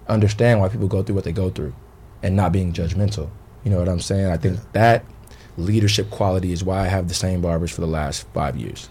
understand 0.07 0.59
why 0.59 0.69
people 0.69 0.87
go 0.87 1.03
through 1.03 1.15
what 1.15 1.23
they 1.23 1.31
go 1.31 1.49
through 1.49 1.73
and 2.23 2.35
not 2.35 2.51
being 2.51 2.73
judgmental. 2.73 3.29
You 3.63 3.71
know 3.71 3.79
what 3.79 3.89
I'm 3.89 3.99
saying? 3.99 4.27
I 4.27 4.37
think 4.37 4.59
that 4.73 5.05
leadership 5.57 6.09
quality 6.09 6.51
is 6.51 6.63
why 6.63 6.81
I 6.81 6.87
have 6.87 7.07
the 7.07 7.13
same 7.13 7.41
barbers 7.41 7.71
for 7.71 7.81
the 7.81 7.87
last 7.87 8.27
five 8.33 8.55
years. 8.55 8.89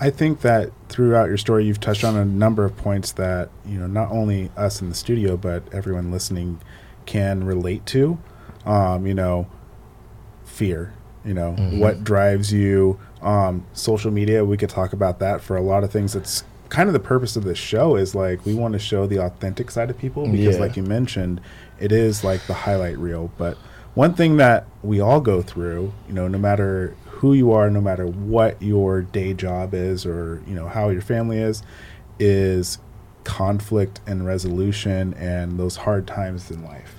I 0.00 0.10
think 0.10 0.40
that 0.40 0.70
throughout 0.88 1.28
your 1.28 1.36
story, 1.36 1.66
you've 1.66 1.80
touched 1.80 2.04
on 2.04 2.16
a 2.16 2.24
number 2.24 2.64
of 2.64 2.74
points 2.76 3.12
that 3.12 3.50
you 3.66 3.78
know 3.78 3.86
not 3.86 4.10
only 4.10 4.50
us 4.56 4.80
in 4.80 4.88
the 4.88 4.94
studio, 4.94 5.36
but 5.36 5.62
everyone 5.74 6.10
listening 6.10 6.60
can 7.04 7.44
relate 7.44 7.84
to. 7.86 8.18
Um, 8.64 9.06
you 9.06 9.14
know, 9.14 9.46
fear. 10.44 10.94
You 11.24 11.34
know 11.34 11.52
what 11.52 12.02
drives 12.02 12.50
you. 12.50 12.98
Um, 13.22 13.64
social 13.74 14.10
media. 14.10 14.44
We 14.44 14.56
could 14.56 14.70
talk 14.70 14.92
about 14.92 15.18
that 15.18 15.40
for 15.42 15.56
a 15.56 15.60
lot 15.62 15.84
of 15.84 15.90
things. 15.90 16.14
It's 16.16 16.44
kind 16.70 16.88
of 16.88 16.92
the 16.92 17.00
purpose 17.00 17.36
of 17.36 17.44
this 17.44 17.58
show 17.58 17.96
is 17.96 18.14
like 18.14 18.46
we 18.46 18.54
want 18.54 18.72
to 18.72 18.78
show 18.78 19.06
the 19.06 19.18
authentic 19.18 19.70
side 19.70 19.90
of 19.90 19.98
people 19.98 20.26
because, 20.28 20.54
Yeah. 20.56 20.60
like 20.60 20.76
you 20.76 20.82
mentioned, 20.82 21.40
it 21.78 21.92
is 21.92 22.22
like 22.24 22.46
the 22.46 22.54
highlight 22.54 22.96
reel. 22.98 23.30
But 23.36 23.58
one 23.94 24.14
thing 24.14 24.36
that 24.38 24.66
we 24.82 25.00
all 25.00 25.20
go 25.20 25.42
through, 25.42 25.92
you 26.08 26.14
know, 26.14 26.28
no 26.28 26.38
matter 26.38 26.94
who 27.06 27.34
you 27.34 27.52
are, 27.52 27.68
no 27.68 27.80
matter 27.80 28.06
what 28.06 28.62
your 28.62 29.02
day 29.02 29.34
job 29.34 29.74
is 29.74 30.06
or, 30.06 30.42
you 30.46 30.54
know, 30.54 30.68
how 30.68 30.88
your 30.88 31.02
family 31.02 31.38
is, 31.38 31.62
is 32.18 32.78
conflict 33.24 34.00
and 34.06 34.24
resolution 34.24 35.12
and 35.14 35.58
those 35.58 35.76
hard 35.76 36.06
times 36.06 36.50
in 36.50 36.64
life. 36.64 36.94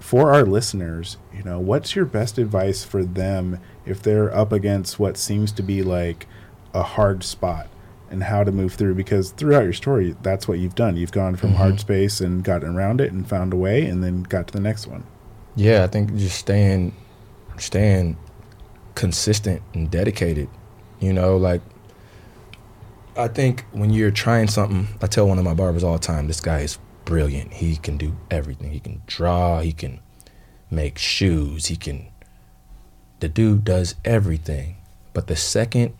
For 0.00 0.32
our 0.32 0.44
listeners, 0.44 1.18
you 1.36 1.42
know, 1.42 1.58
what's 1.60 1.94
your 1.94 2.04
best 2.04 2.38
advice 2.38 2.84
for 2.84 3.04
them 3.04 3.58
if 3.88 4.02
they're 4.02 4.34
up 4.34 4.52
against 4.52 4.98
what 4.98 5.16
seems 5.16 5.52
to 5.52 5.62
be 5.62 5.82
like 5.82 6.26
a 6.74 6.82
hard 6.82 7.24
spot 7.24 7.68
and 8.10 8.22
how 8.24 8.44
to 8.44 8.52
move 8.52 8.74
through? 8.74 8.94
Because 8.94 9.30
throughout 9.32 9.64
your 9.64 9.72
story, 9.72 10.16
that's 10.22 10.46
what 10.46 10.58
you've 10.58 10.74
done. 10.74 10.96
You've 10.96 11.12
gone 11.12 11.36
from 11.36 11.54
hard 11.54 11.74
mm-hmm. 11.74 11.80
space 11.80 12.20
and 12.20 12.44
gotten 12.44 12.74
around 12.74 13.00
it 13.00 13.12
and 13.12 13.28
found 13.28 13.52
a 13.52 13.56
way 13.56 13.84
and 13.84 14.02
then 14.02 14.22
got 14.22 14.46
to 14.48 14.52
the 14.52 14.60
next 14.60 14.86
one. 14.86 15.04
Yeah, 15.56 15.84
I 15.84 15.86
think 15.86 16.14
just 16.16 16.38
staying, 16.38 16.94
staying 17.58 18.16
consistent 18.94 19.62
and 19.74 19.90
dedicated. 19.90 20.48
You 21.00 21.12
know, 21.12 21.36
like 21.36 21.62
I 23.16 23.26
think 23.26 23.64
when 23.72 23.90
you're 23.90 24.12
trying 24.12 24.46
something, 24.46 24.86
I 25.02 25.08
tell 25.08 25.26
one 25.26 25.38
of 25.38 25.44
my 25.44 25.54
barbers 25.54 25.82
all 25.82 25.94
the 25.94 25.98
time, 25.98 26.28
this 26.28 26.40
guy 26.40 26.60
is 26.60 26.78
brilliant. 27.04 27.52
He 27.54 27.76
can 27.76 27.96
do 27.96 28.14
everything. 28.30 28.70
He 28.70 28.80
can 28.80 29.02
draw. 29.06 29.60
He 29.60 29.72
can 29.72 30.00
make 30.70 30.98
shoes. 30.98 31.66
He 31.66 31.76
can. 31.76 32.07
The 33.20 33.28
dude 33.28 33.64
does 33.64 33.94
everything. 34.04 34.76
But 35.12 35.26
the 35.26 35.36
second 35.36 35.94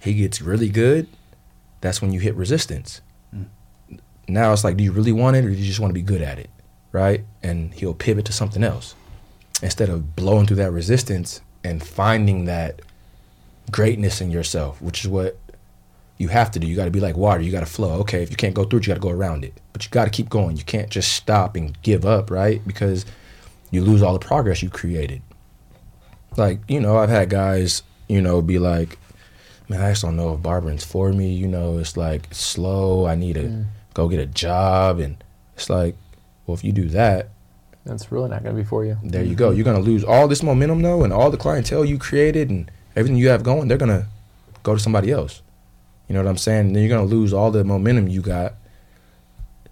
he 0.00 0.14
gets 0.14 0.40
really 0.40 0.68
good, 0.68 1.08
that's 1.80 2.00
when 2.00 2.12
you 2.12 2.20
hit 2.20 2.34
resistance. 2.34 3.00
Mm. 3.34 3.46
Now 4.28 4.52
it's 4.52 4.64
like, 4.64 4.76
do 4.76 4.84
you 4.84 4.92
really 4.92 5.12
want 5.12 5.36
it 5.36 5.44
or 5.44 5.50
do 5.50 5.56
you 5.56 5.66
just 5.66 5.80
want 5.80 5.90
to 5.90 5.94
be 5.94 6.02
good 6.02 6.22
at 6.22 6.38
it? 6.38 6.50
Right? 6.92 7.24
And 7.42 7.74
he'll 7.74 7.94
pivot 7.94 8.24
to 8.26 8.32
something 8.32 8.62
else 8.62 8.94
instead 9.62 9.88
of 9.88 10.14
blowing 10.14 10.46
through 10.46 10.56
that 10.56 10.70
resistance 10.70 11.40
and 11.64 11.82
finding 11.82 12.44
that 12.44 12.80
greatness 13.70 14.20
in 14.20 14.30
yourself, 14.30 14.80
which 14.80 15.04
is 15.04 15.08
what 15.08 15.36
you 16.16 16.28
have 16.28 16.50
to 16.52 16.58
do. 16.58 16.66
You 16.66 16.76
got 16.76 16.86
to 16.86 16.90
be 16.90 17.00
like 17.00 17.16
water. 17.16 17.42
You 17.42 17.52
got 17.52 17.60
to 17.60 17.66
flow. 17.66 18.00
Okay, 18.00 18.22
if 18.22 18.30
you 18.30 18.36
can't 18.36 18.54
go 18.54 18.64
through 18.64 18.80
it, 18.80 18.86
you 18.86 18.92
got 18.92 19.00
to 19.00 19.06
go 19.06 19.10
around 19.10 19.44
it. 19.44 19.54
But 19.72 19.84
you 19.84 19.90
got 19.90 20.04
to 20.04 20.10
keep 20.10 20.28
going. 20.28 20.56
You 20.56 20.64
can't 20.64 20.90
just 20.90 21.12
stop 21.12 21.56
and 21.56 21.80
give 21.82 22.04
up, 22.04 22.30
right? 22.30 22.66
Because 22.66 23.04
you 23.70 23.82
lose 23.82 24.02
all 24.02 24.12
the 24.12 24.18
progress 24.18 24.62
you 24.62 24.70
created. 24.70 25.22
Like, 26.38 26.60
you 26.68 26.80
know, 26.80 26.96
I've 26.96 27.10
had 27.10 27.30
guys, 27.30 27.82
you 28.08 28.22
know, 28.22 28.40
be 28.40 28.58
like, 28.58 28.98
man, 29.68 29.82
I 29.82 29.90
just 29.90 30.02
don't 30.02 30.16
know 30.16 30.34
if 30.34 30.42
barbering's 30.42 30.84
for 30.84 31.12
me. 31.12 31.34
You 31.34 31.48
know, 31.48 31.78
it's 31.78 31.96
like 31.96 32.28
slow. 32.32 33.06
I 33.06 33.14
need 33.14 33.34
to 33.34 33.42
mm. 33.42 33.64
go 33.94 34.08
get 34.08 34.20
a 34.20 34.26
job. 34.26 35.00
And 35.00 35.22
it's 35.54 35.68
like, 35.68 35.96
well, 36.46 36.54
if 36.54 36.64
you 36.64 36.72
do 36.72 36.88
that, 36.90 37.30
That's 37.84 38.10
really 38.10 38.30
not 38.30 38.42
going 38.42 38.54
to 38.54 38.62
be 38.62 38.66
for 38.66 38.84
you. 38.84 38.96
there 39.02 39.24
you 39.24 39.34
go. 39.34 39.50
You're 39.50 39.64
gonna 39.64 39.80
lose 39.80 40.04
all 40.04 40.28
this 40.28 40.42
momentum 40.42 40.82
though, 40.82 41.04
and 41.04 41.12
all 41.12 41.30
the 41.30 41.36
clientele 41.36 41.84
you 41.84 41.98
created 41.98 42.50
and 42.50 42.70
everything 42.96 43.18
you 43.18 43.28
have 43.28 43.42
going. 43.42 43.68
They're 43.68 43.78
gonna 43.78 44.06
go 44.62 44.74
to 44.74 44.80
somebody 44.80 45.10
else. 45.10 45.42
You 46.08 46.14
know 46.14 46.22
what 46.22 46.30
I'm 46.30 46.38
saying? 46.38 46.72
then 46.72 46.82
you're 46.82 46.96
gonna 46.96 47.08
lose 47.08 47.32
all 47.32 47.50
the 47.50 47.64
momentum 47.64 48.08
you 48.08 48.22
got 48.22 48.54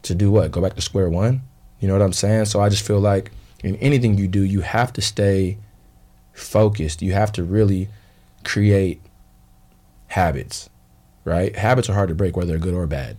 to 0.03 0.15
do 0.15 0.31
what? 0.31 0.51
Go 0.51 0.61
back 0.61 0.75
to 0.75 0.81
square 0.81 1.09
one. 1.09 1.43
You 1.81 1.89
know 1.89 1.95
what 1.95 2.03
I'm 2.03 2.13
saying? 2.13 2.47
So 2.47 2.61
I 2.61 2.69
just 2.69 2.87
feel 2.87 3.01
like 3.01 3.33
in 3.63 3.77
anything 3.77 4.17
you 4.17 4.29
do, 4.29 4.43
you 4.43 4.61
have 4.61 4.93
to 4.95 5.03
stay 5.03 5.59
focused. 6.37 7.03
You 7.03 7.13
have 7.13 7.33
to 7.33 7.43
really 7.43 7.89
create 8.45 9.03
habits, 10.09 10.71
right? 11.25 11.55
Habits 11.57 11.89
are 11.89 11.95
hard 11.95 12.09
to 12.11 12.15
break, 12.15 12.37
whether 12.37 12.49
they're 12.49 12.59
good 12.59 12.75
or 12.75 12.87
bad. 12.87 13.17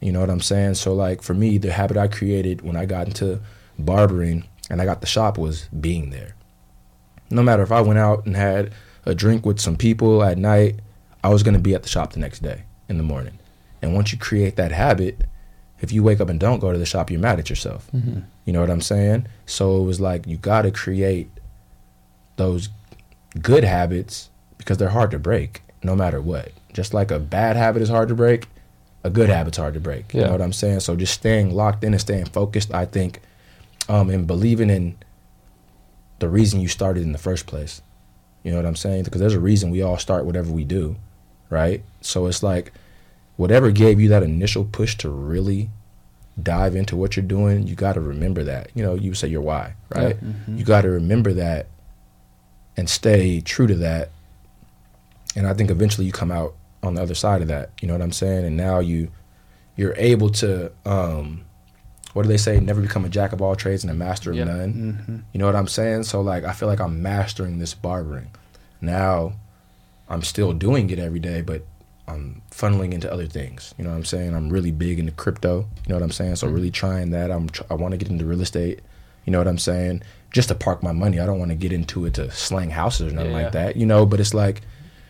You 0.00 0.12
know 0.12 0.20
what 0.20 0.30
I'm 0.30 0.40
saying? 0.40 0.74
So 0.74 0.94
like 0.94 1.22
for 1.22 1.34
me, 1.34 1.58
the 1.58 1.72
habit 1.72 1.96
I 1.96 2.08
created 2.08 2.62
when 2.62 2.76
I 2.76 2.86
got 2.86 3.06
into 3.06 3.40
barbering 3.78 4.44
and 4.70 4.80
I 4.80 4.84
got 4.84 5.00
the 5.00 5.06
shop 5.06 5.38
was 5.38 5.68
being 5.80 6.10
there. 6.10 6.34
No 7.30 7.42
matter 7.42 7.62
if 7.62 7.72
I 7.72 7.80
went 7.80 7.98
out 7.98 8.26
and 8.26 8.36
had 8.36 8.72
a 9.06 9.14
drink 9.14 9.44
with 9.44 9.60
some 9.60 9.76
people 9.76 10.22
at 10.22 10.38
night, 10.38 10.80
I 11.22 11.30
was 11.30 11.42
going 11.42 11.54
to 11.54 11.60
be 11.60 11.74
at 11.74 11.82
the 11.82 11.88
shop 11.88 12.12
the 12.12 12.20
next 12.20 12.42
day 12.42 12.64
in 12.88 12.98
the 12.98 13.02
morning. 13.02 13.38
And 13.82 13.94
once 13.94 14.12
you 14.12 14.18
create 14.18 14.56
that 14.56 14.72
habit, 14.72 15.22
if 15.80 15.92
you 15.92 16.02
wake 16.02 16.20
up 16.20 16.28
and 16.28 16.38
don't 16.38 16.60
go 16.60 16.72
to 16.72 16.78
the 16.78 16.86
shop, 16.86 17.10
you're 17.10 17.20
mad 17.20 17.38
at 17.38 17.50
yourself. 17.50 17.90
Mm-hmm. 17.94 18.20
You 18.44 18.52
know 18.52 18.60
what 18.60 18.70
I'm 18.70 18.80
saying? 18.80 19.26
So 19.46 19.80
it 19.80 19.84
was 19.84 20.00
like 20.00 20.26
you 20.26 20.36
got 20.36 20.62
to 20.62 20.70
create 20.70 21.30
those 22.36 22.68
good 23.40 23.64
habits 23.64 24.30
because 24.58 24.78
they're 24.78 24.88
hard 24.90 25.10
to 25.10 25.18
break 25.18 25.62
no 25.82 25.94
matter 25.94 26.20
what. 26.20 26.52
Just 26.72 26.94
like 26.94 27.10
a 27.10 27.18
bad 27.18 27.56
habit 27.56 27.82
is 27.82 27.88
hard 27.88 28.08
to 28.08 28.14
break, 28.14 28.46
a 29.04 29.10
good 29.10 29.28
habit's 29.28 29.58
hard 29.58 29.74
to 29.74 29.80
break. 29.80 30.12
You 30.14 30.22
know 30.22 30.32
what 30.32 30.42
I'm 30.42 30.52
saying? 30.52 30.80
So 30.80 30.96
just 30.96 31.14
staying 31.14 31.54
locked 31.54 31.84
in 31.84 31.92
and 31.92 32.00
staying 32.00 32.26
focused, 32.26 32.72
I 32.72 32.84
think, 32.86 33.20
um, 33.88 34.10
and 34.10 34.26
believing 34.26 34.70
in 34.70 34.96
the 36.18 36.28
reason 36.28 36.60
you 36.60 36.68
started 36.68 37.02
in 37.02 37.12
the 37.12 37.18
first 37.18 37.46
place. 37.46 37.82
You 38.42 38.50
know 38.50 38.56
what 38.58 38.66
I'm 38.66 38.76
saying? 38.76 39.04
Because 39.04 39.20
there's 39.20 39.34
a 39.34 39.40
reason 39.40 39.70
we 39.70 39.82
all 39.82 39.98
start 39.98 40.24
whatever 40.24 40.50
we 40.50 40.64
do, 40.64 40.96
right? 41.50 41.82
So 42.00 42.26
it's 42.26 42.42
like 42.42 42.72
whatever 43.36 43.70
gave 43.70 44.00
you 44.00 44.08
that 44.08 44.22
initial 44.22 44.64
push 44.64 44.96
to 44.98 45.08
really 45.10 45.70
dive 46.42 46.74
into 46.74 46.96
what 46.96 47.16
you're 47.16 47.24
doing, 47.24 47.66
you 47.66 47.74
got 47.74 47.92
to 47.94 48.00
remember 48.00 48.42
that. 48.44 48.70
You 48.74 48.82
know, 48.84 48.94
you 48.94 49.14
say 49.14 49.28
your 49.28 49.40
why, 49.42 49.74
right? 49.94 50.16
You 50.48 50.64
got 50.64 50.82
to 50.82 50.90
remember 50.90 51.32
that 51.34 51.66
and 52.76 52.88
stay 52.88 53.40
true 53.40 53.66
to 53.66 53.74
that. 53.76 54.10
And 55.36 55.46
I 55.46 55.54
think 55.54 55.70
eventually 55.70 56.06
you 56.06 56.12
come 56.12 56.30
out 56.30 56.54
on 56.82 56.94
the 56.94 57.02
other 57.02 57.14
side 57.14 57.42
of 57.42 57.48
that. 57.48 57.70
You 57.80 57.88
know 57.88 57.94
what 57.94 58.02
I'm 58.02 58.12
saying? 58.12 58.44
And 58.44 58.56
now 58.56 58.78
you 58.80 59.10
you're 59.76 59.94
able 59.96 60.30
to 60.30 60.70
um 60.86 61.44
what 62.12 62.22
do 62.22 62.28
they 62.28 62.36
say? 62.36 62.60
Never 62.60 62.80
become 62.80 63.04
a 63.04 63.08
jack 63.08 63.32
of 63.32 63.42
all 63.42 63.56
trades 63.56 63.82
and 63.82 63.90
a 63.90 63.94
master 63.94 64.30
of 64.30 64.36
Yep. 64.36 64.46
none. 64.46 65.24
You 65.32 65.38
know 65.40 65.46
what 65.46 65.56
I'm 65.56 65.66
saying? 65.66 66.04
So 66.04 66.20
like 66.20 66.44
I 66.44 66.52
feel 66.52 66.68
like 66.68 66.80
I'm 66.80 67.02
mastering 67.02 67.58
this 67.58 67.74
barbering. 67.74 68.28
Now 68.80 69.32
I'm 70.08 70.22
still 70.22 70.52
doing 70.52 70.90
it 70.90 70.98
every 70.98 71.18
day, 71.20 71.40
but 71.40 71.64
I'm 72.06 72.42
funneling 72.50 72.92
into 72.92 73.10
other 73.10 73.26
things. 73.26 73.74
You 73.78 73.84
know 73.84 73.90
what 73.90 73.96
I'm 73.96 74.04
saying? 74.04 74.34
I'm 74.34 74.50
really 74.50 74.70
big 74.70 74.98
into 74.98 75.10
crypto. 75.12 75.60
You 75.60 75.88
know 75.88 75.94
what 75.96 76.02
I'm 76.04 76.10
saying? 76.12 76.36
So 76.36 76.46
really 76.46 76.70
trying 76.70 77.10
that. 77.10 77.30
I'm 77.30 77.48
tr- 77.48 77.62
I 77.70 77.74
want 77.74 77.92
to 77.92 77.98
get 77.98 78.10
into 78.10 78.26
real 78.26 78.42
estate. 78.42 78.80
You 79.24 79.30
know 79.32 79.38
what 79.38 79.48
I'm 79.48 79.58
saying? 79.58 80.02
Just 80.34 80.48
to 80.48 80.54
park 80.56 80.82
my 80.82 80.90
money. 80.92 81.20
I 81.20 81.26
don't 81.26 81.38
want 81.38 81.52
to 81.52 81.54
get 81.54 81.72
into 81.72 82.04
it 82.06 82.14
to 82.14 82.28
slang 82.32 82.70
houses 82.70 83.12
or 83.12 83.14
nothing 83.14 83.30
Yeah, 83.30 83.36
like 83.36 83.44
yeah. 83.54 83.64
that. 83.66 83.76
You 83.76 83.86
know, 83.86 84.04
but 84.04 84.18
it's 84.20 84.34
like 84.34 84.62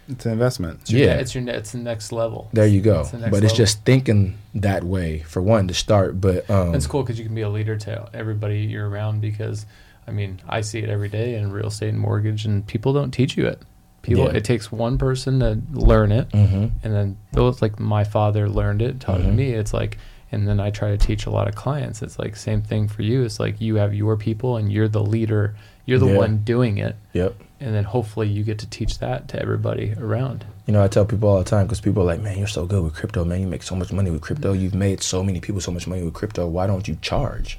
It's 0.06 0.26
an 0.26 0.32
investment. 0.32 0.80
It's 0.82 0.90
your, 0.90 1.00
Yeah. 1.06 1.14
It's 1.14 1.34
your 1.34 1.42
ne- 1.42 1.54
it's 1.54 1.72
the 1.72 1.78
next 1.78 2.12
level. 2.12 2.50
there 2.52 2.66
you 2.66 2.82
go. 2.82 3.00
It's 3.00 3.10
the 3.10 3.18
next 3.18 3.30
But 3.30 3.42
it's 3.42 3.54
just 3.54 3.82
thinking 3.86 4.36
that 4.54 4.84
way 4.84 5.20
for 5.20 5.40
one 5.40 5.66
to 5.68 5.74
start. 5.74 6.20
But 6.20 6.48
um, 6.50 6.74
It's 6.74 6.86
cool 6.86 7.02
because 7.02 7.18
you 7.18 7.24
can 7.24 7.34
be 7.34 7.40
a 7.40 7.48
leader 7.48 7.74
to 7.78 8.08
everybody 8.12 8.58
you're 8.60 8.86
around. 8.88 9.22
Because, 9.22 9.64
I 10.06 10.10
mean, 10.10 10.42
I 10.46 10.60
see 10.60 10.80
it 10.80 10.90
every 10.90 11.08
day 11.08 11.36
in 11.36 11.50
real 11.50 11.68
estate 11.68 11.88
and 11.88 11.98
mortgage, 11.98 12.44
and 12.44 12.66
people 12.66 12.92
don't 12.92 13.10
teach 13.10 13.34
you 13.38 13.46
it. 13.46 13.62
People, 14.02 14.24
Yeah. 14.24 14.36
it 14.36 14.44
takes 14.44 14.70
one 14.70 14.98
person 14.98 15.40
to 15.40 15.58
learn 15.72 16.12
it, 16.12 16.28
Mhm. 16.32 16.72
and 16.82 16.92
then 16.94 17.16
those 17.32 17.62
like 17.62 17.80
my 17.80 18.04
father 18.04 18.46
learned 18.50 18.82
it, 18.82 19.00
taught 19.00 19.22
it 19.22 19.24
to 19.24 19.32
me. 19.32 19.52
It's 19.54 19.72
like, 19.72 19.96
and 20.34 20.46
then 20.48 20.60
I 20.60 20.70
try 20.70 20.90
to 20.90 20.98
teach 20.98 21.26
a 21.26 21.30
lot 21.30 21.48
of 21.48 21.54
clients. 21.54 22.02
It's 22.02 22.18
like 22.18 22.36
same 22.36 22.62
thing 22.62 22.88
for 22.88 23.02
you. 23.02 23.22
It's 23.24 23.40
like 23.40 23.60
you 23.60 23.76
have 23.76 23.94
your 23.94 24.16
people, 24.16 24.56
and 24.56 24.72
you're 24.72 24.88
the 24.88 25.02
leader 25.02 25.54
You're 25.86 25.98
the 25.98 26.06
Yeah. 26.06 26.16
one 26.16 26.38
doing 26.38 26.78
it, 26.78 26.96
Yep. 27.12 27.34
and 27.60 27.74
then 27.74 27.84
hopefully 27.84 28.26
you 28.26 28.42
get 28.42 28.58
to 28.60 28.66
teach 28.66 29.00
that 29.00 29.28
to 29.28 29.38
everybody 29.38 29.92
around. 30.00 30.46
You 30.66 30.72
know, 30.72 30.82
I 30.82 30.88
tell 30.88 31.04
people 31.04 31.28
all 31.28 31.36
the 31.36 31.44
time 31.44 31.66
because 31.66 31.82
people 31.82 32.02
are 32.02 32.06
like, 32.06 32.22
man, 32.22 32.38
you're 32.38 32.46
so 32.46 32.64
good 32.64 32.82
with 32.82 32.94
crypto, 32.94 33.22
man. 33.22 33.42
You 33.42 33.46
make 33.46 33.62
so 33.62 33.76
much 33.76 33.92
money 33.92 34.10
with 34.10 34.22
crypto. 34.22 34.54
Mm-hmm. 34.54 34.62
You've 34.62 34.74
made 34.74 35.02
so 35.02 35.22
many 35.22 35.40
people 35.40 35.60
so 35.60 35.70
much 35.70 35.86
money 35.86 36.02
with 36.02 36.14
crypto. 36.14 36.46
Why 36.46 36.66
don't 36.66 36.88
you 36.88 36.96
charge? 37.02 37.58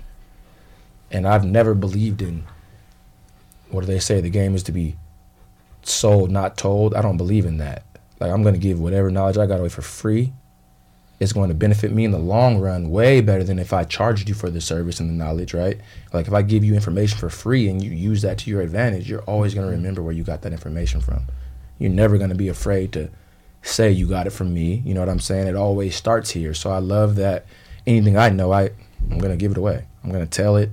And 1.11 1.27
I've 1.27 1.45
never 1.45 1.75
believed 1.75 2.23
in 2.23 2.45
what 3.69 3.81
do 3.81 3.85
they 3.87 3.99
say? 3.99 4.21
The 4.21 4.29
game 4.31 4.55
is 4.55 4.63
to 4.63 4.71
be 4.71 4.95
sold, 5.83 6.31
not 6.31 6.57
told. 6.57 6.95
I 6.95 7.03
don't 7.03 7.17
believe 7.17 7.45
in 7.45 7.57
that. 7.57 7.83
Like, 8.19 8.31
I'm 8.31 8.41
going 8.41 8.55
to 8.55 8.59
give 8.59 8.79
whatever 8.79 9.11
knowledge 9.11 9.37
I 9.37 9.45
got 9.45 9.59
away 9.59 9.69
for 9.69 9.83
free. 9.83 10.33
It's 11.19 11.33
going 11.33 11.49
to 11.49 11.55
benefit 11.55 11.91
me 11.91 12.03
in 12.03 12.11
the 12.11 12.19
long 12.19 12.59
run 12.59 12.89
way 12.89 13.21
better 13.21 13.43
than 13.43 13.57
if 13.57 13.71
I 13.71 13.85
charged 13.85 14.27
you 14.27 14.35
for 14.35 14.49
the 14.49 14.59
service 14.59 14.99
and 14.99 15.09
the 15.09 15.13
knowledge, 15.13 15.53
right? 15.53 15.79
Like, 16.11 16.27
if 16.27 16.33
I 16.33 16.41
give 16.41 16.63
you 16.63 16.73
information 16.73 17.17
for 17.17 17.29
free 17.29 17.69
and 17.69 17.81
you 17.81 17.91
use 17.91 18.21
that 18.23 18.37
to 18.39 18.49
your 18.49 18.61
advantage, 18.61 19.09
you're 19.09 19.21
always 19.21 19.53
going 19.53 19.65
to 19.65 19.71
mm-hmm. 19.71 19.81
remember 19.81 20.01
where 20.01 20.13
you 20.13 20.23
got 20.23 20.41
that 20.41 20.51
information 20.51 20.99
from. 20.99 21.23
You're 21.79 21.91
never 21.91 22.17
going 22.17 22.31
to 22.31 22.35
be 22.35 22.49
afraid 22.49 22.91
to 22.93 23.09
say 23.61 23.91
you 23.91 24.07
got 24.07 24.27
it 24.27 24.31
from 24.31 24.53
me. 24.53 24.81
You 24.85 24.93
know 24.93 24.99
what 24.99 25.09
I'm 25.09 25.19
saying? 25.19 25.47
It 25.47 25.55
always 25.55 25.95
starts 25.95 26.31
here. 26.31 26.53
So 26.53 26.69
I 26.69 26.79
love 26.79 27.15
that 27.15 27.45
anything 27.87 28.17
I 28.17 28.29
know, 28.29 28.51
I 28.51 28.71
I'm 29.11 29.19
gonna 29.19 29.37
give 29.37 29.51
it 29.51 29.57
away. 29.57 29.85
I'm 30.03 30.11
gonna 30.11 30.25
tell 30.25 30.55
it 30.55 30.69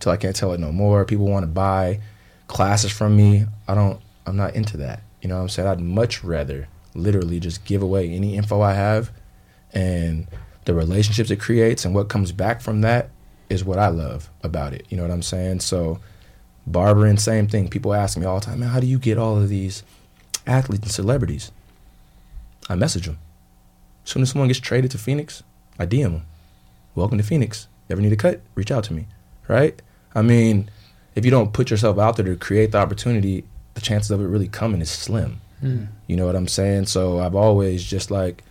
till 0.00 0.12
I 0.12 0.16
can't 0.16 0.36
tell 0.36 0.52
it 0.52 0.60
no 0.60 0.72
more. 0.72 1.04
People 1.04 1.26
want 1.26 1.44
to 1.44 1.48
buy 1.48 2.00
classes 2.46 2.92
from 2.92 3.16
me. 3.16 3.46
I 3.68 3.74
don't. 3.74 4.00
I'm 4.26 4.36
not 4.36 4.54
into 4.54 4.76
that. 4.78 5.02
You 5.22 5.28
know 5.28 5.36
what 5.36 5.42
I'm 5.42 5.48
saying? 5.48 5.68
I'd 5.68 5.80
much 5.80 6.24
rather 6.24 6.68
literally 6.94 7.40
just 7.40 7.64
give 7.64 7.82
away 7.82 8.10
any 8.10 8.36
info 8.36 8.60
I 8.60 8.74
have, 8.74 9.10
and 9.72 10.26
the 10.64 10.74
relationships 10.74 11.30
it 11.30 11.40
creates 11.40 11.84
and 11.84 11.94
what 11.94 12.08
comes 12.08 12.32
back 12.32 12.60
from 12.60 12.80
that 12.82 13.10
is 13.50 13.64
what 13.64 13.78
I 13.78 13.88
love 13.88 14.30
about 14.42 14.72
it. 14.72 14.86
You 14.88 14.96
know 14.96 15.02
what 15.02 15.12
I'm 15.12 15.22
saying? 15.22 15.60
So 15.60 16.00
barbering, 16.66 17.18
same 17.18 17.46
thing. 17.46 17.68
People 17.68 17.94
ask 17.94 18.16
me 18.16 18.24
all 18.24 18.40
the 18.40 18.46
time, 18.46 18.60
man, 18.60 18.70
how 18.70 18.80
do 18.80 18.86
you 18.86 18.98
get 18.98 19.18
all 19.18 19.36
of 19.36 19.48
these 19.48 19.82
athletes 20.46 20.84
and 20.84 20.92
celebrities? 20.92 21.52
I 22.68 22.74
message 22.74 23.06
them. 23.06 23.18
As 24.04 24.10
soon 24.10 24.22
as 24.22 24.30
someone 24.30 24.48
gets 24.48 24.60
traded 24.60 24.90
to 24.92 24.98
Phoenix, 24.98 25.42
I 25.78 25.86
DM 25.86 26.12
them. 26.12 26.26
Welcome 26.94 27.18
to 27.18 27.24
Phoenix. 27.24 27.68
Ever 27.90 28.00
need 28.00 28.12
a 28.12 28.16
cut? 28.16 28.40
Reach 28.54 28.70
out 28.70 28.84
to 28.84 28.94
me. 28.94 29.06
Right? 29.48 29.80
I 30.14 30.22
mean, 30.22 30.70
if 31.14 31.24
you 31.24 31.30
don't 31.30 31.52
put 31.52 31.70
yourself 31.70 31.98
out 31.98 32.16
there 32.16 32.24
to 32.24 32.36
create 32.36 32.72
the 32.72 32.78
opportunity, 32.78 33.44
the 33.74 33.80
chances 33.80 34.10
of 34.10 34.20
it 34.20 34.26
really 34.26 34.48
coming 34.48 34.80
is 34.80 34.90
slim. 34.90 35.40
Hmm. 35.60 35.84
You 36.06 36.16
know 36.16 36.26
what 36.26 36.36
I'm 36.36 36.48
saying? 36.48 36.86
So 36.86 37.20
I've 37.20 37.34
always 37.34 37.84
just 37.84 38.10
like, 38.10 38.42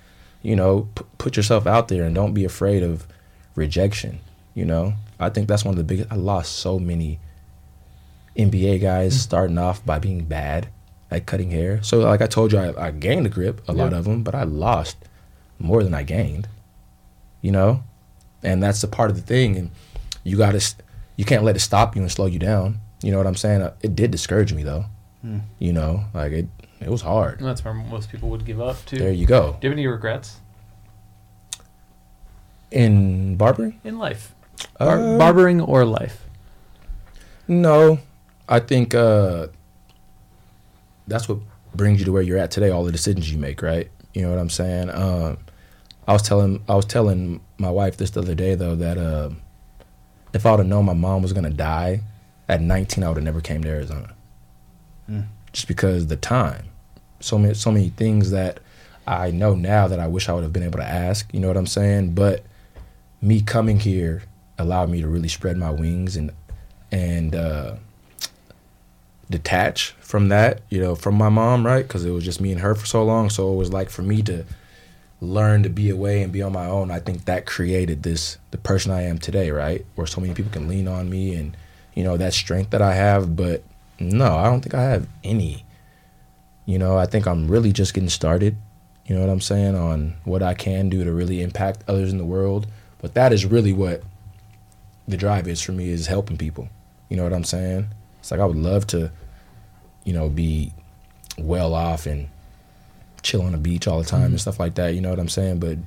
you 0.44 0.56
know, 0.56 0.88
p- 0.96 1.04
put 1.18 1.36
yourself 1.36 1.66
out 1.66 1.88
there 1.88 2.04
and 2.04 2.14
don't 2.14 2.34
be 2.34 2.46
afraid 2.46 2.84
of 2.84 3.08
rejection. 3.56 4.20
You 4.54 4.66
know, 4.66 4.94
I 5.20 5.30
think 5.30 5.48
that's 5.48 5.66
one 5.66 5.74
of 5.74 5.78
the 5.78 5.84
biggest. 5.84 6.12
I 6.12 6.16
lost 6.16 6.58
so 6.58 6.78
many 6.78 7.20
NBA 8.38 8.82
guys 8.82 9.20
starting 9.20 9.58
off 9.58 9.86
by 9.86 10.00
being 10.00 10.26
bad 10.26 10.68
at 11.12 11.26
cutting 11.26 11.52
hair. 11.52 11.82
So, 11.84 12.00
like 12.00 12.22
I 12.22 12.28
told 12.28 12.52
you, 12.52 12.60
I, 12.60 12.88
I 12.88 12.92
gained 12.92 13.26
a 13.26 13.30
grip, 13.30 13.62
a 13.68 13.74
lot 13.74 13.94
of 13.94 14.06
them, 14.06 14.24
but 14.24 14.34
I 14.36 14.44
lost 14.44 14.98
more 15.60 15.84
than 15.84 15.94
I 15.94 16.04
gained. 16.04 16.48
You 17.42 17.52
know, 17.52 17.84
and 18.42 18.64
that's 18.64 18.84
a 18.84 18.88
part 18.88 19.10
of 19.12 19.16
the 19.18 19.22
thing. 19.22 19.58
And 19.58 19.72
you 20.24 20.38
got 20.38 20.54
to, 20.54 20.76
you 21.18 21.26
can't 21.26 21.44
let 21.44 21.56
it 21.56 21.60
stop 21.60 21.96
you 21.96 22.02
and 22.02 22.12
slow 22.12 22.26
you 22.26 22.40
down. 22.40 22.80
You 23.04 23.12
know 23.12 23.18
what 23.18 23.28
I'm 23.28 23.36
saying? 23.36 23.62
Uh, 23.62 23.74
It 23.82 23.96
did 23.96 24.12
discourage 24.12 24.54
me 24.54 24.64
though. 24.64 24.86
You 25.60 25.72
know, 25.74 26.04
like 26.14 26.32
it, 26.34 26.48
it 26.84 26.90
was 26.90 27.02
hard. 27.02 27.40
And 27.40 27.48
that's 27.48 27.64
where 27.66 27.74
most 27.74 28.10
people 28.12 28.30
would 28.30 28.46
give 28.46 28.60
up 28.62 28.78
too. 28.86 28.98
There 28.98 29.12
you 29.12 29.26
go. 29.26 29.58
Do 29.60 29.68
you 29.68 29.70
have 29.72 29.78
any 29.78 29.88
regrets 29.88 30.38
In 32.72 33.36
barbering? 33.36 33.80
in 33.84 33.98
life? 34.00 34.34
Bar- 34.80 35.00
Uh, 35.00 35.18
barbering 35.18 35.62
or 35.62 35.86
life? 35.86 36.26
No, 37.48 38.00
I 38.50 38.60
think 38.60 38.96
uh, 38.96 39.48
that's 41.08 41.28
what 41.30 41.40
brings 41.76 42.00
you 42.00 42.06
to 42.06 42.12
where 42.12 42.22
you're 42.22 42.38
at 42.38 42.52
today. 42.52 42.70
All 42.70 42.84
the 42.84 42.92
decisions 42.92 43.32
you 43.32 43.38
make, 43.38 43.62
right? 43.62 43.90
You 44.14 44.22
know 44.24 44.30
what 44.30 44.40
I'm 44.40 44.50
saying? 44.50 44.90
Um, 44.90 45.38
I 46.08 46.14
was 46.14 46.22
telling 46.22 46.64
I 46.70 46.76
was 46.76 46.86
telling 46.86 47.42
my 47.58 47.70
wife 47.70 47.98
this 47.98 48.12
the 48.12 48.22
other 48.22 48.36
day 48.36 48.56
though 48.56 48.76
that 48.76 48.98
uh, 48.98 49.30
if 50.34 50.46
I 50.46 50.52
would 50.52 50.60
have 50.60 50.68
known 50.68 50.86
my 50.86 50.94
mom 50.94 51.22
was 51.22 51.34
gonna 51.34 51.50
die 51.50 52.02
at 52.50 52.62
19, 52.62 53.04
I 53.04 53.08
would 53.08 53.18
have 53.18 53.24
never 53.24 53.42
came 53.42 53.64
to 53.64 53.70
Arizona. 53.70 54.14
Just 55.52 55.68
because 55.68 56.08
the 56.08 56.16
time, 56.16 56.66
so 57.24 57.38
many 57.38 57.54
so 57.54 57.72
many 57.72 57.90
things 57.90 58.32
that 58.32 58.60
I 59.08 59.32
know 59.32 59.56
now 59.56 59.88
that 59.88 60.00
I 60.00 60.08
wish 60.08 60.30
I 60.30 60.34
would 60.34 60.44
have 60.44 60.54
been 60.54 60.64
able 60.64 60.80
to 60.80 60.86
ask. 60.86 61.32
You 61.34 61.40
know 61.40 61.48
what 61.48 61.58
I'm 61.58 61.68
saying? 61.68 62.14
But 62.14 62.44
me 63.22 63.42
coming 63.42 63.80
here 63.80 64.24
allowed 64.58 64.90
me 64.90 65.02
to 65.02 65.08
really 65.08 65.30
spread 65.30 65.58
my 65.58 65.72
wings 65.72 66.16
and 66.16 66.32
and 66.92 67.36
uh, 67.36 67.76
detach 69.30 69.92
from 70.00 70.30
that, 70.30 70.62
you 70.70 70.80
know, 70.80 70.96
from 70.96 71.16
my 71.16 71.30
mom, 71.30 71.66
right? 71.66 71.82
Because 71.82 72.06
it 72.06 72.12
was 72.12 72.24
just 72.24 72.40
me 72.40 72.52
and 72.52 72.62
her 72.62 72.76
for 72.76 72.86
so 72.86 73.04
long. 73.04 73.30
So 73.30 73.52
it 73.52 73.56
was 73.56 73.74
like 73.74 73.90
for 73.90 74.04
me 74.04 74.22
to 74.24 74.46
learn 75.22 75.64
to 75.64 75.70
be 75.70 75.90
away 75.90 76.22
and 76.22 76.32
be 76.32 76.42
on 76.42 76.52
my 76.52 76.68
own. 76.68 76.92
I 76.92 77.00
think 77.00 77.26
that 77.26 77.46
created 77.46 78.04
this 78.04 78.38
the 78.52 78.58
person 78.58 78.92
I 78.92 79.04
am 79.04 79.18
today, 79.18 79.50
right? 79.52 79.86
Where 79.96 80.08
so 80.08 80.22
many 80.22 80.34
people 80.34 80.52
can 80.52 80.68
lean 80.68 80.88
on 80.88 81.10
me 81.10 81.34
and 81.36 81.58
you 81.96 82.04
know 82.04 82.18
that 82.18 82.34
strength 82.34 82.72
that 82.72 82.82
I 82.82 82.94
have. 82.94 83.36
But 83.36 83.64
no, 84.00 84.36
I 84.36 84.46
don't 84.46 84.62
think 84.62 84.76
I 84.76 84.84
have 84.84 85.08
any. 85.24 85.66
You 86.66 86.80
know, 86.80 86.98
I 86.98 87.06
think 87.06 87.28
I'm 87.28 87.48
really 87.48 87.72
just 87.72 87.94
getting 87.94 88.10
started. 88.10 88.56
You 89.06 89.16
know 89.16 89.22
what 89.22 89.30
I'm 89.30 89.42
saying 89.42 89.76
on 89.76 90.16
what 90.24 90.42
I 90.42 90.54
can 90.54 90.90
do 90.90 91.04
to 91.04 91.12
really 91.12 91.42
impact 91.42 91.84
others 91.88 92.12
in 92.12 92.18
the 92.18 92.26
world. 92.26 92.68
But 93.02 93.16
that 93.16 93.34
is 93.34 93.46
really 93.46 93.74
what 93.74 94.02
the 95.08 95.18
drive 95.18 95.48
is 95.48 95.62
for 95.62 95.74
me 95.74 95.90
is 95.90 96.08
helping 96.08 96.38
people. 96.38 96.70
You 97.10 97.18
know 97.18 97.24
what 97.24 97.34
I'm 97.34 97.44
saying? 97.44 97.88
It's 98.20 98.32
like 98.32 98.40
I 98.40 98.46
would 98.46 98.58
love 98.58 98.88
to, 98.88 99.12
you 100.06 100.14
know, 100.14 100.30
be 100.30 100.74
well 101.38 101.74
off 101.74 102.06
and 102.06 102.30
chill 103.22 103.42
on 103.42 103.52
the 103.52 103.58
beach 103.58 103.88
all 103.88 104.00
the 104.00 104.06
time 104.06 104.22
and 104.22 104.30
mm-hmm. 104.30 104.38
stuff 104.38 104.60
like 104.60 104.76
that. 104.76 104.96
You 104.96 105.02
know 105.02 105.10
what 105.10 105.20
I'm 105.20 105.30
saying? 105.30 105.60
But 105.60 105.80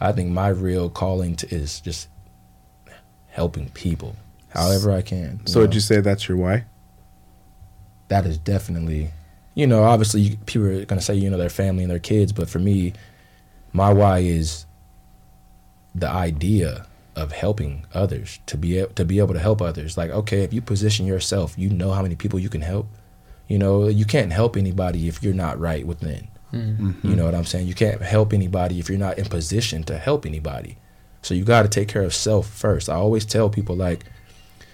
I 0.00 0.12
think 0.12 0.30
my 0.30 0.48
real 0.48 0.88
calling 0.88 1.34
to 1.36 1.52
is 1.52 1.80
just 1.80 2.08
helping 3.30 3.70
people, 3.70 4.14
however 4.50 4.92
I 4.92 5.02
can. 5.02 5.44
So 5.46 5.58
know? 5.58 5.66
would 5.66 5.74
you 5.74 5.80
say 5.80 6.00
that's 6.00 6.28
your 6.28 6.36
why? 6.36 6.66
that 8.10 8.26
is 8.26 8.36
definitely, 8.36 9.10
you 9.60 9.66
know, 9.66 9.84
obviously 9.84 10.38
people 10.46 10.68
are 10.68 10.84
gonna 10.86 11.02
say 11.02 11.14
you 11.14 11.28
know 11.28 11.36
their 11.36 11.50
family 11.50 11.82
and 11.84 11.90
their 11.90 11.98
kids, 11.98 12.32
but 12.32 12.48
for 12.48 12.58
me, 12.58 12.94
my 13.72 13.92
why 13.92 14.20
is 14.20 14.64
the 15.94 16.08
idea 16.08 16.86
of 17.14 17.32
helping 17.32 17.84
others 17.92 18.38
to 18.46 18.56
be 18.56 18.78
a- 18.78 18.86
to 18.86 19.04
be 19.04 19.18
able 19.18 19.34
to 19.34 19.40
help 19.40 19.60
others. 19.60 19.98
Like, 19.98 20.10
okay, 20.10 20.42
if 20.44 20.54
you 20.54 20.62
position 20.62 21.04
yourself, 21.06 21.54
you 21.58 21.68
know 21.68 21.92
how 21.92 22.02
many 22.02 22.16
people 22.16 22.38
you 22.38 22.48
can 22.48 22.62
help. 22.62 22.88
You 23.48 23.58
know, 23.58 23.88
you 23.88 24.06
can't 24.06 24.32
help 24.32 24.56
anybody 24.56 25.08
if 25.08 25.22
you're 25.22 25.34
not 25.34 25.60
right 25.60 25.86
within. 25.86 26.28
Mm-hmm. 26.54 27.06
You 27.06 27.16
know 27.16 27.26
what 27.26 27.34
I'm 27.34 27.44
saying? 27.44 27.66
You 27.66 27.74
can't 27.74 28.00
help 28.00 28.32
anybody 28.32 28.78
if 28.80 28.88
you're 28.88 28.98
not 28.98 29.18
in 29.18 29.26
position 29.26 29.84
to 29.84 29.98
help 29.98 30.24
anybody. 30.24 30.78
So 31.22 31.34
you 31.34 31.44
got 31.44 31.62
to 31.62 31.68
take 31.68 31.88
care 31.88 32.02
of 32.02 32.14
self 32.14 32.48
first. 32.48 32.88
I 32.88 32.94
always 32.94 33.26
tell 33.26 33.50
people 33.50 33.76
like 33.76 34.04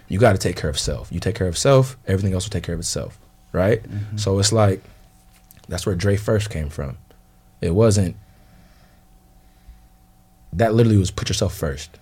you 0.09 0.19
got 0.21 0.33
to 0.33 0.39
take 0.39 0.57
care 0.57 0.71
of 0.71 0.79
self. 0.79 1.11
You 1.11 1.19
take 1.19 1.35
care 1.35 1.49
of 1.49 1.59
self, 1.59 1.97
everything 2.07 2.35
else 2.35 2.45
will 2.47 2.53
take 2.53 2.63
care 2.63 2.75
of 2.75 2.81
itself, 2.81 3.19
right? 3.57 3.83
Mm-hmm. 3.83 4.19
So 4.19 4.39
it's 4.39 4.53
like 4.53 4.83
that's 5.69 5.85
where 5.85 5.97
Dre 5.97 6.17
first 6.17 6.51
came 6.51 6.69
from. 6.69 6.99
It 7.61 7.75
wasn't 7.75 8.15
that 10.53 10.75
literally 10.75 10.99
was 10.99 11.11
put 11.11 11.29
yourself 11.29 11.55
first. 11.55 11.99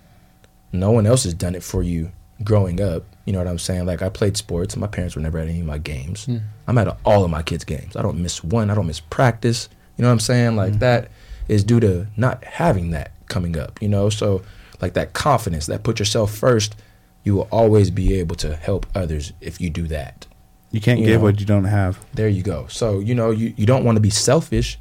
No 0.71 0.91
one 0.91 1.05
else 1.05 1.23
has 1.23 1.33
done 1.33 1.55
it 1.55 1.63
for 1.63 1.83
you 1.83 2.11
growing 2.43 2.81
up. 2.81 3.03
You 3.25 3.33
know 3.33 3.39
what 3.39 3.47
I'm 3.47 3.59
saying? 3.59 3.85
Like 3.85 4.01
I 4.01 4.09
played 4.09 4.37
sports. 4.37 4.75
My 4.77 4.87
parents 4.87 5.15
were 5.15 5.21
never 5.21 5.39
at 5.39 5.47
any 5.47 5.61
of 5.61 5.65
my 5.65 5.77
games. 5.77 6.25
Hmm. 6.25 6.37
I'm 6.67 6.77
at 6.77 6.97
all 7.05 7.23
of 7.23 7.31
my 7.31 7.41
kids' 7.41 7.63
games. 7.63 7.95
I 7.95 8.01
don't 8.01 8.21
miss 8.21 8.43
one. 8.43 8.69
I 8.69 8.75
don't 8.75 8.87
miss 8.87 8.99
practice. 8.99 9.69
You 9.97 10.03
know 10.03 10.09
what 10.09 10.13
I'm 10.13 10.19
saying? 10.19 10.55
Like 10.55 10.73
hmm. 10.73 10.79
that 10.79 11.11
is 11.47 11.63
due 11.63 11.79
to 11.79 12.07
not 12.17 12.43
having 12.43 12.91
that 12.91 13.11
coming 13.27 13.57
up. 13.57 13.81
You 13.81 13.89
know, 13.89 14.09
so 14.09 14.41
like 14.81 14.93
that 14.93 15.13
confidence, 15.13 15.65
that 15.67 15.83
put 15.83 15.99
yourself 15.99 16.33
first. 16.33 16.75
You 17.23 17.35
will 17.35 17.47
always 17.51 17.89
be 17.89 18.13
able 18.19 18.35
to 18.35 18.55
help 18.55 18.85
others 18.93 19.33
if 19.41 19.59
you 19.59 19.71
do 19.71 19.87
that. 19.87 20.27
You 20.71 20.81
can't 20.81 20.99
You 20.99 21.05
give 21.05 21.21
know. 21.21 21.25
what 21.27 21.39
you 21.39 21.45
don't 21.45 21.65
have. 21.65 22.03
There 22.13 22.27
you 22.27 22.43
go. 22.43 22.67
So, 22.67 22.99
you 22.99 23.15
know, 23.15 23.31
you, 23.31 23.53
you 23.55 23.65
don't 23.65 23.83
want 23.85 23.95
to 23.95 24.01
be 24.01 24.09
selfish, 24.09 24.77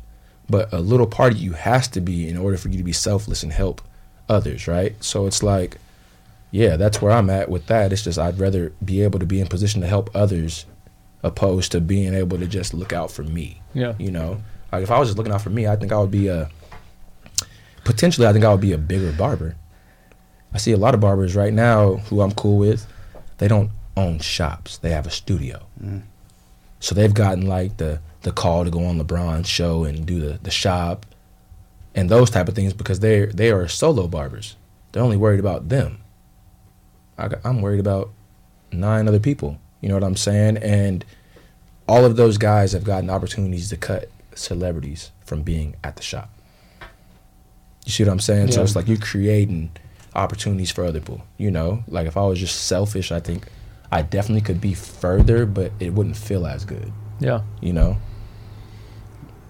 but 0.51 0.73
a 0.73 0.81
little 0.81 1.06
part 1.06 1.32
of 1.32 1.39
you 1.39 1.52
has 1.52 1.86
to 1.89 2.01
be 2.01 2.28
in 2.28 2.36
order 2.36 2.56
for 2.56 2.69
you 2.69 2.78
to 2.78 2.85
be 2.85 2.93
selfless 2.93 3.43
and 3.43 3.52
help 3.52 3.81
others, 4.28 4.66
right? 4.66 4.94
So 5.02 5.27
it's 5.27 5.43
like, 5.43 5.78
yeah, 6.51 6.77
that's 6.77 7.01
where 7.02 7.12
I'm 7.12 7.31
at 7.31 7.48
with 7.48 7.66
that. 7.66 7.93
It's 7.93 8.02
just 8.02 8.19
I'd 8.19 8.39
rather 8.39 8.73
be 8.85 9.02
able 9.02 9.19
to 9.19 9.27
be 9.27 9.40
in 9.40 9.47
position 9.47 9.81
to 9.82 9.86
help 9.86 10.11
others 10.15 10.66
opposed 11.23 11.73
to 11.73 11.81
being 11.81 12.12
able 12.15 12.39
to 12.39 12.47
just 12.47 12.74
look 12.74 12.93
out 12.93 13.11
for 13.11 13.23
me. 13.23 13.61
Yeah. 13.73 13.94
You 13.98 14.11
know? 14.11 14.43
Like 14.73 14.82
if 14.82 14.90
I 14.90 14.98
was 14.98 15.09
just 15.09 15.19
looking 15.19 15.32
out 15.32 15.43
for 15.43 15.51
me, 15.51 15.66
I 15.66 15.77
think 15.77 15.93
I 15.93 15.98
would 15.98 16.11
be 16.11 16.28
a 16.28 16.51
potentially 17.85 18.27
I 18.27 18.32
think 18.32 18.44
I 18.44 18.51
would 18.51 18.61
be 18.61 18.73
a 18.73 18.78
bigger 18.78 19.12
barber. 19.12 19.56
I 20.52 20.59
see 20.59 20.73
a 20.73 20.77
lot 20.77 20.94
of 20.94 21.01
barbers 21.01 21.35
right 21.35 21.52
now 21.52 21.94
who 21.97 22.20
I'm 22.20 22.32
cool 22.32 22.59
with. 22.59 22.86
They 23.39 23.48
don't 23.48 23.70
own 23.97 24.19
shops. 24.19 24.79
They 24.79 24.91
have 24.91 25.07
a 25.07 25.11
studio. 25.11 25.66
So 26.81 26.95
they've 26.95 27.15
gotten 27.15 27.47
like 27.47 27.77
the 27.79 28.01
the 28.23 28.33
call 28.33 28.65
to 28.65 28.71
go 28.71 28.85
on 28.85 28.99
LeBron's 28.99 29.49
show 29.49 29.85
and 29.85 30.07
do 30.07 30.21
the 30.21 30.39
the 30.43 30.51
shop 30.51 31.07
and 31.95 32.11
those 32.11 32.31
type 32.31 32.49
of 32.49 32.55
things 32.55 32.73
because 32.73 33.01
they 33.01 33.27
they 33.27 33.51
are 33.51 33.69
solo 33.69 34.09
barbers. 34.09 34.57
They're 34.93 35.03
only 35.03 35.16
worried 35.16 35.41
about 35.41 35.69
them. 35.69 35.99
I 37.19 37.29
got, 37.29 37.41
I'm 37.45 37.61
worried 37.62 37.81
about 37.81 38.11
nine 38.73 39.09
other 39.09 39.21
people. 39.21 39.59
You 39.81 39.89
know 39.89 39.95
what 39.95 40.05
I'm 40.05 40.16
saying? 40.16 40.57
And 40.59 41.05
all 41.89 42.05
of 42.05 42.16
those 42.16 42.39
guys 42.39 42.73
have 42.73 42.85
gotten 42.85 43.11
opportunities 43.11 43.69
to 43.71 43.77
cut 43.77 44.11
celebrities 44.35 45.11
from 45.25 45.43
being 45.43 45.77
at 45.85 45.97
the 45.97 46.03
shop. 46.03 46.31
You 47.85 47.93
see 47.93 48.05
what 48.05 48.12
I'm 48.12 48.21
saying? 48.21 48.53
So 48.53 48.62
it's 48.62 48.75
like 48.75 48.89
you're 48.89 48.97
creating 48.97 49.71
opportunities 50.15 50.71
for 50.71 50.85
other 50.85 51.01
people. 51.01 51.25
You 51.37 51.51
know, 51.51 51.85
like 51.87 52.07
if 52.07 52.16
I 52.16 52.23
was 52.23 52.39
just 52.41 52.62
selfish, 52.66 53.12
I 53.12 53.21
think 53.21 53.47
I 53.95 54.03
definitely 54.03 54.41
could 54.41 54.61
be 54.61 54.75
further, 54.75 55.47
but 55.47 55.71
it 55.79 55.95
wouldn't 55.95 56.16
feel 56.16 56.49
as 56.49 56.65
good. 56.65 56.93
Yeah. 57.21 57.43
You 57.61 57.73
know? 57.73 57.97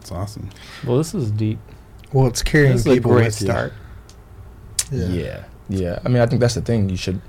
It's 0.03 0.13
awesome. 0.13 0.51
Well, 0.87 0.99
this 0.99 1.15
is 1.15 1.31
deep. 1.31 1.59
Well, 2.13 2.27
it's 2.27 2.43
carrying 2.43 2.75
This 2.75 2.85
people 2.85 3.13
great 3.13 3.25
with 3.25 3.35
start. 3.35 3.73
Yeah. 4.93 5.45
yeah. 5.71 5.99
I 6.05 6.09
mean, 6.11 6.21
I 6.21 6.27
think 6.27 6.41
that's 6.43 6.57
the 6.57 6.61
thing. 6.61 6.91
You 6.91 6.97
should, 6.99 7.23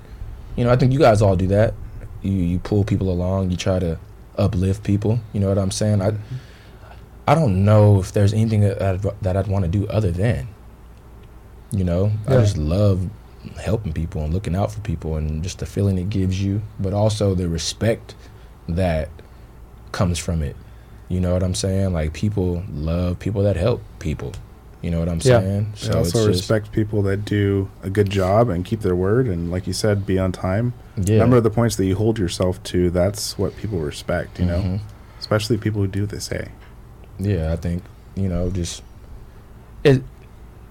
you 0.56 0.64
know, 0.64 0.70
I 0.70 0.76
think 0.76 0.92
you 0.92 0.98
guys 0.98 1.22
all 1.22 1.36
do 1.36 1.46
that. 1.46 1.72
You 2.20 2.32
you 2.32 2.58
pull 2.58 2.84
people 2.84 3.10
along. 3.10 3.50
You 3.50 3.56
try 3.56 3.78
to 3.78 3.98
uplift 4.36 4.84
people. 4.84 5.18
You 5.32 5.40
know 5.40 5.48
what 5.48 5.56
I'm 5.56 5.70
saying? 5.70 6.02
I 6.02 6.12
I 7.26 7.34
don't 7.34 7.64
know 7.64 7.98
if 7.98 8.12
there's 8.12 8.34
anything 8.34 8.60
that 8.60 8.82
I'd, 8.82 9.02
that 9.22 9.38
I'd 9.38 9.48
want 9.48 9.64
to 9.64 9.70
do 9.70 9.88
other 9.88 10.10
than, 10.10 10.48
you 11.72 11.82
know, 11.82 12.12
I 12.28 12.32
just 12.32 12.58
love 12.58 13.08
helping 13.62 13.92
people 13.92 14.22
and 14.22 14.32
looking 14.34 14.54
out 14.56 14.72
for 14.72 14.80
people 14.80 15.16
and 15.16 15.42
just 15.42 15.58
the 15.58 15.66
feeling 15.66 15.98
it 15.98 16.10
gives 16.10 16.42
you, 16.42 16.62
but 16.80 16.92
also 16.92 17.34
the 17.34 17.48
respect 17.48 18.14
that 18.68 19.08
comes 19.92 20.18
from 20.18 20.42
it. 20.42 20.56
You 21.08 21.20
know 21.20 21.32
what 21.32 21.42
I'm 21.42 21.54
saying? 21.54 21.92
Like 21.92 22.12
people 22.12 22.64
love 22.72 23.18
people 23.18 23.42
that 23.44 23.56
help 23.56 23.82
people. 23.98 24.32
You 24.82 24.90
know 24.90 24.98
what 25.00 25.08
I'm 25.08 25.20
Yeah. 25.22 25.40
saying? 25.40 25.72
I 25.90 25.96
also 25.98 26.26
respect 26.26 26.70
people 26.72 27.02
that 27.02 27.24
do 27.24 27.68
a 27.82 27.90
good 27.90 28.10
job 28.10 28.48
and 28.48 28.64
keep 28.64 28.80
their 28.82 28.94
word, 28.94 29.26
and 29.26 29.50
like 29.50 29.66
you 29.66 29.72
said, 29.72 30.04
be 30.06 30.18
on 30.18 30.32
time. 30.32 30.74
yeah. 30.96 31.14
Remember 31.14 31.40
the 31.40 31.50
points 31.50 31.76
that 31.76 31.84
you 31.86 31.94
hold 31.96 32.18
yourself 32.18 32.62
to. 32.64 32.88
That's 32.90 33.36
what 33.38 33.56
people 33.56 33.78
respect. 33.80 34.38
You 34.40 34.46
know, 34.46 34.58
Mhm. 34.60 34.80
especially 35.18 35.56
people 35.58 35.80
who 35.82 35.86
do 35.88 36.02
what 36.02 36.10
they 36.10 36.18
say. 36.18 36.48
Yeah, 37.18 37.52
I 37.52 37.56
think 37.56 37.82
you 38.14 38.28
know 38.28 38.50
just 38.50 38.82
it. 39.84 40.02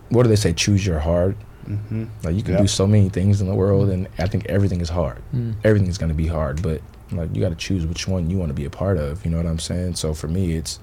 What 0.10 0.24
do 0.24 0.30
they 0.30 0.36
say? 0.36 0.54
Choose 0.54 0.86
your 0.86 1.00
heart. 1.00 1.36
Mm-hmm. 1.68 2.06
Like 2.24 2.36
you 2.36 2.44
can 2.44 2.54
Yeah. 2.54 2.62
do 2.62 2.68
so 2.68 2.86
many 2.88 3.10
things 3.10 3.42
in 3.42 3.48
the 3.48 3.56
world, 3.56 3.90
and 3.90 4.08
I 4.18 4.28
think 4.28 4.46
everything 4.48 4.82
is 4.82 4.90
hard. 4.90 5.22
Mm. 5.34 5.56
Everything 5.64 5.88
is 5.90 5.98
going 5.98 6.10
to 6.10 6.16
be 6.16 6.28
hard, 6.28 6.62
but 6.62 6.82
like 7.12 7.34
you 7.36 7.42
got 7.42 7.50
to 7.50 7.56
choose 7.56 7.86
which 7.86 8.08
one 8.08 8.30
you 8.30 8.38
want 8.38 8.50
to 8.50 8.54
be 8.54 8.66
a 8.66 8.70
part 8.70 8.98
of. 8.98 9.24
You 9.26 9.32
know 9.32 9.38
what 9.38 9.46
I'm 9.46 9.60
saying? 9.60 9.96
So 9.96 10.14
for 10.14 10.28
me, 10.28 10.54
it's 10.56 10.80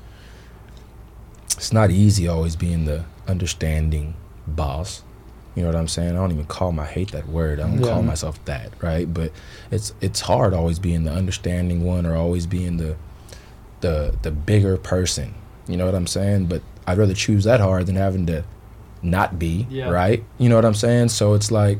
it's 1.56 1.72
not 1.72 1.90
easy 1.90 2.28
always 2.28 2.56
being 2.56 2.84
the 2.84 3.04
understanding 3.28 4.14
boss. 4.46 5.02
You 5.54 5.62
know 5.62 5.68
what 5.68 5.76
I'm 5.76 5.88
saying? 5.88 6.10
I 6.12 6.14
don't 6.14 6.32
even 6.32 6.46
call 6.46 6.72
my 6.72 6.84
I 6.84 6.86
hate 6.86 7.12
that 7.12 7.28
word. 7.28 7.60
I 7.60 7.64
don't 7.68 7.80
Yeah. 7.82 7.90
call 7.90 8.02
myself 8.02 8.42
that, 8.46 8.72
right? 8.80 9.12
But 9.12 9.32
it's 9.70 9.92
it's 10.00 10.20
hard 10.20 10.54
always 10.54 10.78
being 10.78 11.04
the 11.04 11.12
understanding 11.12 11.84
one 11.84 12.06
or 12.06 12.16
always 12.16 12.46
being 12.46 12.78
the 12.78 12.96
the 13.80 14.14
the 14.22 14.30
bigger 14.30 14.76
person. 14.76 15.34
You 15.68 15.76
know 15.76 15.84
what 15.86 15.94
I'm 15.94 16.06
saying? 16.06 16.46
But 16.46 16.62
I'd 16.86 16.98
rather 16.98 17.14
choose 17.14 17.44
that 17.44 17.60
hard 17.60 17.86
than 17.86 17.96
having 17.96 18.26
to 18.26 18.44
not 19.02 19.38
be, 19.38 19.66
Yeah. 19.70 19.90
right? 19.90 20.24
You 20.38 20.48
know 20.48 20.56
what 20.56 20.64
I'm 20.64 20.74
saying? 20.74 21.08
So 21.08 21.34
it's 21.34 21.50
like 21.50 21.78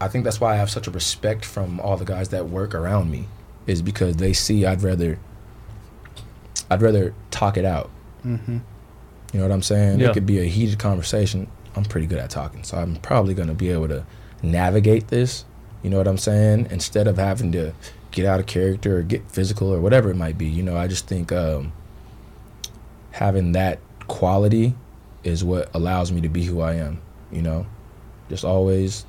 I 0.00 0.08
think 0.08 0.24
that's 0.24 0.40
why 0.40 0.52
I 0.52 0.56
have 0.56 0.70
such 0.70 0.86
a 0.86 0.90
respect 0.90 1.44
from 1.44 1.80
all 1.80 1.96
the 1.96 2.04
guys 2.04 2.28
that 2.28 2.48
work 2.50 2.74
around 2.74 3.10
me 3.10 3.28
is 3.66 3.80
because 3.80 4.16
they 4.16 4.32
see 4.32 4.66
I'd 4.66 4.82
rather 4.82 5.18
I'd 6.70 6.82
rather 6.82 7.14
talk 7.30 7.56
it 7.56 7.64
out. 7.64 7.90
Mm-hmm. 8.24 8.58
You 9.32 9.40
know 9.40 9.42
what 9.46 9.52
I'm 9.52 9.62
saying? 9.62 10.00
Yeah. 10.00 10.10
It 10.10 10.14
could 10.14 10.26
be 10.26 10.38
a 10.40 10.44
heated 10.44 10.78
conversation. 10.78 11.48
I'm 11.74 11.84
pretty 11.84 12.06
good 12.06 12.18
at 12.18 12.30
talking, 12.30 12.62
so 12.64 12.76
I'm 12.78 12.96
probably 12.96 13.34
going 13.34 13.48
to 13.48 13.54
be 13.54 13.70
able 13.70 13.88
to 13.88 14.04
navigate 14.42 15.08
this. 15.08 15.44
You 15.82 15.90
know 15.90 15.98
what 15.98 16.08
I'm 16.08 16.16
saying? 16.18 16.68
Instead 16.70 17.06
of 17.06 17.18
having 17.18 17.52
to 17.52 17.72
get 18.10 18.24
out 18.26 18.40
of 18.40 18.46
character 18.46 18.98
or 18.98 19.02
get 19.02 19.30
physical 19.30 19.72
or 19.72 19.80
whatever 19.80 20.10
it 20.10 20.16
might 20.16 20.38
be. 20.38 20.46
You 20.46 20.62
know, 20.62 20.76
I 20.76 20.88
just 20.88 21.06
think 21.06 21.30
um, 21.32 21.72
having 23.12 23.52
that 23.52 23.78
quality 24.08 24.74
is 25.26 25.42
what 25.44 25.74
allows 25.74 26.12
me 26.12 26.20
to 26.22 26.28
be 26.28 26.44
who 26.44 26.60
I 26.60 26.74
am. 26.74 27.00
You 27.32 27.42
know, 27.42 27.66
just 28.28 28.44
always 28.44 29.04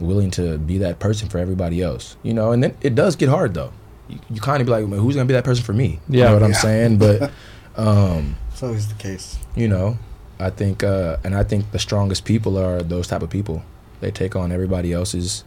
willing 0.00 0.30
to 0.32 0.56
be 0.58 0.78
that 0.78 0.98
person 0.98 1.28
for 1.28 1.38
everybody 1.38 1.82
else. 1.82 2.16
You 2.22 2.32
know, 2.34 2.52
and 2.52 2.62
then 2.62 2.76
it 2.80 2.94
does 2.94 3.16
get 3.16 3.28
hard 3.28 3.54
though. 3.54 3.72
You, 4.08 4.18
you 4.30 4.40
kind 4.40 4.60
of 4.60 4.66
be 4.66 4.72
like, 4.72 4.86
well, 4.88 4.98
who's 5.00 5.14
going 5.14 5.26
to 5.26 5.30
be 5.30 5.34
that 5.34 5.44
person 5.44 5.64
for 5.64 5.72
me? 5.74 6.00
You 6.08 6.20
Yeah. 6.20 6.24
know 6.28 6.34
what 6.34 6.42
I'm 6.42 6.54
saying? 6.54 6.98
But. 6.98 7.30
um 7.76 8.34
It's 8.50 8.62
always 8.64 8.88
the 8.88 8.94
case. 8.94 9.38
you 9.54 9.68
know 9.68 9.96
i 10.40 10.50
think 10.50 10.82
uh 10.82 11.16
and 11.22 11.36
i 11.36 11.44
think 11.44 11.70
the 11.70 11.78
strongest 11.78 12.24
people 12.24 12.58
are 12.58 12.82
those 12.82 13.06
type 13.06 13.22
of 13.22 13.30
people 13.30 13.62
they 14.00 14.10
take 14.10 14.34
on 14.34 14.50
everybody 14.50 14.92
else's 14.92 15.44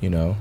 you 0.00 0.10
know 0.10 0.36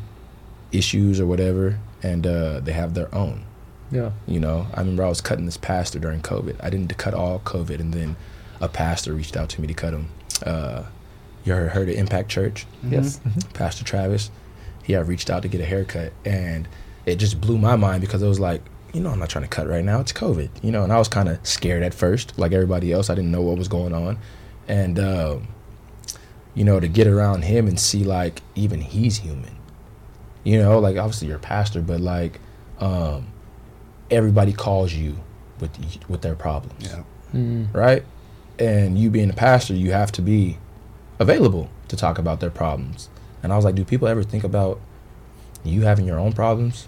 issues 0.72 1.20
or 1.20 1.28
whatever 1.28 1.78
and 2.02 2.26
uh 2.26 2.60
they 2.62 2.72
have 2.74 2.96
their 2.96 3.14
own 3.14 3.44
Yeah. 3.92 4.12
you 4.28 4.40
know 4.40 4.66
i 4.74 4.80
remember 4.80 5.04
i 5.06 5.08
was 5.10 5.22
cutting 5.22 5.46
this 5.46 5.56
pastor 5.58 6.00
during 6.00 6.22
covid 6.22 6.56
i 6.64 6.70
didn't 6.72 6.98
cut 6.98 7.14
all 7.14 7.40
covid 7.40 7.80
and 7.80 7.94
then 7.94 8.16
a 8.62 8.68
pastor 8.68 9.14
reached 9.14 9.38
out 9.38 9.50
to 9.50 9.62
me 9.62 9.68
to 9.68 9.74
cut 9.74 9.94
him 9.94 10.10
uh 10.46 10.84
you 11.46 11.54
heard, 11.54 11.72
heard 11.72 11.90
of 11.90 11.96
impact 11.96 12.30
church 12.30 12.66
Yes. 12.90 13.20
Pastor 13.54 13.84
Travis, 13.84 14.30
he 14.84 14.94
had 14.94 15.08
reached 15.08 15.30
out 15.30 15.42
to 15.44 15.48
get 15.48 15.62
a 15.62 15.66
haircut, 15.66 16.12
and 16.26 16.68
it 17.06 17.16
just 17.16 17.40
blew 17.40 17.58
my 17.58 17.76
mind 17.76 18.02
because 18.02 18.22
it 18.22 18.28
was 18.28 18.40
like, 18.40 18.62
you 18.94 19.00
know, 19.02 19.10
I'm 19.10 19.20
not 19.20 19.30
trying 19.30 19.44
to 19.46 19.50
cut 19.50 19.68
right 19.68 19.84
now. 19.84 20.00
It's 20.02 20.12
COVID, 20.12 20.50
you 20.62 20.72
know, 20.72 20.84
and 20.84 20.92
I 20.92 20.98
was 20.98 21.08
kind 21.08 21.30
of 21.30 21.46
scared 21.48 21.82
at 21.84 21.94
first, 21.94 22.38
like 22.38 22.52
everybody 22.52 22.92
else. 22.92 23.10
I 23.10 23.16
didn't 23.16 23.32
know 23.32 23.42
what 23.42 23.58
was 23.58 23.68
going 23.68 23.94
on, 23.94 24.18
and 24.68 25.00
um, 25.00 25.48
you 26.56 26.64
know, 26.66 26.80
to 26.80 26.88
get 26.88 27.08
around 27.08 27.44
him 27.44 27.68
and 27.68 27.80
see 27.80 28.04
like 28.04 28.42
even 28.56 28.82
he's 28.82 29.18
human, 29.18 29.56
you 30.44 30.58
know, 30.62 30.80
like 30.80 30.98
obviously 30.98 31.28
you're 31.30 31.38
a 31.38 31.40
pastor, 31.40 31.82
but 31.82 32.00
like 32.02 32.40
um, 32.80 33.28
everybody 34.12 34.52
calls 34.54 34.94
you 34.94 35.18
with 35.60 35.72
with 36.10 36.22
their 36.22 36.36
problems 36.36 36.84
Yeah. 36.86 37.04
Mm. 37.34 37.74
right? 37.74 38.04
And 38.60 38.98
you 39.00 39.10
being 39.10 39.30
a 39.30 39.34
pastor, 39.34 39.74
you 39.74 39.92
have 39.92 40.12
to 40.14 40.22
be 40.22 40.58
available 41.18 41.70
to 41.88 41.96
talk 41.96 42.18
about 42.20 42.40
their 42.42 42.50
problems. 42.50 43.10
And 43.42 43.52
I 43.54 43.56
was 43.56 43.64
like, 43.66 43.76
do 43.76 43.86
people 43.86 44.08
ever 44.08 44.22
think 44.22 44.44
about 44.44 44.80
you 45.64 45.82
having 45.84 46.06
your 46.06 46.20
own 46.20 46.34
problems? 46.34 46.88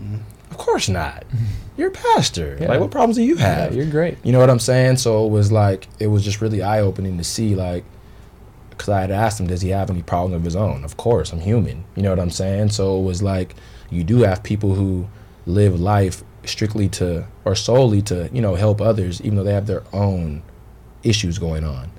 Mm-hmm. 0.00 0.16
Of 0.50 0.58
course 0.58 0.88
not. 0.88 1.24
You're 1.76 1.88
a 1.88 1.92
pastor. 1.92 2.56
Yeah. 2.60 2.68
Like, 2.68 2.80
what 2.80 2.90
problems 2.90 3.16
do 3.16 3.22
you 3.22 3.36
Yeah, 3.36 3.42
have? 3.64 3.74
you're 3.74 3.86
great. 3.86 4.18
You 4.22 4.30
know 4.30 4.38
what 4.38 4.48
I'm 4.50 4.60
saying? 4.60 4.98
So 4.98 5.26
it 5.26 5.30
was 5.30 5.50
like, 5.50 5.88
it 5.98 6.06
was 6.06 6.22
just 6.24 6.40
really 6.40 6.62
eye 6.62 6.80
opening 6.80 7.18
to 7.18 7.24
see, 7.24 7.56
like, 7.56 7.84
because 8.70 8.88
I 8.88 9.00
had 9.00 9.10
asked 9.10 9.40
him, 9.40 9.48
does 9.48 9.62
he 9.62 9.70
have 9.70 9.90
any 9.90 10.02
problems 10.02 10.36
of 10.36 10.44
his 10.44 10.54
own? 10.54 10.84
Of 10.84 10.96
course, 10.96 11.32
I'm 11.32 11.40
human. 11.40 11.84
You 11.96 12.02
know 12.04 12.10
what 12.10 12.20
I'm 12.20 12.30
saying? 12.30 12.68
So 12.68 12.96
it 12.98 13.02
was 13.02 13.22
like, 13.24 13.56
you 13.90 14.04
do 14.04 14.18
have 14.20 14.44
people 14.44 14.74
who 14.74 15.08
live 15.46 15.80
life 15.80 16.22
strictly 16.44 16.88
to, 16.90 17.26
or 17.44 17.56
solely 17.56 18.02
to, 18.02 18.28
you 18.32 18.40
know, 18.40 18.54
help 18.54 18.80
others, 18.80 19.20
even 19.22 19.36
though 19.36 19.44
they 19.44 19.52
have 19.54 19.66
their 19.66 19.82
own 19.92 20.42
issues 21.04 21.38
going 21.38 21.64
on. 21.64 21.90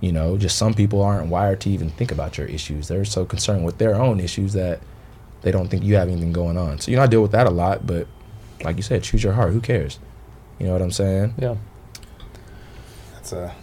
You 0.00 0.12
know, 0.12 0.36
just 0.36 0.58
some 0.58 0.74
people 0.74 1.02
aren't 1.02 1.28
wired 1.28 1.60
to 1.62 1.70
even 1.70 1.90
think 1.90 2.12
about 2.12 2.36
your 2.36 2.46
issues. 2.46 2.88
They're 2.88 3.04
so 3.04 3.24
concerned 3.24 3.64
with 3.64 3.78
their 3.78 3.94
own 3.94 4.20
issues 4.20 4.52
that 4.52 4.80
they 5.42 5.50
don't 5.50 5.68
think 5.68 5.82
you 5.82 5.96
have 5.96 6.08
anything 6.08 6.32
going 6.32 6.58
on. 6.58 6.78
So, 6.80 6.90
you 6.90 6.96
know, 6.96 7.02
I 7.02 7.06
deal 7.06 7.22
with 7.22 7.32
that 7.32 7.46
a 7.46 7.50
lot, 7.50 7.86
but 7.86 8.06
like 8.62 8.76
you 8.76 8.82
said, 8.82 9.02
choose 9.02 9.22
your 9.22 9.32
heart. 9.32 9.52
Who 9.52 9.60
cares? 9.60 9.98
You 10.58 10.66
know 10.66 10.72
what 10.72 10.82
I'm 10.82 10.90
saying? 10.90 11.34
Yeah. 11.38 11.56
That's 13.14 13.32
a 13.32 13.54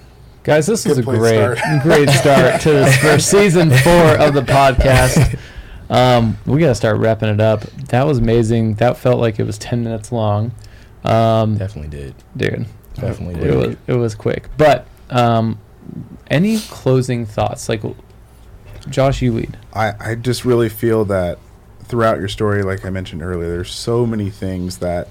Guys, 0.43 0.65
this 0.65 0.87
is 0.87 0.97
a 0.97 1.03
great, 1.03 1.35
start. 1.35 1.59
great 1.83 2.09
start 2.09 2.61
to 2.61 2.71
this 2.71 2.97
for 3.01 3.19
season 3.19 3.69
four 3.69 4.17
of 4.17 4.33
the 4.33 4.41
podcast. 4.41 5.37
Um, 5.87 6.35
we 6.47 6.59
gotta 6.59 6.73
start 6.73 6.97
wrapping 6.97 7.29
it 7.29 7.39
up. 7.39 7.61
That 7.89 8.07
was 8.07 8.17
amazing. 8.17 8.75
That 8.75 8.97
felt 8.97 9.19
like 9.19 9.39
it 9.39 9.43
was 9.43 9.59
ten 9.59 9.83
minutes 9.83 10.11
long. 10.11 10.51
Um, 11.03 11.57
Definitely 11.57 11.89
did. 11.89 12.15
dude, 12.35 12.65
Definitely 12.95 13.35
it 13.41 13.47
did. 13.47 13.55
was 13.67 13.75
it 13.87 13.93
was 13.93 14.15
quick. 14.15 14.49
But 14.57 14.85
um, 15.09 15.57
any 16.29 16.59
closing 16.59 17.25
thoughts? 17.25 17.67
Like, 17.69 17.81
Josh, 18.89 19.21
you 19.21 19.33
lead. 19.33 19.57
I, 19.73 19.93
I 19.99 20.15
just 20.15 20.43
really 20.45 20.69
feel 20.69 21.05
that 21.05 21.37
throughout 21.83 22.19
your 22.19 22.27
story, 22.27 22.63
like 22.63 22.85
I 22.85 22.89
mentioned 22.89 23.21
earlier, 23.21 23.49
there's 23.49 23.73
so 23.73 24.05
many 24.05 24.29
things 24.29 24.77
that 24.79 25.07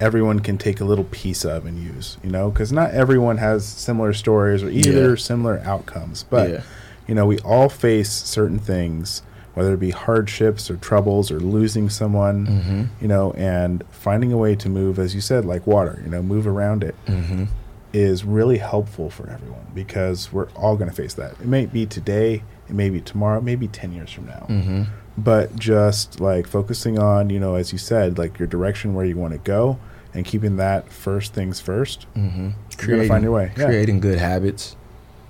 everyone 0.00 0.40
can 0.40 0.58
take 0.58 0.80
a 0.80 0.84
little 0.84 1.04
piece 1.04 1.44
of 1.44 1.64
and 1.66 1.78
use, 1.82 2.18
you 2.22 2.30
know, 2.30 2.50
because 2.50 2.70
not 2.72 2.90
everyone 2.90 3.38
has 3.38 3.66
similar 3.66 4.12
stories 4.12 4.62
or 4.62 4.68
either 4.70 5.10
Yeah. 5.10 5.16
similar 5.16 5.58
outcomes. 5.64 6.22
But, 6.28 6.50
Yeah. 6.50 6.60
you 7.06 7.14
know, 7.14 7.26
we 7.26 7.38
all 7.40 7.68
face 7.68 8.10
certain 8.10 8.58
things, 8.58 9.22
whether 9.56 9.74
it 9.74 9.80
be 9.80 9.90
hardships 9.90 10.70
or 10.70 10.76
troubles 10.76 11.30
or 11.30 11.40
losing 11.40 11.88
someone, 11.90 12.46
Mm-hmm. 12.46 12.82
you 13.00 13.08
know, 13.08 13.32
and 13.32 13.82
finding 13.90 14.32
a 14.32 14.36
way 14.36 14.54
to 14.54 14.68
move, 14.68 14.98
as 14.98 15.14
you 15.14 15.20
said, 15.20 15.44
like 15.44 15.66
water, 15.66 16.00
you 16.04 16.10
know, 16.10 16.22
move 16.22 16.46
around 16.46 16.84
it 16.84 16.94
Mm-hmm. 17.06 17.44
is 17.92 18.22
really 18.24 18.58
helpful 18.58 19.08
for 19.10 19.28
everyone 19.30 19.66
because 19.74 20.32
we're 20.32 20.48
all 20.50 20.76
going 20.76 20.90
to 20.90 20.94
face 20.96 21.14
that. 21.14 21.32
It 21.40 21.46
may 21.46 21.66
be 21.66 21.86
today, 21.86 22.42
it 22.68 22.74
may 22.74 22.90
be 22.90 23.00
tomorrow, 23.00 23.40
maybe 23.40 23.66
10 23.68 23.92
years 23.92 24.12
from 24.12 24.26
now. 24.26 24.46
Mm-hmm. 24.48 24.82
But 25.18 25.56
just 25.56 26.20
like 26.20 26.46
focusing 26.46 26.98
on, 26.98 27.30
you 27.30 27.40
know, 27.40 27.54
as 27.54 27.72
you 27.72 27.78
said, 27.78 28.18
like 28.18 28.38
your 28.38 28.46
direction 28.48 28.92
where 28.94 29.06
you 29.06 29.16
want 29.16 29.32
to 29.32 29.38
go 29.38 29.78
and 30.12 30.24
keeping 30.26 30.56
that 30.58 30.92
first 30.92 31.32
things 31.32 31.60
first. 31.60 32.06
Mm-hmm. 32.14 32.50
You're 32.86 32.96
gonna 32.98 33.08
find 33.08 33.22
your 33.24 33.32
way. 33.32 33.52
Yeah. 33.56 33.64
Creating 33.66 34.00
good 34.00 34.18
habits, 34.18 34.76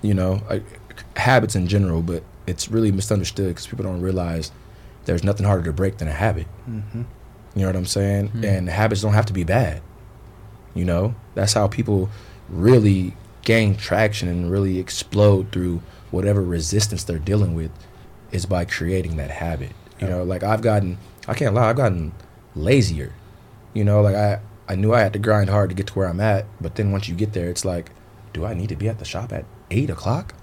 you 0.02 0.14
know, 0.14 0.42
like, 0.50 0.64
habits 1.16 1.54
in 1.54 1.66
general, 1.68 2.02
but 2.02 2.22
it's 2.46 2.68
really 2.70 2.92
misunderstood 2.92 3.48
because 3.48 3.66
people 3.66 3.84
don't 3.84 4.00
realize 4.00 4.52
there's 5.04 5.24
nothing 5.24 5.46
harder 5.46 5.64
to 5.64 5.72
break 5.72 5.98
than 5.98 6.08
a 6.08 6.12
habit. 6.12 6.46
Mm-hmm. 6.68 7.02
You 7.54 7.62
know 7.62 7.68
what 7.68 7.76
I'm 7.76 7.86
saying? 7.86 8.32
And 8.44 8.68
habits 8.68 9.00
don't 9.00 9.14
have 9.14 9.26
to 9.26 9.32
be 9.32 9.44
bad. 9.44 9.82
You 10.74 10.84
know, 10.84 11.14
that's 11.34 11.54
how 11.54 11.68
people 11.68 12.10
really 12.48 13.14
gain 13.42 13.76
traction 13.76 14.28
and 14.28 14.50
really 14.50 14.78
explode 14.78 15.50
through 15.52 15.80
whatever 16.10 16.42
resistance 16.42 17.04
they're 17.04 17.18
dealing 17.18 17.54
with 17.54 17.70
is 18.30 18.44
by 18.44 18.64
creating 18.64 19.16
that 19.16 19.30
habit. 19.30 19.72
You 20.00 20.08
know, 20.08 20.22
like 20.24 20.42
I've 20.42 20.60
gotten, 20.60 20.98
I 21.26 21.34
can't 21.34 21.54
lie, 21.54 21.70
I've 21.70 21.76
gotten 21.76 22.12
lazier. 22.54 23.12
You 23.72 23.84
know, 23.84 24.02
like 24.02 24.16
I, 24.16 24.40
I 24.68 24.74
knew 24.74 24.92
I 24.92 25.00
had 25.00 25.12
to 25.14 25.18
grind 25.18 25.48
hard 25.48 25.70
to 25.70 25.76
get 25.76 25.86
to 25.88 25.94
where 25.94 26.08
I'm 26.08 26.20
at, 26.20 26.44
but 26.60 26.74
then 26.74 26.92
once 26.92 27.08
you 27.08 27.14
get 27.14 27.32
there, 27.32 27.48
it's 27.48 27.64
like, 27.64 27.90
do 28.32 28.44
I 28.44 28.52
need 28.52 28.68
to 28.68 28.76
be 28.76 28.88
at 28.88 28.98
the 28.98 29.04
shop 29.04 29.32
at 29.32 29.46
eight 29.70 29.88
o'clock? 29.88 30.34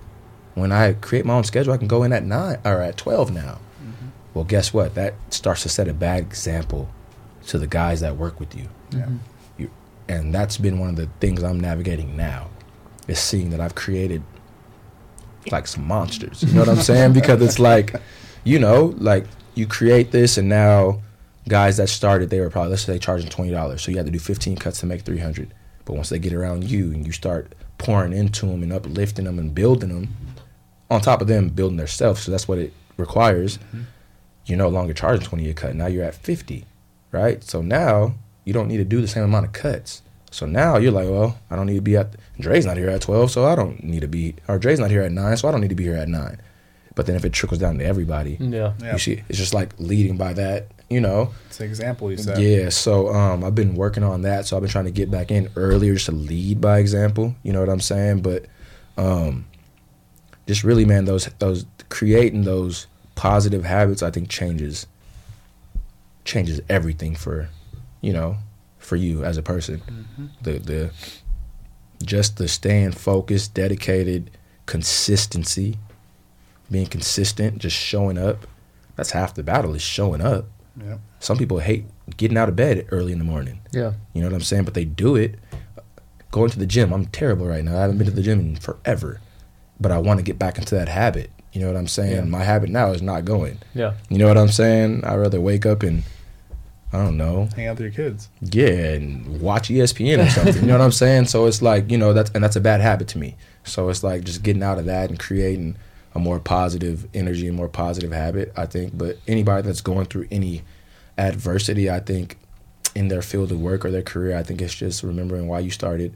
When 0.56 0.72
I 0.72 0.94
create 0.94 1.26
my 1.26 1.34
own 1.34 1.44
schedule, 1.44 1.74
I 1.74 1.78
can 1.78 1.88
go 1.88 2.04
in 2.04 2.14
at 2.14 2.24
nine 2.24 2.60
or 2.64 2.82
at 2.82 2.98
twelve 2.98 3.32
now. 3.32 3.60
Mm-hmm. 3.82 4.08
Well, 4.34 4.44
guess 4.44 4.74
what? 4.74 4.96
That 4.96 5.16
starts 5.30 5.64
to 5.64 5.70
set 5.70 5.88
a 5.88 5.94
bad 5.94 6.20
example 6.20 6.90
to 7.48 7.58
the 7.58 7.68
guys 7.68 8.02
that 8.02 8.18
work 8.18 8.40
with 8.40 8.56
you. 8.56 8.70
Yeah. 8.92 9.00
Mm-hmm. 9.00 9.18
You, 9.58 9.72
and 10.08 10.34
that's 10.34 10.58
been 10.58 10.80
one 10.80 10.90
of 10.90 10.96
the 10.96 11.08
things 11.20 11.44
I'm 11.44 11.60
navigating 11.60 12.16
now, 12.16 12.50
is 13.08 13.20
seeing 13.20 13.50
that 13.50 13.60
I've 13.60 13.76
created 13.76 14.24
like 15.52 15.68
some 15.68 15.86
monsters. 15.88 16.44
You 16.44 16.54
know 16.54 16.62
what 16.62 16.70
I'm 16.70 16.76
saying? 16.82 17.14
Because 17.14 17.42
it's 17.42 17.60
like, 17.60 17.96
you 18.44 18.60
know, 18.60 18.94
like 18.98 19.26
you 19.56 19.66
create 19.68 20.12
this, 20.12 20.38
and 20.38 20.50
now 20.50 21.02
guys 21.50 21.78
that 21.78 21.90
started, 21.90 22.30
they 22.30 22.40
were 22.40 22.50
probably 22.50 22.72
let's 22.72 22.84
say 22.84 23.00
charging 23.00 23.30
twenty 23.30 23.52
dollars, 23.52 23.82
so 23.82 23.92
you 23.92 23.98
had 23.98 24.06
to 24.06 24.12
do 24.12 24.20
15 24.20 24.58
cuts 24.58 24.80
to 24.82 24.86
make 24.86 25.02
300. 25.02 25.54
But 25.86 25.94
once 25.96 26.10
they 26.10 26.20
get 26.20 26.34
around 26.34 26.64
you 26.64 26.92
and 26.94 27.06
you 27.06 27.12
start 27.12 27.54
pouring 27.78 28.14
into 28.14 28.46
them 28.46 28.64
and 28.64 28.72
uplifting 28.72 29.26
them 29.26 29.38
and 29.38 29.54
building 29.54 29.90
them, 29.90 30.16
on 30.90 31.02
top 31.02 31.22
of 31.22 31.28
them 31.28 31.50
building 31.50 31.78
their 31.78 31.88
self, 31.88 32.20
so 32.20 32.32
that's 32.32 32.48
what 32.48 32.58
it 32.58 32.74
requires. 32.98 33.60
You're 34.46 34.58
no 34.58 34.68
longer 34.70 34.94
charging 34.94 35.26
20 35.26 35.50
a 35.50 35.54
cut. 35.54 35.76
Now 35.76 35.88
you're 35.88 36.04
at 36.04 36.16
50, 36.16 36.66
right? 37.12 37.44
So 37.44 37.62
now 37.62 38.16
you 38.46 38.54
don't 38.54 38.68
need 38.68 38.78
to 38.78 38.84
do 38.86 39.00
the 39.02 39.08
same 39.08 39.24
amount 39.24 39.46
of 39.46 39.54
cuts. 39.54 40.02
So 40.32 40.46
now 40.46 40.78
you're 40.78 40.92
like, 40.92 41.08
well, 41.08 41.38
I 41.50 41.56
don't 41.56 41.68
need 41.68 41.76
to 41.76 41.82
be 41.82 41.96
at. 41.96 42.16
Dre's 42.40 42.66
not 42.66 42.76
here 42.78 42.90
at 42.90 43.02
12, 43.02 43.32
so 43.32 43.46
I 43.46 43.56
don't 43.56 43.84
need 43.84 44.02
to 44.02 44.08
be. 44.08 44.36
Or 44.48 44.58
Dre's 44.60 44.80
not 44.80 44.90
here 44.92 45.02
at 45.04 45.12
nine, 45.12 45.38
so 45.38 45.48
I 45.48 45.52
don't 45.52 45.62
need 45.62 45.70
to 45.70 45.76
be 45.76 45.84
here 45.84 45.96
at 45.96 46.10
nine. 46.10 46.42
But 46.96 47.06
then 47.06 47.16
if 47.16 47.24
it 47.26 47.34
trickles 47.34 47.60
down 47.60 47.78
to 47.80 47.86
everybody, 47.86 48.38
Yeah. 48.40 48.74
Yeah. 48.82 48.94
you 48.94 49.00
see, 49.00 49.24
it's 49.30 49.38
just 49.38 49.54
like 49.54 49.74
leading 49.80 50.18
by 50.18 50.34
that, 50.34 50.68
you 50.90 51.00
know. 51.02 51.32
It's 51.48 51.60
an 51.60 51.68
example 51.68 52.12
you 52.12 52.18
said. 52.18 52.40
Yeah, 52.40 52.70
so 52.70 53.14
um, 53.14 53.44
I've 53.44 53.56
been 53.56 53.76
working 53.76 54.04
on 54.04 54.24
that. 54.24 54.46
So 54.46 54.56
I've 54.58 54.62
been 54.62 54.70
trying 54.72 54.86
to 54.86 54.92
get 54.92 55.10
back 55.10 55.32
in 55.32 55.50
earlier 55.56 55.94
just 55.94 56.08
to 56.08 56.12
lead 56.12 56.60
by 56.60 56.80
example. 56.80 57.36
You 57.44 57.54
know 57.54 57.60
what 57.62 57.70
I'm 57.70 57.80
saying? 57.80 58.22
But 58.24 58.46
um, 58.98 59.46
just 60.48 60.64
really, 60.64 60.86
man, 60.86 61.06
those 61.06 61.26
those 61.40 61.66
creating 61.90 62.44
those 62.44 62.88
positive 63.16 63.64
habits, 63.64 64.04
I 64.04 64.12
think 64.12 64.30
changes 64.30 64.88
changes 66.26 66.62
everything 66.70 67.16
for 67.16 67.50
you 68.02 68.14
know 68.14 68.38
for 68.78 68.96
you 68.96 69.24
as 69.24 69.38
a 69.38 69.44
person. 69.44 69.80
Mm-hmm. 69.80 70.26
The 70.42 70.60
the 70.60 70.92
just 72.04 72.38
the 72.38 72.48
staying 72.48 72.92
focused, 72.92 73.54
dedicated, 73.54 74.32
consistency, 74.66 75.78
being 76.70 76.88
consistent, 76.88 77.60
just 77.60 77.78
showing 77.78 78.18
up. 78.18 78.46
That's 78.96 79.12
half 79.12 79.34
the 79.34 79.44
battle 79.44 79.74
is 79.74 79.82
showing 79.82 80.22
up. 80.22 80.46
Yep. 80.80 81.00
Some 81.20 81.38
people 81.38 81.60
hate 81.60 81.86
getting 82.18 82.38
out 82.38 82.50
of 82.50 82.56
bed 82.56 82.88
early 82.92 83.12
in 83.12 83.20
the 83.20 83.26
morning. 83.26 83.60
Yeah. 83.72 83.94
You 84.14 84.22
know 84.22 84.28
what 84.28 84.36
I'm 84.36 84.42
saying? 84.42 84.66
But 84.66 84.74
they 84.74 84.86
do 84.86 85.16
it. 85.16 85.36
Going 86.32 86.50
to 86.50 86.60
the 86.60 86.66
gym, 86.66 86.92
I'm 86.92 87.06
terrible 87.06 87.46
right 87.46 87.64
now. 87.64 87.78
I 87.78 87.82
haven't 87.82 87.98
been 88.00 88.08
to 88.08 88.14
the 88.14 88.24
gym 88.24 88.40
in 88.40 88.56
forever, 88.56 89.22
but 89.84 89.92
I 89.92 90.00
want 90.00 90.18
to 90.20 90.24
get 90.24 90.40
back 90.40 90.58
into 90.58 90.74
that 90.76 90.88
habit. 90.90 91.30
You 91.52 91.62
know 91.62 91.68
what 91.68 91.76
I'm 91.78 91.88
saying? 91.88 92.16
Yeah. 92.16 92.22
My 92.24 92.44
habit 92.44 92.72
now 92.72 92.90
is 92.92 93.04
not 93.04 93.26
going. 93.26 93.60
Yeah. 93.76 93.94
You 94.10 94.18
know 94.18 94.28
what 94.28 94.40
I'm 94.40 94.48
saying? 94.48 95.04
I'd 95.06 95.18
rather 95.18 95.40
wake 95.40 95.68
up 95.68 95.84
and 95.84 96.02
I 96.92 96.98
don't 97.04 97.18
know, 97.18 97.48
Hang 97.56 97.68
out 97.68 97.78
with 97.80 97.82
your 97.82 97.92
kids. 97.92 98.30
yeah, 98.42 98.68
and 98.94 99.40
watch 99.42 99.70
ESPN 99.70 100.26
or 100.26 100.30
something. 100.30 100.62
you 100.62 100.68
know 100.68 100.78
what 100.78 100.84
I'm 100.84 100.92
saying? 100.92 101.26
So 101.26 101.46
it's 101.48 101.62
like 101.62 101.90
you 101.92 101.98
know 101.98 102.14
that's 102.14 102.32
and 102.32 102.44
that's 102.44 102.56
a 102.56 102.62
bad 102.62 102.82
habit 102.82 103.08
to 103.10 103.18
me. 103.20 103.36
So 103.64 103.90
it's 103.90 104.04
like 104.04 104.24
just 104.24 104.42
getting 104.44 104.62
out 104.64 104.78
of 104.80 104.86
that 104.86 105.10
and 105.10 105.20
creating 105.20 105.76
a 106.16 106.20
more 106.20 106.40
positive 106.40 107.08
energy 107.16 107.48
and 107.48 107.56
more 107.58 107.68
positive 107.70 108.12
habit. 108.12 108.52
I 108.56 108.66
think, 108.68 108.96
but 108.98 109.18
anybody 109.28 109.64
that's 109.66 109.82
going 109.82 110.06
through 110.06 110.28
any 110.30 110.62
adversity, 111.18 111.90
I 111.90 112.00
think, 112.00 112.38
in 112.96 113.08
their 113.08 113.22
field 113.24 113.52
of 113.52 113.60
work 113.60 113.84
or 113.86 113.90
their 113.92 114.04
career, 114.04 114.38
I 114.38 114.44
think 114.44 114.62
it's 114.62 114.76
just 114.76 115.02
remembering 115.04 115.48
why 115.48 115.60
you 115.60 115.72
started 115.72 116.16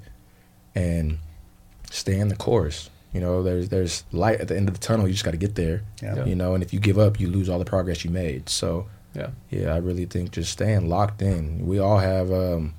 and 0.76 1.18
staying 1.90 2.28
the 2.28 2.36
course. 2.36 2.90
You 3.18 3.22
know, 3.24 3.42
there's 3.42 3.70
there's 3.70 4.04
light 4.12 4.40
at 4.42 4.48
the 4.48 4.56
end 4.56 4.68
of 4.68 4.76
the 4.76 4.80
tunnel. 4.80 5.08
You 5.08 5.14
just 5.14 5.26
got 5.26 5.32
to 5.32 5.38
get 5.38 5.56
there. 5.56 5.82
Yeah. 6.04 6.24
You 6.26 6.36
know, 6.36 6.54
and 6.54 6.62
if 6.62 6.72
you 6.72 6.80
give 6.80 7.00
up, 7.00 7.20
you 7.20 7.28
lose 7.28 7.50
all 7.50 7.58
the 7.58 7.66
progress 7.66 8.06
you 8.06 8.12
made. 8.12 8.48
So 8.48 8.86
Yeah. 9.16 9.30
yeah, 9.50 9.74
I 9.74 9.78
really 9.78 10.06
think 10.06 10.30
just 10.30 10.52
staying 10.52 10.88
locked 10.88 11.24
in. 11.24 11.66
We 11.66 11.80
all 11.80 11.98
have 11.98 12.32
um, 12.32 12.76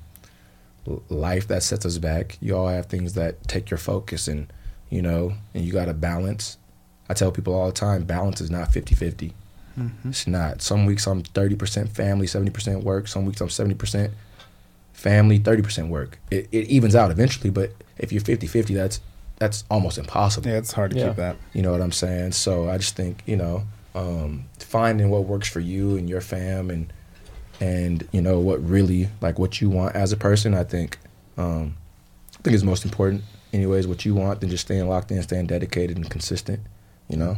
life 1.09 1.45
that 1.49 1.61
sets 1.63 1.85
us 1.85 1.97
back. 1.97 2.37
You 2.39 2.55
all 2.55 2.69
have 2.69 2.85
things 2.85 3.15
that 3.15 3.45
take 3.49 3.69
your 3.69 3.77
focus, 3.77 4.29
and 4.29 4.47
you 4.89 5.01
know, 5.01 5.33
and 5.53 5.65
you 5.65 5.73
got 5.73 5.85
to 5.85 5.93
balance. 5.93 6.57
I 7.09 7.13
tell 7.15 7.31
people 7.33 7.53
all 7.53 7.65
the 7.67 7.73
time, 7.73 8.03
balance 8.05 8.39
is 8.39 8.49
not 8.49 8.71
50 8.71 8.95
50. 8.95 9.33
It's 10.05 10.25
not. 10.27 10.61
Some 10.61 10.85
weeks 10.85 11.05
I'm 11.07 11.21
30% 11.23 11.89
family, 11.89 12.27
70% 12.27 12.83
work. 12.83 13.07
Some 13.07 13.25
weeks 13.25 13.39
I'm 13.41 13.47
70% 13.47 14.11
family, 14.93 15.39
30% 15.39 15.87
work. 15.89 16.19
It, 16.31 16.47
it 16.51 16.67
evens 16.67 16.95
out 16.95 17.11
eventually, 17.11 17.49
but 17.49 17.71
if 17.97 18.11
you're 18.11 18.21
50 18.21 18.45
50, 18.47 18.73
that's 18.73 18.99
that's 19.39 19.63
almost 19.69 19.97
impossible. 19.97 20.49
Yeah, 20.49 20.57
it's 20.57 20.73
hard 20.73 20.91
to 20.91 20.97
Yeah. 20.97 21.07
keep 21.07 21.15
that. 21.17 21.35
You 21.53 21.61
know 21.61 21.71
what 21.71 21.81
I'm 21.81 21.91
saying? 21.91 22.33
So 22.33 22.69
I 22.69 22.77
just 22.77 22.95
think 22.95 23.23
you 23.25 23.35
know 23.37 23.63
um, 23.95 24.45
finding 24.59 25.09
what 25.09 25.25
works 25.25 25.47
for 25.49 25.59
you 25.59 25.97
and 25.97 26.09
your 26.09 26.21
fam 26.21 26.69
and 26.69 26.91
and 27.61 28.07
you 28.11 28.21
know 28.21 28.39
what 28.39 28.63
really 28.63 29.09
like 29.21 29.39
what 29.39 29.59
you 29.61 29.69
want 29.69 29.95
as 29.95 30.11
a 30.11 30.17
person. 30.17 30.53
I 30.53 30.63
think 30.63 30.97
um, 31.37 31.75
I 32.37 32.41
think 32.43 32.55
is 32.55 32.63
most 32.63 32.85
important. 32.85 33.23
Anyways, 33.51 33.87
what 33.87 34.05
you 34.05 34.13
want, 34.13 34.41
than 34.41 34.49
just 34.49 34.65
staying 34.65 34.87
locked 34.87 35.11
in, 35.11 35.21
staying 35.23 35.47
dedicated 35.47 35.97
and 35.97 36.07
consistent. 36.09 36.59
You 37.07 37.17
know. 37.17 37.37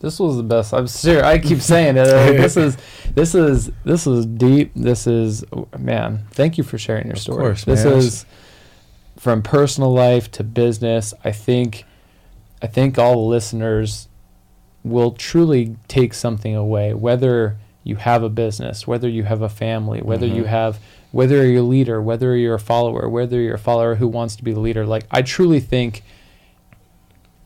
This 0.00 0.18
was 0.20 0.36
the 0.36 0.42
best. 0.42 0.74
I'm 0.74 0.86
serious. 0.86 1.22
I 1.22 1.38
keep 1.38 1.60
saying 1.60 1.96
it. 1.96 2.00
Like, 2.06 2.36
this 2.36 2.56
is 2.58 2.76
this 3.14 3.34
is 3.34 3.70
this 3.84 4.06
is 4.06 4.26
deep. 4.26 4.72
This 4.76 5.06
is 5.06 5.44
man. 5.78 6.26
Thank 6.32 6.58
you 6.58 6.64
for 6.64 6.76
sharing 6.76 7.06
your 7.06 7.14
Of 7.14 7.20
story. 7.20 7.38
course, 7.38 7.64
this 7.64 7.84
man. 7.84 7.94
is 7.94 8.26
from 9.24 9.40
personal 9.40 9.90
life 9.90 10.30
to 10.30 10.44
business. 10.44 11.14
I 11.24 11.32
think 11.32 11.86
I 12.60 12.66
think 12.66 12.98
all 12.98 13.14
the 13.14 13.20
listeners 13.30 14.06
will 14.82 15.12
truly 15.12 15.76
take 15.88 16.12
something 16.12 16.54
away. 16.54 16.92
Whether 16.92 17.56
you 17.84 17.96
have 17.96 18.22
a 18.22 18.28
business, 18.28 18.86
whether 18.86 19.08
you 19.08 19.22
have 19.22 19.40
a 19.40 19.48
family, 19.48 20.02
whether 20.02 20.26
you 20.26 20.42
Mhm. 20.42 20.48
have 20.48 20.78
whether 21.10 21.46
you're 21.46 21.60
a 21.62 21.64
leader, 21.66 22.02
whether 22.02 22.36
you're 22.36 22.56
a 22.56 22.58
follower, 22.60 23.08
whether 23.08 23.40
you're 23.40 23.54
a 23.54 23.58
follower 23.58 23.94
who 23.94 24.06
wants 24.08 24.36
to 24.36 24.44
be 24.44 24.52
the 24.52 24.60
leader. 24.60 24.84
Like 24.84 25.04
I 25.10 25.22
truly 25.22 25.58
think 25.60 26.02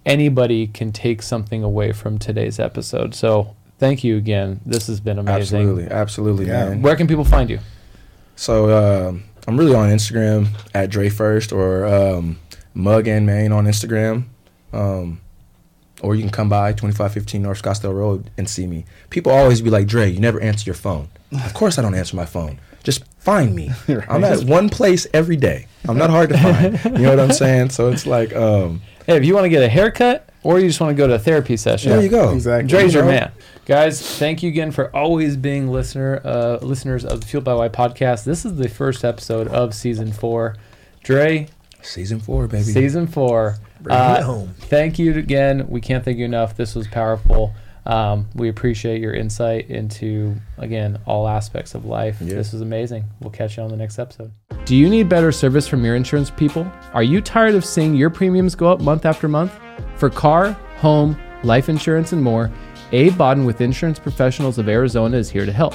anybody 0.05 0.67
can 0.67 0.91
take 0.91 1.23
something 1.23 1.63
away 1.63 1.93
from 1.93 2.19
today's 2.19 2.59
episode. 2.59 3.15
So 3.15 3.55
thank 3.79 4.03
you 4.03 4.17
again. 4.17 4.59
This 4.67 4.89
has 4.89 4.99
been 4.99 5.19
amazing. 5.21 5.61
Absolutely, 5.61 5.87
absolutely, 5.89 6.47
Yeah. 6.47 6.71
man. 6.71 6.83
Where 6.83 6.97
can 6.97 7.07
people 7.07 7.25
find 7.25 7.49
you? 7.49 7.61
So 8.35 9.09
um, 9.09 9.25
I'm 9.49 9.57
really 9.59 9.75
on 9.75 9.89
Instagram 9.89 10.49
at 10.75 10.91
Dre 10.91 11.09
First 11.09 11.53
or 11.53 11.87
um, 11.87 12.39
Mug 12.75 13.09
and 13.09 13.25
Mane 13.25 13.51
on 13.51 13.65
Instagram. 13.65 14.25
Um, 14.75 15.23
or 16.03 16.15
you 16.15 16.21
can 16.23 16.31
come 16.31 16.51
by 16.51 16.73
2515 16.73 17.41
North 17.43 17.63
Scottsdale 17.63 17.95
Road 17.95 18.31
and 18.37 18.47
see 18.49 18.67
me. 18.67 18.85
People 19.09 19.33
always 19.33 19.63
be 19.63 19.71
like, 19.71 19.87
Dre, 19.87 20.11
you 20.11 20.21
never 20.21 20.39
answer 20.39 20.65
your 20.67 20.75
phone. 20.75 21.09
of 21.33 21.55
course 21.55 21.79
I 21.79 21.83
don't 21.83 21.95
answer 21.95 22.15
my 22.15 22.27
phone. 22.27 22.61
Just 22.85 23.03
find 23.21 23.55
me. 23.55 23.71
I'm 24.09 24.23
at 24.23 24.45
one 24.45 24.69
place 24.69 25.07
every 25.15 25.37
day. 25.37 25.67
I'm 25.89 25.97
not 25.97 26.11
hard 26.11 26.29
to 26.29 26.37
find. 26.39 26.99
You 26.99 27.05
know 27.05 27.11
what 27.17 27.21
I'm 27.21 27.33
saying? 27.33 27.71
So 27.71 27.91
it's 27.91 28.07
like, 28.07 28.37
um, 28.37 28.83
Hey, 29.07 29.17
if 29.17 29.25
you 29.25 29.35
want 29.35 29.47
to 29.47 29.49
get 29.49 29.63
a 29.63 29.69
haircut 29.69 30.29
or 30.43 30.61
you 30.61 30.69
just 30.69 30.79
want 30.81 30.95
to 30.95 30.95
go 30.95 31.07
to 31.07 31.15
a 31.15 31.19
therapy 31.19 31.57
session, 31.57 31.91
there 31.93 32.03
you 32.03 32.11
go. 32.11 32.35
Exactly. 32.35 32.69
Dre's 32.69 32.93
your 32.93 33.05
You 33.05 33.11
know? 33.13 33.17
man. 33.21 33.33
Guys, 33.69 34.01
thank 34.19 34.43
you 34.43 34.49
again 34.49 34.71
for 34.71 34.95
always 34.97 35.37
being 35.37 35.69
listener 35.69 36.23
uh, 36.25 36.57
listeners 36.63 37.05
of 37.05 37.21
the 37.21 37.27
Fueled 37.27 37.45
by 37.45 37.53
Why 37.53 37.69
podcast. 37.69 38.25
This 38.25 38.47
is 38.47 38.57
the 38.57 38.67
first 38.69 39.05
episode 39.05 39.47
of 39.49 39.75
season 39.75 40.11
four. 40.11 40.57
Dre, 41.05 41.49
Season 41.83 42.19
four, 42.19 42.47
baby. 42.49 42.63
season 42.65 43.07
four. 43.07 43.57
Bring 43.83 43.95
it 43.95 44.01
Uh, 44.01 44.23
home. 44.23 44.55
Thank 44.59 44.99
you 44.99 45.15
again. 45.19 45.69
We 45.69 45.83
can't 45.83 46.03
thank 46.03 46.17
you 46.17 46.25
enough. 46.25 46.57
This 46.57 46.75
was 46.75 46.89
powerful. 46.89 47.53
Um, 47.85 48.27
we 48.35 48.49
appreciate 48.49 49.03
your 49.03 49.13
insight 49.13 49.69
into, 49.71 50.35
again, 50.57 50.99
all 51.07 51.29
aspects 51.29 51.75
of 51.75 51.85
life. 51.85 52.17
Yeah. 52.23 52.35
This 52.37 52.53
was 52.55 52.63
amazing. 52.63 53.05
We'll 53.21 53.31
catch 53.31 53.59
you 53.59 53.63
on 53.65 53.69
the 53.71 53.77
next 53.77 53.99
episode. 53.99 54.33
Do 54.65 54.77
you 54.77 54.89
need 54.89 55.11
better 55.11 55.31
service 55.31 55.69
from 55.69 55.85
your 55.85 55.95
insurance 55.95 56.31
people? 56.31 56.71
Are 56.95 57.03
you 57.03 57.21
tired 57.21 57.55
of 57.55 57.65
seeing 57.67 57.95
your 57.95 58.09
premiums 58.11 58.55
go 58.55 58.73
up 58.73 58.81
month 58.81 59.05
after 59.05 59.29
month? 59.29 59.53
For 59.97 60.09
car, 60.11 60.53
home, 60.79 61.17
life 61.45 61.69
insurance, 61.69 62.13
and 62.13 62.23
more, 62.23 62.51
Abe 62.93 63.17
Bodden 63.17 63.45
with 63.45 63.61
Insurance 63.61 63.99
Professionals 63.99 64.59
of 64.59 64.69
Arizona 64.69 65.17
is 65.17 65.31
here 65.31 65.45
to 65.45 65.53
help. 65.53 65.75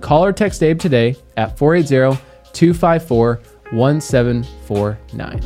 Call 0.00 0.24
or 0.24 0.32
text 0.32 0.62
Abe 0.62 0.78
today 0.78 1.16
at 1.36 1.58
480 1.58 2.20
254 2.52 3.40
1749. 3.72 5.40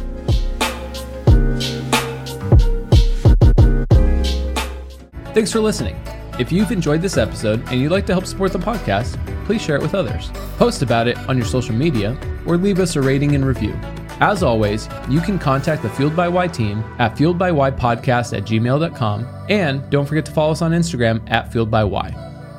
Thanks 5.34 5.52
for 5.52 5.60
listening. 5.60 5.96
If 6.38 6.52
you've 6.52 6.70
enjoyed 6.70 7.02
this 7.02 7.16
episode 7.16 7.60
and 7.68 7.80
you'd 7.80 7.90
like 7.90 8.06
to 8.06 8.12
help 8.12 8.26
support 8.26 8.52
the 8.52 8.58
podcast, 8.58 9.18
please 9.44 9.60
share 9.62 9.76
it 9.76 9.82
with 9.82 9.94
others. 9.94 10.30
Post 10.56 10.82
about 10.82 11.08
it 11.08 11.18
on 11.28 11.36
your 11.36 11.46
social 11.46 11.74
media 11.74 12.16
or 12.46 12.56
leave 12.56 12.78
us 12.78 12.96
a 12.96 13.00
rating 13.00 13.34
and 13.34 13.44
review. 13.44 13.76
As 14.20 14.42
always, 14.42 14.88
you 15.08 15.20
can 15.20 15.38
contact 15.38 15.82
the 15.82 15.90
Fueled 15.90 16.16
by 16.16 16.28
Why 16.28 16.48
team 16.48 16.82
at 16.98 17.16
fueledbywpodcast 17.16 18.36
at 18.36 18.44
gmail.com 18.44 19.26
and 19.48 19.88
don't 19.90 20.06
forget 20.06 20.26
to 20.26 20.32
follow 20.32 20.52
us 20.52 20.62
on 20.62 20.72
Instagram 20.72 21.22
at 21.30 21.52
Fueled 21.52 21.70
by 21.70 21.84
Why. 21.84 22.10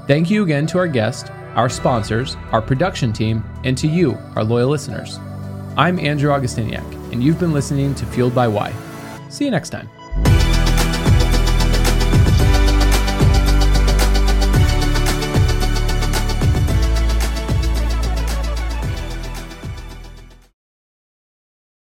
Thank 0.08 0.30
you 0.30 0.44
again 0.44 0.66
to 0.68 0.78
our 0.78 0.88
guest, 0.88 1.32
our 1.56 1.70
sponsors, 1.70 2.36
our 2.52 2.62
production 2.62 3.12
team, 3.12 3.44
and 3.66 3.78
to 3.78 3.88
you, 3.88 4.18
our 4.36 4.44
loyal 4.44 4.70
listeners. 4.70 5.20
I'm 5.76 6.00
Andrew 6.00 6.32
Augustiniak, 6.32 7.12
and 7.12 7.22
you've 7.22 7.40
been 7.40 7.54
listening 7.54 7.94
to 7.96 8.06
Fueled 8.06 8.34
by 8.34 8.48
Why. 8.48 8.74
See 9.30 9.46
you 9.46 9.52
next 9.52 9.70
time. 9.70 9.90